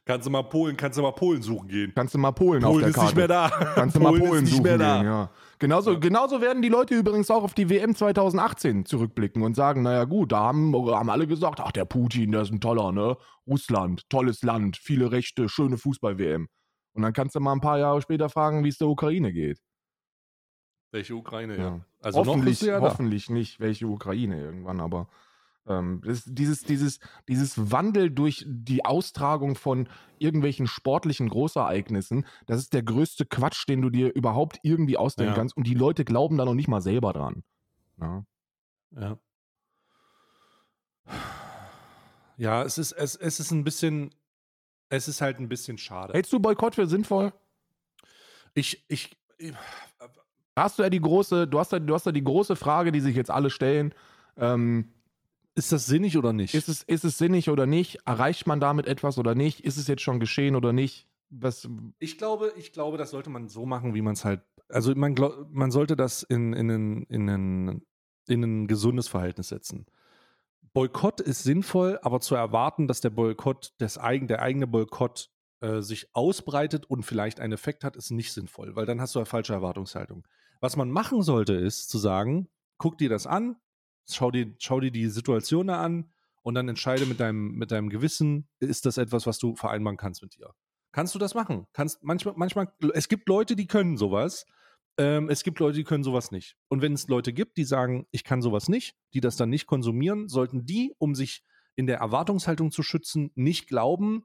Kannst 0.06 0.26
du 0.26 0.30
mal 0.30 0.42
Polen, 0.42 0.76
kannst 0.76 0.98
du 0.98 1.02
mal 1.02 1.12
Polen 1.12 1.40
suchen 1.40 1.66
gehen. 1.66 1.92
Kannst 1.94 2.12
du 2.14 2.18
mal 2.18 2.32
Polen, 2.32 2.62
auf 2.62 2.72
Polen 2.72 2.80
der 2.80 2.88
ist 2.90 2.94
Karte. 2.94 3.06
nicht 3.08 3.16
mehr 3.16 3.28
da. 3.28 3.48
Kannst 3.74 3.96
du 3.96 4.00
mal 4.00 4.18
Polen 4.18 4.44
ist 4.44 4.50
suchen 4.50 4.62
nicht 4.62 4.62
mehr 4.62 4.72
gehen, 4.72 4.80
da. 4.80 5.02
ja. 5.02 5.30
Genauso, 5.58 5.92
Ja. 5.92 5.98
genauso 5.98 6.40
werden 6.42 6.60
die 6.60 6.68
Leute 6.68 6.94
übrigens 6.94 7.30
auch 7.30 7.42
auf 7.42 7.54
die 7.54 7.70
WM 7.70 7.94
2018 7.94 8.84
zurückblicken 8.84 9.42
und 9.42 9.54
sagen, 9.56 9.82
naja 9.82 10.04
gut, 10.04 10.32
da 10.32 10.40
haben, 10.40 10.74
haben 10.74 11.08
alle 11.08 11.26
gesagt, 11.26 11.58
ach 11.60 11.72
der 11.72 11.86
Putin, 11.86 12.32
der 12.32 12.42
ist 12.42 12.52
ein 12.52 12.60
toller, 12.60 12.92
ne? 12.92 13.16
Russland, 13.46 14.02
tolles 14.10 14.42
Land, 14.42 14.76
viele 14.76 15.10
Rechte, 15.10 15.48
schöne 15.48 15.78
Fußball-WM. 15.78 16.48
Und 16.92 17.02
dann 17.02 17.12
kannst 17.14 17.34
du 17.34 17.40
mal 17.40 17.52
ein 17.52 17.60
paar 17.62 17.78
Jahre 17.78 18.02
später 18.02 18.28
fragen, 18.28 18.62
wie 18.62 18.68
es 18.68 18.76
der 18.78 18.88
Ukraine 18.88 19.32
geht. 19.32 19.58
Welche 20.92 21.14
Ukraine, 21.16 21.56
Ja. 21.56 21.62
ja. 21.62 21.80
Also 22.02 22.18
hoffentlich, 22.26 22.60
ja 22.60 22.80
hoffentlich 22.80 23.30
nicht 23.30 23.58
welche 23.58 23.86
Ukraine 23.86 24.38
irgendwann, 24.40 24.80
aber 24.80 25.08
ähm, 25.66 26.03
das, 26.05 26.24
dieses, 26.27 26.62
dieses, 26.62 26.98
dieses 27.29 27.70
Wandel 27.70 28.11
durch 28.11 28.44
die 28.46 28.85
Austragung 28.85 29.55
von 29.57 29.88
irgendwelchen 30.18 30.66
sportlichen 30.66 31.29
Großereignissen, 31.29 32.27
das 32.46 32.61
ist 32.61 32.72
der 32.72 32.83
größte 32.83 33.27
Quatsch, 33.27 33.68
den 33.68 33.83
du 33.83 33.90
dir 33.90 34.14
überhaupt 34.14 34.59
irgendwie 34.62 34.96
ausdenken 34.96 35.33
Ja. 35.33 35.38
kannst. 35.38 35.57
Und 35.57 35.66
die 35.66 35.74
Leute 35.74 36.05
glauben 36.05 36.37
da 36.37 36.44
noch 36.44 36.55
nicht 36.55 36.68
mal 36.68 36.81
selber 36.81 37.12
dran. 37.12 37.42
Ja. 38.00 38.24
Ja. 38.96 39.18
Ja, 42.37 42.62
es 42.62 42.79
ist, 42.79 42.92
es, 42.92 43.14
es 43.14 43.40
ist 43.40 43.50
ein 43.53 43.64
bisschen, 43.64 44.14
es 44.88 45.09
ist 45.09 45.20
halt 45.20 45.38
ein 45.38 45.48
bisschen 45.48 45.79
schade. 45.79 46.12
Hältst 46.14 46.33
du 46.33 46.40
Boykott 46.40 46.74
für 46.74 46.87
sinnvoll? 46.87 47.33
Ich, 48.55 48.85
ich, 48.88 49.16
ich 49.38 49.55
Hast 50.57 50.79
du 50.79 50.83
ja 50.85 50.90
die 50.90 51.00
große, 51.00 51.48
du 51.48 51.59
hast 51.59 51.72
ja, 51.72 51.79
du 51.81 51.94
hast 51.94 52.07
ja 52.07 52.12
die 52.12 52.22
große 52.22 52.55
Frage, 52.57 52.92
die 52.92 53.00
sich 53.00 53.16
jetzt 53.16 53.31
alle 53.31 53.50
stellen. 53.50 53.94
Ähm, 54.37 54.92
ist 55.54 55.72
das 55.72 55.86
sinnig 55.86 56.16
oder 56.18 56.32
nicht? 56.32 56.54
ist, 56.54 56.68
es, 56.68 56.82
ist 56.82 57.04
es 57.04 57.18
sinnig 57.18 57.48
oder 57.50 57.66
nicht? 57.66 57.98
Erreicht 58.06 58.46
man 58.46 58.60
damit 58.60 58.86
etwas 58.86 59.18
oder 59.18 59.34
nicht? 59.34 59.60
Ist 59.60 59.76
es 59.76 59.86
jetzt 59.86 60.02
schon 60.02 60.20
geschehen 60.20 60.56
oder 60.56 60.72
nicht? 60.72 61.08
Was, 61.30 61.68
Ich 61.98 62.18
glaube, 62.18 62.52
ich 62.56 62.72
glaube, 62.72 62.96
das 62.98 63.10
sollte 63.10 63.30
man 63.30 63.48
so 63.48 63.66
machen, 63.66 63.94
wie 63.94 64.02
man 64.02 64.14
es 64.14 64.24
halt. 64.24 64.42
Also 64.68 64.94
man, 64.94 65.14
man 65.50 65.70
sollte 65.70 65.96
das 65.96 66.22
in, 66.22 66.52
in, 66.52 66.70
ein- 66.70 67.02
in, 67.04 67.28
ein, 67.28 67.82
in 68.28 68.42
ein 68.42 68.66
gesundes 68.66 69.08
Verhältnis 69.08 69.48
setzen. 69.48 69.86
Boykott 70.72 71.20
ist 71.20 71.42
sinnvoll, 71.44 71.98
aber 72.02 72.20
zu 72.20 72.34
erwarten, 72.34 72.88
dass 72.88 73.00
der 73.00 73.10
Boykott, 73.10 73.74
das 73.78 73.98
eigen, 73.98 74.26
der 74.26 74.42
eigene 74.42 74.66
Boykott 74.66 75.30
äh, 75.60 75.80
sich 75.82 76.08
ausbreitet 76.14 76.86
und 76.86 77.04
vielleicht 77.04 77.38
einen 77.40 77.52
Effekt 77.52 77.84
hat, 77.84 77.96
ist 77.96 78.10
nicht 78.10 78.32
sinnvoll, 78.32 78.74
weil 78.74 78.86
dann 78.86 79.00
hast 79.00 79.14
du 79.14 79.20
eine 79.20 79.26
falsche 79.26 79.52
Erwartungshaltung. 79.52 80.26
Was 80.61 80.76
man 80.76 80.90
machen 80.90 81.22
sollte, 81.22 81.55
ist 81.55 81.88
zu 81.90 81.98
sagen, 81.98 82.48
guck 82.78 82.98
dir 82.98 83.09
das 83.09 83.26
an, 83.26 83.57
schau 84.09 84.30
dir, 84.30 84.55
schau 84.59 84.80
dir 84.80 84.90
die 84.90 85.09
Situation 85.09 85.70
an 85.70 86.12
und 86.42 86.55
dann 86.55 86.68
entscheide 86.68 87.07
mit 87.07 87.20
deinem, 87.20 87.52
mit 87.52 87.70
deinem 87.70 87.88
Gewissen, 87.88 88.48
ist 88.61 88.86
das 88.86 88.98
etwas, 88.98 89.26
was 89.26 89.38
du 89.38 89.57
vereinbaren 89.57 89.96
kannst 89.96 90.22
mit 90.22 90.36
dir. 90.36 90.55
Kannst 90.92 91.14
du 91.14 91.18
das 91.18 91.34
machen? 91.34 91.66
Kannst 91.72 92.02
manchmal, 92.02 92.34
manchmal, 92.36 92.72
es 92.92 93.09
gibt 93.09 93.28
Leute, 93.28 93.57
die 93.57 93.66
können 93.66 93.96
sowas. 93.96 94.46
Ähm, 94.96 95.28
es 95.28 95.42
gibt 95.42 95.59
Leute, 95.59 95.76
die 95.76 95.84
können 95.84 96.05
sowas 96.05 96.30
nicht. 96.30 96.57
Und 96.68 96.82
wenn 96.82 96.92
es 96.92 97.09
Leute 97.09 97.32
gibt, 97.32 97.57
die 97.57 97.64
sagen, 97.64 98.07
ich 98.12 98.22
kann 98.22 98.42
sowas 98.42 98.68
nicht, 98.68 98.94
die 99.12 99.20
das 99.20 99.36
dann 99.36 99.50
nicht 99.50 99.66
konsumieren, 99.66 100.28
sollten 100.28 100.66
die, 100.66 100.94
um 100.98 101.14
sich 101.14 101.42
in 101.74 101.86
der 101.86 101.98
Erwartungshaltung 101.98 102.70
zu 102.70 102.82
schützen, 102.82 103.32
nicht 103.34 103.66
glauben, 103.66 104.24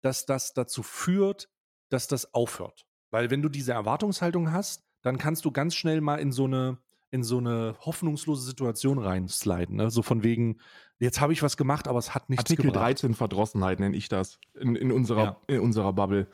dass 0.00 0.24
das 0.24 0.54
dazu 0.54 0.82
führt, 0.82 1.50
dass 1.90 2.08
das 2.08 2.32
aufhört. 2.32 2.86
Weil 3.10 3.30
wenn 3.30 3.42
du 3.42 3.48
diese 3.48 3.72
Erwartungshaltung 3.72 4.52
hast, 4.52 4.84
dann 5.02 5.18
kannst 5.18 5.44
du 5.44 5.52
ganz 5.52 5.74
schnell 5.74 6.00
mal 6.00 6.16
in 6.16 6.32
so 6.32 6.44
eine, 6.44 6.78
in 7.16 7.24
so 7.24 7.38
eine 7.38 7.74
hoffnungslose 7.80 8.42
Situation 8.46 8.98
reinsliden. 8.98 9.76
Ne? 9.76 9.90
So 9.90 10.02
von 10.02 10.22
wegen, 10.22 10.58
jetzt 11.00 11.20
habe 11.20 11.32
ich 11.32 11.42
was 11.42 11.56
gemacht, 11.56 11.88
aber 11.88 11.98
es 11.98 12.14
hat 12.14 12.30
nichts 12.30 12.44
Artikel 12.44 12.66
gebracht. 12.66 12.84
13 12.84 13.14
Verdrossenheit 13.14 13.80
nenne 13.80 13.96
ich 13.96 14.08
das 14.08 14.38
in, 14.54 14.76
in, 14.76 14.92
unserer, 14.92 15.24
Ja. 15.24 15.40
in 15.48 15.60
unserer 15.60 15.92
Bubble. 15.92 16.28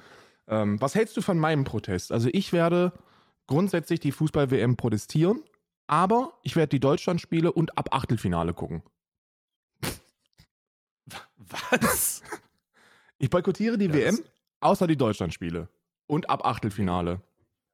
Ähm, 0.49 0.81
was 0.81 0.95
hältst 0.95 1.17
du 1.17 1.23
von 1.23 1.39
meinem 1.39 1.65
Protest? 1.65 2.13
Also 2.13 2.29
ich 2.33 2.53
werde 2.53 2.93
grundsätzlich 3.47 4.01
die 4.01 4.13
Fußball-WM 4.13 4.77
protestieren, 4.77 5.43
aber 5.87 6.33
ich 6.43 6.57
werde 6.57 6.69
die 6.71 6.81
Deutschlandspiele 6.81 7.53
und 7.53 7.79
ab 7.79 7.89
Achtelfinale 7.93 8.53
gucken. 8.55 8.83
Was? 11.37 12.23
Ich 13.19 13.31
boykottiere 13.31 13.79
die 13.79 13.85
Ja, 13.87 13.95
WM, 13.95 14.17
das- 14.17 14.25
außer 14.61 14.89
die 14.89 14.97
Deutschlandspiele 14.97 15.69
und 16.09 16.29
ab 16.29 16.45
Achtelfinale. 16.45 17.21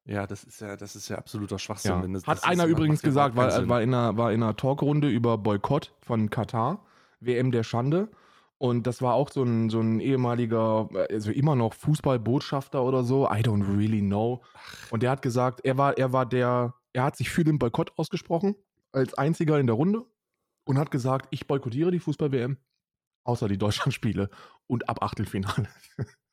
Ja, 0.08 0.26
das 0.26 0.42
ist 0.42 0.62
ja, 0.62 0.74
das 0.74 0.96
ist 0.96 1.08
ja 1.08 1.18
absoluter 1.18 1.58
Schwachsinn. 1.58 1.92
Ja. 1.92 2.02
wenn 2.02 2.14
das, 2.14 2.26
Hat 2.26 2.38
das 2.38 2.44
einer 2.44 2.64
übrigens 2.64 3.02
gesagt, 3.02 3.36
weil, 3.36 3.68
war, 3.68 3.82
in 3.82 3.92
einer, 3.92 4.16
war 4.16 4.32
in 4.32 4.42
einer 4.42 4.56
Talkrunde 4.56 5.08
über 5.08 5.36
Boykott 5.36 5.94
von 6.00 6.30
Katar, 6.30 6.82
WM 7.20 7.50
der 7.50 7.62
Schande. 7.62 8.08
Und 8.56 8.86
das 8.86 9.02
war 9.02 9.14
auch 9.14 9.30
so 9.30 9.42
ein, 9.42 9.68
so 9.68 9.80
ein 9.80 10.00
ehemaliger, 10.00 10.88
also 11.10 11.30
immer 11.30 11.54
noch 11.54 11.74
Fußballbotschafter 11.74 12.82
oder 12.82 13.04
so, 13.04 13.26
I 13.26 13.42
don't 13.42 13.68
really 13.68 14.00
know. 14.00 14.42
Und 14.90 15.02
der 15.02 15.10
hat 15.10 15.20
gesagt, 15.20 15.60
er 15.64 15.76
war, 15.76 15.98
er 15.98 16.12
war 16.12 16.24
der, 16.24 16.74
er 16.94 17.04
hat 17.04 17.16
sich 17.16 17.28
für 17.28 17.44
den 17.44 17.58
Boykott 17.58 17.92
ausgesprochen, 17.96 18.56
als 18.92 19.12
einziger 19.12 19.60
in 19.60 19.66
der 19.66 19.76
Runde 19.76 20.06
und 20.64 20.78
hat 20.78 20.90
gesagt, 20.90 21.28
ich 21.30 21.46
boykottiere 21.46 21.90
die 21.90 22.00
Fußball-WM, 22.00 22.56
außer 23.24 23.46
die 23.46 23.58
Deutschlandspiele 23.58 24.30
und 24.66 24.88
ab 24.88 25.02
Achtelfinale. 25.02 25.68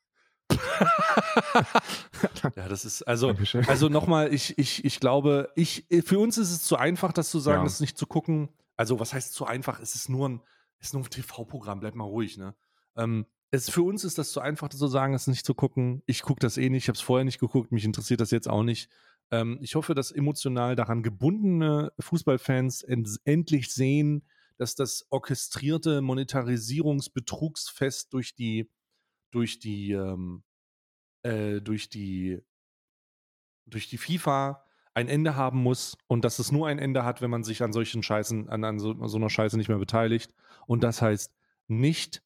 Ja, 2.56 2.68
das 2.68 2.84
ist, 2.84 3.02
also, 3.02 3.28
Dankeschön. 3.28 3.66
also 3.68 3.88
nochmal, 3.88 4.32
ich, 4.32 4.56
ich, 4.58 4.84
ich 4.84 5.00
glaube, 5.00 5.50
ich, 5.54 5.86
für 6.04 6.18
uns 6.18 6.38
ist 6.38 6.50
es 6.50 6.62
zu 6.62 6.76
einfach, 6.76 7.12
das 7.12 7.30
zu 7.30 7.38
sagen, 7.38 7.58
Ja. 7.60 7.64
das 7.64 7.80
nicht 7.80 7.98
zu 7.98 8.06
gucken. 8.06 8.48
Also, 8.76 9.00
was 9.00 9.12
heißt 9.12 9.32
zu 9.32 9.46
einfach? 9.46 9.80
Es 9.80 9.94
ist 9.94 10.08
nur 10.08 10.28
ein, 10.28 10.40
es 10.78 10.88
ist 10.88 10.94
nur 10.94 11.02
ein 11.02 11.10
TV-Programm, 11.10 11.80
bleib 11.80 11.94
mal 11.94 12.04
ruhig, 12.04 12.36
ne? 12.36 12.54
Ähm, 12.96 13.26
es, 13.50 13.70
für 13.70 13.82
uns 13.82 14.04
ist 14.04 14.18
das 14.18 14.32
zu 14.32 14.40
einfach, 14.40 14.68
das 14.68 14.78
zu 14.78 14.88
sagen, 14.88 15.14
es 15.14 15.26
nicht 15.28 15.46
zu 15.46 15.54
gucken. 15.54 16.02
Ich 16.06 16.22
gucke 16.22 16.40
das 16.40 16.56
eh 16.58 16.68
nicht, 16.68 16.84
ich 16.84 16.88
habe 16.88 16.96
es 16.96 17.02
vorher 17.02 17.24
nicht 17.24 17.38
geguckt, 17.38 17.72
mich 17.72 17.84
interessiert 17.84 18.20
das 18.20 18.30
jetzt 18.30 18.48
auch 18.48 18.62
nicht. 18.62 18.90
Ähm, 19.30 19.58
ich 19.60 19.74
hoffe, 19.74 19.94
dass 19.94 20.10
emotional 20.12 20.76
daran 20.76 21.02
gebundene 21.02 21.92
Fußballfans 21.98 22.82
end, 22.82 23.08
endlich 23.24 23.72
sehen, 23.72 24.26
dass 24.58 24.74
das 24.74 25.06
orchestrierte 25.10 26.00
Monetarisierungsbetrugsfest 26.02 28.12
durch 28.12 28.34
die, 28.34 28.70
durch 29.36 29.58
die, 29.58 29.92
ähm, 29.92 30.42
äh, 31.22 31.60
durch 31.60 31.90
die, 31.90 32.40
durch 33.66 33.88
die 33.90 33.98
FIFA 33.98 34.64
ein 34.94 35.08
Ende 35.08 35.36
haben 35.36 35.62
muss 35.62 35.98
und 36.06 36.24
dass 36.24 36.38
es 36.38 36.50
nur 36.50 36.68
ein 36.68 36.78
Ende 36.78 37.04
hat, 37.04 37.20
wenn 37.20 37.28
man 37.30 37.44
sich 37.44 37.62
an 37.62 37.74
solchen 37.74 38.02
Scheißen, 38.02 38.48
an, 38.48 38.64
an 38.64 38.78
so, 38.78 39.06
so 39.06 39.18
einer 39.18 39.28
Scheiße 39.28 39.58
nicht 39.58 39.68
mehr 39.68 39.76
beteiligt. 39.76 40.32
Und 40.66 40.82
das 40.82 41.02
heißt 41.02 41.34
nicht 41.68 42.22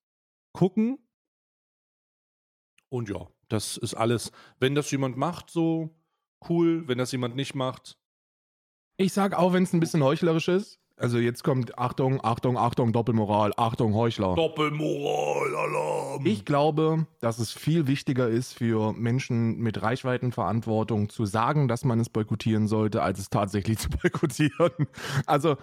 gucken. 0.53 1.05
Und 2.89 3.09
ja, 3.09 3.27
das 3.49 3.77
ist 3.77 3.95
alles. 3.95 4.31
Wenn 4.61 4.77
das 4.77 4.89
jemand 4.93 5.17
macht, 5.17 5.51
so 5.51 5.97
cool. 6.49 6.87
Wenn 6.87 6.99
das 6.99 7.11
jemand 7.11 7.35
nicht 7.35 7.57
macht, 7.57 7.99
Ich 8.99 9.13
sag 9.15 9.35
auch, 9.35 9.53
wenn 9.53 9.65
es 9.65 9.73
ein 9.73 9.81
bisschen 9.81 10.05
heuchlerisch 10.05 10.47
ist. 10.47 10.79
Also 11.01 11.17
jetzt 11.19 11.45
kommt 11.45 11.79
Achtung, 11.79 12.23
Achtung, 12.23 12.59
Achtung, 12.59 12.93
Doppelmoral, 12.93 13.53
Achtung, 13.57 13.95
Heuchler. 13.95 14.35
Doppelmoral, 14.35 15.57
Alarm. 15.57 16.27
Ich 16.27 16.45
glaube, 16.45 17.07
dass 17.21 17.39
es 17.39 17.53
viel 17.53 17.87
wichtiger 17.87 18.29
ist 18.29 18.53
für 18.53 18.93
Menschen 18.93 19.59
mit 19.61 19.81
Reichweitenverantwortung 19.81 21.09
zu 21.09 21.25
sagen, 21.25 21.69
dass 21.69 21.87
man 21.87 22.01
es 22.01 22.11
boykottieren 22.11 22.69
sollte, 22.69 23.01
als 23.03 23.19
es 23.19 23.31
tatsächlich 23.31 23.79
zu 23.79 23.89
boykottieren. 23.89 24.73
Also 25.25 25.57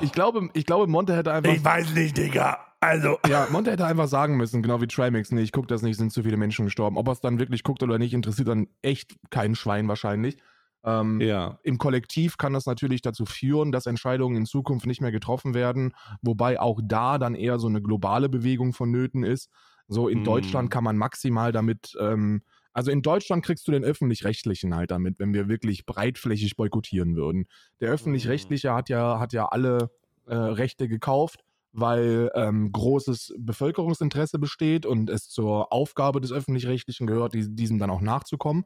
ich 0.00 0.12
glaube, 0.12 0.48
ich 0.52 0.64
glaube, 0.64 0.86
Monte 0.86 1.16
hätte 1.16 1.32
einfach. 1.32 1.52
ich 1.52 1.64
weiß 1.64 1.92
nicht, 1.94 2.16
Digga. 2.16 2.58
Also, 2.78 3.18
Ja, 3.26 3.48
Monte 3.50 3.72
hätte 3.72 3.86
einfach 3.86 4.06
sagen 4.08 4.36
müssen, 4.36 4.62
genau 4.62 4.80
wie 4.80 4.86
Trimix, 4.86 5.32
nee, 5.32 5.40
ich 5.40 5.52
guck 5.52 5.66
das 5.66 5.82
nicht, 5.82 5.96
sind 5.96 6.12
zu 6.12 6.22
viele 6.22 6.36
Menschen 6.36 6.66
gestorben. 6.66 6.98
Ob 6.98 7.08
er 7.08 7.12
es 7.12 7.20
dann 7.20 7.40
wirklich 7.40 7.64
guckt 7.64 7.82
oder 7.82 7.98
nicht, 7.98 8.12
interessiert 8.12 8.46
dann 8.46 8.68
echt 8.82 9.16
kein 9.30 9.56
Schwein 9.56 9.88
wahrscheinlich. 9.88 10.36
Ähm, 10.84 11.26
ja. 11.26 11.58
Im 11.62 11.78
Kollektiv 11.78 12.36
kann 12.36 12.52
das 12.52 12.66
natürlich 12.66 13.00
dazu 13.02 13.24
führen, 13.24 13.72
dass 13.72 13.86
Entscheidungen 13.86 14.36
in 14.36 14.46
Zukunft 14.46 14.86
nicht 14.86 15.00
mehr 15.00 15.12
getroffen 15.12 15.54
werden, 15.54 15.94
wobei 16.20 16.60
auch 16.60 16.80
da 16.84 17.16
dann 17.18 17.34
eher 17.34 17.58
so 17.58 17.68
eine 17.68 17.80
globale 17.80 18.28
Bewegung 18.28 18.72
vonnöten 18.74 19.22
ist. 19.24 19.48
So 19.88 20.08
in 20.08 20.22
Mm. 20.22 20.22
Deutschland 20.22 20.70
kann 20.70 20.84
man 20.84 20.96
maximal 20.98 21.52
damit, 21.52 21.94
ähm, 22.00 22.42
also 22.72 22.90
in 22.90 23.02
Deutschland 23.02 23.44
kriegst 23.44 23.66
du 23.68 23.72
den 23.72 23.84
öffentlich-rechtlichen 23.84 24.74
halt 24.74 24.90
damit, 24.90 25.18
wenn 25.18 25.32
wir 25.32 25.48
wirklich 25.48 25.86
breitflächig 25.86 26.56
boykottieren 26.56 27.16
würden. 27.16 27.46
Der 27.80 27.90
öffentlich-rechtliche 27.90 28.74
hat 28.74 28.88
ja, 28.88 29.18
hat 29.20 29.32
ja 29.32 29.46
alle 29.46 29.90
äh, 30.26 30.34
Rechte 30.34 30.88
gekauft, 30.88 31.40
weil 31.72 32.30
ähm, 32.34 32.72
großes 32.72 33.34
Bevölkerungsinteresse 33.38 34.38
besteht 34.38 34.86
und 34.86 35.10
es 35.10 35.28
zur 35.28 35.72
Aufgabe 35.72 36.20
des 36.20 36.32
öffentlich-rechtlichen 36.32 37.06
gehört, 37.06 37.34
die- 37.34 37.54
diesem 37.54 37.78
dann 37.78 37.90
auch 37.90 38.00
nachzukommen. 38.00 38.64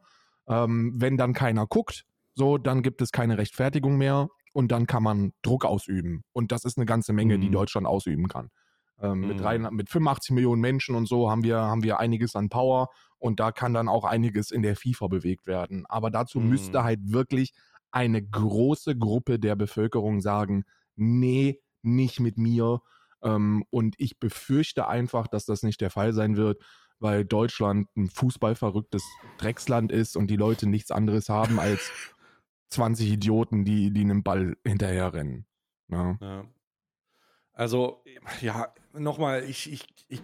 Ähm, 0.49 0.93
wenn 0.95 1.17
dann 1.17 1.33
keiner 1.33 1.67
guckt, 1.67 2.05
so, 2.35 2.57
dann 2.57 2.83
gibt 2.83 3.01
es 3.01 3.11
keine 3.11 3.37
Rechtfertigung 3.37 3.97
mehr 3.97 4.29
und 4.53 4.71
dann 4.71 4.87
kann 4.87 5.03
man 5.03 5.33
Druck 5.41 5.65
ausüben. 5.65 6.23
Und 6.33 6.51
das 6.51 6.65
ist 6.65 6.77
eine 6.77 6.85
ganze 6.85 7.13
Menge, 7.13 7.39
die 7.39 7.49
Mhm. 7.49 7.51
Deutschland 7.51 7.87
ausüben 7.87 8.27
kann. 8.27 8.49
Ähm, 9.01 9.25
mit, 9.25 9.39
Mhm. 9.39 9.41
drei, 9.41 9.57
mit 9.59 9.89
85 9.89 10.31
Millionen 10.35 10.61
Menschen 10.61 10.95
und 10.95 11.07
so 11.07 11.29
haben 11.29 11.43
wir, 11.43 11.57
haben 11.57 11.83
wir 11.83 11.99
einiges 11.99 12.35
an 12.35 12.49
Power 12.49 12.89
und 13.17 13.39
da 13.39 13.51
kann 13.51 13.73
dann 13.73 13.87
auch 13.87 14.03
einiges 14.05 14.51
in 14.51 14.61
der 14.61 14.75
FIFA 14.75 15.07
bewegt 15.07 15.47
werden. 15.47 15.85
Aber 15.87 16.09
dazu 16.11 16.39
Mhm. 16.39 16.41
müsste 16.41 16.83
halt 16.83 16.99
wirklich 17.11 17.53
eine 17.91 18.21
große 18.21 18.97
Gruppe 18.97 19.39
der 19.39 19.55
Bevölkerung 19.55 20.21
sagen, 20.21 20.63
nee, 20.95 21.61
nicht 21.81 22.19
mit 22.19 22.37
mir. 22.37 22.81
Ähm, 23.21 23.63
und 23.69 23.95
ich 23.97 24.19
befürchte 24.19 24.87
einfach, 24.87 25.27
dass 25.27 25.45
das 25.45 25.63
nicht 25.63 25.81
der 25.81 25.89
Fall 25.89 26.13
sein 26.13 26.35
wird, 26.37 26.61
weil 26.99 27.25
Deutschland 27.25 27.87
ein 27.95 28.09
fußballverrücktes 28.09 29.03
Drecksland 29.37 29.91
ist 29.91 30.17
und 30.17 30.27
die 30.27 30.35
Leute 30.35 30.67
nichts 30.67 30.91
anderes 30.91 31.29
haben 31.29 31.59
als 31.59 31.91
20 32.69 33.11
Idioten, 33.11 33.65
die, 33.65 33.91
die 33.91 34.01
einem 34.01 34.23
Ball 34.23 34.57
hinterherrennen. 34.65 35.45
Ja. 35.89 36.17
Ja. 36.21 36.45
Also, 37.53 38.03
ja, 38.41 38.73
nochmal, 38.93 39.43
ich, 39.43 39.71
ich, 39.71 39.85
ich, 40.07 40.21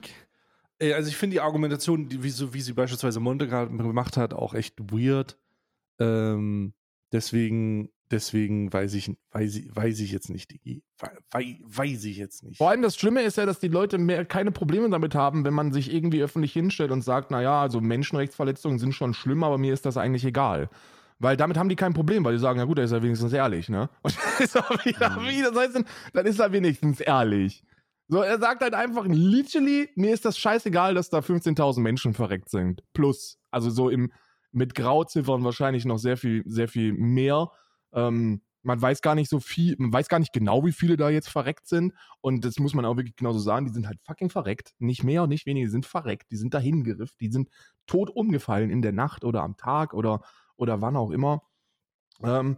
äh, 0.79 0.93
also 0.93 1.09
ich 1.09 1.17
finde 1.17 1.35
die 1.35 1.41
Argumentation, 1.41 2.07
die, 2.07 2.23
wie, 2.23 2.29
so, 2.29 2.53
wie 2.53 2.61
sie 2.61 2.73
beispielsweise 2.73 3.19
Monte 3.19 3.47
gerade 3.47 3.75
gemacht 3.75 4.15
hat, 4.17 4.33
auch 4.33 4.53
echt 4.53 4.79
weird. 4.91 5.37
Ähm, 5.99 6.73
deswegen, 7.11 7.89
deswegen 8.11 8.71
weiß 8.71 8.93
ich, 8.93 9.11
weiß 9.31 9.55
ich, 9.55 9.75
weiß 9.75 9.99
ich 9.99 10.11
jetzt 10.11 10.29
nicht, 10.29 10.51
Digi. 10.51 10.83
Weiß, 11.31 11.45
weiß 11.65 12.05
ich 12.05 12.17
jetzt 12.17 12.43
nicht. 12.43 12.57
Vor 12.57 12.69
allem 12.69 12.81
das 12.81 12.95
Schlimme 12.95 13.21
ist 13.21 13.37
ja, 13.37 13.45
dass 13.45 13.59
die 13.59 13.67
Leute 13.67 13.97
mehr, 13.97 14.25
keine 14.25 14.51
Probleme 14.51 14.89
damit 14.89 15.15
haben, 15.15 15.43
wenn 15.45 15.53
man 15.53 15.71
sich 15.73 15.93
irgendwie 15.93 16.21
öffentlich 16.21 16.53
hinstellt 16.53 16.91
und 16.91 17.01
sagt, 17.01 17.31
naja, 17.31 17.61
also 17.61 17.81
Menschenrechtsverletzungen 17.81 18.79
sind 18.79 18.93
schon 18.93 19.13
schlimm, 19.13 19.43
aber 19.43 19.57
mir 19.57 19.73
ist 19.73 19.85
das 19.85 19.97
eigentlich 19.97 20.25
egal. 20.25 20.69
Weil 21.19 21.37
damit 21.37 21.57
haben 21.57 21.69
die 21.69 21.77
kein 21.77 21.93
Problem, 21.93 22.25
weil 22.25 22.33
die 22.33 22.39
sagen, 22.39 22.59
ja 22.59 22.65
gut, 22.65 22.77
er 22.77 22.85
ist 22.85 22.91
ja 22.91 23.01
wenigstens 23.01 23.31
ehrlich, 23.31 23.69
ne? 23.69 23.89
Und 24.01 24.17
dann 24.17 24.43
ist 24.43 24.55
er 24.55 24.69
wieder, 24.85 25.09
Mhm. 25.11 25.43
das 25.43 25.55
heißt, 25.55 25.85
dann 26.13 26.25
ist 26.25 26.39
er 26.39 26.51
wenigstens 26.51 26.99
ehrlich. 26.99 27.63
So, 28.07 28.21
er 28.21 28.37
sagt 28.37 28.61
halt 28.61 28.73
einfach, 28.75 29.05
literally, 29.07 29.89
mir 29.95 30.13
ist 30.13 30.25
das 30.25 30.37
scheißegal, 30.37 30.93
dass 30.93 31.09
da 31.09 31.19
15.000 31.19 31.79
Menschen 31.79 32.13
verreckt 32.13 32.49
sind. 32.49 32.83
Plus, 32.93 33.39
also 33.49 33.69
so 33.69 33.89
im, 33.89 34.11
mit 34.51 34.75
Grauziffern 34.75 35.43
wahrscheinlich 35.43 35.85
noch 35.85 35.97
sehr 35.97 36.17
viel, 36.17 36.43
sehr 36.45 36.67
viel 36.67 36.93
mehr. 36.93 37.49
Ähm, 37.95 38.41
man 38.65 38.81
weiß 38.81 39.01
gar 39.01 39.13
nicht 39.13 39.29
so 39.29 39.39
viel, 39.39 39.75
man 39.77 39.93
weiß 39.93 40.09
gar 40.09 40.19
nicht 40.19 40.33
genau, 40.33 40.65
wie 40.65 40.71
viele 40.71 40.97
da 40.97 41.09
jetzt 41.09 41.29
verreckt 41.29 41.67
sind. 41.67 41.93
Und 42.21 42.43
das 42.45 42.57
muss 42.57 42.73
man 42.73 42.83
auch 42.83 42.97
wirklich 42.97 43.15
genauso 43.15 43.39
sagen, 43.39 43.67
die 43.67 43.71
sind 43.71 43.87
halt 43.87 43.99
fucking 44.01 44.29
verreckt. 44.29 44.73
Nicht 44.79 45.03
mehr 45.03 45.23
und 45.23 45.29
nicht 45.29 45.45
weniger, 45.45 45.65
die 45.65 45.71
sind 45.71 45.85
verreckt, 45.85 46.31
die 46.31 46.37
sind 46.37 46.53
dahin 46.53 46.83
gerifft, 46.83 47.19
die 47.19 47.29
sind 47.31 47.49
tot 47.85 48.09
umgefallen 48.09 48.71
in 48.71 48.81
der 48.81 48.91
Nacht 48.91 49.23
oder 49.23 49.43
am 49.43 49.55
Tag 49.55 49.93
oder, 49.93 50.21
oder 50.55 50.81
wann 50.81 50.95
auch 50.95 51.11
immer. 51.11 51.43
Ähm, 52.23 52.57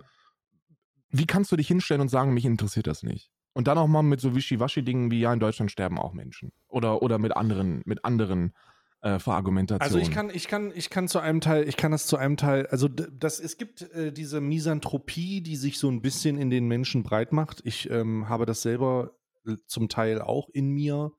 wie 1.10 1.26
kannst 1.26 1.52
du 1.52 1.58
dich 1.58 1.68
hinstellen 1.68 2.02
und 2.02 2.10
sagen, 2.10 2.34
mich 2.34 2.46
interessiert 2.46 2.88
das 2.88 3.04
nicht? 3.04 3.30
Und 3.54 3.68
dann 3.68 3.78
auch 3.78 3.88
mal 3.88 4.04
mit 4.04 4.22
so 4.22 4.36
Wischiwaschi-Dingen 4.36 5.12
wie, 5.12 5.20
ja, 5.20 5.34
in 5.34 5.40
Deutschland 5.40 5.72
sterben 5.72 5.98
auch 5.98 6.14
Menschen. 6.14 6.52
Oder, 6.68 7.02
oder 7.02 7.18
mit 7.18 7.36
anderen, 7.36 7.82
mit 7.86 8.06
anderen 8.06 8.54
äh, 9.02 9.20
Verargumentationen. 9.20 9.82
Also 9.82 9.98
ich 10.00 10.14
kann, 10.14 10.30
ich 10.30 10.48
kann, 10.48 10.72
ich 10.76 10.90
kann 10.90 11.08
zu 11.08 11.20
einem 11.20 11.42
Teil, 11.42 11.68
ich 11.68 11.78
kann 11.78 11.92
das 11.92 12.08
zu 12.08 12.18
einem 12.18 12.38
Teil, 12.38 12.68
also 12.68 12.88
das, 12.88 13.40
es 13.40 13.58
gibt 13.58 13.82
äh, 13.94 14.12
diese 14.12 14.42
Misanthropie, 14.42 15.42
die 15.42 15.56
sich 15.56 15.80
so 15.80 15.90
ein 15.90 16.02
bisschen 16.02 16.38
in 16.38 16.50
den 16.50 16.68
Menschen 16.68 17.04
breit 17.04 17.32
macht. 17.32 17.62
Ich 17.64 17.90
ähm, 17.90 18.28
habe 18.30 18.46
das 18.46 18.62
selber 18.62 19.12
äh, 19.46 19.56
zum 19.68 19.90
Teil 19.90 20.22
auch 20.22 20.50
in 20.50 20.70
mir. 20.70 21.12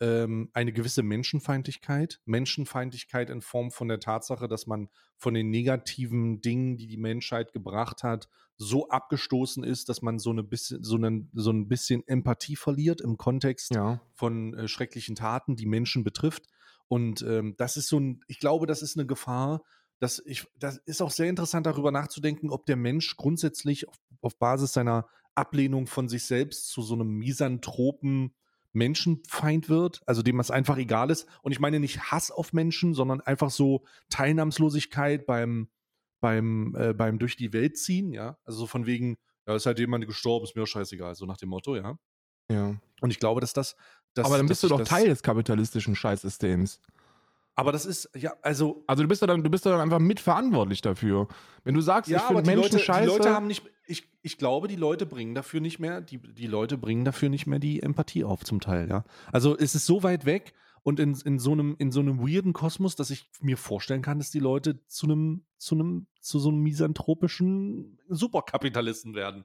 Ähm, 0.00 0.48
eine 0.52 0.72
gewisse 0.72 1.02
Menschenfeindlichkeit. 1.02 2.20
Menschenfeindlichkeit 2.24 3.30
in 3.30 3.40
Form 3.40 3.72
von 3.72 3.88
der 3.88 3.98
Tatsache, 3.98 4.46
dass 4.46 4.68
man 4.68 4.90
von 5.16 5.34
den 5.34 5.50
negativen 5.50 6.40
Dingen, 6.40 6.76
die 6.76 6.86
die 6.86 6.96
Menschheit 6.96 7.52
gebracht 7.52 8.04
hat, 8.04 8.28
so 8.56 8.88
abgestoßen 8.90 9.64
ist, 9.64 9.88
dass 9.88 10.00
man 10.00 10.20
so, 10.20 10.30
eine 10.30 10.44
bisschen, 10.44 10.84
so, 10.84 10.94
einen, 10.94 11.30
so 11.32 11.50
ein 11.50 11.66
bisschen 11.66 12.06
Empathie 12.06 12.54
verliert 12.54 13.00
im 13.00 13.16
Kontext 13.16 13.74
ja. 13.74 14.00
von 14.14 14.54
äh, 14.54 14.68
schrecklichen 14.68 15.16
Taten, 15.16 15.56
die 15.56 15.66
Menschen 15.66 16.04
betrifft. 16.04 16.44
Und 16.88 17.22
ähm, 17.22 17.54
das 17.58 17.76
ist 17.76 17.88
so 17.88 17.98
ein, 18.00 18.22
ich 18.26 18.38
glaube, 18.40 18.66
das 18.66 18.82
ist 18.82 18.96
eine 18.96 19.06
Gefahr, 19.06 19.62
dass 20.00 20.22
ich, 20.24 20.46
das 20.58 20.78
ist 20.78 21.02
auch 21.02 21.10
sehr 21.10 21.28
interessant, 21.28 21.66
darüber 21.66 21.90
nachzudenken, 21.90 22.50
ob 22.50 22.66
der 22.66 22.76
Mensch 22.76 23.16
grundsätzlich 23.16 23.88
auf, 23.88 23.96
auf 24.20 24.38
Basis 24.38 24.72
seiner 24.72 25.08
Ablehnung 25.34 25.86
von 25.86 26.08
sich 26.08 26.24
selbst 26.24 26.68
zu 26.68 26.82
so 26.82 26.94
einem 26.94 27.10
misanthropen 27.10 28.34
Menschenfeind 28.72 29.68
wird, 29.68 30.00
also 30.06 30.22
dem 30.22 30.40
es 30.40 30.50
einfach 30.50 30.76
egal 30.78 31.10
ist. 31.10 31.26
Und 31.42 31.52
ich 31.52 31.60
meine 31.60 31.80
nicht 31.80 32.10
Hass 32.10 32.30
auf 32.30 32.52
Menschen, 32.52 32.94
sondern 32.94 33.20
einfach 33.20 33.50
so 33.50 33.84
Teilnahmslosigkeit 34.08 35.26
beim, 35.26 35.68
beim, 36.20 36.74
äh, 36.76 36.94
beim 36.94 37.18
durch 37.18 37.36
die 37.36 37.52
Welt 37.52 37.78
ziehen, 37.78 38.12
ja. 38.12 38.38
Also 38.44 38.60
so 38.60 38.66
von 38.66 38.86
wegen, 38.86 39.16
ja, 39.46 39.56
ist 39.56 39.66
halt 39.66 39.78
jemand 39.78 40.06
gestorben, 40.06 40.44
ist 40.44 40.54
mir 40.54 40.62
auch 40.62 40.66
scheißegal, 40.66 41.14
so 41.14 41.26
nach 41.26 41.38
dem 41.38 41.48
Motto, 41.48 41.76
ja. 41.76 41.98
Ja. 42.50 42.80
Und 43.00 43.10
ich 43.10 43.18
glaube, 43.18 43.40
dass 43.40 43.52
das. 43.52 43.76
Dass, 44.14 44.26
Aber 44.26 44.36
dann 44.36 44.46
bist 44.46 44.62
du 44.62 44.68
doch 44.68 44.78
das, 44.78 44.88
Teil 44.88 45.08
des 45.08 45.22
kapitalistischen 45.22 45.94
Scheißsystems. 45.94 46.80
Aber 47.54 47.72
das 47.72 47.86
ist, 47.86 48.08
ja, 48.14 48.34
also. 48.42 48.84
Also 48.86 49.02
du 49.02 49.08
bist 49.08 49.20
ja 49.20 49.26
dann, 49.26 49.42
du 49.42 49.50
bist 49.50 49.64
ja 49.64 49.72
dann 49.72 49.80
einfach 49.80 49.98
mitverantwortlich 49.98 50.80
dafür. 50.80 51.26
Wenn 51.64 51.74
du 51.74 51.80
sagst, 51.80 52.08
ich 52.08 52.14
Ja, 52.16 52.28
aber 52.28 52.44
finde 52.44 52.50
Menschen 52.52 52.72
Leute, 52.74 52.78
scheiße. 52.78 53.00
die 53.02 53.16
Leute 53.16 53.34
haben 53.34 53.48
nicht, 53.48 53.64
ich, 53.86 54.08
ich 54.22 54.38
glaube, 54.38 54.68
die 54.68 54.76
Leute 54.76 55.06
bringen 55.06 55.34
dafür 55.34 55.60
nicht 55.60 55.80
mehr, 55.80 56.00
die, 56.00 56.18
die 56.18 56.46
Leute 56.46 56.78
bringen 56.78 57.04
dafür 57.04 57.30
nicht 57.30 57.46
mehr 57.48 57.58
die 57.58 57.82
Empathie 57.82 58.22
auf, 58.22 58.44
zum 58.44 58.60
Teil, 58.60 58.88
ja. 58.88 59.04
Also 59.32 59.58
es 59.58 59.74
ist 59.74 59.86
so 59.86 60.04
weit 60.04 60.24
weg 60.24 60.54
und 60.82 61.00
in, 61.00 61.16
in, 61.24 61.40
so 61.40 61.50
einem, 61.50 61.74
in 61.78 61.90
so 61.90 61.98
einem 61.98 62.20
weirden 62.20 62.52
Kosmos, 62.52 62.94
dass 62.94 63.10
ich 63.10 63.28
mir 63.40 63.56
vorstellen 63.56 64.02
kann, 64.02 64.18
dass 64.18 64.30
die 64.30 64.38
Leute 64.38 64.86
zu 64.86 65.06
einem, 65.06 65.44
zu 65.56 65.74
einem, 65.74 66.06
zu 66.20 66.38
so 66.38 66.50
einem 66.50 66.60
misanthropischen 66.60 67.98
Superkapitalisten 68.08 69.14
werden. 69.14 69.44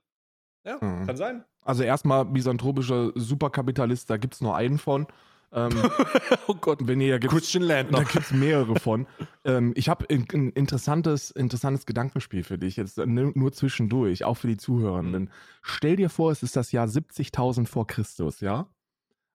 Ja, 0.66 0.78
Mhm. 0.82 1.06
kann 1.08 1.18
sein. 1.18 1.44
also 1.62 1.84
erstmal 1.84 2.26
misanthropischer 2.26 3.12
Superkapitalist, 3.16 4.10
da 4.10 4.18
gibt 4.18 4.34
es 4.36 4.42
nur 4.42 4.56
einen 4.56 4.78
von. 4.78 5.08
Ähm, 5.56 5.70
oh 6.48 6.56
Gott. 6.56 6.80
wenn 6.82 7.00
ihr, 7.00 7.20
da 7.20 7.28
Christian 7.28 7.68
da 7.68 7.76
Landner. 7.76 8.04
gibt 8.06 8.26
es 8.26 8.32
mehrere 8.32 8.80
von. 8.80 9.06
ähm, 9.46 9.72
ich 9.76 9.88
habe 9.88 10.06
ein, 10.10 10.26
ein 10.34 10.50
interessantes, 10.52 11.30
interessantes 11.32 11.86
Gedankenspiel 11.86 12.44
für 12.44 12.58
dich, 12.58 12.76
jetzt 12.78 12.98
nur 12.98 13.52
zwischendurch, 13.52 14.24
auch 14.26 14.36
für 14.36 14.48
die 14.48 14.58
Zuhörenden. 14.58 15.30
Stell 15.62 15.96
dir 15.98 16.10
vor, 16.10 16.32
es 16.32 16.42
ist 16.42 16.56
das 16.56 16.72
Jahr 16.72 16.88
70.000 16.88 17.68
vor 17.68 17.86
Christus, 17.86 18.40
ja? 18.40 18.68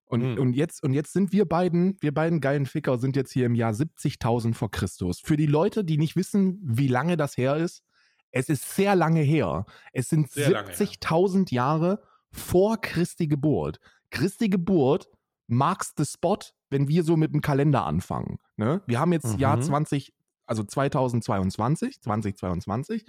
Und, 0.05 0.23
Mhm. 0.33 0.39
und, 0.39 0.53
jetzt, 0.55 0.83
und 0.83 0.91
jetzt 0.93 1.13
sind 1.13 1.31
wir 1.31 1.45
beiden, 1.45 1.95
wir 2.01 2.13
beiden 2.13 2.41
geilen 2.41 2.65
Ficker 2.65 2.97
sind 2.97 3.15
jetzt 3.15 3.31
hier 3.31 3.45
im 3.45 3.53
Jahr 3.55 3.71
70.000 3.73 4.55
vor 4.55 4.71
Christus. 4.71 5.19
Für 5.21 5.37
die 5.37 5.45
Leute, 5.45 5.85
die 5.85 5.97
nicht 5.99 6.15
wissen, 6.15 6.59
wie 6.63 6.87
lange 6.87 7.15
das 7.15 7.37
her 7.37 7.55
ist, 7.57 7.83
es 8.31 8.49
ist 8.49 8.75
sehr 8.75 8.95
lange 8.95 9.21
her. 9.21 9.65
Es 9.93 10.09
sind 10.09 10.31
Sehr 10.31 10.49
lange 10.51 10.69
her. 10.69 10.77
70.000 10.77 11.53
Jahre 11.53 12.01
vor 12.31 12.79
Christi 12.79 13.27
Geburt. 13.27 13.79
Christi 14.11 14.49
Geburt 14.49 15.07
marks 15.47 15.93
the 15.97 16.05
spot, 16.05 16.39
wenn 16.69 16.87
wir 16.87 17.03
so 17.03 17.17
mit 17.17 17.33
dem 17.33 17.41
Kalender 17.41 17.85
anfangen. 17.85 18.39
Ne? 18.55 18.81
Wir 18.85 18.99
haben 18.99 19.13
jetzt 19.13 19.33
Mhm. 19.33 19.39
Jahr 19.39 19.59
20, 19.59 20.13
also 20.45 20.63
2022, 20.63 22.01
2022, 22.01 23.05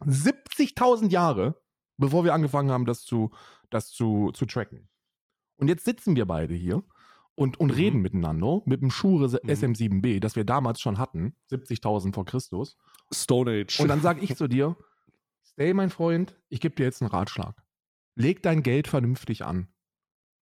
70.000 0.00 1.10
Jahre, 1.10 1.60
bevor 1.96 2.24
wir 2.24 2.34
angefangen 2.34 2.70
haben, 2.70 2.84
das 2.84 3.04
zu, 3.04 3.30
das 3.70 3.90
zu, 3.90 4.32
zu 4.32 4.46
tracken. 4.46 4.88
Und 5.58 5.68
jetzt 5.68 5.84
sitzen 5.84 6.16
wir 6.16 6.26
beide 6.26 6.54
hier 6.54 6.82
und, 7.34 7.58
und 7.60 7.68
Mhm. 7.70 7.74
reden 7.74 8.00
miteinander 8.02 8.62
mit 8.66 8.82
dem 8.82 8.90
Schure 8.90 9.28
Mhm. 9.28 9.50
SM7B, 9.50 10.20
das 10.20 10.36
wir 10.36 10.44
damals 10.44 10.80
schon 10.80 10.98
hatten, 10.98 11.34
70.000 11.50 12.12
vor 12.14 12.24
Christus. 12.24 12.76
Stone 13.12 13.50
Age. 13.50 13.80
Und 13.80 13.88
dann 13.88 14.00
sage 14.00 14.20
ich 14.20 14.36
zu 14.36 14.48
dir, 14.48 14.76
Stay, 15.44 15.74
mein 15.74 15.90
Freund, 15.90 16.40
ich 16.48 16.60
gebe 16.60 16.74
dir 16.74 16.84
jetzt 16.84 17.02
einen 17.02 17.10
Ratschlag. 17.10 17.62
Leg 18.14 18.42
dein 18.42 18.62
Geld 18.62 18.88
vernünftig 18.88 19.44
an. 19.44 19.68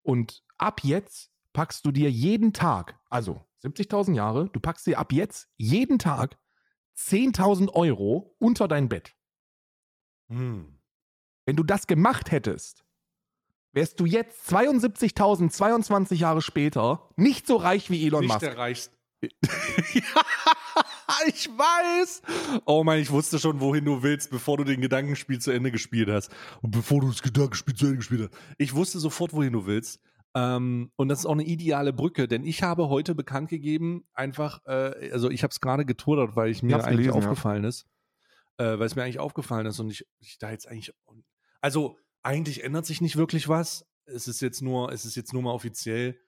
Und 0.03 0.45
ab 0.57 0.82
jetzt 0.84 1.32
packst 1.53 1.84
du 1.84 1.91
dir 1.91 2.11
jeden 2.11 2.53
Tag, 2.53 2.99
also 3.09 3.45
70.000 3.64 4.14
Jahre, 4.14 4.49
du 4.53 4.61
packst 4.61 4.86
dir 4.86 4.99
ab 4.99 5.12
jetzt 5.12 5.49
jeden 5.57 5.99
Tag 5.99 6.38
10.000 6.97 7.70
Euro 7.74 8.36
unter 8.38 8.68
dein 8.68 8.88
Bett. 8.88 9.14
Hm. 10.28 10.78
Wenn 11.45 11.57
du 11.57 11.64
das 11.64 11.86
gemacht 11.88 12.30
hättest, 12.30 12.84
wärst 13.73 14.01
du 14.01 14.07
jetzt 14.07 14.51
72.022 14.53 16.14
Jahre 16.14 16.43
später 16.43 17.09
nicht 17.16 17.47
so 17.47 17.57
reich 17.57 17.91
wie 17.91 18.07
Elon 18.07 18.21
Nicht 18.21 18.29
Musk. 18.29 18.41
der 18.41 18.59
reichste. 18.59 18.95
ja, 19.23 19.31
ich 21.27 21.49
weiß. 21.49 22.23
Oh 22.64 22.85
mein, 22.85 23.01
ich 23.01 23.11
wusste 23.11 23.39
schon, 23.39 23.61
wohin 23.61 23.85
du 23.85 24.03
willst, 24.03 24.31
bevor 24.31 24.57
du 24.57 24.64
den 24.64 24.81
Gedankenspiel 24.81 25.39
zu 25.41 25.51
Ende 25.51 25.71
gespielt 25.71 26.09
hast. 26.09 26.31
Und 26.62 26.71
bevor 26.71 27.01
du 27.01 27.09
das 27.09 27.23
Gedankenspiel 27.23 27.75
zu 27.75 27.87
Ende 27.87 27.99
gespielt 27.99 28.31
hast. 28.31 28.41
Ich 28.59 28.75
wusste 28.75 28.99
sofort, 28.99 29.33
wohin 29.33 29.53
du 29.53 29.66
willst. 29.66 30.01
Ähm, 30.35 30.93
und 30.97 31.09
das 31.09 31.21
ist 31.21 31.27
auch 31.27 31.33
eine 31.33 31.45
ideale 31.45 31.93
Brücke, 31.93 32.29
denn 32.29 32.45
ich 32.45 32.62
habe 32.62 32.89
heute 32.89 33.14
bekannt 33.14 33.49
gegeben, 33.49 34.05
einfach, 34.14 34.61
äh, 34.64 35.11
also 35.12 35.29
ich 35.29 35.43
habe 35.43 35.51
es 35.51 35.61
gerade 35.61 35.85
getwittert, 35.85 36.37
weil 36.37 36.51
ich 36.51 36.62
mir 36.62 36.77
eigentlich 36.77 37.09
gelesen, 37.09 37.11
ja. 37.11 37.16
aufgefallen 37.16 37.64
ist, 37.64 37.87
äh, 38.59 38.79
weil 38.79 38.83
es 38.83 38.95
mir 38.95 39.03
eigentlich 39.03 39.18
aufgefallen 39.18 39.66
ist 39.66 39.81
und 39.81 39.91
ich, 39.91 40.07
ich 40.21 40.39
da 40.39 40.53
jetzt 40.53 40.68
eigentlich, 40.68 40.95
also 41.61 41.99
eigentlich 42.23 42.64
ändert 42.64 42.87
sich 42.87 43.01
nicht 43.01 43.16
wirklich 43.16 43.49
was. 43.49 43.87
Es 44.07 44.29
ist 44.29 44.41
jetzt 44.41 44.62
nur, 44.62 44.93
es 44.93 45.05
ist 45.05 45.16
jetzt 45.16 45.33
nur 45.33 45.43
mal 45.43 45.53
offiziell. 45.53 46.18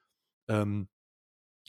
Ähm, 0.47 0.87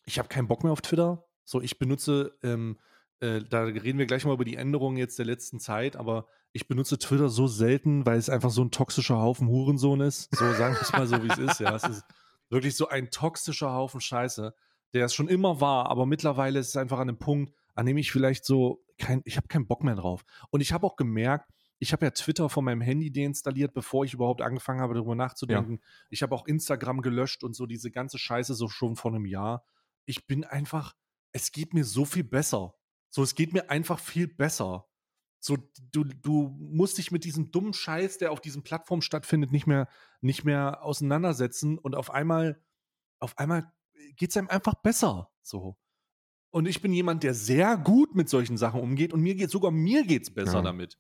ich 0.05 0.19
habe 0.19 0.29
keinen 0.29 0.49
Bock 0.49 0.63
mehr 0.63 0.73
auf 0.73 0.83
Twitter. 0.83 1.25
So, 1.45 1.61
ich 1.61 1.79
benutze, 1.79 2.37
ähm, 2.43 2.79
äh, 3.21 3.41
da 3.43 3.63
reden 3.63 3.99
wir 3.99 4.07
gleich 4.07 4.25
mal 4.25 4.35
über 4.35 4.45
die 4.45 4.57
Änderungen 4.57 4.97
jetzt 4.97 5.19
der 5.19 5.27
letzten 5.27 5.61
Zeit, 5.61 5.97
aber 5.97 6.27
ich 6.53 6.69
benutze 6.69 6.99
Twitter 6.99 7.29
so 7.29 7.47
selten, 7.47 8.07
weil 8.07 8.19
es 8.19 8.31
einfach 8.31 8.51
so 8.51 8.63
ein 8.63 8.71
toxischer 8.71 9.19
Haufen 9.19 9.49
Hurensohn 9.49 10.01
ist. 10.01 10.35
So 10.35 10.53
sagen 10.53 10.75
wir 10.75 10.83
es 10.83 10.93
mal 10.93 11.07
so, 11.07 11.23
wie 11.23 11.29
es 11.29 11.39
ist. 11.39 11.61
Ja, 11.61 11.75
es 11.75 11.85
ist 11.85 12.05
wirklich 12.49 12.77
so 12.77 12.89
ein 12.89 13.11
toxischer 13.11 13.73
Haufen 13.73 14.01
Scheiße, 14.01 14.55
der 14.93 15.05
es 15.05 15.15
schon 15.15 15.29
immer 15.29 15.61
war, 15.61 15.87
aber 15.91 16.07
mittlerweile 16.07 16.61
ist 16.61 16.69
es 16.69 16.77
einfach 16.77 16.99
an 16.99 17.09
einem 17.09 17.19
Punkt, 17.19 17.53
an 17.75 17.87
dem 17.87 17.97
ich 17.97 18.13
vielleicht 18.13 18.45
so 18.45 18.85
kein, 18.99 19.23
ich 19.25 19.37
habe 19.37 19.49
keinen 19.49 19.67
Bock 19.67 19.83
mehr 19.83 19.97
drauf. 19.97 20.25
Und 20.51 20.61
ich 20.61 20.73
habe 20.73 20.87
auch 20.87 20.97
gemerkt, 20.97 21.51
ich 21.85 21.93
habe 21.93 22.07
ja 22.07 22.11
Twitter 22.11 22.49
von 22.49 22.65
meinem 22.65 22.81
Handy 22.81 23.13
deinstalliert, 23.13 23.75
bevor 23.75 24.07
ich 24.07 24.15
überhaupt 24.15 24.41
angefangen 24.41 24.81
habe, 24.81 24.95
darüber 24.95 25.15
nachzudenken. 25.15 25.81
Ich 26.09 26.23
habe 26.23 26.35
auch 26.35 26.47
Instagram 26.47 27.03
gelöscht 27.03 27.45
und 27.45 27.55
so 27.55 27.67
diese 27.67 27.91
ganze 27.91 28.19
Scheiße 28.19 28.55
so 28.55 28.69
schon 28.69 28.97
vor 28.97 29.13
einem 29.13 29.27
Jahr. 29.27 29.67
Ich 30.07 30.27
bin 30.27 30.45
einfach, 30.45 30.95
es 31.33 31.53
geht 31.53 31.75
mir 31.75 31.85
so 31.85 32.07
viel 32.07 32.25
besser. 32.25 32.75
So, 33.11 33.23
es 33.23 33.35
geht 33.35 33.53
mir 33.53 33.69
einfach 33.69 33.99
viel 33.99 34.27
besser. 34.27 34.87
So, 35.41 35.59
du, 35.93 36.05
du 36.05 36.57
musst 36.59 36.97
dich 36.97 37.11
mit 37.11 37.25
diesem 37.25 37.51
dummen 37.51 37.75
Scheiß, 37.75 38.17
der 38.17 38.33
auf 38.33 38.41
diesen 38.41 38.63
Plattformen 38.63 39.03
stattfindet, 39.03 39.53
nicht 39.53 39.67
mehr, 39.67 39.87
nicht 40.23 40.43
mehr 40.45 40.83
auseinandersetzen 40.83 41.77
und 41.79 41.95
auf 41.95 42.11
einmal, 42.11 42.65
auf 43.21 43.37
einmal 43.37 43.71
geht 44.17 44.31
es 44.31 44.39
einem 44.39 44.49
einfach 44.49 44.75
besser. 44.75 45.31
So. 45.43 45.77
Und 46.51 46.67
ich 46.67 46.81
bin 46.81 46.95
jemand, 46.95 47.25
der 47.25 47.35
sehr 47.35 47.77
gut 47.77 48.15
mit 48.15 48.31
solchen 48.31 48.57
Sachen 48.57 48.81
umgeht 48.81 49.13
und 49.13 49.21
mir 49.21 49.35
geht 49.35 49.51
sogar 49.51 49.71
mir 49.71 50.07
geht's 50.07 50.33
besser 50.33 50.59
Ja. 50.59 50.63
damit. 50.63 50.99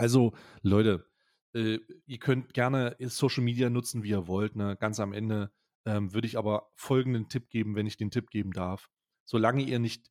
Also, 0.00 0.32
Leute, 0.62 1.06
äh, 1.52 1.78
ihr 2.06 2.18
könnt 2.18 2.54
gerne 2.54 2.96
Social 3.00 3.44
Media 3.44 3.68
nutzen, 3.68 4.02
wie 4.02 4.08
ihr 4.08 4.26
wollt. 4.26 4.56
Ne? 4.56 4.78
Ganz 4.80 4.98
am 4.98 5.12
Ende 5.12 5.52
ähm, 5.84 6.14
würde 6.14 6.26
ich 6.26 6.38
aber 6.38 6.70
folgenden 6.74 7.28
Tipp 7.28 7.50
geben, 7.50 7.74
wenn 7.74 7.86
ich 7.86 7.98
den 7.98 8.10
Tipp 8.10 8.30
geben 8.30 8.52
darf. 8.52 8.88
Solange 9.26 9.62
ihr 9.62 9.78
nicht 9.78 10.10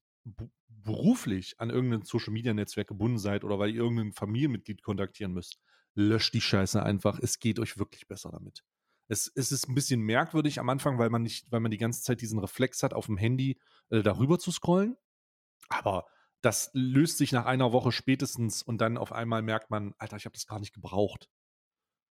beruflich 0.68 1.56
an 1.60 1.72
irgendein 1.72 2.04
Social 2.04 2.34
Media 2.34 2.54
Netzwerk 2.54 2.88
gebunden 2.88 3.18
seid 3.18 3.44
oder 3.44 3.58
weil 3.58 3.72
ihr 3.72 3.82
irgendein 3.82 4.14
Familienmitglied 4.14 4.84
kontaktieren 4.84 5.34
müsst, 5.34 5.60
löscht 5.96 6.36
die 6.36 6.42
Scheiße 6.42 6.84
einfach. 6.84 7.18
Es 7.20 7.40
geht 7.40 7.58
euch 7.58 7.80
wirklich 7.80 8.08
besser 8.08 8.30
damit. 8.32 8.64
Es, 9.08 9.32
es 9.34 9.52
ist 9.52 9.68
ein 9.68 9.74
bisschen 9.74 10.02
merkwürdig 10.02 10.60
am 10.60 10.70
Anfang, 10.70 11.00
weil 11.00 11.10
man 11.10 11.24
nicht, 11.24 11.52
weil 11.52 11.62
man 11.62 11.72
die 11.72 11.80
ganze 11.80 12.04
Zeit 12.04 12.22
diesen 12.22 12.38
Reflex 12.38 12.84
hat, 12.84 12.94
auf 12.94 13.08
dem 13.08 13.18
Handy 13.18 13.60
äh, 13.90 14.04
darüber 14.04 14.38
zu 14.38 14.52
scrollen. 14.52 14.98
Aber 15.68 16.06
das 16.42 16.70
löst 16.74 17.18
sich 17.18 17.32
nach 17.32 17.46
einer 17.46 17.72
Woche 17.72 17.92
spätestens 17.92 18.64
und 18.64 18.80
dann 18.80 18.98
auf 18.98 19.12
einmal 19.12 19.42
merkt 19.42 19.70
man, 19.70 19.94
Alter, 19.98 20.18
ich 20.18 20.26
habe 20.26 20.34
das 20.34 20.48
gar 20.48 20.60
nicht 20.60 20.74
gebraucht. 20.74 21.30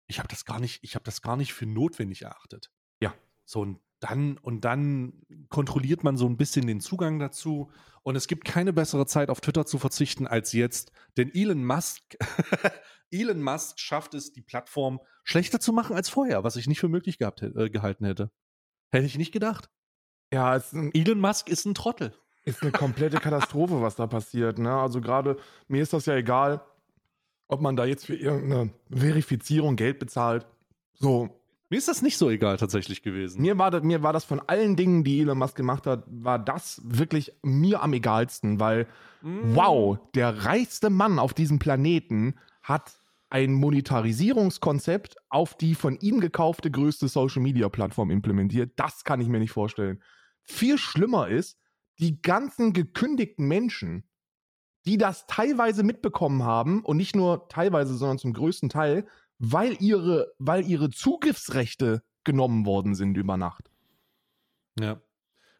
Ich 0.08 0.18
habe 0.18 0.28
das 0.28 0.44
gar 0.44 0.60
nicht, 0.60 0.82
ich 0.82 0.94
habe 0.94 1.04
das 1.04 1.22
gar 1.22 1.36
nicht 1.36 1.52
für 1.52 1.66
notwendig 1.66 2.22
erachtet. 2.22 2.70
Ja. 3.00 3.14
So 3.44 3.60
und 3.60 3.80
dann 4.00 4.38
und 4.38 4.64
dann 4.64 5.22
kontrolliert 5.48 6.04
man 6.04 6.16
so 6.16 6.26
ein 6.26 6.36
bisschen 6.36 6.66
den 6.66 6.80
Zugang 6.80 7.18
dazu 7.18 7.70
und 8.02 8.16
es 8.16 8.26
gibt 8.28 8.44
keine 8.44 8.72
bessere 8.72 9.06
Zeit 9.06 9.30
auf 9.30 9.40
Twitter 9.40 9.64
zu 9.64 9.78
verzichten 9.78 10.26
als 10.26 10.52
jetzt, 10.52 10.92
denn 11.16 11.32
Elon 11.34 11.64
Musk 11.64 12.02
Elon 13.10 13.40
Musk 13.40 13.78
schafft 13.78 14.14
es, 14.14 14.32
die 14.32 14.42
Plattform 14.42 15.00
schlechter 15.24 15.60
zu 15.60 15.72
machen 15.72 15.96
als 15.96 16.08
vorher, 16.08 16.44
was 16.44 16.56
ich 16.56 16.66
nicht 16.66 16.80
für 16.80 16.88
möglich 16.88 17.18
gehabt, 17.18 17.42
äh, 17.42 17.70
gehalten 17.70 18.04
hätte. 18.04 18.30
Hätte 18.92 19.06
ich 19.06 19.18
nicht 19.18 19.32
gedacht. 19.32 19.70
Ja, 20.32 20.56
Elon 20.56 21.20
Musk 21.20 21.48
ist 21.48 21.64
ein 21.64 21.74
Trottel. 21.74 22.14
Ist 22.46 22.62
eine 22.62 22.72
komplette 22.72 23.18
Katastrophe, 23.18 23.82
was 23.82 23.96
da 23.96 24.06
passiert. 24.06 24.58
Ne? 24.58 24.72
Also 24.72 25.00
gerade, 25.02 25.36
mir 25.68 25.82
ist 25.82 25.92
das 25.92 26.06
ja 26.06 26.14
egal, 26.14 26.62
ob 27.48 27.60
man 27.60 27.76
da 27.76 27.84
jetzt 27.84 28.06
für 28.06 28.14
irgendeine 28.16 28.70
Verifizierung 28.90 29.76
Geld 29.76 29.98
bezahlt. 29.98 30.46
So, 30.94 31.28
Mir 31.68 31.76
ist 31.78 31.88
das 31.88 32.00
nicht 32.00 32.16
so 32.16 32.30
egal 32.30 32.56
tatsächlich 32.56 33.02
gewesen. 33.02 33.42
Mir 33.42 33.58
war, 33.58 33.70
das, 33.70 33.82
mir 33.82 34.02
war 34.02 34.12
das 34.12 34.24
von 34.24 34.40
allen 34.40 34.76
Dingen, 34.76 35.04
die 35.04 35.20
Elon 35.20 35.38
Musk 35.38 35.56
gemacht 35.56 35.86
hat, 35.86 36.04
war 36.06 36.38
das 36.38 36.80
wirklich 36.84 37.32
mir 37.42 37.82
am 37.82 37.92
egalsten, 37.92 38.58
weil, 38.60 38.86
Mm. 39.22 39.56
wow, 39.56 39.98
der 40.14 40.44
reichste 40.44 40.90
Mann 40.90 41.18
auf 41.18 41.34
diesem 41.34 41.58
Planeten 41.58 42.34
hat 42.62 42.92
ein 43.30 43.54
Monetarisierungskonzept 43.54 45.16
auf 45.30 45.54
die 45.56 45.74
von 45.74 45.96
ihm 46.00 46.20
gekaufte 46.20 46.70
größte 46.70 47.08
Social-Media-Plattform 47.08 48.10
implementiert. 48.10 48.72
Das 48.76 49.04
kann 49.04 49.20
ich 49.20 49.28
mir 49.28 49.38
nicht 49.40 49.50
vorstellen. 49.52 50.00
Viel 50.42 50.78
schlimmer 50.78 51.28
ist, 51.28 51.58
die 51.98 52.20
ganzen 52.20 52.72
gekündigten 52.72 53.46
Menschen, 53.46 54.04
die 54.86 54.98
das 54.98 55.26
teilweise 55.26 55.82
mitbekommen 55.82 56.44
haben 56.44 56.84
und 56.84 56.96
nicht 56.96 57.16
nur 57.16 57.48
teilweise, 57.48 57.96
sondern 57.96 58.18
zum 58.18 58.32
größten 58.32 58.68
Teil, 58.68 59.06
weil 59.38 59.76
ihre, 59.80 60.32
weil 60.38 60.66
ihre 60.66 60.90
Zugriffsrechte 60.90 62.02
genommen 62.24 62.66
worden 62.66 62.94
sind 62.94 63.16
über 63.16 63.36
Nacht. 63.36 63.70
Ja. 64.78 65.00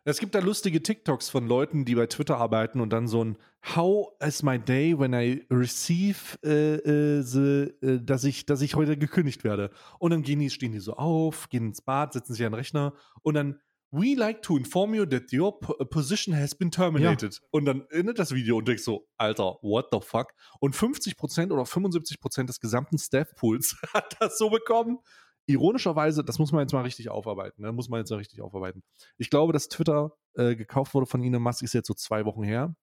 Es 0.09 0.21
gibt 0.21 0.37
da 0.37 0.39
lustige 0.39 0.85
TikToks 0.85 1.31
von 1.31 1.49
Leuten, 1.49 1.85
die 1.85 1.97
bei 1.97 2.07
Twitter 2.07 2.37
arbeiten 2.37 2.81
und 2.81 2.91
dann 2.91 3.09
so 3.09 3.25
ein 3.25 3.37
How 3.75 4.13
is 4.25 4.45
my 4.45 4.57
day 4.57 4.97
when 4.97 5.13
I 5.13 5.45
receive, 5.51 6.39
äh, 6.45 6.77
äh, 6.77 7.23
the, 7.23 7.75
äh, 7.85 8.01
dass, 8.01 8.23
ich, 8.23 8.47
dass 8.47 8.61
ich 8.61 8.77
heute 8.77 8.97
gekündigt 8.97 9.43
werde. 9.43 9.73
Und 9.99 10.13
dann 10.13 10.23
gehen 10.23 10.39
die, 10.39 10.51
stehen 10.51 10.71
die 10.71 10.79
so 10.79 10.95
auf, 10.95 11.49
gehen 11.49 11.67
ins 11.67 11.83
Bad, 11.83 12.13
setzen 12.13 12.35
sich 12.35 12.47
an 12.47 12.53
den 12.53 12.59
Rechner 12.59 12.93
und 13.23 13.35
dann 13.35 13.59
We 13.93 14.15
like 14.15 14.43
to 14.43 14.57
inform 14.57 14.95
you 14.95 15.07
that 15.07 15.33
your 15.33 15.59
p- 15.59 15.73
position 15.87 16.35
has 16.35 16.55
been 16.55 16.71
terminated. 16.71 17.41
Und 17.51 17.65
dann 17.67 17.87
endet 17.91 18.19
das 18.19 18.33
Video 18.33 18.59
und 18.59 18.67
denkst 18.67 18.83
so, 18.83 19.09
Alter, 19.17 19.59
what 19.63 19.87
the 19.93 20.01
fuck? 20.01 20.33
Und 20.61 20.75
50% 20.75 21.53
oder 21.53 21.63
75% 21.63 22.47
des 22.47 22.61
gesamten 22.61 22.99
Staff-Pools 22.99 23.77
hat 23.95 24.17
das 24.21 24.39
so 24.39 24.51
bekommen. 24.51 24.99
Ironischerweise, 25.47 26.25
das 26.25 26.41
muss 26.41 26.51
man 26.51 26.63
jetzt 26.63 26.73
mal 26.73 26.83
richtig 26.83 27.09
aufarbeiten. 27.09 27.63
Ne? 27.63 27.71
Muss 27.71 27.89
man 27.89 28.01
jetzt 28.01 28.11
mal 28.11 28.17
richtig 28.17 28.43
aufarbeiten. 28.43 28.83
Ich 29.17 29.31
glaube, 29.31 29.53
dass 29.53 29.69
Twitter 29.69 30.13
äh, 30.35 30.57
gekauft 30.57 30.93
wurde 30.93 31.07
von 31.07 31.23
Elon 31.23 31.41
Musk, 31.41 31.63
ist 31.63 31.73
jetzt 31.73 31.87
so 31.87 31.95
zwei 31.95 32.25
Wochen 32.25 32.43
her. 32.43 32.75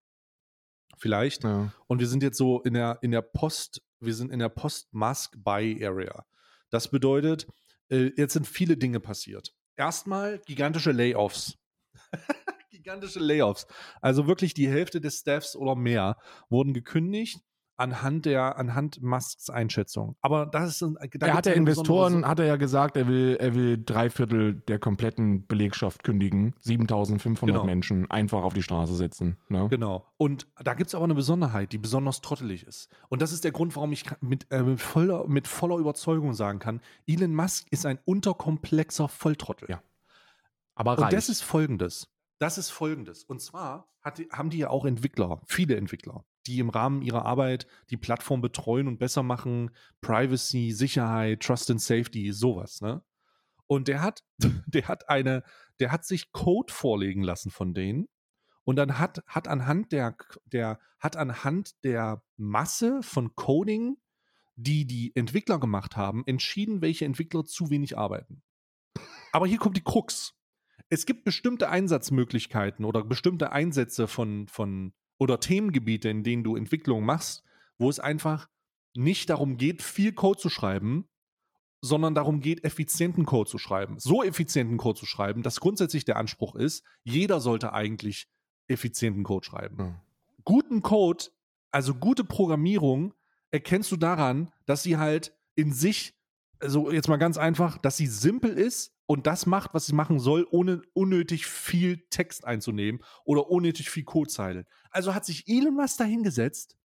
Vielleicht. 0.97 1.43
Ja. 1.43 1.73
Und 1.87 1.99
wir 1.99 2.07
sind 2.07 2.23
jetzt 2.23 2.37
so 2.37 2.61
in 2.61 2.73
der, 2.75 2.99
in 3.01 3.11
der 3.11 3.21
Post, 3.21 3.81
wir 3.99 4.13
sind 4.13 4.31
in 4.31 4.39
der 4.39 4.49
Post-Musk-Buy-Area. 4.49 6.25
Das 6.69 6.89
bedeutet, 6.89 7.47
äh, 7.89 8.11
jetzt 8.15 8.33
sind 8.33 8.47
viele 8.47 8.77
Dinge 8.77 9.01
passiert. 9.01 9.53
Erstmal 9.75 10.39
gigantische 10.45 10.91
Layoffs. 10.91 11.57
gigantische 12.69 13.19
Layoffs. 13.19 13.65
Also 14.01 14.27
wirklich 14.27 14.53
die 14.53 14.67
Hälfte 14.67 15.01
des 15.01 15.19
Staffs 15.19 15.55
oder 15.55 15.75
mehr 15.75 16.17
wurden 16.49 16.73
gekündigt 16.73 17.39
anhand 17.75 18.25
der, 18.25 18.57
anhand 18.57 19.01
Musks 19.01 19.49
Einschätzung. 19.49 20.15
Aber 20.21 20.45
das 20.45 20.69
ist 20.69 20.83
ein, 20.83 20.95
da 21.13 21.27
er 21.27 21.33
hat 21.33 21.43
besondere 21.43 21.55
Investoren, 21.55 22.27
hat 22.27 22.39
er 22.39 22.45
ja 22.45 22.55
gesagt, 22.55 22.97
er 22.97 23.07
will, 23.07 23.37
er 23.39 23.55
will 23.55 23.81
drei 23.83 24.09
Viertel 24.09 24.55
der 24.67 24.79
kompletten 24.79 25.45
Belegschaft 25.47 26.03
kündigen, 26.03 26.53
7500 26.61 27.55
Genau. 27.55 27.65
Menschen 27.65 28.09
einfach 28.09 28.43
auf 28.43 28.53
die 28.53 28.63
Straße 28.63 28.95
setzen. 28.95 29.37
Ne? 29.49 29.67
Genau. 29.69 30.05
Und 30.17 30.47
da 30.63 30.73
gibt 30.73 30.87
es 30.89 30.95
aber 30.95 31.05
eine 31.05 31.15
Besonderheit, 31.15 31.71
die 31.71 31.77
besonders 31.77 32.21
trottelig 32.21 32.65
ist. 32.65 32.89
Und 33.09 33.21
das 33.21 33.31
ist 33.31 33.43
der 33.43 33.51
Grund, 33.51 33.75
warum 33.75 33.91
ich 33.91 34.05
mit, 34.21 34.45
äh, 34.51 34.63
mit, 34.63 34.79
voller, 34.79 35.27
mit 35.27 35.47
voller 35.47 35.77
Überzeugung 35.77 36.33
sagen 36.33 36.59
kann, 36.59 36.81
Elon 37.07 37.33
Musk 37.35 37.67
ist 37.71 37.85
ein 37.85 37.99
unterkomplexer 38.05 39.07
Volltrottel. 39.09 39.69
Ja. 39.69 39.81
Aber 40.75 40.91
Und 40.93 41.03
reich. 41.03 41.11
das 41.11 41.29
ist 41.29 41.41
folgendes. 41.41 42.09
Das 42.39 42.57
ist 42.57 42.69
folgendes. 42.69 43.23
Und 43.23 43.41
zwar 43.41 43.87
hat, 44.01 44.21
haben 44.31 44.49
die 44.49 44.57
ja 44.57 44.69
auch 44.69 44.85
Entwickler, 44.85 45.41
viele 45.45 45.75
Entwickler, 45.77 46.25
die 46.47 46.59
im 46.59 46.69
Rahmen 46.69 47.01
ihrer 47.01 47.25
Arbeit 47.25 47.67
die 47.89 47.97
Plattform 47.97 48.41
betreuen 48.41 48.87
und 48.87 48.99
besser 48.99 49.23
machen, 49.23 49.71
Privacy, 50.01 50.71
Sicherheit, 50.71 51.41
Trust 51.41 51.71
and 51.71 51.81
Safety, 51.81 52.31
sowas, 52.31 52.81
ne? 52.81 53.03
Und 53.67 53.87
der 53.87 54.01
hat, 54.01 54.23
der 54.67 54.87
hat 54.87 55.09
eine, 55.09 55.43
der 55.79 55.91
hat 55.91 56.05
sich 56.05 56.31
Code 56.31 56.71
vorlegen 56.71 57.23
lassen 57.23 57.49
von 57.49 57.73
denen 57.73 58.07
und 58.65 58.77
dann 58.77 58.97
hat, 58.99 59.23
hat 59.27 59.47
anhand 59.47 59.91
der, 59.91 60.15
der, 60.45 60.79
hat 60.99 61.17
anhand 61.17 61.83
der 61.83 62.23
Masse 62.37 63.01
von 63.03 63.35
Coding, 63.35 63.97
die 64.55 64.85
die 64.85 65.15
Entwickler 65.15 65.59
gemacht 65.59 65.97
haben, 65.97 66.23
entschieden, 66.25 66.81
welche 66.81 67.05
Entwickler 67.05 67.43
zu 67.43 67.69
wenig 67.69 67.97
arbeiten. 67.97 68.43
Aber 69.31 69.47
hier 69.47 69.57
kommt 69.57 69.77
die 69.77 69.83
Krux. 69.83 70.35
Es 70.89 71.05
gibt 71.05 71.25
bestimmte 71.25 71.69
Einsatzmöglichkeiten 71.69 72.85
oder 72.85 73.03
bestimmte 73.03 73.51
Einsätze 73.51 74.07
von, 74.07 74.47
von 74.47 74.93
oder 75.23 75.39
Themengebiete, 75.39 76.09
in 76.09 76.23
denen 76.23 76.43
du 76.43 76.57
Entwicklung 76.57 77.05
machst, 77.05 77.43
wo 77.77 77.89
es 77.89 77.99
einfach 77.99 78.49
nicht 78.93 79.29
darum 79.29 79.55
geht, 79.55 79.81
viel 79.81 80.11
Code 80.11 80.37
zu 80.37 80.49
schreiben, 80.49 81.07
sondern 81.79 82.13
darum 82.13 82.41
geht, 82.41 82.65
effizienten 82.65 83.25
Code 83.25 83.49
zu 83.49 83.57
schreiben. 83.57 83.97
So 83.99 84.21
effizienten 84.21 84.77
Code 84.77 84.99
zu 84.99 85.05
schreiben, 85.05 85.41
dass 85.41 85.61
grundsätzlich 85.61 86.03
der 86.03 86.17
Anspruch 86.17 86.55
ist, 86.55 86.83
jeder 87.05 87.39
sollte 87.39 87.71
eigentlich 87.71 88.27
effizienten 88.67 89.23
Code 89.23 89.45
schreiben. 89.45 89.77
Ja. 89.79 90.01
Guten 90.43 90.81
Code, 90.81 91.25
also 91.71 91.95
gute 91.95 92.25
Programmierung, 92.25 93.13
erkennst 93.49 93.93
du 93.93 93.97
daran, 93.97 94.51
dass 94.65 94.83
sie 94.83 94.97
halt 94.97 95.33
in 95.55 95.71
sich, 95.71 96.13
also 96.59 96.91
jetzt 96.91 97.07
mal 97.07 97.17
ganz 97.17 97.37
einfach, 97.37 97.77
dass 97.77 97.95
sie 97.95 98.07
simpel 98.07 98.51
ist 98.51 98.92
und 99.05 99.27
das 99.27 99.45
macht, 99.45 99.73
was 99.73 99.85
sie 99.85 99.95
machen 99.95 100.19
soll, 100.19 100.47
ohne 100.49 100.81
unnötig 100.93 101.45
viel 101.45 102.05
Text 102.09 102.45
einzunehmen 102.45 103.01
oder 103.25 103.49
unnötig 103.49 103.89
viel 103.89 104.03
Codezeilen. 104.03 104.65
Also 104.91 105.13
hat 105.13 105.25
sich 105.25 105.47
Elon 105.47 105.75
Musk 105.75 105.97
da 105.97 106.03
hingesetzt 106.05 106.77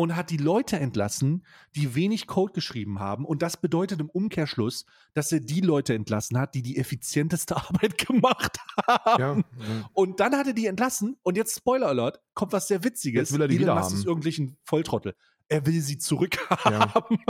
und 0.00 0.16
hat 0.16 0.30
die 0.30 0.38
Leute 0.38 0.78
entlassen, 0.78 1.44
die 1.76 1.94
wenig 1.94 2.26
Code 2.26 2.54
geschrieben 2.54 3.00
haben. 3.00 3.26
Und 3.26 3.42
das 3.42 3.58
bedeutet 3.58 4.00
im 4.00 4.08
Umkehrschluss, 4.08 4.86
dass 5.12 5.30
er 5.30 5.40
die 5.40 5.60
Leute 5.60 5.94
entlassen 5.94 6.38
hat, 6.38 6.54
die 6.54 6.62
die 6.62 6.78
effizienteste 6.78 7.54
Arbeit 7.68 7.98
gemacht 7.98 8.58
haben. 8.86 9.20
Ja, 9.20 9.36
ja. 9.36 9.90
Und 9.92 10.20
dann 10.20 10.34
hat 10.36 10.46
er 10.46 10.54
die 10.54 10.66
entlassen 10.66 11.18
und 11.22 11.36
jetzt 11.36 11.56
Spoiler 11.56 11.88
Alert, 11.88 12.20
kommt 12.32 12.52
was 12.52 12.68
sehr 12.68 12.82
Witziges. 12.82 13.28
Jetzt 13.28 13.32
will 13.34 13.42
er 13.42 13.48
die 13.48 13.56
Elon 13.56 13.66
wieder 13.66 13.74
Musk 13.74 13.90
haben. 13.90 13.98
ist 13.98 14.06
irgendwelchen 14.06 14.56
Volltrottel. 14.64 15.14
Er 15.48 15.66
will 15.66 15.80
sie 15.82 15.98
zurückhaben. 15.98 17.18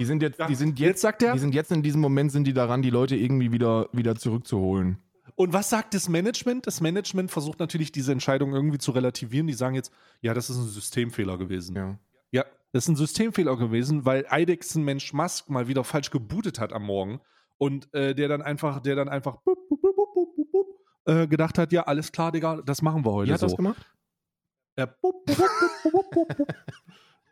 Die 0.00 0.06
sind 0.06 0.22
jetzt, 0.22 0.40
die 0.48 0.54
sind 0.54 0.78
Jetzt 0.80 1.02
sagt 1.02 1.22
er, 1.22 1.34
die 1.34 1.38
sind 1.38 1.54
jetzt 1.54 1.70
in 1.70 1.82
diesem 1.82 2.00
Moment 2.00 2.32
sind 2.32 2.44
die 2.44 2.54
daran, 2.54 2.82
die 2.82 2.90
Leute 2.90 3.16
irgendwie 3.16 3.52
wieder, 3.52 3.88
wieder 3.92 4.16
zurückzuholen. 4.16 4.98
und 5.36 5.52
was 5.52 5.70
sagt 5.70 5.94
das 5.94 6.08
Management? 6.08 6.66
Das 6.66 6.80
Management 6.80 7.30
versucht 7.30 7.60
natürlich 7.60 7.92
diese 7.92 8.10
Entscheidung 8.12 8.54
irgendwie 8.54 8.78
zu 8.78 8.92
relativieren. 8.92 9.46
Die 9.46 9.52
sagen 9.52 9.74
jetzt, 9.74 9.92
ja, 10.22 10.34
das 10.34 10.50
ist 10.50 10.56
ein 10.56 10.68
Systemfehler 10.68 11.36
gewesen. 11.38 11.76
Ja. 11.76 11.98
Ja, 12.32 12.44
das 12.72 12.84
ist 12.84 12.88
ein 12.88 12.96
Systemfehler 12.96 13.56
gewesen, 13.56 14.04
weil 14.06 14.24
Eidechsen 14.28 14.84
Mensch 14.84 15.12
Musk 15.12 15.50
mal 15.50 15.68
wieder 15.68 15.84
falsch 15.84 16.10
gebootet 16.10 16.58
hat 16.60 16.72
am 16.72 16.84
Morgen 16.84 17.20
und 17.58 17.92
äh, 17.92 18.14
der 18.14 18.28
dann 18.28 18.40
einfach, 18.42 18.80
der 18.80 18.96
dann 18.96 19.08
einfach 19.08 19.36
bup, 19.36 19.68
bup, 19.68 19.80
bup, 19.82 20.10
äh, 21.04 21.26
gedacht 21.26 21.58
hat, 21.58 21.72
ja, 21.72 21.82
alles 21.82 22.12
klar, 22.12 22.32
Digga, 22.32 22.62
das 22.62 22.82
machen 22.82 23.04
wir 23.04 23.12
heute 23.12 23.28
Wie 23.28 23.32
hat 23.34 23.40
so. 23.40 23.46
das 23.46 23.56
gemacht? 23.56 23.84
Ja, 24.78 24.94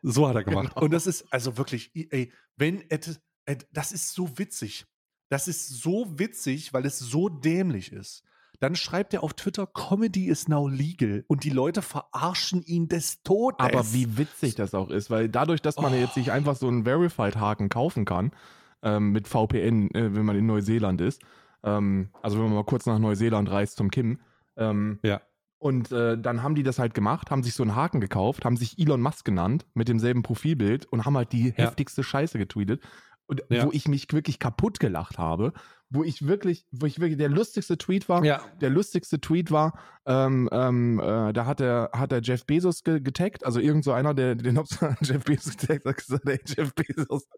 So 0.02 0.28
hat 0.28 0.36
er 0.36 0.44
gemacht. 0.44 0.74
Genau. 0.74 0.84
Und 0.84 0.92
das 0.92 1.06
ist 1.06 1.24
also 1.32 1.56
wirklich, 1.56 1.90
ey, 1.94 2.32
wenn 2.56 2.82
et, 2.90 3.20
et, 3.46 3.66
das 3.72 3.92
ist 3.92 4.12
so 4.14 4.38
witzig. 4.38 4.86
Das 5.28 5.46
ist 5.48 5.68
so 5.68 6.18
witzig, 6.18 6.72
weil 6.72 6.86
es 6.86 6.98
so 6.98 7.28
dämlich 7.28 7.92
ist. 7.92 8.22
Dann 8.60 8.74
schreibt 8.74 9.14
er 9.14 9.22
auf 9.22 9.34
Twitter, 9.34 9.66
Comedy 9.66 10.26
is 10.26 10.48
now 10.48 10.66
legal 10.66 11.24
und 11.28 11.44
die 11.44 11.50
Leute 11.50 11.80
verarschen 11.82 12.62
ihn 12.64 12.88
des 12.88 13.22
Todes. 13.22 13.58
Aber 13.60 13.92
wie 13.92 14.16
witzig 14.18 14.56
das 14.56 14.74
auch 14.74 14.90
ist, 14.90 15.10
weil 15.10 15.28
dadurch, 15.28 15.62
dass 15.62 15.76
man 15.76 15.92
ja 15.92 16.00
jetzt 16.00 16.12
Oh. 16.12 16.14
sich 16.14 16.32
einfach 16.32 16.56
so 16.56 16.66
einen 16.66 16.84
Verified-Haken 16.84 17.68
kaufen 17.68 18.04
kann, 18.04 18.32
ähm, 18.82 19.12
mit 19.12 19.28
VPN, 19.28 19.90
äh, 19.94 20.14
wenn 20.14 20.24
man 20.24 20.34
in 20.36 20.46
Neuseeland 20.46 21.00
ist, 21.00 21.22
ähm, 21.62 22.08
also 22.22 22.38
wenn 22.38 22.46
man 22.46 22.54
mal 22.54 22.64
kurz 22.64 22.86
nach 22.86 22.98
Neuseeland 22.98 23.48
reist 23.50 23.76
zum 23.76 23.90
Kim, 23.92 24.18
ähm, 24.56 24.98
Ja. 25.04 25.20
Und 25.58 25.90
äh, 25.92 26.16
dann 26.18 26.42
haben 26.42 26.54
die 26.54 26.62
das 26.62 26.78
halt 26.78 26.94
gemacht, 26.94 27.30
haben 27.30 27.42
sich 27.42 27.54
so 27.54 27.62
einen 27.62 27.74
Haken 27.74 28.00
gekauft, 28.00 28.44
haben 28.44 28.56
sich 28.56 28.78
Elon 28.78 29.00
Musk 29.00 29.24
genannt 29.24 29.66
mit 29.74 29.88
demselben 29.88 30.22
Profilbild 30.22 30.86
und 30.86 31.04
haben 31.04 31.16
halt 31.16 31.32
die 31.32 31.52
heftigste 31.52 32.02
Scheiße 32.02 32.38
getweetet. 32.38 32.82
Und 33.30 33.42
Ja. 33.50 33.66
wo 33.66 33.72
ich 33.72 33.86
mich 33.88 34.10
wirklich 34.10 34.38
kaputt 34.38 34.80
gelacht 34.80 35.18
habe, 35.18 35.52
wo 35.90 36.02
ich 36.02 36.26
wirklich, 36.26 36.66
wo 36.70 36.86
ich 36.86 36.98
wirklich, 36.98 37.18
der 37.18 37.28
lustigste 37.28 37.76
Tweet 37.76 38.08
war, 38.08 38.24
Ja, 38.24 38.40
der 38.62 38.70
lustigste 38.70 39.20
Tweet 39.20 39.50
war, 39.50 39.78
ähm, 40.06 40.48
ähm, 40.50 40.98
äh, 40.98 41.34
da 41.34 41.44
hat 41.44 41.60
er, 41.60 41.90
hat 41.92 42.10
er 42.10 42.22
Jeff 42.22 42.46
Bezos 42.46 42.84
ge 42.84 43.00
getaggt, 43.00 43.44
also 43.44 43.60
irgend 43.60 43.84
so 43.84 43.92
einer, 43.92 44.14
der 44.14 44.34
den 44.34 44.56
hat 44.58 44.68
Jeff 45.02 45.24
Bezos 45.24 45.58
getaggt, 45.58 45.84
hat 45.84 45.96
gesagt, 45.98 46.26
ey, 46.26 46.40
Jeff 46.46 46.74
Bezos, 46.74 47.28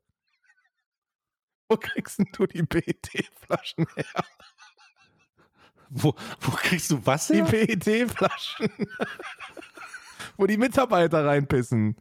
wo 1.68 1.77
kriegst 1.77 2.18
denn 2.21 2.27
du 2.35 2.47
die 2.47 2.62
PET-Flaschen 2.62 3.87
her? 3.97 4.25
Wo, 5.91 6.14
wo 6.41 6.51
kriegst 6.53 6.91
du 6.91 7.01
was 7.05 7.26
Die 7.28 7.34
her? 7.36 7.45
PET-Flaschen. 7.45 8.68
wo 10.36 10.47
die 10.47 10.57
Mitarbeiter 10.57 11.24
reinpissen. 11.24 11.97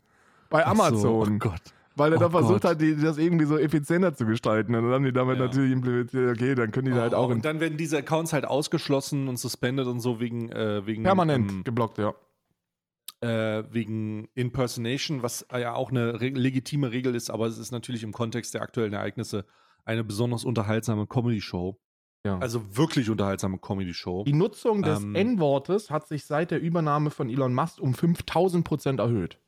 Bei 0.50 0.66
Ach 0.66 0.76
so, 0.76 0.82
Amazon. 0.84 1.36
oh 1.36 1.38
Gott. 1.40 1.62
Weil 1.96 2.14
er 2.14 2.18
Oh 2.18 2.22
da 2.22 2.30
versucht 2.30 2.62
Gott. 2.62 2.72
hat, 2.72 2.82
die, 2.82 2.96
das 2.96 3.18
irgendwie 3.18 3.46
so 3.46 3.58
effizienter 3.58 4.14
zu 4.16 4.26
gestalten. 4.26 4.74
Und 4.74 4.84
dann 4.84 4.94
haben 4.94 5.04
die 5.04 5.12
damit 5.12 5.38
Ja. 5.38 5.46
natürlich 5.46 5.72
implementiert, 5.74 6.38
okay, 6.38 6.56
dann 6.56 6.72
können 6.72 6.86
die 6.88 6.94
da 6.94 7.02
halt 7.02 7.14
Oh, 7.14 7.18
auch 7.18 7.30
in 7.30 7.38
und 7.38 7.46
dann 7.46 7.60
werden 7.60 7.78
diese 7.78 7.98
Accounts 7.98 8.32
halt 8.32 8.46
ausgeschlossen 8.46 9.28
und 9.28 9.38
suspended 9.38 9.86
und 9.88 10.00
so 10.00 10.20
wegen, 10.22 10.50
äh, 10.52 10.86
wegen 10.86 11.04
permanent 11.04 11.52
ähm, 11.52 11.64
geblockt, 11.66 11.98
ja. 11.98 12.14
äh, 13.22 13.64
wegen 13.72 14.30
Impersonation, 14.34 15.24
was 15.24 15.46
ja 15.52 15.74
auch 15.74 15.92
eine 15.92 16.22
re 16.22 16.30
legitime 16.30 16.92
Regel 16.92 17.16
ist, 17.16 17.30
aber 17.30 17.48
es 17.48 17.58
ist 17.58 17.72
natürlich 17.72 18.04
im 18.04 18.14
Kontext 18.14 18.54
der 18.54 18.62
aktuellen 18.62 18.94
Ereignisse 18.94 19.46
eine 19.84 20.04
besonders 20.06 20.46
unterhaltsame 20.46 21.06
Comedy-Show. 21.06 21.78
Ja. 22.26 22.38
Also 22.40 22.76
wirklich 22.76 23.10
unterhaltsame 23.10 23.58
Comedy-Show. 23.60 24.26
Die 24.26 24.34
Nutzung 24.34 24.82
des 24.82 25.02
Ähm, 25.02 25.16
N-Wortes 25.16 25.90
hat 25.90 26.08
sich 26.08 26.26
seit 26.26 26.52
der 26.52 26.60
Übernahme 26.60 27.12
von 27.12 27.30
Elon 27.30 27.54
Musk 27.54 27.80
um 27.80 27.94
5000 27.94 28.66
Prozent 28.66 29.00
erhöht. 29.00 29.40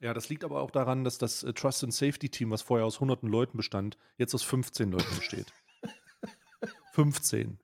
Ja, 0.00 0.12
das 0.12 0.28
liegt 0.28 0.44
aber 0.44 0.60
auch 0.60 0.70
daran, 0.72 1.04
dass 1.04 1.18
das 1.18 1.44
äh, 1.44 1.52
Trust 1.52 1.84
and 1.84 1.94
Safety 1.94 2.28
Team, 2.28 2.50
was 2.50 2.62
vorher 2.62 2.84
aus 2.84 2.98
hunderten 3.00 3.28
Leuten 3.28 3.56
bestand, 3.56 3.96
jetzt 4.18 4.34
aus 4.34 4.42
15 4.42 4.90
Leuten 4.90 5.16
besteht. 5.16 5.52
15. 6.92 7.58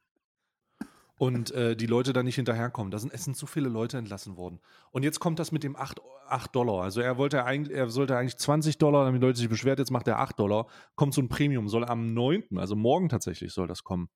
und 1.18 1.51
äh, 1.51 1.76
die 1.76 1.87
Leute 1.87 2.12
da 2.12 2.22
nicht 2.22 2.37
hinterherkommen. 2.37 2.91
Da 2.91 2.99
sind, 2.99 3.12
es 3.12 3.24
sind 3.24 3.37
zu 3.37 3.47
viele 3.47 3.68
Leute 3.68 3.99
entlassen 3.99 4.37
worden. 4.37 4.61
Und 4.91 5.03
jetzt 5.03 5.20
kommt 5.20 5.39
das 5.39 5.53
mit 5.53 5.62
dem 5.64 5.76
8, 5.76 6.01
8 6.28 6.55
Dollar. 6.55 6.83
Also 6.83 7.01
er 7.01 7.18
wollte 7.18 7.45
eigentlich, 7.45 7.76
er 7.76 7.91
sollte 7.91 8.16
eigentlich 8.16 8.39
20 8.39 8.78
Dollar, 8.78 9.05
damit 9.05 9.20
die 9.20 9.26
Leute 9.26 9.39
sich 9.39 9.49
beschwert, 9.49 9.78
jetzt 9.78 9.91
macht 9.91 10.09
er 10.09 10.18
8 10.18 10.39
Dollar. 10.39 10.66
Kommt 10.95 11.14
so 11.14 11.20
ein 11.20 11.28
Premium, 11.28 11.68
soll 11.68 11.85
am 11.85 12.14
9., 12.14 12.45
also 12.57 12.74
morgen 12.74 13.09
tatsächlich 13.09 13.53
soll 13.53 13.66
das 13.66 13.85
kommen. 13.85 14.09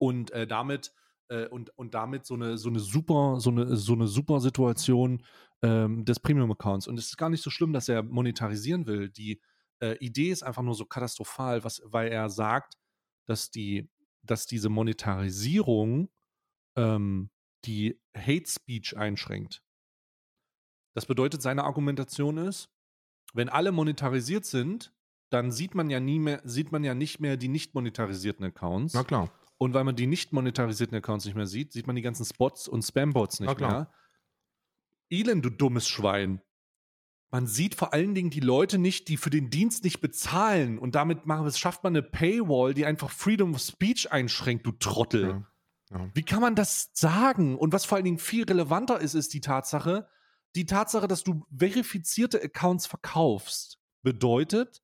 Und 0.00 0.30
äh, 0.32 0.46
damit 0.46 0.92
äh, 1.30 1.46
und, 1.46 1.76
und 1.78 1.94
damit 1.94 2.26
so 2.26 2.34
eine, 2.34 2.58
so 2.58 2.68
eine 2.68 2.80
super, 2.80 3.36
so 3.38 3.50
eine, 3.50 3.76
so 3.76 3.94
eine 3.94 4.06
super 4.06 4.40
Situation 4.40 5.24
ähm, 5.62 6.04
des 6.04 6.20
Premium-Accounts. 6.20 6.88
Und 6.88 6.98
es 6.98 7.06
ist 7.06 7.16
gar 7.16 7.30
nicht 7.30 7.42
so 7.42 7.50
schlimm, 7.50 7.72
dass 7.72 7.88
er 7.88 8.02
monetarisieren 8.02 8.86
will. 8.86 9.08
Die 9.08 9.40
äh, 9.80 9.96
Idee 9.98 10.30
ist 10.30 10.42
einfach 10.42 10.62
nur 10.62 10.74
so 10.74 10.84
katastrophal, 10.84 11.64
was, 11.64 11.80
weil 11.84 12.08
er 12.08 12.28
sagt, 12.28 12.74
dass 13.26 13.50
die, 13.50 13.88
dass 14.22 14.46
diese 14.46 14.68
Monetarisierung 14.68 16.10
ähm, 16.76 17.30
die 17.64 18.00
Hate 18.16 18.50
Speech 18.50 18.96
einschränkt. 18.96 19.62
Das 20.94 21.06
bedeutet, 21.06 21.42
seine 21.42 21.64
Argumentation 21.64 22.38
ist, 22.38 22.70
wenn 23.32 23.48
alle 23.48 23.70
monetarisiert 23.70 24.44
sind, 24.44 24.92
dann 25.30 25.52
sieht 25.52 25.76
man 25.76 25.88
ja 25.90 26.00
nie 26.00 26.18
mehr, 26.18 26.40
sieht 26.44 26.72
man 26.72 26.82
ja 26.82 26.94
nicht 26.94 27.20
mehr 27.20 27.36
die 27.36 27.46
nicht 27.46 27.74
monetarisierten 27.74 28.44
Accounts. 28.44 28.94
Na 28.94 29.04
klar. 29.04 29.30
Und 29.62 29.74
weil 29.74 29.84
man 29.84 29.94
die 29.94 30.06
nicht 30.06 30.32
monetarisierten 30.32 30.96
Accounts 30.96 31.26
nicht 31.26 31.34
mehr 31.34 31.46
sieht, 31.46 31.72
sieht 31.72 31.86
man 31.86 31.94
die 31.94 32.00
ganzen 32.00 32.24
Spots 32.24 32.66
und 32.66 32.80
Spambots 32.80 33.40
nicht 33.40 33.56
klar. 33.58 33.70
mehr. 33.70 33.92
Elend, 35.10 35.44
du 35.44 35.50
dummes 35.50 35.86
Schwein. 35.86 36.40
Man 37.30 37.46
sieht 37.46 37.74
vor 37.74 37.92
allen 37.92 38.14
Dingen 38.14 38.30
die 38.30 38.40
Leute 38.40 38.78
nicht, 38.78 39.08
die 39.08 39.18
für 39.18 39.28
den 39.28 39.50
Dienst 39.50 39.84
nicht 39.84 40.00
bezahlen. 40.00 40.78
Und 40.78 40.94
damit 40.94 41.26
machen, 41.26 41.46
es 41.46 41.58
schafft 41.58 41.84
man 41.84 41.94
eine 41.94 42.02
Paywall, 42.02 42.72
die 42.72 42.86
einfach 42.86 43.10
Freedom 43.10 43.54
of 43.54 43.60
Speech 43.60 44.10
einschränkt, 44.10 44.64
du 44.64 44.72
Trottel. 44.72 45.28
Ja. 45.28 45.46
Ja. 45.90 46.10
Wie 46.14 46.22
kann 46.22 46.40
man 46.40 46.54
das 46.54 46.90
sagen? 46.94 47.58
Und 47.58 47.74
was 47.74 47.84
vor 47.84 47.96
allen 47.96 48.06
Dingen 48.06 48.18
viel 48.18 48.44
relevanter 48.44 48.98
ist, 48.98 49.12
ist 49.12 49.34
die 49.34 49.42
Tatsache, 49.42 50.08
die 50.54 50.64
Tatsache, 50.64 51.06
dass 51.06 51.22
du 51.22 51.44
verifizierte 51.54 52.42
Accounts 52.42 52.86
verkaufst, 52.86 53.78
bedeutet, 54.00 54.82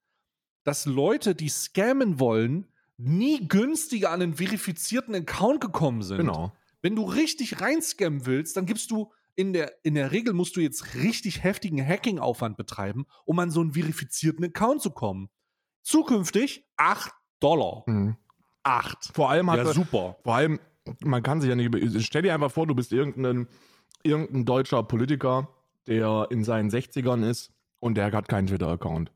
dass 0.64 0.84
Leute, 0.84 1.34
die 1.34 1.48
scammen 1.48 2.20
wollen, 2.20 2.66
nie 2.98 3.46
günstiger 3.48 4.10
an 4.10 4.22
einen 4.22 4.34
verifizierten 4.34 5.14
Account 5.14 5.60
gekommen 5.60 6.02
sind. 6.02 6.18
Genau. 6.18 6.52
Wenn 6.82 6.96
du 6.96 7.04
richtig 7.04 7.60
reinscammen 7.60 8.26
willst, 8.26 8.56
dann 8.56 8.66
gibst 8.66 8.90
du 8.90 9.12
in 9.34 9.52
der, 9.52 9.72
in 9.84 9.94
der 9.94 10.12
Regel 10.12 10.32
musst 10.32 10.56
du 10.56 10.60
jetzt 10.60 10.94
richtig 10.94 11.44
heftigen 11.44 11.84
Hacking-Aufwand 11.86 12.56
betreiben, 12.56 13.04
um 13.26 13.38
an 13.38 13.50
so 13.50 13.60
einen 13.60 13.72
verifizierten 13.74 14.44
Account 14.46 14.80
zu 14.80 14.90
kommen. 14.90 15.28
Zukünftig 15.82 16.64
8 16.76 17.12
Dollar. 17.40 17.82
Mhm. 17.86 18.16
8. 18.62 19.10
Vor 19.14 19.30
allem 19.30 19.50
hat 19.50 19.58
Ja, 19.58 19.64
er- 19.64 19.74
super. 19.74 20.16
Vor 20.22 20.34
allem, 20.34 20.58
man 21.04 21.22
kann 21.22 21.40
sich 21.40 21.48
ja 21.50 21.54
nicht. 21.56 21.66
über- 21.66 22.00
Stell 22.00 22.22
dir 22.22 22.34
einfach 22.34 22.50
vor, 22.50 22.66
du 22.66 22.74
bist 22.74 22.92
irgendein, 22.92 23.46
irgendein 24.02 24.44
deutscher 24.44 24.82
Politiker, 24.82 25.48
der 25.86 26.26
in 26.30 26.42
seinen 26.42 26.70
60ern 26.70 27.22
ist 27.28 27.52
und 27.78 27.96
der 27.96 28.10
hat 28.10 28.28
keinen 28.28 28.46
Twitter-Account. 28.48 29.12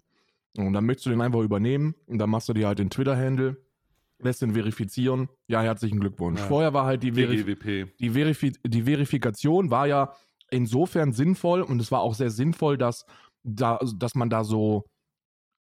Und 0.57 0.73
dann 0.73 0.85
möchtest 0.85 1.07
du 1.07 1.11
den 1.11 1.21
einfach 1.21 1.41
übernehmen 1.41 1.95
und 2.07 2.19
dann 2.19 2.31
machst 2.31 2.49
du 2.49 2.53
dir 2.53 2.67
halt 2.69 2.79
den 2.79 2.91
Twitter-Handle, 2.91 3.57
lässt 4.23 4.43
den 4.43 4.55
verifizieren. 4.55 5.29
Ja, 5.49 5.63
herzlichen 5.63 6.01
Glückwunsch. 6.01 6.41
Ja. 6.41 6.47
Vorher 6.47 6.75
war 6.75 6.85
halt 6.85 7.03
die, 7.03 7.13
Verif 7.13 7.45
die, 7.99 8.11
Verifi 8.11 8.53
die 8.65 8.83
Verifikation 8.83 9.71
war 9.71 9.87
ja 9.87 10.15
insofern 10.51 11.13
sinnvoll 11.13 11.63
und 11.63 11.81
es 11.81 11.91
war 11.91 12.01
auch 12.01 12.15
sehr 12.15 12.31
sinnvoll, 12.31 12.77
dass, 12.77 13.07
da, 13.43 13.79
dass 13.97 14.15
man 14.15 14.31
da 14.31 14.45
so, 14.45 14.85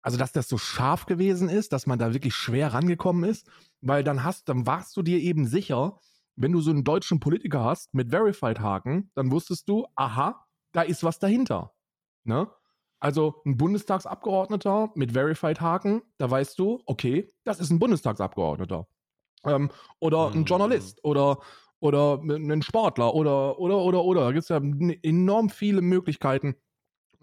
also 0.01 0.17
dass 0.17 0.31
das 0.31 0.47
so 0.47 0.57
scharf 0.57 1.05
gewesen 1.05 1.49
ist, 1.49 1.73
dass 1.73 1.87
man 1.87 1.99
da 1.99 2.13
wirklich 2.13 2.35
schwer 2.35 2.73
rangekommen 2.73 3.29
ist, 3.29 3.49
weil 3.81 4.03
dann 4.03 4.23
hast, 4.23 4.49
dann 4.49 4.65
warst 4.65 4.95
du 4.97 5.01
dir 5.01 5.19
eben 5.19 5.45
sicher, 5.45 5.99
wenn 6.35 6.51
du 6.51 6.61
so 6.61 6.71
einen 6.71 6.83
deutschen 6.83 7.19
Politiker 7.19 7.63
hast 7.63 7.93
mit 7.93 8.11
Verified-Haken, 8.11 9.11
dann 9.15 9.31
wusstest 9.31 9.69
du, 9.69 9.87
aha, 9.95 10.45
da 10.73 10.81
ist 10.81 11.03
was 11.03 11.19
dahinter. 11.19 11.71
Ne? 12.23 12.49
Also 12.99 13.41
ein 13.45 13.57
Bundestagsabgeordneter 13.57 14.91
mit 14.95 15.11
Verified-Haken, 15.13 16.01
da 16.17 16.29
weißt 16.31 16.57
du, 16.57 16.81
okay, 16.85 17.31
das 17.43 17.59
ist 17.59 17.69
ein 17.71 17.79
Bundestagsabgeordneter. 17.79 18.87
Ähm, 19.45 19.69
oder 19.99 20.31
ein 20.31 20.39
Mhm. 20.39 20.45
Journalist 20.45 21.03
oder, 21.03 21.39
oder 21.79 22.19
ein 22.23 22.61
Sportler 22.61 23.13
oder, 23.13 23.59
oder, 23.59 23.77
oder, 23.79 24.03
oder. 24.03 24.21
Da 24.21 24.31
gibt 24.31 24.43
es 24.43 24.49
ja 24.49 24.57
enorm 25.03 25.49
viele 25.49 25.81
Möglichkeiten. 25.81 26.55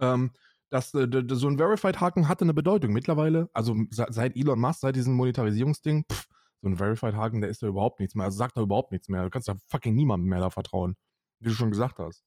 Ähm, 0.00 0.32
dass 0.70 0.94
äh, 0.94 1.06
so 1.32 1.48
ein 1.48 1.58
Verified-Haken 1.58 2.28
hatte 2.28 2.44
eine 2.44 2.54
Bedeutung. 2.54 2.92
Mittlerweile, 2.92 3.50
also 3.52 3.76
se- 3.90 4.06
seit 4.08 4.36
Elon 4.36 4.58
Musk, 4.60 4.80
seit 4.80 4.96
diesem 4.96 5.14
Monetarisierungsding, 5.14 6.04
pff, 6.10 6.26
so 6.62 6.68
ein 6.68 6.76
Verified-Haken, 6.76 7.40
der 7.42 7.50
ist 7.50 7.62
da 7.62 7.66
überhaupt 7.66 8.00
nichts 8.00 8.14
mehr. 8.14 8.24
Also 8.26 8.38
sagt 8.38 8.56
da 8.56 8.62
überhaupt 8.62 8.92
nichts 8.92 9.08
mehr. 9.08 9.22
Du 9.24 9.30
kannst 9.30 9.48
da 9.48 9.54
fucking 9.68 9.94
niemandem 9.94 10.28
mehr 10.30 10.40
da 10.40 10.48
vertrauen. 10.50 10.96
Wie 11.40 11.48
du 11.48 11.54
schon 11.54 11.70
gesagt 11.70 11.98
hast. 11.98 12.24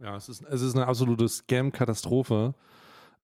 Ja, 0.00 0.16
es 0.16 0.28
ist, 0.28 0.44
es 0.44 0.62
ist 0.62 0.74
eine 0.76 0.86
absolute 0.86 1.28
Scam-Katastrophe. 1.28 2.54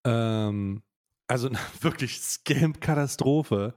Ähm, 0.05 0.83
also 1.29 1.49
wirklich 1.81 2.21
Scam-Katastrophe. 2.21 3.75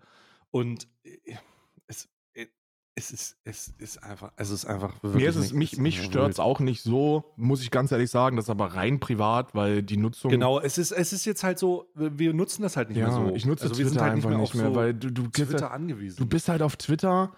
Und 0.51 0.87
äh, 1.03 1.35
es, 1.87 2.09
äh, 2.33 2.47
es, 2.95 3.11
ist, 3.11 3.37
es 3.43 3.73
ist 3.77 4.03
einfach, 4.03 4.31
es 4.37 4.49
ist 4.49 4.65
einfach 4.65 4.95
wirklich. 5.03 5.23
Mir 5.23 5.29
ist 5.29 5.35
es, 5.35 5.53
mich, 5.53 5.77
mich 5.77 6.01
stört 6.01 6.31
es 6.33 6.39
auch 6.39 6.59
nicht 6.59 6.81
so, 6.81 7.33
muss 7.35 7.61
ich 7.61 7.69
ganz 7.69 7.91
ehrlich 7.91 8.09
sagen. 8.09 8.35
Das 8.35 8.45
ist 8.45 8.49
aber 8.49 8.73
rein 8.73 8.99
privat, 8.99 9.53
weil 9.53 9.83
die 9.83 9.97
Nutzung. 9.97 10.31
Genau, 10.31 10.59
es 10.59 10.77
ist, 10.77 10.91
es 10.91 11.13
ist 11.13 11.25
jetzt 11.25 11.43
halt 11.43 11.59
so, 11.59 11.85
wir 11.93 12.33
nutzen 12.33 12.63
das 12.63 12.77
halt 12.77 12.89
nicht 12.89 12.97
Ja, 12.97 13.07
mehr 13.07 13.29
so. 13.29 13.35
ich 13.35 13.45
nutze 13.45 13.65
also 13.65 13.77
wir 13.77 13.85
Twitter 13.85 13.89
sind 13.89 14.01
halt 14.01 14.13
einfach 14.13 14.37
nicht 14.37 14.55
mehr, 14.55 14.67
so 14.69 14.75
weil 14.75 14.93
du, 14.93 15.11
du, 15.11 15.27
Twitter 15.27 15.69
halt, 15.69 15.71
angewiesen. 15.73 16.17
du 16.17 16.25
bist 16.25 16.49
halt 16.49 16.61
auf 16.63 16.75
Twitter, 16.77 17.31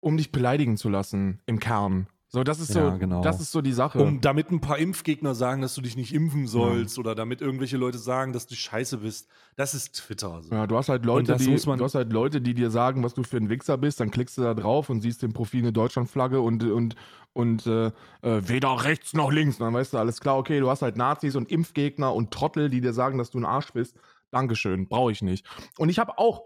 um 0.00 0.16
dich 0.16 0.32
beleidigen 0.32 0.76
zu 0.78 0.88
lassen, 0.88 1.40
im 1.46 1.58
Kern. 1.60 2.06
So, 2.34 2.42
das 2.44 2.60
ist 2.60 2.74
Ja, 2.74 2.92
so, 2.92 2.98
genau. 2.98 3.20
das 3.20 3.42
ist 3.42 3.52
so 3.52 3.60
die 3.60 3.72
Sache. 3.74 3.98
um 3.98 4.22
damit 4.22 4.50
ein 4.50 4.62
paar 4.62 4.78
Impfgegner 4.78 5.34
sagen, 5.34 5.60
dass 5.60 5.74
du 5.74 5.82
dich 5.82 5.96
nicht 5.96 6.14
impfen 6.14 6.46
sollst 6.46 6.98
oder 6.98 7.14
damit 7.14 7.42
irgendwelche 7.42 7.76
Leute 7.76 7.98
sagen, 7.98 8.32
dass 8.32 8.46
du 8.46 8.54
scheiße 8.54 8.96
bist. 8.98 9.28
Das 9.56 9.74
ist 9.74 9.96
Twitter. 9.96 10.40
So. 10.42 10.54
Ja, 10.54 10.66
du 10.66 10.78
hast 10.78 10.88
halt 10.88 11.04
Leute, 11.04 11.32
das 11.32 11.42
die, 11.42 11.50
muss 11.50 11.66
man- 11.66 11.78
du 11.78 11.84
hast 11.84 11.94
halt 11.94 12.10
Leute, 12.10 12.40
die 12.40 12.54
dir 12.54 12.70
sagen, 12.70 13.04
was 13.04 13.12
du 13.12 13.22
für 13.22 13.36
ein 13.36 13.50
Wichser 13.50 13.76
bist, 13.76 14.00
dann 14.00 14.10
klickst 14.10 14.38
du 14.38 14.42
da 14.42 14.54
drauf 14.54 14.88
und 14.88 15.02
siehst 15.02 15.22
im 15.24 15.34
Profil 15.34 15.60
eine 15.60 15.74
Deutschlandflagge 15.74 16.40
und, 16.40 16.64
und, 16.64 16.94
und 17.34 17.66
äh, 17.66 17.88
äh, 17.88 17.92
weder 18.48 18.82
rechts 18.82 19.12
noch 19.12 19.30
links. 19.30 19.60
Und 19.60 19.66
dann 19.66 19.74
weißt 19.74 19.92
du, 19.92 19.98
alles 19.98 20.18
klar, 20.18 20.38
okay, 20.38 20.58
du 20.58 20.70
hast 20.70 20.80
halt 20.80 20.96
Nazis 20.96 21.36
und 21.36 21.50
Impfgegner 21.50 22.14
und 22.14 22.30
Trottel, 22.30 22.70
die 22.70 22.80
dir 22.80 22.94
sagen, 22.94 23.18
dass 23.18 23.30
du 23.30 23.40
ein 23.40 23.44
Arsch 23.44 23.74
bist. 23.74 23.94
Dankeschön, 24.30 24.88
brauche 24.88 25.12
ich 25.12 25.20
nicht. 25.20 25.44
Und 25.76 25.90
ich 25.90 25.98
habe 25.98 26.16
auch 26.18 26.44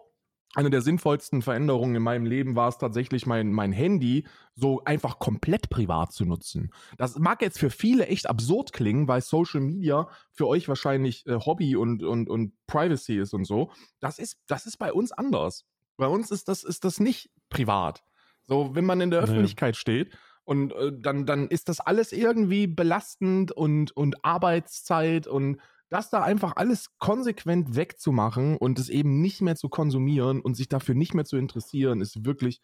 eine 0.57 0.71
der 0.71 0.81
sinnvollsten 0.81 1.43
Veränderungen 1.43 1.97
in 1.97 2.03
meinem 2.03 2.25
Leben 2.25 2.57
war 2.57 2.69
es 2.69 2.79
tatsächlich, 2.79 3.27
mein, 3.27 3.53
mein 3.53 3.73
Handy 3.73 4.27
so 4.55 4.83
einfach 4.85 5.19
komplett 5.19 5.69
privat 5.69 6.13
zu 6.13 6.25
nutzen. 6.25 6.73
Das 6.97 7.19
mag 7.19 7.43
jetzt 7.43 7.59
für 7.59 7.69
viele 7.69 8.07
echt 8.07 8.27
absurd 8.27 8.73
klingen, 8.73 9.07
weil 9.07 9.21
Social 9.21 9.61
Media 9.61 10.09
für 10.33 10.49
euch 10.49 10.67
wahrscheinlich 10.67 11.27
äh, 11.27 11.35
Hobby 11.35 11.77
und, 11.77 12.03
und, 12.03 12.31
und 12.31 12.55
Privacy 12.67 13.19
ist 13.19 13.35
und 13.35 13.45
so. 13.45 13.71
Das 14.01 14.19
ist, 14.19 14.39
das 14.47 14.65
ist 14.65 14.79
bei 14.79 14.95
uns 14.95 15.13
anders. 15.13 15.67
Bei 15.99 16.07
uns 16.07 16.31
ist 16.31 16.49
das, 16.49 16.65
ist 16.65 16.85
das 16.85 17.01
nicht 17.01 17.31
privat. 17.51 18.03
So, 18.45 18.75
wenn 18.75 18.87
man 18.87 19.03
in 19.03 19.11
der 19.11 19.21
Nee. 19.21 19.25
Öffentlichkeit 19.27 19.77
steht 19.77 20.17
und 20.45 20.73
äh, 20.73 20.91
dann, 20.99 21.27
dann 21.27 21.49
ist 21.49 21.69
das 21.69 21.81
alles 21.81 22.13
irgendwie 22.13 22.67
belastend 22.67 23.53
und, 23.53 23.95
und 23.95 24.25
Arbeitszeit 24.25 25.27
und 25.27 25.61
das 25.89 26.11
da 26.11 26.23
einfach 26.23 26.55
alles 26.57 26.97
konsequent 26.99 27.77
wegzumachen 27.77 28.57
und 28.57 28.79
es 28.79 28.89
eben 28.89 29.21
nicht 29.21 29.41
mehr 29.41 29.57
zu 29.57 29.69
konsumieren 29.69 30.41
und 30.41 30.55
sich 30.57 30.69
dafür 30.69 30.95
nicht 30.95 31.15
mehr 31.15 31.25
zu 31.25 31.37
interessieren, 31.37 32.01
ist 32.01 32.25
wirklich 32.25 32.61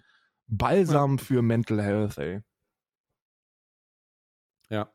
Balsam 0.48 1.18
für 1.18 1.40
Mental 1.42 1.80
Health, 1.82 2.18
ey. 2.18 2.40
Ja. 4.70 4.90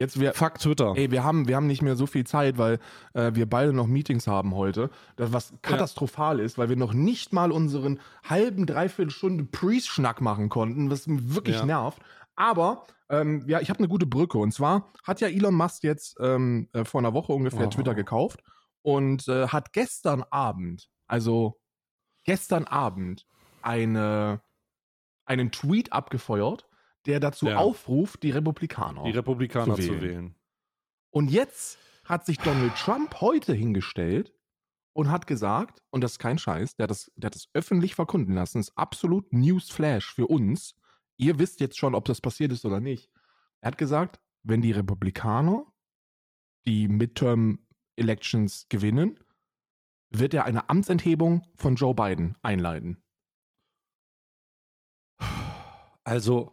Jetzt 0.00 0.18
wir, 0.18 0.34
Fuck 0.34 0.58
Twitter. 0.58 0.92
ey, 0.96 1.10
wir 1.12 1.22
haben, 1.22 1.46
wir 1.46 1.54
haben 1.54 1.68
nicht 1.68 1.80
mehr 1.80 1.94
so 1.94 2.06
viel 2.06 2.24
Zeit, 2.24 2.58
weil 2.58 2.80
äh, 3.14 3.30
wir 3.34 3.48
beide 3.48 3.72
noch 3.72 3.86
Meetings 3.86 4.26
haben 4.26 4.54
heute, 4.54 4.90
das 5.16 5.32
was 5.32 5.54
katastrophal 5.62 6.40
ist, 6.40 6.58
weil 6.58 6.68
wir 6.68 6.76
noch 6.76 6.92
nicht 6.92 7.32
mal 7.32 7.52
unseren 7.52 8.00
halben, 8.24 8.66
dreiviertel 8.66 9.10
Stunde 9.12 9.44
Pre-Schnack 9.44 10.20
machen 10.20 10.48
konnten, 10.48 10.90
was 10.90 11.06
mich 11.06 11.34
wirklich 11.34 11.56
Ja. 11.56 11.64
nervt. 11.66 12.00
Aber 12.36 12.86
ähm, 13.08 13.44
ja, 13.46 13.60
ich 13.60 13.70
habe 13.70 13.78
eine 13.78 13.88
gute 13.88 14.06
Brücke. 14.06 14.38
Und 14.38 14.52
zwar 14.52 14.92
hat 15.04 15.20
ja 15.20 15.28
Elon 15.28 15.54
Musk 15.54 15.84
jetzt 15.84 16.16
ähm, 16.20 16.68
äh, 16.72 16.84
vor 16.84 17.00
einer 17.00 17.14
Woche 17.14 17.32
ungefähr 17.32 17.66
Oh. 17.66 17.70
Twitter 17.70 17.94
gekauft 17.94 18.42
und 18.82 19.28
äh, 19.28 19.48
hat 19.48 19.72
gestern 19.72 20.22
Abend, 20.30 20.88
also 21.06 21.60
gestern 22.24 22.64
Abend, 22.64 23.26
eine, 23.62 24.42
einen 25.26 25.52
Tweet 25.52 25.92
abgefeuert, 25.92 26.68
der 27.06 27.20
dazu 27.20 27.46
Ja. 27.46 27.56
aufruft, 27.58 28.22
die 28.22 28.30
Republikaner. 28.30 29.04
Die 29.04 29.10
Republikaner 29.10 29.76
zu 29.76 29.82
zu 29.82 29.88
wählen. 29.88 30.02
wählen. 30.02 30.34
Und 31.10 31.30
jetzt 31.30 31.78
hat 32.04 32.26
sich 32.26 32.38
Donald 32.38 32.74
Trump 32.76 33.20
heute 33.20 33.54
hingestellt 33.54 34.32
und 34.92 35.10
hat 35.10 35.26
gesagt, 35.26 35.82
und 35.90 36.02
das 36.02 36.12
ist 36.12 36.18
kein 36.18 36.38
Scheiß, 36.38 36.76
der 36.76 36.84
hat 36.84 36.90
das, 36.90 37.10
der 37.16 37.28
hat 37.28 37.34
das 37.34 37.48
öffentlich 37.54 37.94
verkunden 37.94 38.34
lassen, 38.34 38.58
ist 38.58 38.76
absolut 38.76 39.32
Newsflash 39.32 40.12
für 40.14 40.26
uns. 40.26 40.74
Ihr 41.16 41.38
wisst 41.38 41.60
jetzt 41.60 41.78
schon, 41.78 41.94
ob 41.94 42.04
das 42.06 42.20
passiert 42.20 42.52
ist 42.52 42.64
oder 42.64 42.80
nicht. 42.80 43.10
Er 43.60 43.68
hat 43.68 43.78
gesagt, 43.78 44.20
wenn 44.42 44.62
die 44.62 44.72
Republikaner 44.72 45.64
die 46.66 46.88
Midterm 46.88 47.66
Elections 47.96 48.66
gewinnen, 48.68 49.18
wird 50.10 50.34
er 50.34 50.44
eine 50.44 50.68
Amtsenthebung 50.68 51.46
von 51.56 51.76
Joe 51.76 51.94
Biden 51.94 52.36
einleiten. 52.42 53.02
Also, 56.04 56.52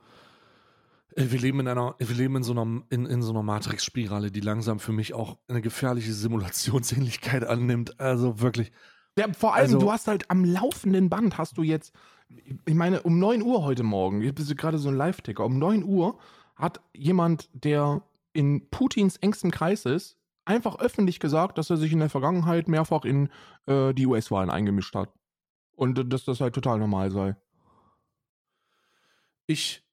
äh, 1.16 1.26
wir 1.30 1.40
leben 1.40 1.60
in 1.60 1.68
einer, 1.68 1.96
wir 1.98 2.16
leben 2.16 2.38
in 2.38 2.44
so 2.44 2.54
einer, 2.54 2.84
in, 2.90 3.06
in 3.06 3.22
so 3.22 3.32
einer 3.32 3.44
Matrix-Spirale, 3.44 4.32
die 4.32 4.40
langsam 4.40 4.80
für 4.80 4.94
mich 4.94 5.14
auch 5.14 5.38
eine 5.48 5.62
gefährliche 5.62 6.14
Simulationsähnlichkeit 6.14 7.44
annimmt. 7.48 8.00
Also 8.00 8.40
wirklich. 8.40 8.72
Ja, 9.18 9.32
vor 9.34 9.54
allem, 9.56 9.64
Also- 9.66 9.80
du 9.80 9.92
hast 9.92 10.08
halt 10.08 10.30
am 10.30 10.46
laufenden 10.46 11.10
Band 11.10 11.38
hast 11.38 11.58
du 11.58 11.64
jetzt, 11.64 11.94
ich 12.66 12.76
meine, 12.76 13.02
um 13.04 13.20
9 13.20 13.42
Uhr 13.42 13.64
heute 13.64 13.84
Morgen, 13.84 14.20
bist 14.34 14.50
du 14.50 14.56
gerade 14.56 14.78
so 14.78 14.90
ein 14.90 14.96
Live-Ticker, 14.96 15.46
um 15.46 15.58
9 15.60 15.84
Uhr 15.84 16.18
hat 16.56 16.82
jemand, 16.94 17.50
der 17.54 18.04
in 18.34 18.70
Putins 18.70 19.18
engstem 19.18 19.52
Kreis 19.52 19.86
ist, 19.86 20.18
einfach 20.46 20.80
öffentlich 20.80 21.20
gesagt, 21.20 21.58
dass 21.58 21.70
er 21.70 21.78
sich 21.78 21.92
in 21.92 22.00
der 22.00 22.10
Vergangenheit 22.10 22.68
mehrfach 22.68 23.06
in 23.06 23.30
äh, 23.66 23.94
die 23.94 24.06
US-Wahlen 24.06 24.50
eingemischt 24.50 24.96
hat. 24.96 25.12
Und 25.76 26.12
dass 26.14 26.26
das 26.26 26.42
halt 26.42 26.54
total 26.54 26.80
normal 26.80 27.12
sei. 27.12 27.36
Ich, 29.48 29.84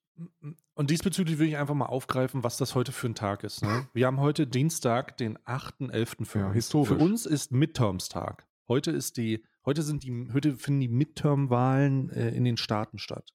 und 0.75 0.91
diesbezüglich 0.91 1.39
will 1.39 1.49
ich 1.49 1.57
einfach 1.57 1.75
mal 1.75 1.87
aufgreifen, 1.87 2.45
was 2.45 2.59
das 2.59 2.75
heute 2.75 2.93
für 2.93 3.09
ein 3.09 3.15
Tag 3.15 3.45
ist. 3.45 3.63
Ne? 3.63 3.89
Wir 3.95 4.07
haben 4.07 4.21
heute 4.21 4.47
Dienstag, 4.47 5.17
den 5.17 5.39
8.11. 5.39 6.27
für 6.27 6.39
Ja, 6.41 6.53
historisch. 6.53 6.89
Für 6.89 7.03
uns 7.03 7.25
ist 7.25 7.53
Midterms-Tag. 7.53 8.47
Heute 8.69 8.91
ist 8.91 9.17
die, 9.17 9.43
heute 9.69 9.83
sind 9.83 10.03
die, 10.03 10.31
heute 10.33 10.57
finden 10.57 10.81
die 10.81 10.89
Midterm-Wahlen 10.89 12.09
äh, 12.09 12.31
in 12.31 12.45
den 12.45 12.57
Staaten 12.57 12.99
statt. 12.99 13.35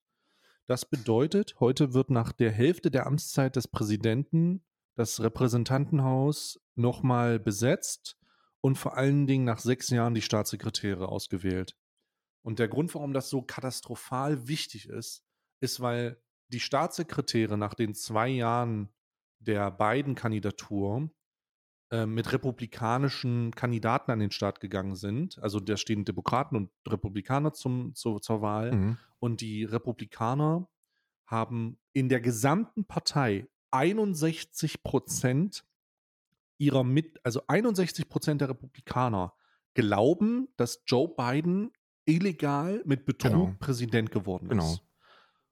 Das 0.66 0.84
bedeutet, 0.84 1.60
heute 1.60 1.94
wird 1.94 2.10
nach 2.10 2.32
der 2.32 2.50
Hälfte 2.50 2.90
der 2.90 3.06
Amtszeit 3.06 3.54
des 3.54 3.68
Präsidenten 3.68 4.64
das 4.96 5.22
Repräsentantenhaus 5.22 6.60
nochmal 6.74 7.38
besetzt 7.38 8.18
und 8.60 8.76
vor 8.76 8.96
allen 8.96 9.28
Dingen 9.28 9.44
nach 9.44 9.60
sechs 9.60 9.90
Jahren 9.90 10.14
die 10.14 10.22
Staatssekretäre 10.22 11.08
ausgewählt. 11.08 11.76
Und 12.42 12.58
der 12.58 12.66
Grund, 12.66 12.92
warum 12.96 13.12
das 13.12 13.30
so 13.30 13.40
katastrophal 13.40 14.48
wichtig 14.48 14.88
ist, 14.88 15.24
ist, 15.60 15.78
weil 15.78 16.20
die 16.48 16.58
Staatssekretäre 16.58 17.56
nach 17.56 17.74
den 17.74 17.94
zwei 17.94 18.26
Jahren 18.26 18.92
der 19.38 19.70
beiden 19.70 20.16
Kandidatur 20.16 21.10
äh, 21.94 22.06
mit 22.06 22.32
republikanischen 22.32 23.52
Kandidaten 23.52 24.10
an 24.10 24.18
den 24.18 24.32
Start 24.32 24.58
gegangen 24.58 24.96
sind. 24.96 25.38
Also 25.38 25.60
da 25.60 25.76
stehen 25.76 26.04
Demokraten 26.04 26.56
und 26.56 26.70
Republikaner 26.88 27.52
zum, 27.52 27.94
zu, 27.94 28.18
zur 28.18 28.42
Wahl. 28.42 28.72
Mhm. 28.72 28.96
Und 29.20 29.40
die 29.40 29.62
Republikaner 29.64 30.68
haben 31.26 31.78
in 31.92 32.08
der 32.08 32.20
gesamten 32.20 32.84
Partei 32.84 33.46
61 33.70 34.82
Prozent 34.82 35.64
ihrer 36.58 36.82
mit, 36.82 37.20
also 37.22 37.42
61 37.46 38.08
Prozent 38.08 38.40
der 38.40 38.48
Republikaner 38.48 39.32
glauben, 39.74 40.48
dass 40.56 40.82
Joe 40.86 41.08
Biden 41.16 41.70
illegal 42.06 42.82
mit 42.84 43.06
Betrug 43.06 43.32
Genau. 43.32 43.54
Präsident 43.60 44.10
geworden 44.10 44.48
Genau. 44.48 44.72
ist. 44.72 44.82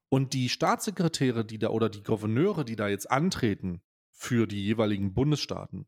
Und 0.08 0.32
die 0.32 0.48
Staatssekretäre, 0.48 1.44
die 1.44 1.58
da 1.58 1.68
oder 1.70 1.88
die 1.88 2.02
Gouverneure, 2.02 2.64
die 2.64 2.76
da 2.76 2.88
jetzt 2.88 3.10
antreten 3.10 3.80
für 4.10 4.46
die 4.46 4.64
jeweiligen 4.64 5.14
Bundesstaaten, 5.14 5.86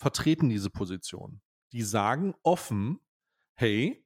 vertreten 0.00 0.48
diese 0.48 0.70
Position. 0.70 1.40
Die 1.72 1.82
sagen 1.82 2.34
offen, 2.42 2.98
hey, 3.54 4.04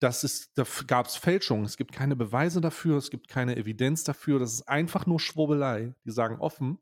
das 0.00 0.22
ist, 0.22 0.56
da 0.56 0.64
gab 0.86 1.06
es 1.06 1.16
Fälschungen, 1.16 1.64
es 1.64 1.76
gibt 1.76 1.92
keine 1.92 2.14
Beweise 2.14 2.60
dafür, 2.60 2.96
es 2.96 3.10
gibt 3.10 3.26
keine 3.26 3.56
Evidenz 3.56 4.04
dafür, 4.04 4.38
das 4.38 4.52
ist 4.54 4.68
einfach 4.68 5.06
nur 5.06 5.18
Schwurbelei. 5.18 5.94
Die 6.04 6.12
sagen 6.12 6.38
offen, 6.38 6.78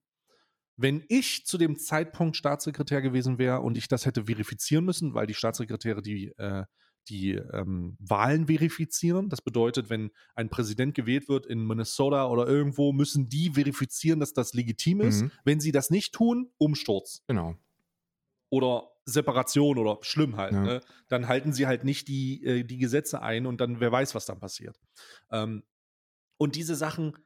wenn 0.76 1.02
ich 1.08 1.46
zu 1.46 1.56
dem 1.56 1.78
Zeitpunkt 1.78 2.36
Staatssekretär 2.36 3.00
gewesen 3.00 3.38
wäre 3.38 3.60
und 3.60 3.78
ich 3.78 3.88
das 3.88 4.04
hätte 4.04 4.26
verifizieren 4.26 4.84
müssen, 4.84 5.14
weil 5.14 5.26
die 5.26 5.32
Staatssekretäre 5.32 6.02
die, 6.02 6.26
äh, 6.36 6.64
die 7.08 7.32
ähm, 7.32 7.96
Wahlen 7.98 8.48
verifizieren, 8.48 9.30
das 9.30 9.40
bedeutet, 9.40 9.88
wenn 9.88 10.10
ein 10.34 10.50
Präsident 10.50 10.94
gewählt 10.94 11.30
wird 11.30 11.46
in 11.46 11.66
Minnesota 11.66 12.28
oder 12.28 12.46
irgendwo, 12.46 12.92
müssen 12.92 13.30
die 13.30 13.52
verifizieren, 13.54 14.20
dass 14.20 14.34
das 14.34 14.52
legitim 14.52 15.00
ist. 15.00 15.22
Mhm. 15.22 15.30
Wenn 15.44 15.60
sie 15.60 15.72
das 15.72 15.88
nicht 15.88 16.12
tun, 16.12 16.50
Umsturz 16.58 17.22
Genau. 17.26 17.56
Oder 18.50 18.88
Separation 19.04 19.78
oder 19.78 19.98
schlimm 20.02 20.36
halt. 20.36 20.52
Ja. 20.52 20.62
Ne? 20.62 20.80
Dann 21.08 21.28
halten 21.28 21.52
sie 21.52 21.66
halt 21.66 21.84
nicht 21.84 22.08
die, 22.08 22.44
äh, 22.44 22.64
die 22.64 22.78
Gesetze 22.78 23.22
ein 23.22 23.46
und 23.46 23.60
dann 23.60 23.80
wer 23.80 23.92
weiß, 23.92 24.14
was 24.14 24.26
dann 24.26 24.40
passiert. 24.40 24.78
Ähm, 25.30 25.62
und 26.38 26.56
diese 26.56 26.74
Sachen, 26.74 27.16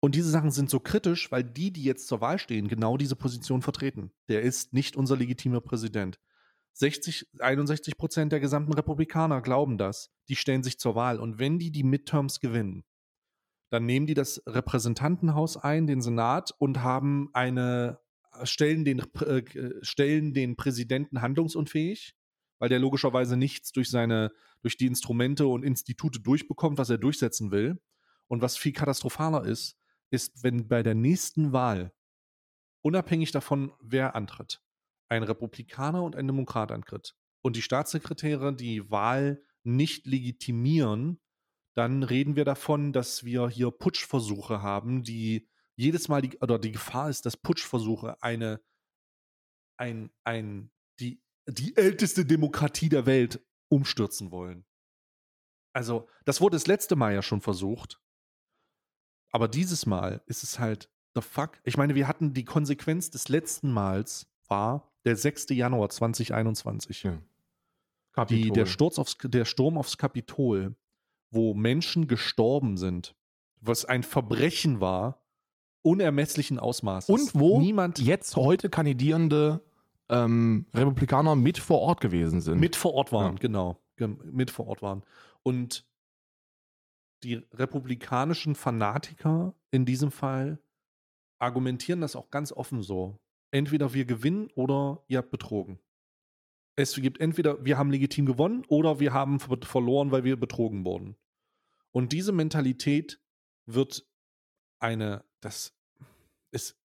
und 0.00 0.14
diese 0.14 0.30
Sachen 0.30 0.50
sind 0.50 0.68
so 0.68 0.80
kritisch, 0.80 1.32
weil 1.32 1.42
die, 1.42 1.72
die 1.72 1.82
jetzt 1.82 2.08
zur 2.08 2.20
Wahl 2.20 2.38
stehen, 2.38 2.68
genau 2.68 2.96
diese 2.96 3.16
Position 3.16 3.62
vertreten. 3.62 4.12
Der 4.28 4.42
ist 4.42 4.74
nicht 4.74 4.96
unser 4.96 5.16
legitimer 5.16 5.62
Präsident. 5.62 6.20
60, 6.74 7.28
61 7.38 7.96
Prozent 7.96 8.32
der 8.32 8.40
gesamten 8.40 8.74
Republikaner 8.74 9.40
glauben 9.40 9.78
das. 9.78 10.10
Die 10.28 10.36
stellen 10.36 10.62
sich 10.62 10.78
zur 10.78 10.94
Wahl. 10.94 11.20
Und 11.20 11.38
wenn 11.38 11.58
die 11.58 11.70
die 11.70 11.84
Midterms 11.84 12.40
gewinnen, 12.40 12.84
dann 13.70 13.86
nehmen 13.86 14.06
die 14.06 14.14
das 14.14 14.42
Repräsentantenhaus 14.46 15.56
ein, 15.56 15.86
den 15.86 16.02
Senat 16.02 16.54
und 16.58 16.82
haben 16.82 17.30
eine 17.32 17.98
stellen 18.44 18.84
den 18.84 19.00
äh, 19.20 19.42
stellen 19.82 20.34
den 20.34 20.56
Präsidenten 20.56 21.22
handlungsunfähig, 21.22 22.14
weil 22.58 22.68
der 22.68 22.78
logischerweise 22.78 23.36
nichts 23.36 23.72
durch 23.72 23.90
seine 23.90 24.32
durch 24.62 24.76
die 24.76 24.86
Instrumente 24.86 25.46
und 25.46 25.62
Institute 25.62 26.20
durchbekommt, 26.20 26.78
was 26.78 26.90
er 26.90 26.98
durchsetzen 26.98 27.50
will. 27.50 27.80
Und 28.26 28.40
was 28.40 28.56
viel 28.56 28.72
katastrophaler 28.72 29.44
ist, 29.44 29.76
ist, 30.10 30.42
wenn 30.42 30.68
bei 30.68 30.82
der 30.82 30.94
nächsten 30.94 31.52
Wahl 31.52 31.92
unabhängig 32.82 33.32
davon, 33.32 33.72
wer 33.80 34.14
antritt, 34.14 34.62
ein 35.08 35.22
Republikaner 35.22 36.02
und 36.02 36.16
ein 36.16 36.26
Demokrat 36.26 36.72
antritt 36.72 37.14
und 37.42 37.56
die 37.56 37.62
Staatssekretäre 37.62 38.54
die 38.54 38.90
Wahl 38.90 39.42
nicht 39.62 40.06
legitimieren, 40.06 41.20
dann 41.74 42.02
reden 42.02 42.36
wir 42.36 42.44
davon, 42.44 42.92
dass 42.92 43.24
wir 43.24 43.48
hier 43.48 43.70
Putschversuche 43.70 44.62
haben, 44.62 45.02
die 45.02 45.48
jedes 45.76 46.08
Mal 46.08 46.22
die, 46.22 46.38
oder 46.38 46.58
die 46.58 46.72
Gefahr 46.72 47.10
ist, 47.10 47.26
dass 47.26 47.36
Putschversuche 47.36 48.22
eine, 48.22 48.60
ein, 49.76 50.10
ein, 50.24 50.70
die, 51.00 51.22
die 51.46 51.76
älteste 51.76 52.24
Demokratie 52.24 52.88
der 52.88 53.06
Welt 53.06 53.44
umstürzen 53.68 54.30
wollen. 54.30 54.64
Also, 55.72 56.08
das 56.24 56.40
wurde 56.40 56.56
das 56.56 56.66
letzte 56.66 56.94
Mal 56.96 57.14
ja 57.14 57.22
schon 57.22 57.40
versucht. 57.40 58.00
Aber 59.32 59.48
dieses 59.48 59.86
Mal 59.86 60.22
ist 60.26 60.44
es 60.44 60.60
halt 60.60 60.88
the 61.14 61.20
fuck. 61.20 61.60
Ich 61.64 61.76
meine, 61.76 61.94
wir 61.94 62.06
hatten 62.06 62.32
die 62.32 62.44
Konsequenz 62.44 63.10
des 63.10 63.28
letzten 63.28 63.72
Mals 63.72 64.30
war 64.46 64.92
der 65.04 65.16
6. 65.16 65.46
Januar 65.50 65.88
2021. 65.88 67.02
Ja. 67.02 67.20
Die, 68.26 68.50
der, 68.50 68.66
Sturz 68.66 68.98
aufs, 68.98 69.18
der 69.22 69.44
Sturm 69.44 69.76
aufs 69.76 69.98
Kapitol, 69.98 70.76
wo 71.30 71.52
Menschen 71.52 72.06
gestorben 72.06 72.76
sind, 72.76 73.16
was 73.60 73.84
ein 73.84 74.04
Verbrechen 74.04 74.80
war, 74.80 75.23
unermesslichen 75.84 76.58
Ausmaßes. 76.58 77.10
Und 77.10 77.34
wo 77.34 77.60
niemand 77.60 77.98
jetzt 78.00 78.36
heute 78.36 78.70
kandidierende 78.70 79.60
ähm, 80.08 80.66
Republikaner 80.74 81.34
mit 81.36 81.58
vor 81.58 81.80
Ort 81.80 82.00
gewesen 82.00 82.40
sind. 82.40 82.58
mit 82.58 82.74
vor 82.76 82.94
Ort 82.94 83.12
waren, 83.12 83.34
Ja. 83.34 83.38
genau. 83.40 83.80
Mit 84.24 84.50
vor 84.50 84.66
Ort 84.66 84.82
waren. 84.82 85.02
Und 85.42 85.86
die 87.22 87.34
republikanischen 87.52 88.54
Fanatiker 88.54 89.54
in 89.70 89.84
diesem 89.86 90.10
Fall 90.10 90.58
argumentieren 91.38 92.00
das 92.00 92.16
auch 92.16 92.30
ganz 92.30 92.52
offen 92.52 92.82
so. 92.82 93.18
Entweder 93.50 93.94
wir 93.94 94.04
gewinnen 94.04 94.48
oder 94.54 95.02
ihr 95.08 95.18
habt 95.18 95.30
betrogen. 95.30 95.78
Es 96.76 96.94
gibt 96.96 97.20
entweder 97.20 97.64
wir 97.64 97.78
haben 97.78 97.90
legitim 97.90 98.26
gewonnen 98.26 98.64
oder 98.68 98.98
wir 99.00 99.12
haben 99.12 99.38
ver- 99.38 99.58
verloren, 99.62 100.10
weil 100.10 100.24
wir 100.24 100.36
betrogen 100.36 100.84
wurden. 100.84 101.16
Und 101.92 102.12
diese 102.12 102.32
Mentalität 102.32 103.20
wird 103.66 104.04
eine, 104.80 105.24
das 105.40 105.72
ist, 106.50 106.76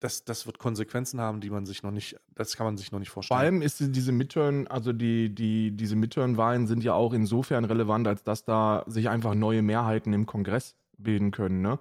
das, 0.00 0.24
das 0.24 0.46
wird 0.46 0.58
Konsequenzen 0.58 1.20
haben, 1.20 1.40
die 1.40 1.50
man 1.50 1.66
sich 1.66 1.82
noch 1.82 1.90
nicht, 1.90 2.16
das 2.34 2.56
kann 2.56 2.66
man 2.66 2.76
sich 2.76 2.92
noch 2.92 2.98
nicht 2.98 3.10
vorstellen. 3.10 3.38
Vor 3.38 3.44
allem 3.44 3.62
ist 3.62 3.80
diese 3.80 4.12
Midterm, 4.12 4.66
also 4.68 4.92
die, 4.92 5.34
die, 5.34 5.70
diese 5.72 5.96
Midterm-Wahlen 5.96 6.66
sind 6.66 6.84
ja 6.84 6.92
auch 6.94 7.12
insofern 7.14 7.64
relevant, 7.64 8.06
als 8.06 8.22
dass 8.22 8.44
da 8.44 8.84
sich 8.86 9.08
einfach 9.08 9.34
neue 9.34 9.62
Mehrheiten 9.62 10.12
im 10.12 10.26
Kongress 10.26 10.76
bilden 10.98 11.30
können, 11.30 11.62
ne? 11.62 11.78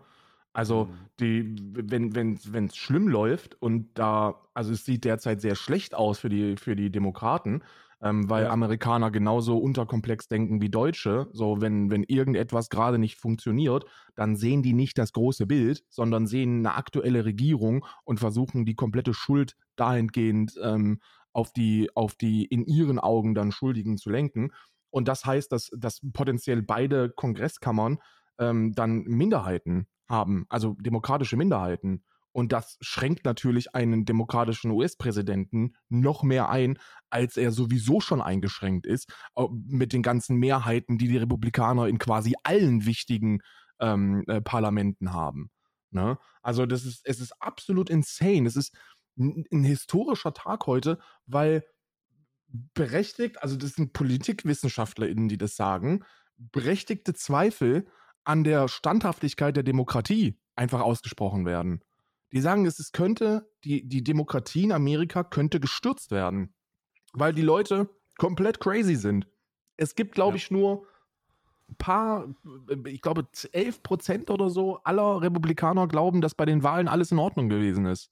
Also, 0.55 0.85
Mhm. 0.85 1.09
die, 1.19 1.55
wenn 1.73 2.33
es 2.35 2.53
wenn, 2.53 2.69
schlimm 2.69 3.07
läuft 3.07 3.59
und 3.61 3.89
da, 3.97 4.35
also 4.53 4.71
es 4.71 4.85
sieht 4.85 5.03
derzeit 5.03 5.41
sehr 5.41 5.55
schlecht 5.55 5.95
aus 5.95 6.19
für 6.19 6.29
die, 6.29 6.57
für 6.57 6.75
die 6.75 6.91
Demokraten, 6.91 7.63
ähm, 8.03 8.29
weil 8.29 8.43
Ja. 8.43 8.51
Amerikaner 8.51 9.11
genauso 9.11 9.57
unterkomplex 9.57 10.27
denken 10.27 10.61
wie 10.61 10.69
Deutsche. 10.69 11.29
So, 11.33 11.61
wenn, 11.61 11.89
wenn 11.89 12.03
irgendetwas 12.03 12.69
gerade 12.69 12.99
nicht 12.99 13.15
funktioniert, 13.17 13.85
dann 14.15 14.35
sehen 14.35 14.61
die 14.61 14.73
nicht 14.73 14.97
das 14.97 15.13
große 15.13 15.47
Bild, 15.47 15.83
sondern 15.89 16.27
sehen 16.27 16.59
eine 16.59 16.75
aktuelle 16.75 17.25
Regierung 17.25 17.85
und 18.03 18.19
versuchen 18.19 18.65
die 18.65 18.75
komplette 18.75 19.13
Schuld 19.13 19.55
dahingehend 19.77 20.53
ähm, 20.61 20.99
auf 21.31 21.53
die, 21.53 21.89
auf 21.95 22.15
die 22.15 22.45
in 22.45 22.65
ihren 22.65 22.99
Augen 22.99 23.33
dann 23.35 23.51
Schuldigen 23.51 23.97
zu 23.97 24.09
lenken. 24.09 24.51
Und 24.91 25.07
das 25.07 25.25
heißt, 25.25 25.51
dass, 25.51 25.71
dass 25.75 26.01
potenziell 26.13 26.61
beide 26.61 27.09
Kongresskammern 27.09 27.99
ähm, 28.37 28.73
dann 28.73 29.03
Minderheiten 29.03 29.87
haben, 30.09 30.45
also 30.49 30.75
demokratische 30.79 31.37
Minderheiten. 31.37 32.03
Und 32.33 32.51
das 32.51 32.77
schränkt 32.81 33.25
natürlich 33.25 33.73
einen 33.75 34.05
demokratischen 34.05 34.71
US-Präsidenten 34.71 35.75
noch 35.87 36.23
mehr 36.23 36.49
ein, 36.49 36.77
als 37.09 37.37
er 37.37 37.51
sowieso 37.51 38.01
schon 38.01 38.21
eingeschränkt 38.21 38.85
ist, 38.85 39.13
mit 39.51 39.93
den 39.93 40.01
ganzen 40.01 40.37
Mehrheiten, 40.37 40.97
die 40.97 41.07
die 41.07 41.17
Republikaner 41.17 41.87
in 41.87 41.99
quasi 41.99 42.33
allen 42.43 42.85
wichtigen 42.85 43.39
ähm, 43.79 44.23
äh, 44.27 44.41
Parlamenten 44.41 45.13
haben. 45.13 45.51
Ne? 45.91 46.17
Also 46.41 46.65
das 46.65 46.85
ist, 46.85 47.01
es 47.05 47.19
ist 47.19 47.33
absolut 47.39 47.89
insane. 47.89 48.47
Es 48.47 48.55
ist 48.55 48.75
ein 49.15 49.63
historischer 49.63 50.33
Tag 50.33 50.65
heute, 50.65 50.99
weil 51.27 51.63
berechtigt, 52.47 53.41
also 53.41 53.55
das 53.55 53.73
sind 53.73 53.93
PolitikwissenschaftlerInnen, 53.93 55.27
die 55.27 55.37
das 55.37 55.55
sagen, 55.55 56.03
berechtigte 56.37 57.13
Zweifel 57.13 57.87
an 58.23 58.43
der 58.43 58.67
Standhaftigkeit 58.67 59.55
der 59.55 59.63
Demokratie 59.63 60.39
einfach 60.55 60.81
ausgesprochen 60.81 61.45
werden. 61.45 61.83
Die 62.33 62.41
sagen, 62.41 62.65
es 62.65 62.79
ist, 62.79 62.93
könnte, 62.93 63.47
die, 63.63 63.87
die 63.87 64.03
Demokratie 64.03 64.63
in 64.63 64.71
Amerika 64.71 65.23
könnte 65.23 65.59
gestürzt 65.59 66.11
werden, 66.11 66.53
weil 67.13 67.33
die 67.33 67.41
Leute 67.43 67.89
komplett 68.17 68.59
crazy 68.59 68.95
sind. 68.95 69.27
Es 69.77 69.95
gibt, 69.95 70.15
glaube 70.15 70.31
Ja. 70.33 70.35
ich, 70.37 70.51
nur 70.51 70.85
ein 71.69 71.75
paar, 71.77 72.27
ich 72.87 73.01
glaube, 73.01 73.27
11 73.51 73.83
Prozent 73.83 74.29
oder 74.29 74.49
so 74.49 74.79
aller 74.83 75.21
Republikaner 75.21 75.87
glauben, 75.87 76.21
dass 76.21 76.35
bei 76.35 76.45
den 76.45 76.63
Wahlen 76.63 76.87
alles 76.87 77.11
in 77.11 77.19
Ordnung 77.19 77.49
gewesen 77.49 77.85
ist. 77.85 78.09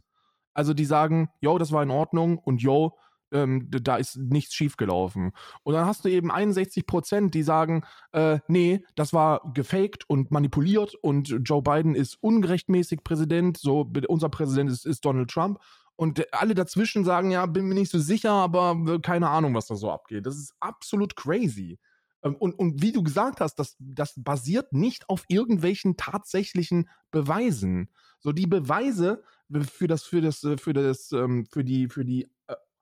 Also 0.53 0.73
die 0.73 0.85
sagen, 0.85 1.29
yo, 1.39 1.57
das 1.57 1.71
war 1.71 1.83
in 1.83 1.91
Ordnung 1.91 2.37
und 2.37 2.61
yo, 2.61 2.97
ähm, 3.31 3.67
da 3.69 3.97
ist 3.97 4.17
nichts 4.17 4.53
schiefgelaufen. 4.53 5.31
Und 5.63 5.73
dann 5.73 5.85
hast 5.85 6.05
du 6.05 6.09
eben 6.09 6.31
61 6.31 6.85
Prozent, 6.85 7.33
die 7.33 7.43
sagen, 7.43 7.83
äh, 8.11 8.39
nee, 8.47 8.83
das 8.95 9.13
war 9.13 9.51
gefaked 9.53 10.09
und 10.09 10.31
manipuliert 10.31 10.95
und 10.95 11.29
Joe 11.43 11.61
Biden 11.61 11.95
ist 11.95 12.17
ungerechtmäßig 12.21 13.03
Präsident, 13.03 13.57
so 13.57 13.89
unser 14.07 14.29
Präsident 14.29 14.71
ist, 14.71 14.85
ist 14.85 15.05
Donald 15.05 15.29
Trump. 15.29 15.59
Und 15.95 16.33
alle 16.33 16.55
dazwischen 16.55 17.03
sagen, 17.05 17.29
ja, 17.31 17.45
bin 17.45 17.67
mir 17.67 17.75
nicht 17.75 17.91
so 17.91 17.99
sicher, 17.99 18.31
aber 18.31 18.99
keine 19.01 19.29
Ahnung, 19.29 19.53
was 19.53 19.67
da 19.67 19.75
so 19.75 19.91
abgeht. 19.91 20.25
Das 20.25 20.35
ist 20.35 20.55
absolut 20.59 21.15
crazy. 21.15 21.77
Ähm, 22.23 22.35
Und, 22.35 22.57
und 22.57 22.81
wie 22.81 22.91
du 22.91 23.03
gesagt 23.03 23.39
hast, 23.41 23.55
das, 23.55 23.75
das 23.79 24.13
basiert 24.17 24.73
nicht 24.73 25.09
auf 25.09 25.25
irgendwelchen 25.27 25.97
tatsächlichen 25.97 26.89
Beweisen. 27.11 27.89
So 28.19 28.31
die 28.31 28.47
Beweise 28.47 29.23
für 29.51 29.87
das, 29.87 30.03
für 30.03 30.21
das, 30.21 30.43
äh, 30.43 30.57
für 30.57 30.73
das, 30.73 31.11
ähm, 31.11 31.45
für 31.45 31.63
die, 31.63 31.87
für 31.89 32.05
die 32.05 32.29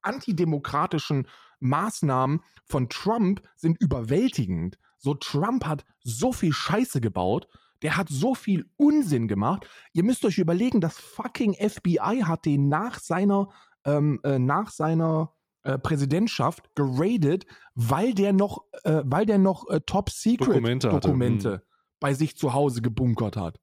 antidemokratischen 0.02 1.28
Maßnahmen 1.60 2.41
von 2.66 2.89
Trump 2.89 3.41
sind 3.56 3.82
überwältigend. 3.82 4.78
So 4.97 5.14
Trump 5.14 5.66
hat 5.66 5.86
so 6.02 6.32
viel 6.32 6.54
Scheiße 6.54 7.02
gebaut, 7.02 7.47
der 7.82 7.95
hat 7.95 8.10
so 8.10 8.36
viel 8.36 8.70
Unsinn 8.78 9.28
gemacht. 9.28 9.68
Ihr 9.93 10.04
müsst 10.04 10.26
euch 10.26 10.38
überlegen, 10.38 10.82
das 10.82 10.97
fucking 10.97 11.54
FBI 11.54 12.24
hat 12.24 12.45
den 12.45 12.68
nach 12.68 13.00
seiner, 13.00 13.50
ähm, 13.86 14.20
äh, 14.24 14.38
nach 14.38 14.72
seiner 14.72 15.34
äh, 15.64 15.78
Präsidentschaft 15.78 16.76
geradet, 16.76 17.45
weil 17.76 18.14
der 18.14 18.34
noch, 18.34 18.66
äh, 18.84 19.02
weil 19.06 19.26
der 19.26 19.38
noch 19.38 19.70
äh, 19.70 19.80
Top 19.86 20.10
Secret 20.10 20.47
Dokumente 20.47 20.89
Dokumente 20.89 21.52
hm. 21.54 21.60
bei 22.00 22.14
sich 22.14 22.38
zu 22.38 22.54
Hause 22.54 22.82
gebunkert 22.82 23.38
hat. 23.38 23.60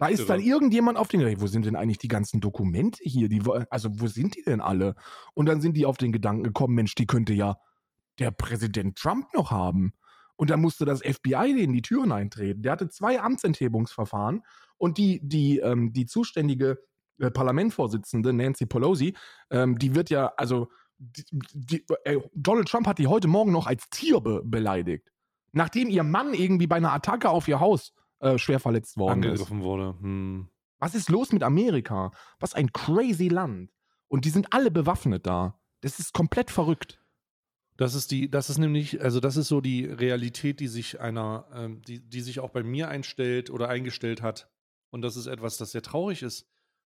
Da 0.00 0.08
ist 0.08 0.30
dann 0.30 0.40
irgendjemand 0.40 0.96
auf 0.96 1.08
den, 1.08 1.40
wo 1.42 1.46
sind 1.46 1.66
denn 1.66 1.76
eigentlich 1.76 1.98
die 1.98 2.08
ganzen 2.08 2.40
Dokumente 2.40 3.02
hier? 3.04 3.28
Die, 3.28 3.42
also 3.68 3.90
wo 3.92 4.06
sind 4.06 4.34
die 4.34 4.42
denn 4.42 4.62
alle? 4.62 4.94
Und 5.34 5.44
dann 5.44 5.60
sind 5.60 5.76
die 5.76 5.84
auf 5.84 5.98
den 5.98 6.10
Gedanken 6.10 6.42
gekommen, 6.42 6.74
Mensch, 6.74 6.94
die 6.94 7.06
könnte 7.06 7.34
ja 7.34 7.58
der 8.18 8.30
Präsident 8.30 8.96
Trump 8.96 9.26
noch 9.34 9.50
haben. 9.50 9.92
Und 10.36 10.48
dann 10.48 10.62
musste 10.62 10.86
das 10.86 11.02
FBI 11.02 11.54
denen 11.54 11.74
die 11.74 11.82
Türen 11.82 12.12
eintreten. 12.12 12.62
Der 12.62 12.72
hatte 12.72 12.88
zwei 12.88 13.20
Amtsenthebungsverfahren 13.20 14.40
und 14.78 14.96
die, 14.96 15.20
die, 15.22 15.58
ähm, 15.58 15.92
die 15.92 16.06
zuständige 16.06 16.78
äh, 17.18 17.30
Parlamentvorsitzende, 17.30 18.32
Nancy 18.32 18.64
Pelosi, 18.64 19.14
ähm, 19.50 19.78
die 19.78 19.94
wird 19.94 20.08
ja, 20.08 20.32
also 20.38 20.68
die, 20.96 21.24
die, 21.52 21.84
äh, 22.04 22.20
Donald 22.32 22.68
Trump 22.68 22.86
hat 22.86 22.98
die 22.98 23.06
heute 23.06 23.28
Morgen 23.28 23.52
noch 23.52 23.66
als 23.66 23.90
Tier 23.90 24.18
be 24.22 24.40
beleidigt. 24.42 25.10
Nachdem 25.52 25.90
ihr 25.90 26.04
Mann 26.04 26.32
irgendwie 26.32 26.66
bei 26.66 26.76
einer 26.76 26.94
Attacke 26.94 27.28
auf 27.28 27.46
ihr 27.48 27.60
Haus 27.60 27.92
äh, 28.20 28.38
schwer 28.38 28.60
verletzt 28.60 28.96
worden 28.96 29.22
ist. 29.22 29.28
angegriffen 29.28 29.62
wurde. 29.62 29.96
Hm. 30.00 30.48
Was 30.78 30.94
ist 30.94 31.10
los 31.10 31.32
mit 31.32 31.42
Amerika? 31.42 32.10
Was 32.38 32.54
ein 32.54 32.72
crazy 32.72 33.28
Land. 33.28 33.72
Und 34.08 34.24
die 34.24 34.30
sind 34.30 34.52
alle 34.52 34.70
bewaffnet 34.70 35.26
da. 35.26 35.60
Das 35.82 35.98
ist 35.98 36.12
komplett 36.12 36.50
verrückt. 36.50 37.02
Das 37.76 37.94
ist 37.94 38.10
die, 38.10 38.30
das 38.30 38.50
ist 38.50 38.58
nämlich, 38.58 39.00
also 39.00 39.20
das 39.20 39.36
ist 39.36 39.48
so 39.48 39.60
die 39.62 39.86
Realität, 39.86 40.60
die 40.60 40.68
sich 40.68 41.00
einer, 41.00 41.46
ähm, 41.54 41.82
die, 41.82 42.00
die 42.00 42.20
sich 42.20 42.40
auch 42.40 42.50
bei 42.50 42.62
mir 42.62 42.88
einstellt 42.88 43.48
oder 43.50 43.68
eingestellt 43.68 44.20
hat. 44.20 44.50
Und 44.90 45.02
das 45.02 45.16
ist 45.16 45.26
etwas, 45.26 45.56
das 45.56 45.72
sehr 45.72 45.82
traurig 45.82 46.22
ist. 46.22 46.46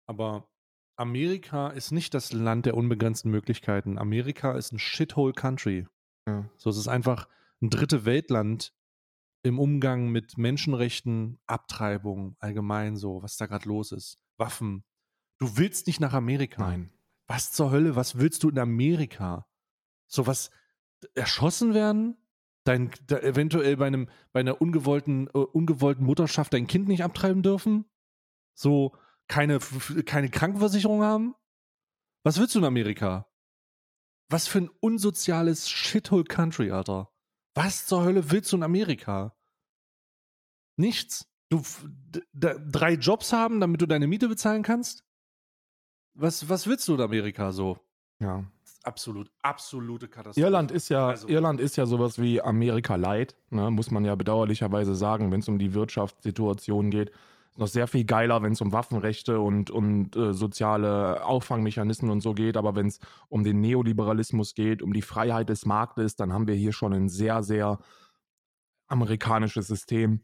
Aber 0.06 0.48
Amerika 0.96 1.68
ist 1.68 1.90
nicht 1.90 2.14
das 2.14 2.32
Land 2.32 2.66
der 2.66 2.76
unbegrenzten 2.76 3.30
Möglichkeiten. 3.30 3.98
Amerika 3.98 4.52
ist 4.56 4.72
ein 4.72 4.78
Shithole 4.78 5.32
Country. 5.32 5.86
Ja. 6.28 6.48
So, 6.56 6.70
es 6.70 6.76
ist 6.76 6.88
einfach 6.88 7.28
ein 7.60 7.70
dritte 7.70 8.04
Weltland 8.04 8.72
im 9.46 9.58
Umgang 9.58 10.08
mit 10.10 10.38
Menschenrechten, 10.38 11.38
Abtreibung, 11.46 12.36
allgemein 12.38 12.96
so, 12.96 13.22
was 13.22 13.36
da 13.36 13.46
gerade 13.46 13.68
los 13.68 13.92
ist. 13.92 14.18
Waffen. 14.36 14.84
Du 15.38 15.56
willst 15.56 15.86
nicht 15.86 16.00
nach 16.00 16.12
Amerika. 16.12 16.62
Nein. 16.62 16.92
Was 17.26 17.52
zur 17.52 17.70
Hölle, 17.70 17.96
was 17.96 18.18
willst 18.18 18.42
du 18.42 18.50
in 18.50 18.58
Amerika? 18.58 19.46
So 20.06 20.26
was 20.26 20.50
erschossen 21.14 21.74
werden? 21.74 22.16
Dein, 22.64 22.90
da 23.06 23.18
eventuell 23.18 23.76
bei 23.76 23.86
einem, 23.86 24.08
bei 24.32 24.40
einer 24.40 24.60
ungewollten, 24.60 25.28
äh, 25.28 25.38
ungewollten 25.38 26.04
Mutterschaft 26.04 26.52
dein 26.52 26.66
Kind 26.66 26.88
nicht 26.88 27.04
abtreiben 27.04 27.42
dürfen? 27.42 27.84
So 28.54 28.96
keine, 29.28 29.58
keine 30.04 30.30
Krankenversicherung 30.30 31.02
haben? 31.02 31.34
Was 32.24 32.38
willst 32.40 32.54
du 32.54 32.58
in 32.58 32.64
Amerika? 32.64 33.28
Was 34.28 34.48
für 34.48 34.58
ein 34.58 34.70
unsoziales 34.80 35.68
Shithole 35.68 36.24
Country, 36.24 36.72
Alter. 36.72 37.12
Was 37.54 37.86
zur 37.86 38.04
Hölle 38.04 38.30
willst 38.32 38.52
du 38.52 38.56
in 38.56 38.62
Amerika? 38.64 39.35
Nichts. 40.76 41.26
Du 41.48 41.62
drei 42.34 42.94
Jobs 42.94 43.32
haben, 43.32 43.60
damit 43.60 43.80
du 43.80 43.86
deine 43.86 44.06
Miete 44.06 44.28
bezahlen 44.28 44.62
kannst? 44.62 45.04
Was, 46.14 46.48
was 46.48 46.66
willst 46.66 46.88
du 46.88 46.94
in 46.94 47.00
Amerika 47.00 47.52
so? 47.52 47.78
Ja. 48.20 48.44
Absolut, 48.82 49.30
absolute 49.42 50.06
Katastrophe. 50.08 50.46
Irland 50.46 50.70
ist 50.70 50.88
ja, 50.88 51.08
Also- 51.08 51.28
Irland 51.28 51.60
ist 51.60 51.76
ja 51.76 51.86
sowas 51.86 52.20
wie 52.20 52.40
Amerika 52.40 52.94
Light, 52.96 53.34
ne, 53.50 53.70
muss 53.70 53.90
man 53.90 54.04
ja 54.04 54.14
bedauerlicherweise 54.14 54.94
sagen, 54.94 55.32
wenn 55.32 55.40
es 55.40 55.48
um 55.48 55.58
die 55.58 55.74
Wirtschaftssituation 55.74 56.90
geht. 56.90 57.10
Ist 57.50 57.58
noch 57.58 57.66
sehr 57.66 57.88
viel 57.88 58.04
geiler, 58.04 58.42
wenn 58.42 58.52
es 58.52 58.60
um 58.60 58.72
Waffenrechte 58.72 59.40
und, 59.40 59.70
und 59.70 60.14
äh, 60.14 60.32
soziale 60.32 61.24
Auffangmechanismen 61.24 62.10
und 62.10 62.20
so 62.20 62.32
geht. 62.32 62.56
Aber 62.56 62.76
wenn 62.76 62.86
es 62.86 63.00
um 63.28 63.42
den 63.44 63.60
Neoliberalismus 63.60 64.54
geht, 64.54 64.82
um 64.82 64.92
die 64.92 65.02
Freiheit 65.02 65.48
des 65.48 65.66
Marktes, 65.66 66.14
dann 66.16 66.32
haben 66.32 66.46
wir 66.46 66.54
hier 66.54 66.72
schon 66.72 66.92
ein 66.92 67.08
sehr, 67.08 67.42
sehr 67.42 67.78
amerikanisches 68.88 69.66
System. 69.66 70.20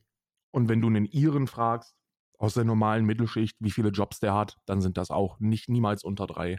Und 0.53 0.69
wenn 0.69 0.81
du 0.81 0.89
einen 0.89 1.07
Iren 1.07 1.49
fragst, 1.49 1.97
aus 2.39 2.55
der 2.55 2.65
normalen 2.65 3.05
Mittelschicht, 3.05 3.57
wie 3.61 3.71
viele 3.71 3.91
Jobs 3.91 4.21
der 4.21 4.35
hat, 4.35 4.59
dann 4.67 4.81
sind 4.81 4.97
das 4.97 5.11
auch 5.11 5.39
nicht 5.41 5.69
niemals 5.69 6.05
unter 6.05 6.27
drei. 6.27 6.59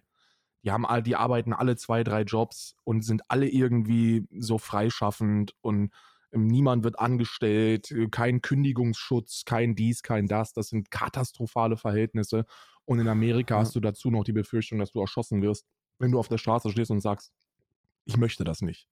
Die 0.64 0.72
haben 0.72 0.86
all, 0.86 1.04
die 1.04 1.16
arbeiten 1.16 1.54
alle 1.54 1.76
zwei, 1.76 2.04
drei 2.04 2.22
Jobs 2.24 2.76
und 2.86 3.04
sind 3.04 3.22
alle 3.30 3.50
irgendwie 3.50 4.28
so 4.32 4.58
freischaffend 4.58 5.54
und 5.62 5.92
ähm, 6.32 6.48
niemand 6.48 6.84
wird 6.84 7.00
angestellt, 7.00 7.92
äh, 7.92 8.08
kein 8.10 8.42
Kündigungsschutz, 8.42 9.44
kein 9.46 9.76
dies, 9.76 10.04
kein 10.04 10.28
das. 10.28 10.54
Das 10.54 10.70
sind 10.70 10.90
katastrophale 10.90 11.78
Verhältnisse. 11.78 12.46
Und 12.86 13.00
in 13.00 13.08
Amerika 13.10 13.56
Ja. 13.56 13.60
hast 13.60 13.76
du 13.76 13.80
dazu 13.82 14.10
noch 14.10 14.24
die 14.24 14.34
Befürchtung, 14.34 14.80
dass 14.80 14.92
du 14.92 15.02
erschossen 15.02 15.42
wirst, 15.42 15.66
wenn 16.00 16.12
du 16.12 16.20
auf 16.20 16.30
der 16.30 16.38
Straße 16.38 16.72
stehst 16.72 16.92
und 16.92 17.02
sagst, 17.02 17.34
ich 18.06 18.18
möchte 18.18 18.44
das 18.46 18.62
nicht. 18.62 18.88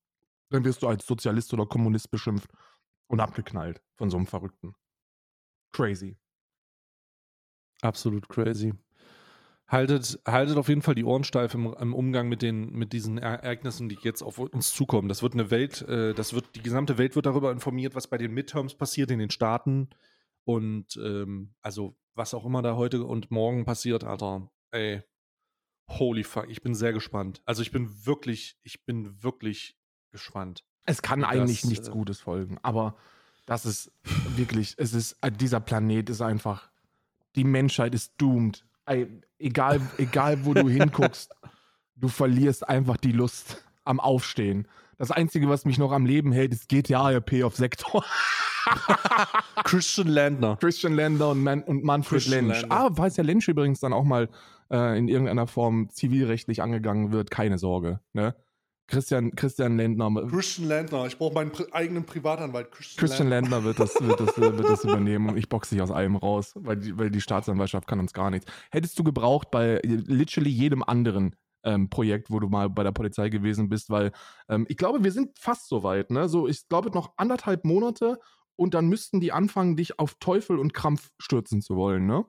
Dann 0.49 0.65
wirst 0.65 0.83
du 0.83 0.87
als 0.87 1.05
Sozialist 1.05 1.53
oder 1.53 1.65
Kommunist 1.65 2.11
beschimpft 2.11 2.51
und 3.07 3.19
abgeknallt 3.21 3.81
von 3.95 4.09
so 4.09 4.17
einem 4.17 4.27
Verrückten. 4.27 4.75
Crazy. 5.71 6.17
Absolut 7.81 8.29
crazy. 8.29 8.73
Haltet, 9.67 10.19
haltet 10.27 10.57
auf 10.57 10.67
jeden 10.67 10.81
Fall 10.81 10.95
die 10.95 11.05
Ohren 11.05 11.23
steif 11.23 11.53
im, 11.53 11.73
im 11.73 11.93
Umgang 11.93 12.27
mit, 12.27 12.41
den, 12.41 12.71
mit 12.73 12.91
diesen 12.91 13.17
Ereignissen, 13.17 13.87
die 13.87 13.97
jetzt 14.01 14.21
auf 14.21 14.37
uns 14.37 14.73
zukommen. 14.73 15.07
Das 15.07 15.23
wird 15.23 15.33
eine 15.33 15.49
Welt, 15.49 15.81
äh, 15.83 16.13
das 16.13 16.33
wird, 16.33 16.55
die 16.55 16.61
gesamte 16.61 16.97
Welt 16.97 17.15
wird 17.15 17.25
darüber 17.25 17.51
informiert, 17.51 17.95
was 17.95 18.07
bei 18.07 18.17
den 18.17 18.33
Midterms 18.33 18.75
passiert 18.75 19.11
in 19.11 19.19
den 19.19 19.29
Staaten. 19.29 19.89
Und 20.43 20.97
ähm, 20.97 21.53
also, 21.61 21.95
was 22.15 22.33
auch 22.33 22.45
immer 22.45 22.61
da 22.61 22.75
heute 22.75 23.05
und 23.05 23.31
morgen 23.31 23.63
passiert, 23.63 24.03
Alter, 24.03 24.51
ey, 24.71 25.03
holy 25.87 26.25
fuck, 26.25 26.49
ich 26.49 26.61
bin 26.61 26.75
sehr 26.75 26.91
gespannt. 26.91 27.41
Also 27.45 27.61
ich 27.61 27.71
bin 27.71 28.05
wirklich, 28.05 28.57
ich 28.63 28.83
bin 28.85 29.23
wirklich 29.23 29.77
gespannt. 30.11 30.65
Es 30.85 31.01
kann 31.01 31.21
Das, 31.21 31.29
eigentlich 31.29 31.63
nichts 31.63 31.87
äh, 31.87 31.91
Gutes 31.91 32.19
folgen, 32.19 32.57
aber 32.61 32.97
das 33.45 33.65
ist 33.65 33.91
wirklich, 34.35 34.75
es 34.77 34.93
ist, 34.93 35.17
äh, 35.21 35.31
dieser 35.31 35.59
Planet 35.59 36.09
ist 36.09 36.21
einfach, 36.21 36.69
die 37.35 37.43
Menschheit 37.43 37.93
ist 37.93 38.13
doomed. 38.17 38.65
Egal, 39.39 39.81
egal 39.97 40.45
wo 40.45 40.53
du 40.53 40.67
hinguckst, 40.69 41.33
du 41.95 42.07
verlierst 42.07 42.67
einfach 42.67 42.97
die 42.97 43.11
Lust 43.11 43.63
am 43.83 43.99
Aufstehen. 43.99 44.67
Das 44.97 45.11
Einzige, 45.11 45.49
was 45.49 45.65
mich 45.65 45.79
noch 45.79 45.91
am 45.91 46.05
Leben 46.05 46.31
hält, 46.31 46.53
ist 46.53 46.69
GTA 46.69 47.09
RP 47.09 47.43
auf 47.43 47.55
Sektor. 47.55 48.05
Christian 49.63 50.07
Landner. 50.07 50.57
Christian 50.57 50.93
Lander 50.93 51.29
und, 51.29 51.41
Man 51.41 51.63
und 51.63 51.83
Manfred 51.83 52.21
Christian 52.21 52.47
Lensch. 52.47 52.61
Lander. 52.61 52.75
Ah, 52.75 52.91
falls 52.95 53.15
der 53.15 53.23
Lensch 53.23 53.47
übrigens 53.47 53.79
dann 53.79 53.93
auch 53.93 54.03
mal 54.03 54.29
äh, 54.69 54.97
in 54.97 55.07
irgendeiner 55.07 55.47
Form 55.47 55.89
zivilrechtlich 55.89 56.61
angegangen 56.61 57.11
wird, 57.11 57.31
keine 57.31 57.57
Sorge. 57.57 57.99
Ne? 58.13 58.35
Christian, 58.91 59.31
Christian 59.35 59.77
Lendner. 59.77 60.27
Christian 60.27 60.67
Landner, 60.67 61.07
ich 61.07 61.17
brauche 61.17 61.33
meinen 61.33 61.51
pri 61.51 61.65
eigenen 61.71 62.05
Privatanwalt. 62.05 62.71
Christian 62.71 63.29
Lendner 63.29 63.63
wird 63.63 63.79
das, 63.79 63.95
wird, 64.01 64.19
das, 64.19 64.37
wird 64.37 64.69
das 64.69 64.83
übernehmen 64.83 65.29
und 65.29 65.37
ich 65.37 65.47
boxe 65.47 65.75
dich 65.75 65.81
aus 65.81 65.91
allem 65.91 66.17
raus, 66.17 66.51
weil 66.55 66.75
die, 66.75 66.97
weil 66.97 67.09
die 67.09 67.21
Staatsanwaltschaft 67.21 67.87
kann 67.87 67.99
uns 67.99 68.11
gar 68.11 68.29
nichts. 68.29 68.51
Hättest 68.69 68.99
du 68.99 69.03
gebraucht 69.03 69.49
bei 69.49 69.79
literally 69.83 70.49
jedem 70.49 70.83
anderen 70.83 71.35
ähm, 71.63 71.89
Projekt, 71.89 72.31
wo 72.31 72.39
du 72.39 72.49
mal 72.49 72.69
bei 72.69 72.83
der 72.83 72.91
Polizei 72.91 73.29
gewesen 73.29 73.69
bist, 73.69 73.89
weil 73.89 74.11
ähm, 74.49 74.65
ich 74.67 74.75
glaube, 74.75 75.03
wir 75.03 75.11
sind 75.11 75.39
fast 75.39 75.69
so 75.69 75.83
weit. 75.83 76.11
Ne? 76.11 76.27
So, 76.27 76.47
ich 76.47 76.67
glaube, 76.67 76.91
noch 76.91 77.13
anderthalb 77.15 77.63
Monate 77.63 78.19
und 78.57 78.73
dann 78.73 78.87
müssten 78.87 79.21
die 79.21 79.31
anfangen, 79.31 79.77
dich 79.77 79.99
auf 79.99 80.15
Teufel 80.15 80.59
und 80.59 80.73
Krampf 80.73 81.11
stürzen 81.17 81.61
zu 81.61 81.75
wollen, 81.75 82.05
ne? 82.05 82.25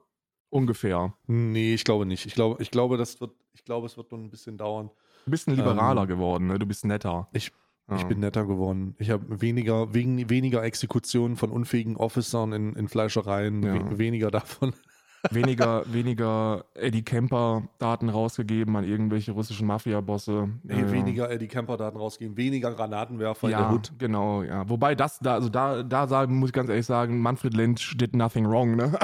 Ungefähr. 0.49 1.13
Nee, 1.25 1.73
ich 1.73 1.83
glaube 1.83 2.05
nicht. 2.05 2.25
Ich 2.25 2.35
glaube, 2.35 2.61
ich 2.61 2.71
glaube, 2.71 2.95
das 2.95 3.19
wird, 3.19 3.35
ich 3.53 3.65
glaube, 3.65 3.87
es 3.87 3.97
wird 3.97 4.11
noch 4.11 4.19
ein 4.19 4.29
bisschen 4.29 4.57
dauern. 4.57 4.91
Du 5.25 5.31
bist 5.31 5.47
ein 5.47 5.55
Liberaler 5.55 6.05
geworden, 6.07 6.47
ne? 6.47 6.59
Du 6.59 6.65
bist 6.65 6.85
netter. 6.85 7.27
Ich, 7.33 7.51
Ja. 7.89 7.95
ich 7.97 8.05
bin 8.05 8.19
netter 8.19 8.45
geworden. 8.45 8.95
Ich 8.99 9.09
habe 9.09 9.41
weniger, 9.41 9.93
wegen, 9.93 10.29
weniger 10.29 10.63
Exekutionen 10.63 11.35
von 11.37 11.49
unfähigen 11.51 11.95
Officern 11.97 12.51
in, 12.53 12.73
in 12.75 12.87
Fleischereien, 12.87 13.63
Ja. 13.63 13.73
we 13.91 13.97
weniger 13.97 14.31
davon. 14.31 14.73
weniger, 15.31 15.83
weniger 15.91 16.65
Eddie 16.75 17.03
Kemper 17.03 17.63
Daten 17.79 18.09
rausgegeben 18.09 18.75
an 18.75 18.83
irgendwelche 18.83 19.31
russischen 19.31 19.65
Mafia-Bosse. 19.67 20.49
Nee, 20.63 20.73
Ja, 20.73 20.79
ja. 20.81 20.91
Weniger 20.91 21.31
Eddie 21.31 21.47
Camper-Daten 21.47 21.95
rausgeben, 21.97 22.35
weniger 22.35 22.73
Granatenwerfer 22.73 23.47
in 23.47 23.51
der 23.51 23.59
Ja, 23.61 23.71
Hut. 23.71 23.93
genau, 23.97 24.43
ja. 24.43 24.67
Wobei 24.67 24.95
das 24.95 25.19
da, 25.19 25.35
also 25.35 25.47
da, 25.47 25.81
da 25.83 26.07
sagen, 26.07 26.35
muss 26.39 26.49
ich 26.49 26.53
ganz 26.53 26.69
ehrlich 26.69 26.85
sagen, 26.85 27.21
Manfred 27.21 27.53
Lynch 27.53 27.95
did 27.97 28.13
nothing 28.13 28.45
wrong, 28.49 28.75
ne? 28.75 28.91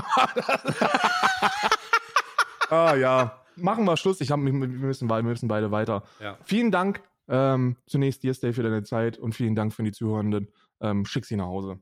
ah 2.70 2.96
ja. 2.96 3.34
Machen 3.62 3.86
wir 3.86 3.98
Schluss. 3.98 4.22
Ich 4.22 4.32
hab, 4.32 4.40
wir, 4.40 4.54
müssen, 4.54 5.10
wir 5.10 5.24
müssen 5.24 5.48
beide 5.48 5.72
weiter. 5.72 6.04
Ja. 6.20 6.38
Vielen 6.44 6.72
Dank 6.72 7.02
ähm, 7.30 7.78
zunächst 7.86 8.24
dir, 8.24 8.34
Stay, 8.34 8.54
für 8.54 8.64
deine 8.64 8.84
Zeit 8.84 9.18
und 9.18 9.34
vielen 9.34 9.56
Dank 9.56 9.74
für 9.74 9.84
die 9.84 9.92
Zuhörenden. 9.92 10.50
Ähm, 10.82 11.06
schick 11.06 11.26
sie 11.26 11.36
nach 11.36 11.46
Hause. 11.46 11.80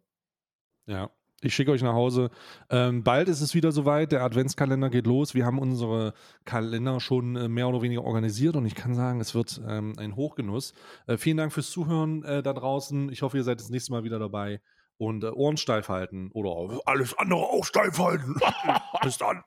Ja. 0.86 1.09
Ich 1.41 1.53
schicke 1.53 1.71
euch 1.71 1.84
nach 1.84 1.93
Hause. 1.93 2.32
Ähm, 2.71 3.03
bald 3.03 3.30
ist 3.30 3.41
es 3.41 3.53
wieder 3.53 3.71
soweit. 3.71 4.11
Der 4.11 4.23
Adventskalender 4.23 4.89
geht 4.89 5.05
los. 5.05 5.36
Wir 5.36 5.45
haben 5.45 5.59
unsere 5.59 6.13
Kalender 6.45 6.99
schon 6.99 7.36
äh, 7.36 7.47
mehr 7.47 7.67
oder 7.67 7.84
weniger 7.84 8.03
organisiert 8.03 8.55
und 8.55 8.65
ich 8.65 8.73
kann 8.73 8.95
sagen, 8.95 9.21
es 9.21 9.36
wird 9.36 9.61
ähm, 9.67 9.93
ein 9.97 10.15
Hochgenuss. 10.15 10.73
Äh, 11.05 11.17
vielen 11.17 11.38
Dank 11.38 11.53
fürs 11.53 11.69
Zuhören 11.69 12.23
äh, 12.23 12.41
da 12.41 12.53
draußen. 12.53 13.11
Ich 13.11 13.21
hoffe, 13.21 13.38
ihr 13.38 13.43
seid 13.43 13.59
das 13.59 13.69
nächste 13.69 13.91
Mal 13.91 14.03
wieder 14.03 14.17
dabei 14.17 14.61
und 14.97 15.23
äh, 15.23 15.28
Ohren 15.28 15.57
steif 15.57 15.89
halten 15.89 16.32
oder 16.34 16.82
Alles 16.86 17.15
andere 17.17 17.41
auch 17.41 17.65
steif 17.65 17.99
halten. 17.99 18.36
Bis 19.03 19.19
dann. 19.19 19.43